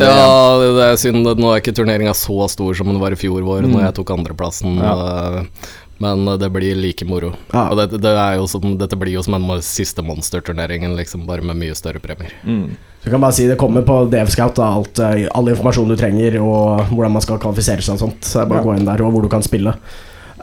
det, 0.60 0.70
det 0.78 0.84
er 0.90 1.00
synd. 1.00 1.26
Nå 1.36 1.50
er 1.52 1.60
ikke 1.62 1.74
turneringa 1.76 2.14
så 2.16 2.46
stor 2.48 2.74
som 2.78 2.88
den 2.92 3.00
var 3.02 3.12
i 3.12 3.18
fjor 3.20 3.42
vår, 3.44 3.66
Mm. 3.66 3.72
når 3.76 3.82
jeg 3.90 3.94
tok 4.00 4.14
andreplassen. 4.16 4.78
Ja. 4.80 4.94
eh, 5.42 5.74
Men 5.98 6.26
det 6.36 6.50
blir 6.52 6.74
like 6.76 7.06
moro. 7.08 7.30
Ja. 7.54 7.70
Og 7.72 7.78
det, 7.78 8.00
det 8.04 8.10
er 8.20 8.34
jo 8.36 8.44
som, 8.52 8.60
dette 8.76 8.96
blir 9.00 9.14
jo 9.14 9.22
som 9.24 9.32
den 9.32 9.62
siste 9.64 10.02
monsterturneringen, 10.04 10.92
liksom, 10.98 11.22
bare 11.26 11.40
med 11.40 11.56
mye 11.56 11.74
større 11.78 12.02
premier. 12.04 12.34
Mm. 12.44 12.74
Så 13.04 13.10
kan 13.10 13.20
bare 13.22 13.32
si 13.32 13.46
Det 13.48 13.56
kommer 13.56 13.80
på 13.86 14.02
DF 14.12 14.28
Scout, 14.34 14.56
da, 14.58 14.66
alt, 14.76 14.98
eh, 14.98 15.24
all 15.32 15.48
informasjon 15.48 15.88
du 15.88 15.96
trenger, 15.96 16.36
og 16.42 16.84
hvordan 16.92 17.12
man 17.16 17.24
skal 17.24 17.38
kvalifisere 17.40 17.80
seg 17.80 17.94
og 17.96 18.02
sånt. 18.04 18.20
Så 18.28 18.42
jeg 18.42 18.48
bare 18.52 18.60
Ja. 18.60 18.66
gå 18.68 18.76
inn 18.76 18.84
der, 18.84 19.02
og 19.06 19.12
hvor 19.14 19.22
du 19.24 19.28
kan 19.32 19.42
spille. 19.46 19.72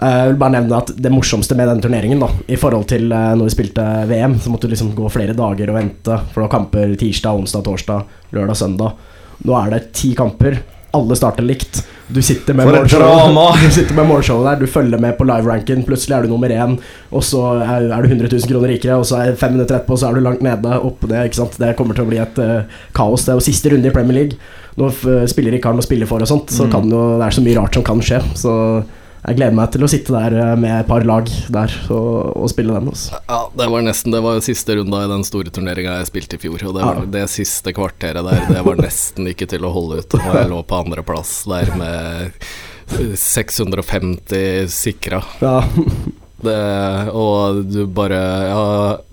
Eh, 0.01 0.17
Jeg 0.23 0.27
vil 0.31 0.39
bare 0.41 0.55
nevne 0.57 0.77
at 0.81 0.91
Det 0.97 1.11
morsomste 1.13 1.55
med 1.55 1.67
den 1.69 1.81
turneringen, 1.83 2.19
da 2.23 2.29
i 2.47 2.55
forhold 2.59 2.87
til 2.89 3.11
eh, 3.11 3.33
når 3.37 3.49
vi 3.49 3.55
spilte 3.57 3.87
VM, 4.09 4.39
så 4.41 4.49
måtte 4.53 4.67
du 4.67 4.73
liksom 4.73 4.93
gå 4.97 5.09
flere 5.13 5.35
dager 5.37 5.69
og 5.69 5.77
vente, 5.79 6.19
for 6.33 6.41
det 6.41 6.47
var 6.47 6.53
kamper 6.59 6.95
tirsdag, 6.97 7.39
onsdag, 7.43 7.63
torsdag, 7.67 8.05
lørdag, 8.33 8.55
søndag. 8.57 8.93
Nå 9.45 9.57
er 9.59 9.69
det 9.75 9.81
ti 9.93 10.13
kamper. 10.15 10.59
Alle 10.93 11.15
starter 11.17 11.41
likt. 11.41 11.79
Du 12.13 12.19
sitter 12.21 12.53
med 12.53 12.67
målshowet- 12.69 13.01
drama! 13.01 13.45
Du 13.63 13.69
sitter 13.73 13.95
med 13.97 14.05
målshowet 14.05 14.45
der, 14.45 14.59
du 14.61 14.67
følger 14.69 14.99
med 15.01 15.15
på 15.17 15.25
live-ranken, 15.25 15.81
plutselig 15.87 16.13
er 16.17 16.23
du 16.27 16.29
nummer 16.29 16.49
én, 16.53 16.75
og 17.11 17.23
så 17.25 17.41
er, 17.63 17.87
du 18.03 18.09
100 18.11 18.29
000 18.29 18.49
kroner 18.51 18.69
rikere, 18.75 18.97
og 19.01 19.05
så 19.09 19.17
er 19.23 19.35
fem 19.39 19.55
minutter 19.55 19.79
etterpå 19.79 19.97
så 19.97 20.09
er 20.11 20.13
du 20.19 20.21
langt 20.21 20.41
nede, 20.45 20.73
opp 20.85 21.01
det, 21.09 21.23
ikke 21.31 21.39
sant. 21.41 21.57
Det 21.57 21.71
kommer 21.79 21.97
til 21.97 22.05
å 22.05 22.09
bli 22.11 22.19
et 22.21 22.37
uh, 22.43 22.61
kaos. 22.93 23.25
Det 23.25 23.33
er 23.33 23.39
jo 23.41 23.45
siste 23.47 23.71
runde 23.73 23.89
i 23.89 23.93
Premier 23.95 24.19
League. 24.19 24.37
Nå 24.77 24.91
spiller 25.29 25.57
ikke 25.57 25.71
har 25.71 25.77
noe 25.79 25.81
å 25.85 25.87
spille 25.89 26.05
for 26.09 26.21
og 26.21 26.29
sånt, 26.29 26.53
så 26.53 26.65
Mm. 26.67 26.71
kan 26.75 26.89
jo, 26.93 27.01
det 27.17 27.25
er 27.25 27.37
så 27.39 27.45
mye 27.45 27.57
rart 27.57 27.73
som 27.73 27.83
kan 27.89 28.01
skje. 28.05 28.21
Så 28.37 28.53
jeg 29.23 29.37
gleder 29.39 29.55
meg 29.55 29.69
til 29.71 29.85
å 29.85 29.89
sitte 29.91 30.13
der 30.15 30.33
eh, 30.39 30.53
med 30.59 30.73
et 30.81 30.87
par 30.89 31.05
lag 31.07 31.29
der 31.55 31.75
og, 31.93 32.33
og 32.43 32.49
spille 32.51 32.75
den. 32.75 32.89
Også. 32.91 33.19
Ja, 33.29 33.39
det 33.55 33.67
var 33.71 33.85
nesten 33.85 34.11
Det 34.15 34.21
var 34.25 34.41
siste 34.43 34.75
runda 34.79 35.03
i 35.05 35.11
den 35.11 35.23
store 35.27 35.53
turneringa 35.53 35.99
jeg 36.01 36.09
spilte 36.11 36.39
i 36.39 36.43
fjor, 36.43 36.59
og 36.69 36.75
det, 36.77 36.83
var, 36.83 36.99
Ja. 37.03 37.11
det 37.17 37.23
siste 37.31 37.73
kvarteret 37.75 38.25
der, 38.27 38.43
det 38.51 38.65
var 38.67 38.81
nesten 38.83 39.29
ikke 39.31 39.47
til 39.53 39.63
å 39.67 39.71
holde 39.75 40.01
ut. 40.03 40.17
Og 40.19 40.27
jeg 40.39 40.51
lå 40.51 40.59
på 40.67 40.81
andreplass 40.83 41.37
der 41.49 41.71
med 41.79 42.35
650 43.19 44.67
sikra. 44.73 45.23
Ja. 45.41 45.61
Det, 46.43 46.55
og 47.15 47.61
du 47.71 47.85
bare 47.87 48.17
Ja, 48.49 48.63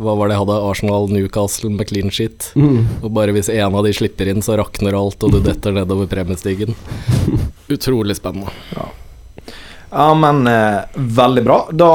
hva 0.03 0.15
var 0.19 0.27
det 0.27 0.35
jeg 0.35 0.43
hadde? 0.43 0.57
Arsenal, 0.67 1.05
Newcastle 1.15 1.71
med 1.71 1.87
clean 1.87 2.11
shit. 2.11 2.49
Mm. 2.59 2.81
Og 3.05 3.13
bare 3.15 3.31
hvis 3.37 3.51
en 3.55 3.77
av 3.79 3.87
de 3.87 3.93
slipper 3.95 4.33
inn, 4.33 4.43
så 4.43 4.57
rakner 4.59 4.97
alt, 4.99 5.23
og 5.23 5.37
du 5.37 5.39
detter 5.45 5.77
nedover 5.77 6.11
premiestigen. 6.11 6.75
Utrolig 7.77 8.19
spennende. 8.19 8.51
Ja, 8.75 8.89
men 9.91 10.47
eh, 10.47 10.78
veldig 10.95 11.45
bra. 11.45 11.68
Da 11.72 11.93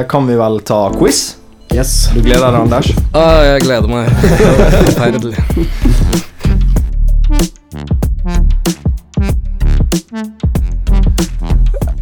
eh, 0.00 0.06
kan 0.06 0.26
vi 0.26 0.36
vel 0.36 0.60
ta 0.60 0.92
quiz. 0.92 1.36
Yes. 1.74 2.08
Du 2.14 2.22
gleder 2.22 2.52
deg, 2.52 2.60
Anders? 2.60 2.92
Ah, 3.12 3.42
jeg 3.44 3.64
gleder 3.66 3.88
meg. 3.88 4.08
Forferdelig. 4.88 5.36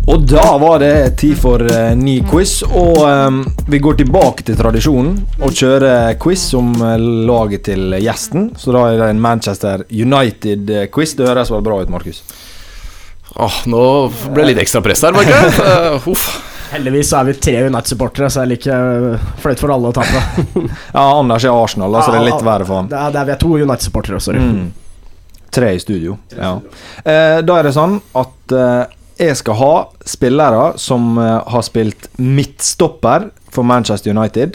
Og 0.07 0.23
da 0.23 0.45
var 0.63 0.79
det 0.79 1.17
tid 1.19 1.35
for 1.39 1.63
eh, 1.67 1.91
ny 1.99 2.21
quiz, 2.31 2.61
og 2.63 3.01
eh, 3.03 3.39
vi 3.67 3.81
går 3.83 3.99
tilbake 3.99 4.47
til 4.47 4.59
tradisjonen 4.59 5.17
og 5.43 5.51
kjører 5.51 6.15
quiz 6.23 6.45
om 6.55 6.71
eh, 6.79 6.95
laget 7.27 7.67
til 7.67 7.97
gjesten. 7.99 8.53
Så 8.55 8.75
da 8.75 8.85
er 8.87 9.01
det 9.03 9.09
en 9.11 9.23
Manchester 9.23 9.83
United-quiz. 9.91 11.17
Det 11.19 11.27
høres 11.27 11.51
vel 11.51 11.65
bra 11.67 11.81
ut, 11.83 11.91
Markus? 11.91 12.23
Åh, 13.37 13.53
nå 13.69 13.81
ble 14.33 14.43
det 14.43 14.49
litt 14.55 14.63
ekstra 14.65 14.81
press 14.85 15.03
her, 15.05 15.13
var 15.17 15.25
Uh. 15.29 15.33
Eh, 15.67 16.09
Uff. 16.13 16.25
Heldigvis 16.73 17.09
så 17.13 17.17
er 17.21 17.25
vi 17.29 17.33
tre 17.39 17.55
United-supportere, 17.69 18.29
så 18.33 18.37
det 18.41 18.45
er 18.47 18.51
like 18.51 18.71
eh, 18.75 19.19
flaut 19.43 19.61
for 19.63 19.71
alle 19.75 19.87
å 19.93 19.95
tape. 19.95 20.21
Ja, 20.97 21.03
Anders 21.05 21.45
er 21.47 21.53
Arsenal, 21.55 21.91
da, 21.95 21.99
så 22.03 22.11
det 22.15 22.21
er 22.23 22.27
litt 22.31 22.45
verre 22.47 22.65
for 22.67 22.77
han. 22.81 22.89
Det 22.91 22.99
er, 22.99 23.09
det 23.15 23.21
er, 23.21 23.27
vi 23.29 23.33
er 23.37 23.41
to 23.45 23.51
United-supportere, 23.61 24.19
sorry. 24.25 24.41
Mm. 24.43 24.67
Tre 25.57 25.69
i 25.77 25.79
studio. 25.81 26.13
Ja. 26.35 26.53
Eh, 27.05 27.39
da 27.47 27.53
er 27.61 27.65
det 27.69 27.75
sånn 27.77 27.95
at 28.19 28.37
eh, 28.57 28.85
jeg 29.23 29.35
skal 29.39 29.55
ha 29.61 29.75
spillere 30.05 30.65
som 30.83 31.03
eh, 31.23 31.39
har 31.55 31.63
spilt 31.65 32.03
midtstopper 32.19 33.21
for 33.55 33.63
Manchester 33.69 34.11
United. 34.17 34.51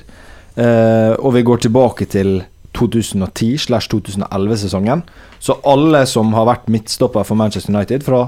Eh, 0.59 1.13
og 1.15 1.29
vi 1.37 1.41
går 1.47 1.57
tilbake 1.63 2.03
til 2.11 2.29
2010-2011-sesongen. 2.77 5.01
Så 5.39 5.55
alle 5.67 6.05
som 6.09 6.33
har 6.37 6.45
vært 6.51 6.69
midtstopper 6.71 7.23
for 7.27 7.35
Manchester 7.39 7.71
United 7.73 8.03
fra 8.05 8.21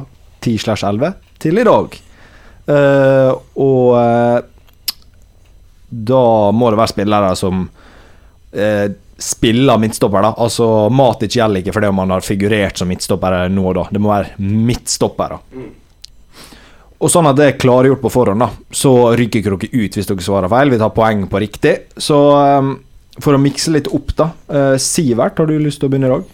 10-11 0.44 1.14
til 1.44 1.60
i 1.60 1.68
dag. 1.68 2.02
Uh, 2.64 3.32
og 3.60 3.88
uh, 4.00 4.40
da 5.92 6.26
må 6.56 6.72
det 6.72 6.80
være 6.80 6.94
spillere 6.94 7.32
som 7.36 7.66
uh, 7.68 8.88
spiller 9.20 9.82
midtstopper, 9.82 10.26
da. 10.26 10.34
Altså 10.46 10.68
Matic 10.92 11.36
gjelder 11.38 11.64
ikke 11.64 11.76
fordi 11.76 11.92
om 11.92 12.02
han 12.04 12.14
har 12.16 12.26
figurert 12.26 12.80
som 12.80 12.90
midtstopper 12.92 13.44
nå, 13.52 13.66
da. 13.76 13.88
Det 13.92 14.02
må 14.04 14.14
være 14.14 14.38
midtstopper, 14.40 15.36
da. 15.36 15.64
Og 17.04 17.12
sånn 17.12 17.28
at 17.28 17.36
det 17.36 17.50
er 17.50 17.60
klargjort 17.60 18.00
på 18.00 18.12
forhånd, 18.14 18.40
da, 18.40 18.48
så 18.72 19.12
ryker 19.20 19.44
dere 19.44 19.68
ut 19.74 19.98
hvis 19.98 20.08
dere 20.08 20.24
svarer 20.24 20.52
feil. 20.52 20.72
Vi 20.72 20.80
tar 20.80 20.94
poeng 20.96 21.26
på 21.28 21.42
riktig. 21.44 21.74
Så 22.00 22.16
um, 22.16 22.78
for 23.20 23.36
å 23.36 23.42
mikse 23.44 23.74
litt 23.76 23.90
opp, 23.92 24.14
da. 24.16 24.30
Sivert, 24.80 25.36
har 25.36 25.52
du 25.52 25.58
lyst 25.60 25.84
til 25.84 25.90
å 25.90 25.92
begynne 25.92 26.08
i 26.08 26.14
dag? 26.14 26.32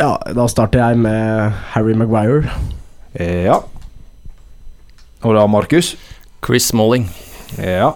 Ja, 0.00 0.16
da 0.34 0.46
starter 0.48 0.80
jeg 0.80 1.02
med 1.04 1.52
Harry 1.74 1.94
Maguire. 1.98 2.48
Eh, 3.14 3.44
ja. 3.46 3.60
Og 5.22 5.36
da 5.36 5.44
Markus? 5.46 5.94
Chris 6.44 6.70
Smalling. 6.72 7.06
Ja. 7.58 7.92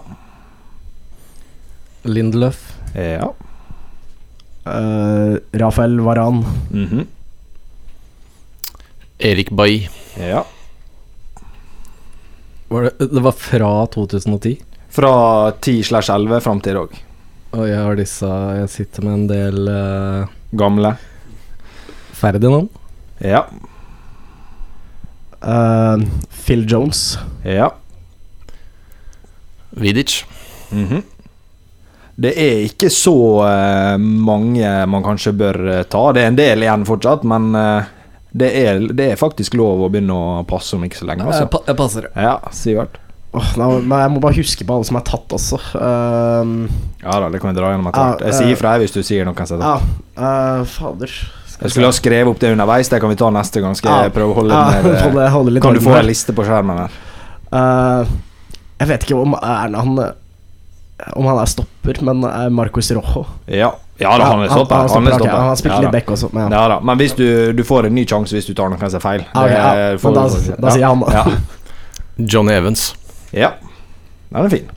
Lindløf. 2.07 2.61
Ja. 2.95 3.33
Uh, 4.67 5.39
Rafael 5.55 5.99
Varan. 6.03 6.45
Mhm. 6.71 7.07
Erik 9.19 9.51
Bailly. 9.51 9.89
Ja. 10.21 10.45
Var 12.69 12.83
det, 12.83 13.09
det 13.15 13.23
var 13.23 13.33
fra 13.33 13.87
2010? 13.95 14.57
Fra 14.93 15.13
10 15.61 15.83
slash 15.83 16.11
11 16.13 16.41
fram 16.41 16.61
til 16.61 16.75
i 16.75 16.79
dag. 16.79 16.97
Og 17.57 17.69
jeg 17.69 17.79
har 17.79 17.97
disse 17.97 18.29
Jeg 18.59 18.69
sitter 18.73 19.07
med 19.07 19.15
en 19.15 19.29
del 19.31 19.69
uh, 19.71 20.33
Gamle. 20.53 20.97
Ferdinand. 22.17 22.69
Ja. 23.21 23.45
Uh, 25.43 26.01
Phil 26.47 26.65
Jones. 26.71 27.19
Ja. 27.45 27.71
Vidic. 29.71 30.25
Mhm. 30.71 31.03
Det 32.17 32.31
er 32.41 32.63
ikke 32.65 32.89
så 32.89 33.13
uh, 33.45 33.97
mange 34.01 34.65
man 34.89 35.05
kanskje 35.05 35.35
bør 35.37 35.59
uh, 35.69 35.83
ta. 35.85 36.07
Det 36.17 36.23
er 36.25 36.31
en 36.33 36.39
del 36.39 36.65
igjen 36.65 36.87
fortsatt, 36.89 37.27
men 37.29 37.51
uh, 37.53 37.85
det, 38.33 38.49
er, 38.57 38.81
det 38.97 39.11
er 39.13 39.21
faktisk 39.21 39.53
lov 39.61 39.85
å 39.85 39.91
begynne 39.93 40.17
å 40.17 40.39
passe 40.49 40.79
om 40.79 40.87
ikke 40.87 41.03
så 41.03 41.11
lenge. 41.11 41.27
Jeg, 41.27 41.35
Altså. 41.45 41.51
pa 41.53 41.61
jeg 41.69 41.77
passer. 41.77 42.09
Ja, 42.17 42.39
Sivert. 42.57 42.97
Oh, 43.37 43.49
nei, 43.61 43.99
jeg 44.01 44.13
må 44.15 44.21
bare 44.23 44.39
huske 44.39 44.65
på 44.65 44.73
alle 44.79 44.87
som 44.89 44.97
er 44.97 45.05
tatt 45.05 45.33
også. 45.37 45.59
Eh, 45.77 46.53
Ja 47.03 47.17
da, 47.21 47.27
det 47.29 47.41
kan 47.43 47.51
vi 47.51 47.59
dra 47.59 47.69
gjennom 47.75 47.91
etter 47.91 48.07
hvert. 48.15 48.23
Jeg 48.31 48.37
sier 48.39 48.57
fra 48.57 48.71
hvis 48.81 48.95
du 48.95 49.03
sier 49.05 49.29
noe. 49.29 49.45
Ja, 49.61 49.75
eh, 50.17 50.63
fader. 50.73 51.13
Jeg 51.63 51.71
skulle 51.73 51.89
ha 51.89 51.95
skrevet 51.97 52.29
opp 52.29 52.41
det 52.43 52.51
underveis, 52.53 52.89
det 52.93 53.01
kan 53.01 53.09
vi 53.13 53.17
ta 53.17 53.31
neste 53.33 53.63
gang. 53.65 53.75
Skal 53.79 54.05
jeg 54.05 54.13
prøve 54.13 54.35
å 54.35 54.37
holde 54.43 54.53
Ja, 54.53 54.81
eh, 54.83 55.03
holde, 55.07 55.29
holde 55.33 55.55
litt 55.57 55.65
Kan 55.65 55.75
du 55.77 55.81
få 55.81 55.95
en 55.97 56.07
liste 56.09 56.35
på 56.37 56.45
skjermen 56.45 56.83
her? 56.83 56.97
Uh, 57.49 58.05
jeg 58.81 58.89
vet 58.91 59.07
ikke 59.07 59.17
om 59.23 59.37
Erna 59.39 59.81
han 59.87 60.01
Om 61.17 61.29
han 61.31 61.39
er 61.41 61.49
stopper, 61.49 62.01
men 62.05 62.25
er 62.29 62.51
Marcos 62.53 62.91
Rojo. 62.93 63.23
Ja, 63.49 63.71
ja 64.01 64.13
da, 64.21 64.27
han 64.33 64.43
er 64.45 64.51
stopper. 64.53 64.77
han, 64.83 64.89
Han 64.93 65.07
han, 65.07 65.13
stopper. 65.17 65.33
han 65.37 65.49
har 65.49 65.57
spilt 65.61 65.75
Ja, 65.75 65.81
litt 65.81 65.89
da. 65.93 65.97
back 65.99 66.11
også. 66.17 66.31
Men, 66.37 66.51
ja. 66.53 66.61
Ja 66.61 66.69
da, 66.75 66.79
men 66.85 67.01
hvis 67.01 67.15
du, 67.17 67.27
du 67.57 67.63
får 67.65 67.89
en 67.89 67.95
ny 67.97 68.05
sjanse 68.09 68.37
hvis 68.37 68.49
du 68.49 68.55
tar 68.57 68.69
noe 68.73 68.81
som 68.81 68.99
er 69.01 69.05
feil. 69.05 69.25
Ja, 69.33 69.45
ok, 69.45 69.53
ja. 69.57 69.99
får 70.03 70.13
Men 70.13 70.19
da, 70.21 70.27
du- 70.29 70.63
da 70.67 70.75
sier 70.77 70.87
han, 70.91 71.05
da. 71.05 71.23
Ja. 71.23 71.25
Johnny 72.35 72.53
Evans. 72.57 72.91
ja. 73.33 73.55
Den 74.33 74.45
er 74.45 74.51
fin. 74.53 74.69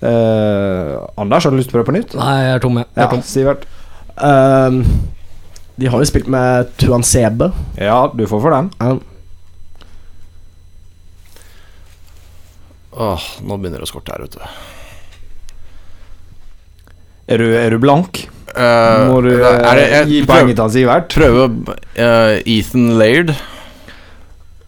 Uh, 0.00 1.06
Anders, 1.20 1.44
har 1.44 1.52
du 1.52 1.58
lyst 1.60 1.68
til 1.70 1.76
å 1.76 1.80
prøve 1.82 1.90
på 1.90 1.96
nytt? 1.98 2.14
Nei, 2.16 2.34
jeg 2.40 2.54
er 2.56 2.62
tom, 2.64 2.78
jeg. 2.80 2.88
jeg. 2.96 3.04
Er 3.04 3.10
tom. 3.12 3.22
Sivert. 3.26 3.66
Eh, 4.16 4.78
de 5.80 5.88
har 5.88 6.02
jo 6.02 6.08
spilt 6.08 6.28
med 6.28 6.74
Tuan 6.76 7.04
Sebe. 7.06 7.50
Ja, 7.80 8.10
du 8.12 8.26
får 8.28 8.42
for 8.44 8.52
den. 8.52 8.68
Ja. 8.76 8.98
Åh, 13.00 13.28
nå 13.46 13.56
begynner 13.56 13.80
det 13.80 13.86
å 13.86 13.88
skorte 13.88 14.12
her, 14.12 14.26
ute. 14.28 14.50
Er 17.30 17.40
du, 17.40 17.46
er 17.56 17.72
du 17.72 17.78
blank? 17.80 18.26
Uh, 18.50 19.06
Må 19.08 19.20
du 19.22 19.30
er 19.30 19.62
det, 19.78 19.84
eh, 19.86 19.92
jeg 19.94 20.08
gi 20.10 20.20
poenget 20.26 20.58
hans 20.58 20.74
i 20.74 20.82
hvert? 20.82 21.06
prøve 21.14 21.46
uh, 21.70 22.36
Ethan 22.42 22.88
Laird. 22.98 23.30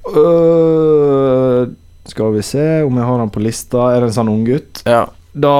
Uh, 0.06 1.66
skal 2.08 2.32
vi 2.38 2.44
se 2.46 2.66
om 2.86 2.94
jeg 2.96 3.08
har 3.10 3.20
han 3.20 3.34
på 3.34 3.42
lista. 3.42 3.90
Er 3.90 4.00
det 4.00 4.12
en 4.12 4.16
sånn 4.22 4.32
unggutt? 4.32 4.84
Ja. 4.88 5.04
Da 5.34 5.56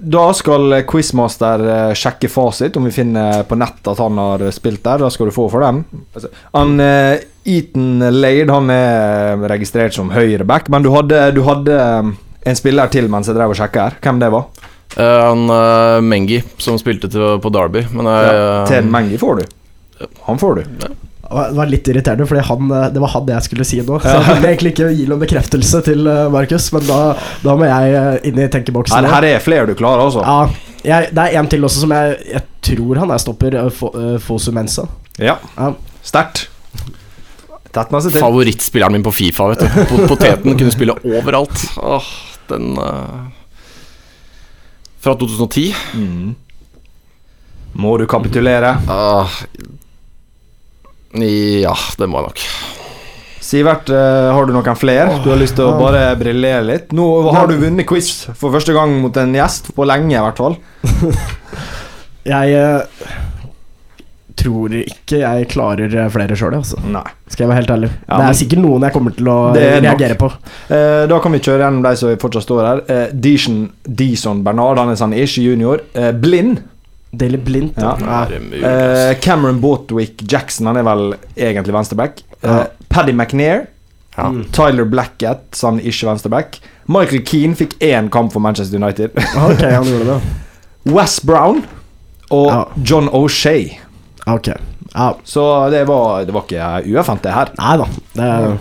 da 0.00 0.28
skal 0.36 0.76
Quizmaster 0.88 1.64
eh, 1.68 1.94
sjekke 1.98 2.30
fasit, 2.30 2.76
om 2.76 2.86
vi 2.88 2.94
finner 2.94 3.42
på 3.48 3.58
nett 3.58 3.90
at 3.90 3.98
han 4.02 4.20
har 4.20 4.44
spilt 4.54 4.84
der. 4.84 5.02
Da 5.04 5.10
skal 5.10 5.30
du 5.30 5.34
få 5.34 5.48
for 5.52 5.64
den. 5.64 5.82
Altså, 6.14 6.30
Han 6.54 6.78
eh, 6.82 7.24
Eaton 7.48 8.04
Laird 8.12 8.52
han 8.52 8.70
er 8.72 9.44
registrert 9.50 9.96
som 9.96 10.12
høyreback, 10.12 10.68
men 10.72 10.84
du 10.84 10.92
hadde, 10.94 11.22
du 11.36 11.42
hadde 11.46 11.74
eh, 11.74 12.12
en 12.48 12.58
spiller 12.58 12.92
til 12.92 13.10
mens 13.10 13.28
jeg 13.28 13.38
drev 13.38 13.54
og 13.54 13.58
sjekka 13.58 13.88
her. 13.88 13.98
Hvem 14.04 14.22
det 14.22 14.32
var? 14.34 14.48
Uh, 14.96 15.04
han 15.04 15.50
uh, 15.52 15.98
Mengi, 16.00 16.40
som 16.62 16.78
spilte 16.80 17.10
til, 17.12 17.36
på 17.44 17.52
Derby. 17.52 17.84
Men 17.92 18.08
jeg, 18.08 18.38
Ja, 18.38 18.62
til 18.70 18.88
Mengi 18.88 19.20
får 19.20 19.42
du. 19.42 20.08
Han 20.28 20.40
får 20.40 20.60
du. 20.60 20.88
Det 21.28 21.56
var 21.58 21.68
litt 21.68 21.88
irriterende, 21.90 22.24
for 22.24 22.40
eh, 22.40 22.84
det 22.92 23.00
var 23.02 23.10
han 23.12 23.26
jeg 23.34 23.44
skulle 23.44 23.66
si 23.68 23.82
nå. 23.84 23.98
Så 24.00 24.14
jeg 24.14 24.36
ville 24.38 24.52
egentlig 24.52 24.72
ikke 24.72 24.88
gi 24.96 25.04
noen 25.10 25.20
bekreftelse 25.20 25.82
til 25.84 26.08
eh, 26.08 26.24
Markus, 26.32 26.70
men 26.72 26.86
da, 26.88 27.00
da 27.42 27.56
må 27.58 27.68
jeg 27.68 27.96
eh, 27.98 28.14
inn 28.30 28.40
i 28.40 28.48
tenkeboksen. 28.52 28.96
Her, 28.96 29.10
her 29.12 29.26
er 29.34 29.44
flere 29.44 29.68
du 29.68 29.74
klarer, 29.76 30.06
altså. 30.06 30.24
Ja, 30.24 30.68
jeg, 30.88 31.10
det 31.12 31.26
er 31.26 31.36
en 31.40 31.50
til 31.52 31.68
også 31.68 31.84
som 31.84 31.92
jeg, 31.92 32.16
jeg 32.32 32.44
tror 32.70 33.02
han 33.02 33.12
er 33.12 33.20
stopper, 33.20 33.58
uh, 33.60 34.14
Fosu 34.24 34.48
Mensa. 34.56 34.86
Ja. 35.20 35.36
Ja. 35.58 35.74
Sterkt. 36.06 36.46
Favorittspilleren 37.74 38.96
min 38.96 39.04
på 39.04 39.12
Fifa, 39.12 39.50
vet 39.52 39.66
du. 39.66 40.06
Poteten 40.08 40.56
kunne 40.56 40.72
spille 40.72 40.96
overalt. 41.20 41.66
Åh, 41.76 42.08
den 42.48 42.72
uh... 42.80 43.28
Fra 45.04 45.14
2010. 45.14 45.74
Mm. 45.94 46.32
Må 47.78 47.98
du 48.00 48.06
kapitulere? 48.10 48.72
Ah, 48.90 49.36
ja, 51.16 51.74
det 51.98 52.08
må 52.10 52.20
jeg 52.20 52.28
nok. 52.28 52.42
Sivert, 53.48 53.88
eh, 53.88 54.28
har 54.34 54.44
du 54.44 54.52
noen 54.52 54.76
flere? 54.76 55.22
Du 55.24 55.30
har 55.32 55.40
lyst 55.40 55.56
til 55.56 55.64
å 55.64 55.78
bare 55.78 56.10
briljere 56.20 56.66
litt? 56.68 56.92
Nå 56.92 57.06
har 57.32 57.48
du 57.48 57.56
vunnet 57.56 57.88
quiz 57.88 58.26
for 58.36 58.52
første 58.52 58.74
gang 58.76 58.98
mot 59.00 59.16
en 59.16 59.32
gjest, 59.38 59.72
på 59.76 59.86
lenge 59.88 60.12
i 60.12 60.20
hvert 60.20 60.42
fall. 60.42 60.58
Jeg 62.28 62.58
eh, 62.60 63.14
tror 64.38 64.74
ikke 64.76 65.20
jeg 65.22 65.48
klarer 65.50 65.94
eh, 65.96 66.10
flere 66.12 66.36
sjøl, 66.38 66.58
altså. 66.58 66.80
Nei. 66.92 67.04
Skal 67.28 67.44
jeg 67.44 67.50
være 67.50 67.60
helt 67.62 67.72
ærlig. 67.74 67.90
Ja, 68.04 68.18
det 68.20 68.26
er 68.28 68.36
sikkert 68.38 68.62
noen 68.62 68.84
jeg 68.86 68.94
kommer 68.94 69.14
til 69.16 69.30
å 69.30 69.36
er 69.56 69.78
nok. 69.80 69.86
reagere 69.86 70.18
på. 70.20 70.28
Eh, 70.74 71.04
da 71.10 71.20
kan 71.24 71.34
vi 71.34 71.40
kjøre 71.42 71.64
gjennom 71.64 71.84
de 71.84 71.92
som 72.00 72.20
fortsatt 72.22 72.46
står 72.46 72.62
her. 72.68 72.82
Eh, 72.94 73.14
Deason 73.16 74.42
Bernard, 74.44 74.80
han 74.80 74.92
er 74.92 75.00
sånn 75.00 75.16
ish 75.16 75.40
junior. 75.42 75.82
Eh, 75.96 76.12
Blind. 76.16 76.62
Daily 77.10 77.38
Blind. 77.40 77.72
Ja. 77.76 77.94
Er 77.96 78.32
Eh, 78.32 79.08
altså? 79.08 79.20
Cameron 79.24 79.60
Bortwick 79.60 80.22
Jackson, 80.32 80.66
han 80.66 80.76
er 80.76 80.82
vel 80.84 81.14
egentlig 81.36 81.72
venstreback. 81.74 82.22
Uh, 82.44 82.64
Paddy 82.88 83.12
McNair. 83.12 83.66
Ja. 84.16 84.28
Mm. 84.28 84.44
Tyler 84.52 84.84
Blackett, 84.84 85.54
Som 85.54 85.78
ikke 85.80 86.06
venstreback. 86.10 86.60
Michael 86.86 87.22
Keane 87.24 87.54
fikk 87.56 87.76
én 87.84 88.08
kamp 88.10 88.32
for 88.32 88.40
Manchester 88.40 88.76
United. 88.80 89.10
Ok, 89.36 89.60
han 89.62 89.84
gjorde 89.86 90.04
det. 90.14 90.20
Wes 90.94 91.18
Brown 91.22 91.62
og 92.30 92.46
Ja. 92.50 92.64
John 92.84 93.08
O'Shay. 93.08 93.76
Ok. 94.26 94.48
Ja. 94.94 95.14
Så 95.24 95.70
det 95.70 95.84
var, 95.88 96.24
det 96.24 96.32
var 96.34 96.44
ikke 96.46 96.92
uerfant, 96.92 97.22
det 97.22 97.32
her. 97.32 97.50
Nei 97.58 97.76
da. 97.76 97.86
Det, 98.14 98.58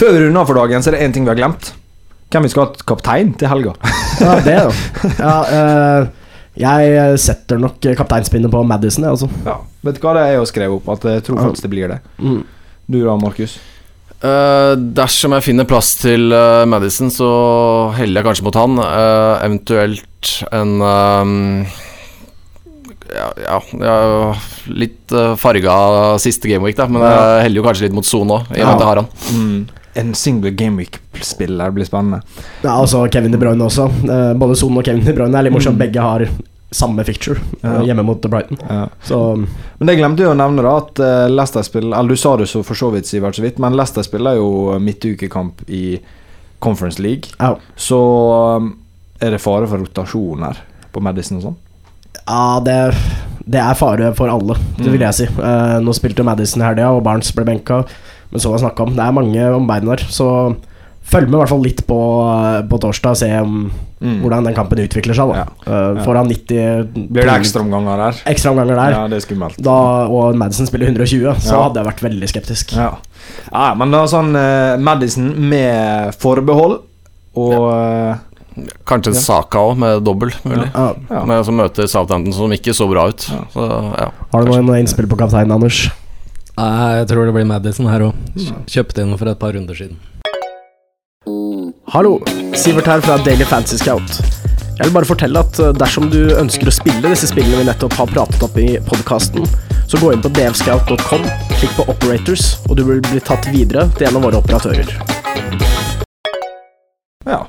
Før 0.00 0.12
vi 0.14 0.20
runder 0.24 0.40
av 0.40 0.46
for 0.50 0.58
dagen, 0.58 0.82
så 0.82 0.90
er 0.90 0.96
det 0.98 1.04
én 1.08 1.12
ting 1.14 1.24
vi 1.26 1.30
har 1.32 1.38
glemt. 1.38 1.72
Hvem 2.30 2.46
vi 2.46 2.50
skal 2.52 2.68
ha 2.68 2.84
kaptein 2.86 3.32
til 3.38 3.50
helga. 3.50 3.72
ja, 4.20 4.34
det, 4.46 4.56
da. 4.62 4.72
Ja, 5.18 5.34
eh, 5.50 6.08
jeg 6.58 7.18
setter 7.22 7.60
nok 7.62 7.78
kapteinspinnet 7.98 8.50
på 8.52 8.62
Madison, 8.66 9.06
jeg, 9.06 9.16
altså. 9.16 9.28
Ja. 9.46 9.60
Vet 9.86 9.98
du 9.98 10.02
hva 10.04 10.14
det 10.16 10.24
er 10.24 10.32
jeg 10.34 10.40
har 10.42 10.48
skrevet 10.50 10.80
opp? 10.80 10.88
At 10.96 11.06
jeg 11.08 11.26
tror 11.26 11.42
faktisk 11.44 11.66
det 11.66 11.72
blir 11.72 11.92
det. 11.92 12.00
Mm. 12.18 12.40
Du 12.90 12.98
da, 13.04 13.14
Markus? 13.20 13.58
Uh, 14.20 14.74
dersom 14.76 15.32
jeg 15.32 15.46
finner 15.46 15.68
plass 15.68 15.94
til 16.02 16.34
uh, 16.34 16.66
Madison, 16.68 17.08
så 17.12 17.28
heller 17.96 18.20
jeg 18.20 18.28
kanskje 18.28 18.48
mot 18.48 18.58
han. 18.58 18.76
Uh, 18.82 19.38
eventuelt 19.46 20.32
en 20.52 20.74
ehm, 20.84 21.38
ja, 23.10 23.30
ja, 23.40 23.56
ja, 23.80 23.94
litt 24.68 25.14
uh, 25.16 25.32
farga 25.40 26.18
siste 26.20 26.50
gameweek, 26.50 26.76
da. 26.76 26.90
Men 26.90 27.06
jeg 27.06 27.46
heller 27.46 27.62
jo 27.62 27.66
kanskje 27.70 27.88
litt 27.88 27.96
mot 27.96 28.06
Son 28.06 28.34
òg, 28.36 28.50
i 28.52 28.60
og 28.60 28.66
med 28.66 28.74
at 28.74 28.84
jeg 28.84 28.90
har 28.90 29.00
han. 29.00 29.12
Mm. 29.38 29.79
En 29.98 30.14
single 30.14 30.50
gameweek-spiller 30.54 31.70
blir 31.74 31.84
spennende. 31.84 32.20
Ja, 32.62 32.76
altså 32.78 33.04
Kevin 33.12 33.32
De 33.32 33.38
Bruyne 33.38 33.64
også. 33.66 33.88
Eh, 34.06 34.34
både 34.38 34.54
Son 34.56 34.76
og 34.78 34.84
Kevin 34.86 35.04
De 35.04 35.12
Bruyne 35.16 35.34
er 35.38 35.42
litt 35.48 35.52
morsomt. 35.56 35.78
Begge 35.80 36.00
har 36.04 36.26
samme 36.70 37.02
picture 37.04 37.40
eh, 37.64 37.70
Ja. 37.72 37.80
hjemme 37.88 38.04
mot 38.06 38.22
Brighton. 38.22 38.58
Ja. 38.68 38.84
Så 39.02 39.18
Men 39.78 39.86
det 39.90 39.96
glemte 39.98 40.22
jeg 40.22 40.30
å 40.30 40.36
nevne, 40.38 40.62
da 40.62 40.76
at 40.78 41.00
eh, 41.02 41.26
Leicester 41.28 41.62
spiller 41.66 41.96
Eller 41.98 42.14
du 42.14 42.16
sa 42.16 42.36
det 42.38 42.46
så 42.46 42.62
for 42.62 42.78
så 42.78 42.92
vidt, 42.94 43.06
Sivert, 43.10 43.34
så 43.34 43.42
vidt, 43.42 43.58
men 43.58 43.74
Leicester 43.74 44.02
spiller 44.06 44.36
jo 44.38 44.78
midtukekamp 44.78 45.64
i 45.68 45.98
Conference 46.60 47.02
League. 47.02 47.32
ja. 47.40 47.56
Så 47.76 47.98
er 49.20 49.30
det 49.34 49.40
fare 49.42 49.66
for 49.68 49.82
rotasjon 49.82 50.42
her 50.46 50.62
på 50.94 51.02
Madison 51.02 51.38
og 51.40 51.42
sånn? 51.48 51.56
Ja, 52.26 52.60
det, 52.64 52.76
det 53.50 53.60
er 53.60 53.74
fare 53.74 54.12
for 54.16 54.30
alle, 54.30 54.54
det 54.78 54.86
vil 54.86 55.00
Mm. 55.00 55.06
jeg 55.10 55.14
si. 55.18 55.24
Eh, 55.26 55.76
nå 55.82 55.92
spilte 55.96 56.24
Madison 56.24 56.62
i 56.62 56.66
helga, 56.68 56.92
og 56.94 57.02
Barnes 57.04 57.32
ble 57.34 57.44
benka. 57.44 57.82
Men 58.30 58.40
så 58.40 58.50
var 58.50 58.58
det 58.58 58.64
snakka 58.66 58.82
om, 58.86 58.96
det 58.96 59.04
er 59.04 59.12
mange 59.12 59.46
om 59.56 59.66
beina 59.66 59.90
her. 59.96 60.04
Så 60.08 60.26
følg 61.10 61.26
med 61.26 61.34
i 61.34 61.42
hvert 61.42 61.50
fall 61.50 61.64
litt 61.64 61.80
på, 61.88 62.00
på 62.70 62.78
torsdag 62.82 63.10
og 63.16 63.16
se 63.24 63.30
om, 63.42 63.70
Mm. 64.00 64.22
hvordan 64.22 64.46
den 64.46 64.54
kampen 64.56 64.78
utvikler 64.80 65.12
seg. 65.12 65.28
da 65.28 65.34
Ja. 65.36 65.46
Uh. 65.68 65.98
Får 66.06 66.16
han 66.16 66.28
90 66.30 67.08
Blir 67.12 67.26
det 67.28 67.34
ekstraomganger 67.34 67.98
der? 68.00 68.20
ekstraomganger 68.32 68.74
der, 68.78 68.90
Ja, 68.96 69.08
det 69.08 69.16
er 69.18 69.20
skummelt. 69.26 69.58
da, 69.60 70.06
og 70.08 70.34
Madison 70.40 70.64
spiller 70.66 70.86
120, 70.88 71.34
så 71.36 71.52
Ja. 71.52 71.62
hadde 71.68 71.82
jeg 71.82 71.84
vært 71.84 72.00
veldig 72.08 72.28
skeptisk. 72.32 72.72
Ja, 72.78 72.94
ja 73.52 73.74
men 73.74 73.90
da 73.90 74.06
sånn 74.06 74.32
uh, 74.34 74.78
Madison 74.80 75.34
med 75.36 76.14
forbehold 76.14 76.80
og 77.36 77.72
eh, 77.74 78.16
Kanskje 78.86 79.12
Ja. 79.12 79.20
Saka 79.20 79.58
òg, 79.58 79.76
med 79.76 80.02
dobbel, 80.02 80.30
mulig. 80.44 80.70
Ja. 80.74 80.94
ja. 81.10 81.24
Men 81.24 81.44
som 81.44 81.56
møter 81.56 81.86
Southampton, 81.86 82.32
som 82.32 82.50
ikke 82.50 82.72
så 82.72 82.88
bra 82.90 83.06
ut. 83.08 83.28
Ja. 83.30 83.44
Så 83.54 83.68
ja. 84.00 84.08
Har 84.32 84.44
du 84.44 84.50
noen 84.62 84.80
innspill 84.80 85.06
på 85.06 85.16
kapteinen, 85.16 85.52
Anders? 85.52 85.90
Nei, 86.60 86.96
jeg 87.00 87.06
tror 87.08 87.24
det 87.24 87.32
blir 87.32 87.46
Madison 87.48 87.88
her 87.88 88.02
òg. 88.10 88.16
Kjøpte 88.68 89.00
inn 89.00 89.16
for 89.16 89.30
et 89.30 89.38
par 89.40 89.54
runder 89.56 89.76
siden. 89.78 89.96
Hallo, 91.90 92.18
Sivert 92.54 92.90
her 92.90 93.00
fra 93.00 93.16
Daily 93.24 93.46
Fantasy 93.48 93.80
Scout. 93.80 94.20
Jeg 94.80 94.88
vil 94.88 94.92
bare 94.94 95.08
fortelle 95.08 95.40
at 95.40 95.58
eh, 95.60 95.72
dersom 95.76 96.10
du 96.12 96.18
ønsker 96.36 96.68
å 96.68 96.72
spille 96.74 97.12
disse 97.12 97.28
spillene 97.30 97.62
vi 97.62 97.68
nettopp 97.68 97.96
har 97.98 98.12
pratet 98.12 98.44
opp 98.44 98.56
i 98.60 98.74
podkasten, 98.86 99.44
så 99.88 100.00
gå 100.00 100.12
inn 100.14 100.22
på 100.24 100.30
dfscout.com, 100.36 101.24
klikk 101.56 101.72
på 101.78 101.86
Operators, 101.92 102.54
og 102.68 102.76
du 102.78 102.84
vil 102.88 103.02
bli 103.08 103.20
tatt 103.24 103.48
videre 103.52 103.88
til 103.96 104.08
en 104.10 104.20
av 104.20 104.28
våre 104.28 104.40
operatører. 104.40 104.92
Ja. 107.28 107.42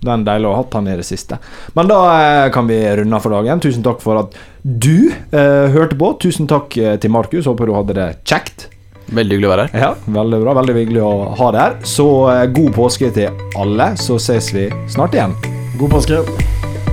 Det 0.00 0.10
er 0.10 0.14
en 0.18 0.26
deilig 0.26 0.48
å 0.50 0.54
ha 0.54 0.60
hatt 0.62 0.76
han 0.78 0.88
i 0.92 0.96
det 0.98 1.06
siste. 1.08 1.38
Men 1.78 1.90
da 1.90 1.98
eh, 2.20 2.46
kan 2.54 2.68
vi 2.68 2.78
runde 3.00 3.16
av 3.16 3.24
for 3.24 3.34
dagen. 3.36 3.62
Tusen 3.64 3.84
takk 3.86 4.02
for 4.04 4.20
at 4.20 4.36
du 4.62 5.08
eh, 5.10 5.66
hørte 5.74 5.98
på. 5.98 6.12
Tusen 6.22 6.48
takk 6.50 6.76
eh, 6.78 6.96
til 7.02 7.12
Markus. 7.14 7.48
Håper 7.48 7.70
du 7.70 7.76
hadde 7.76 7.96
det 7.98 8.08
kjekt. 8.28 8.68
Veldig 9.06 9.36
hyggelig 9.36 9.48
å 9.48 9.52
være 9.54 9.66
her. 9.70 9.82
Ja, 9.86 9.90
Veldig 10.18 10.42
bra. 10.42 10.54
Veldig 10.60 10.76
hyggelig 10.80 11.02
å 11.06 11.12
ha 11.38 11.50
deg 11.54 11.62
her. 11.62 11.76
Så 11.96 12.06
eh, 12.32 12.44
god 12.58 12.72
påske 12.76 13.12
til 13.14 13.42
alle. 13.58 13.92
Så 14.02 14.18
ses 14.22 14.52
vi 14.54 14.68
snart 14.90 15.14
igjen. 15.14 15.36
God 15.80 15.96
påske. 15.98 16.22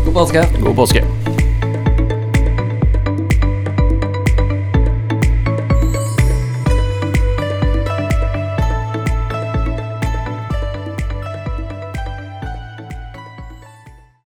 God 0.03 0.13
påske. 0.19 0.47
God 0.61 0.75
påske. 0.83 1.32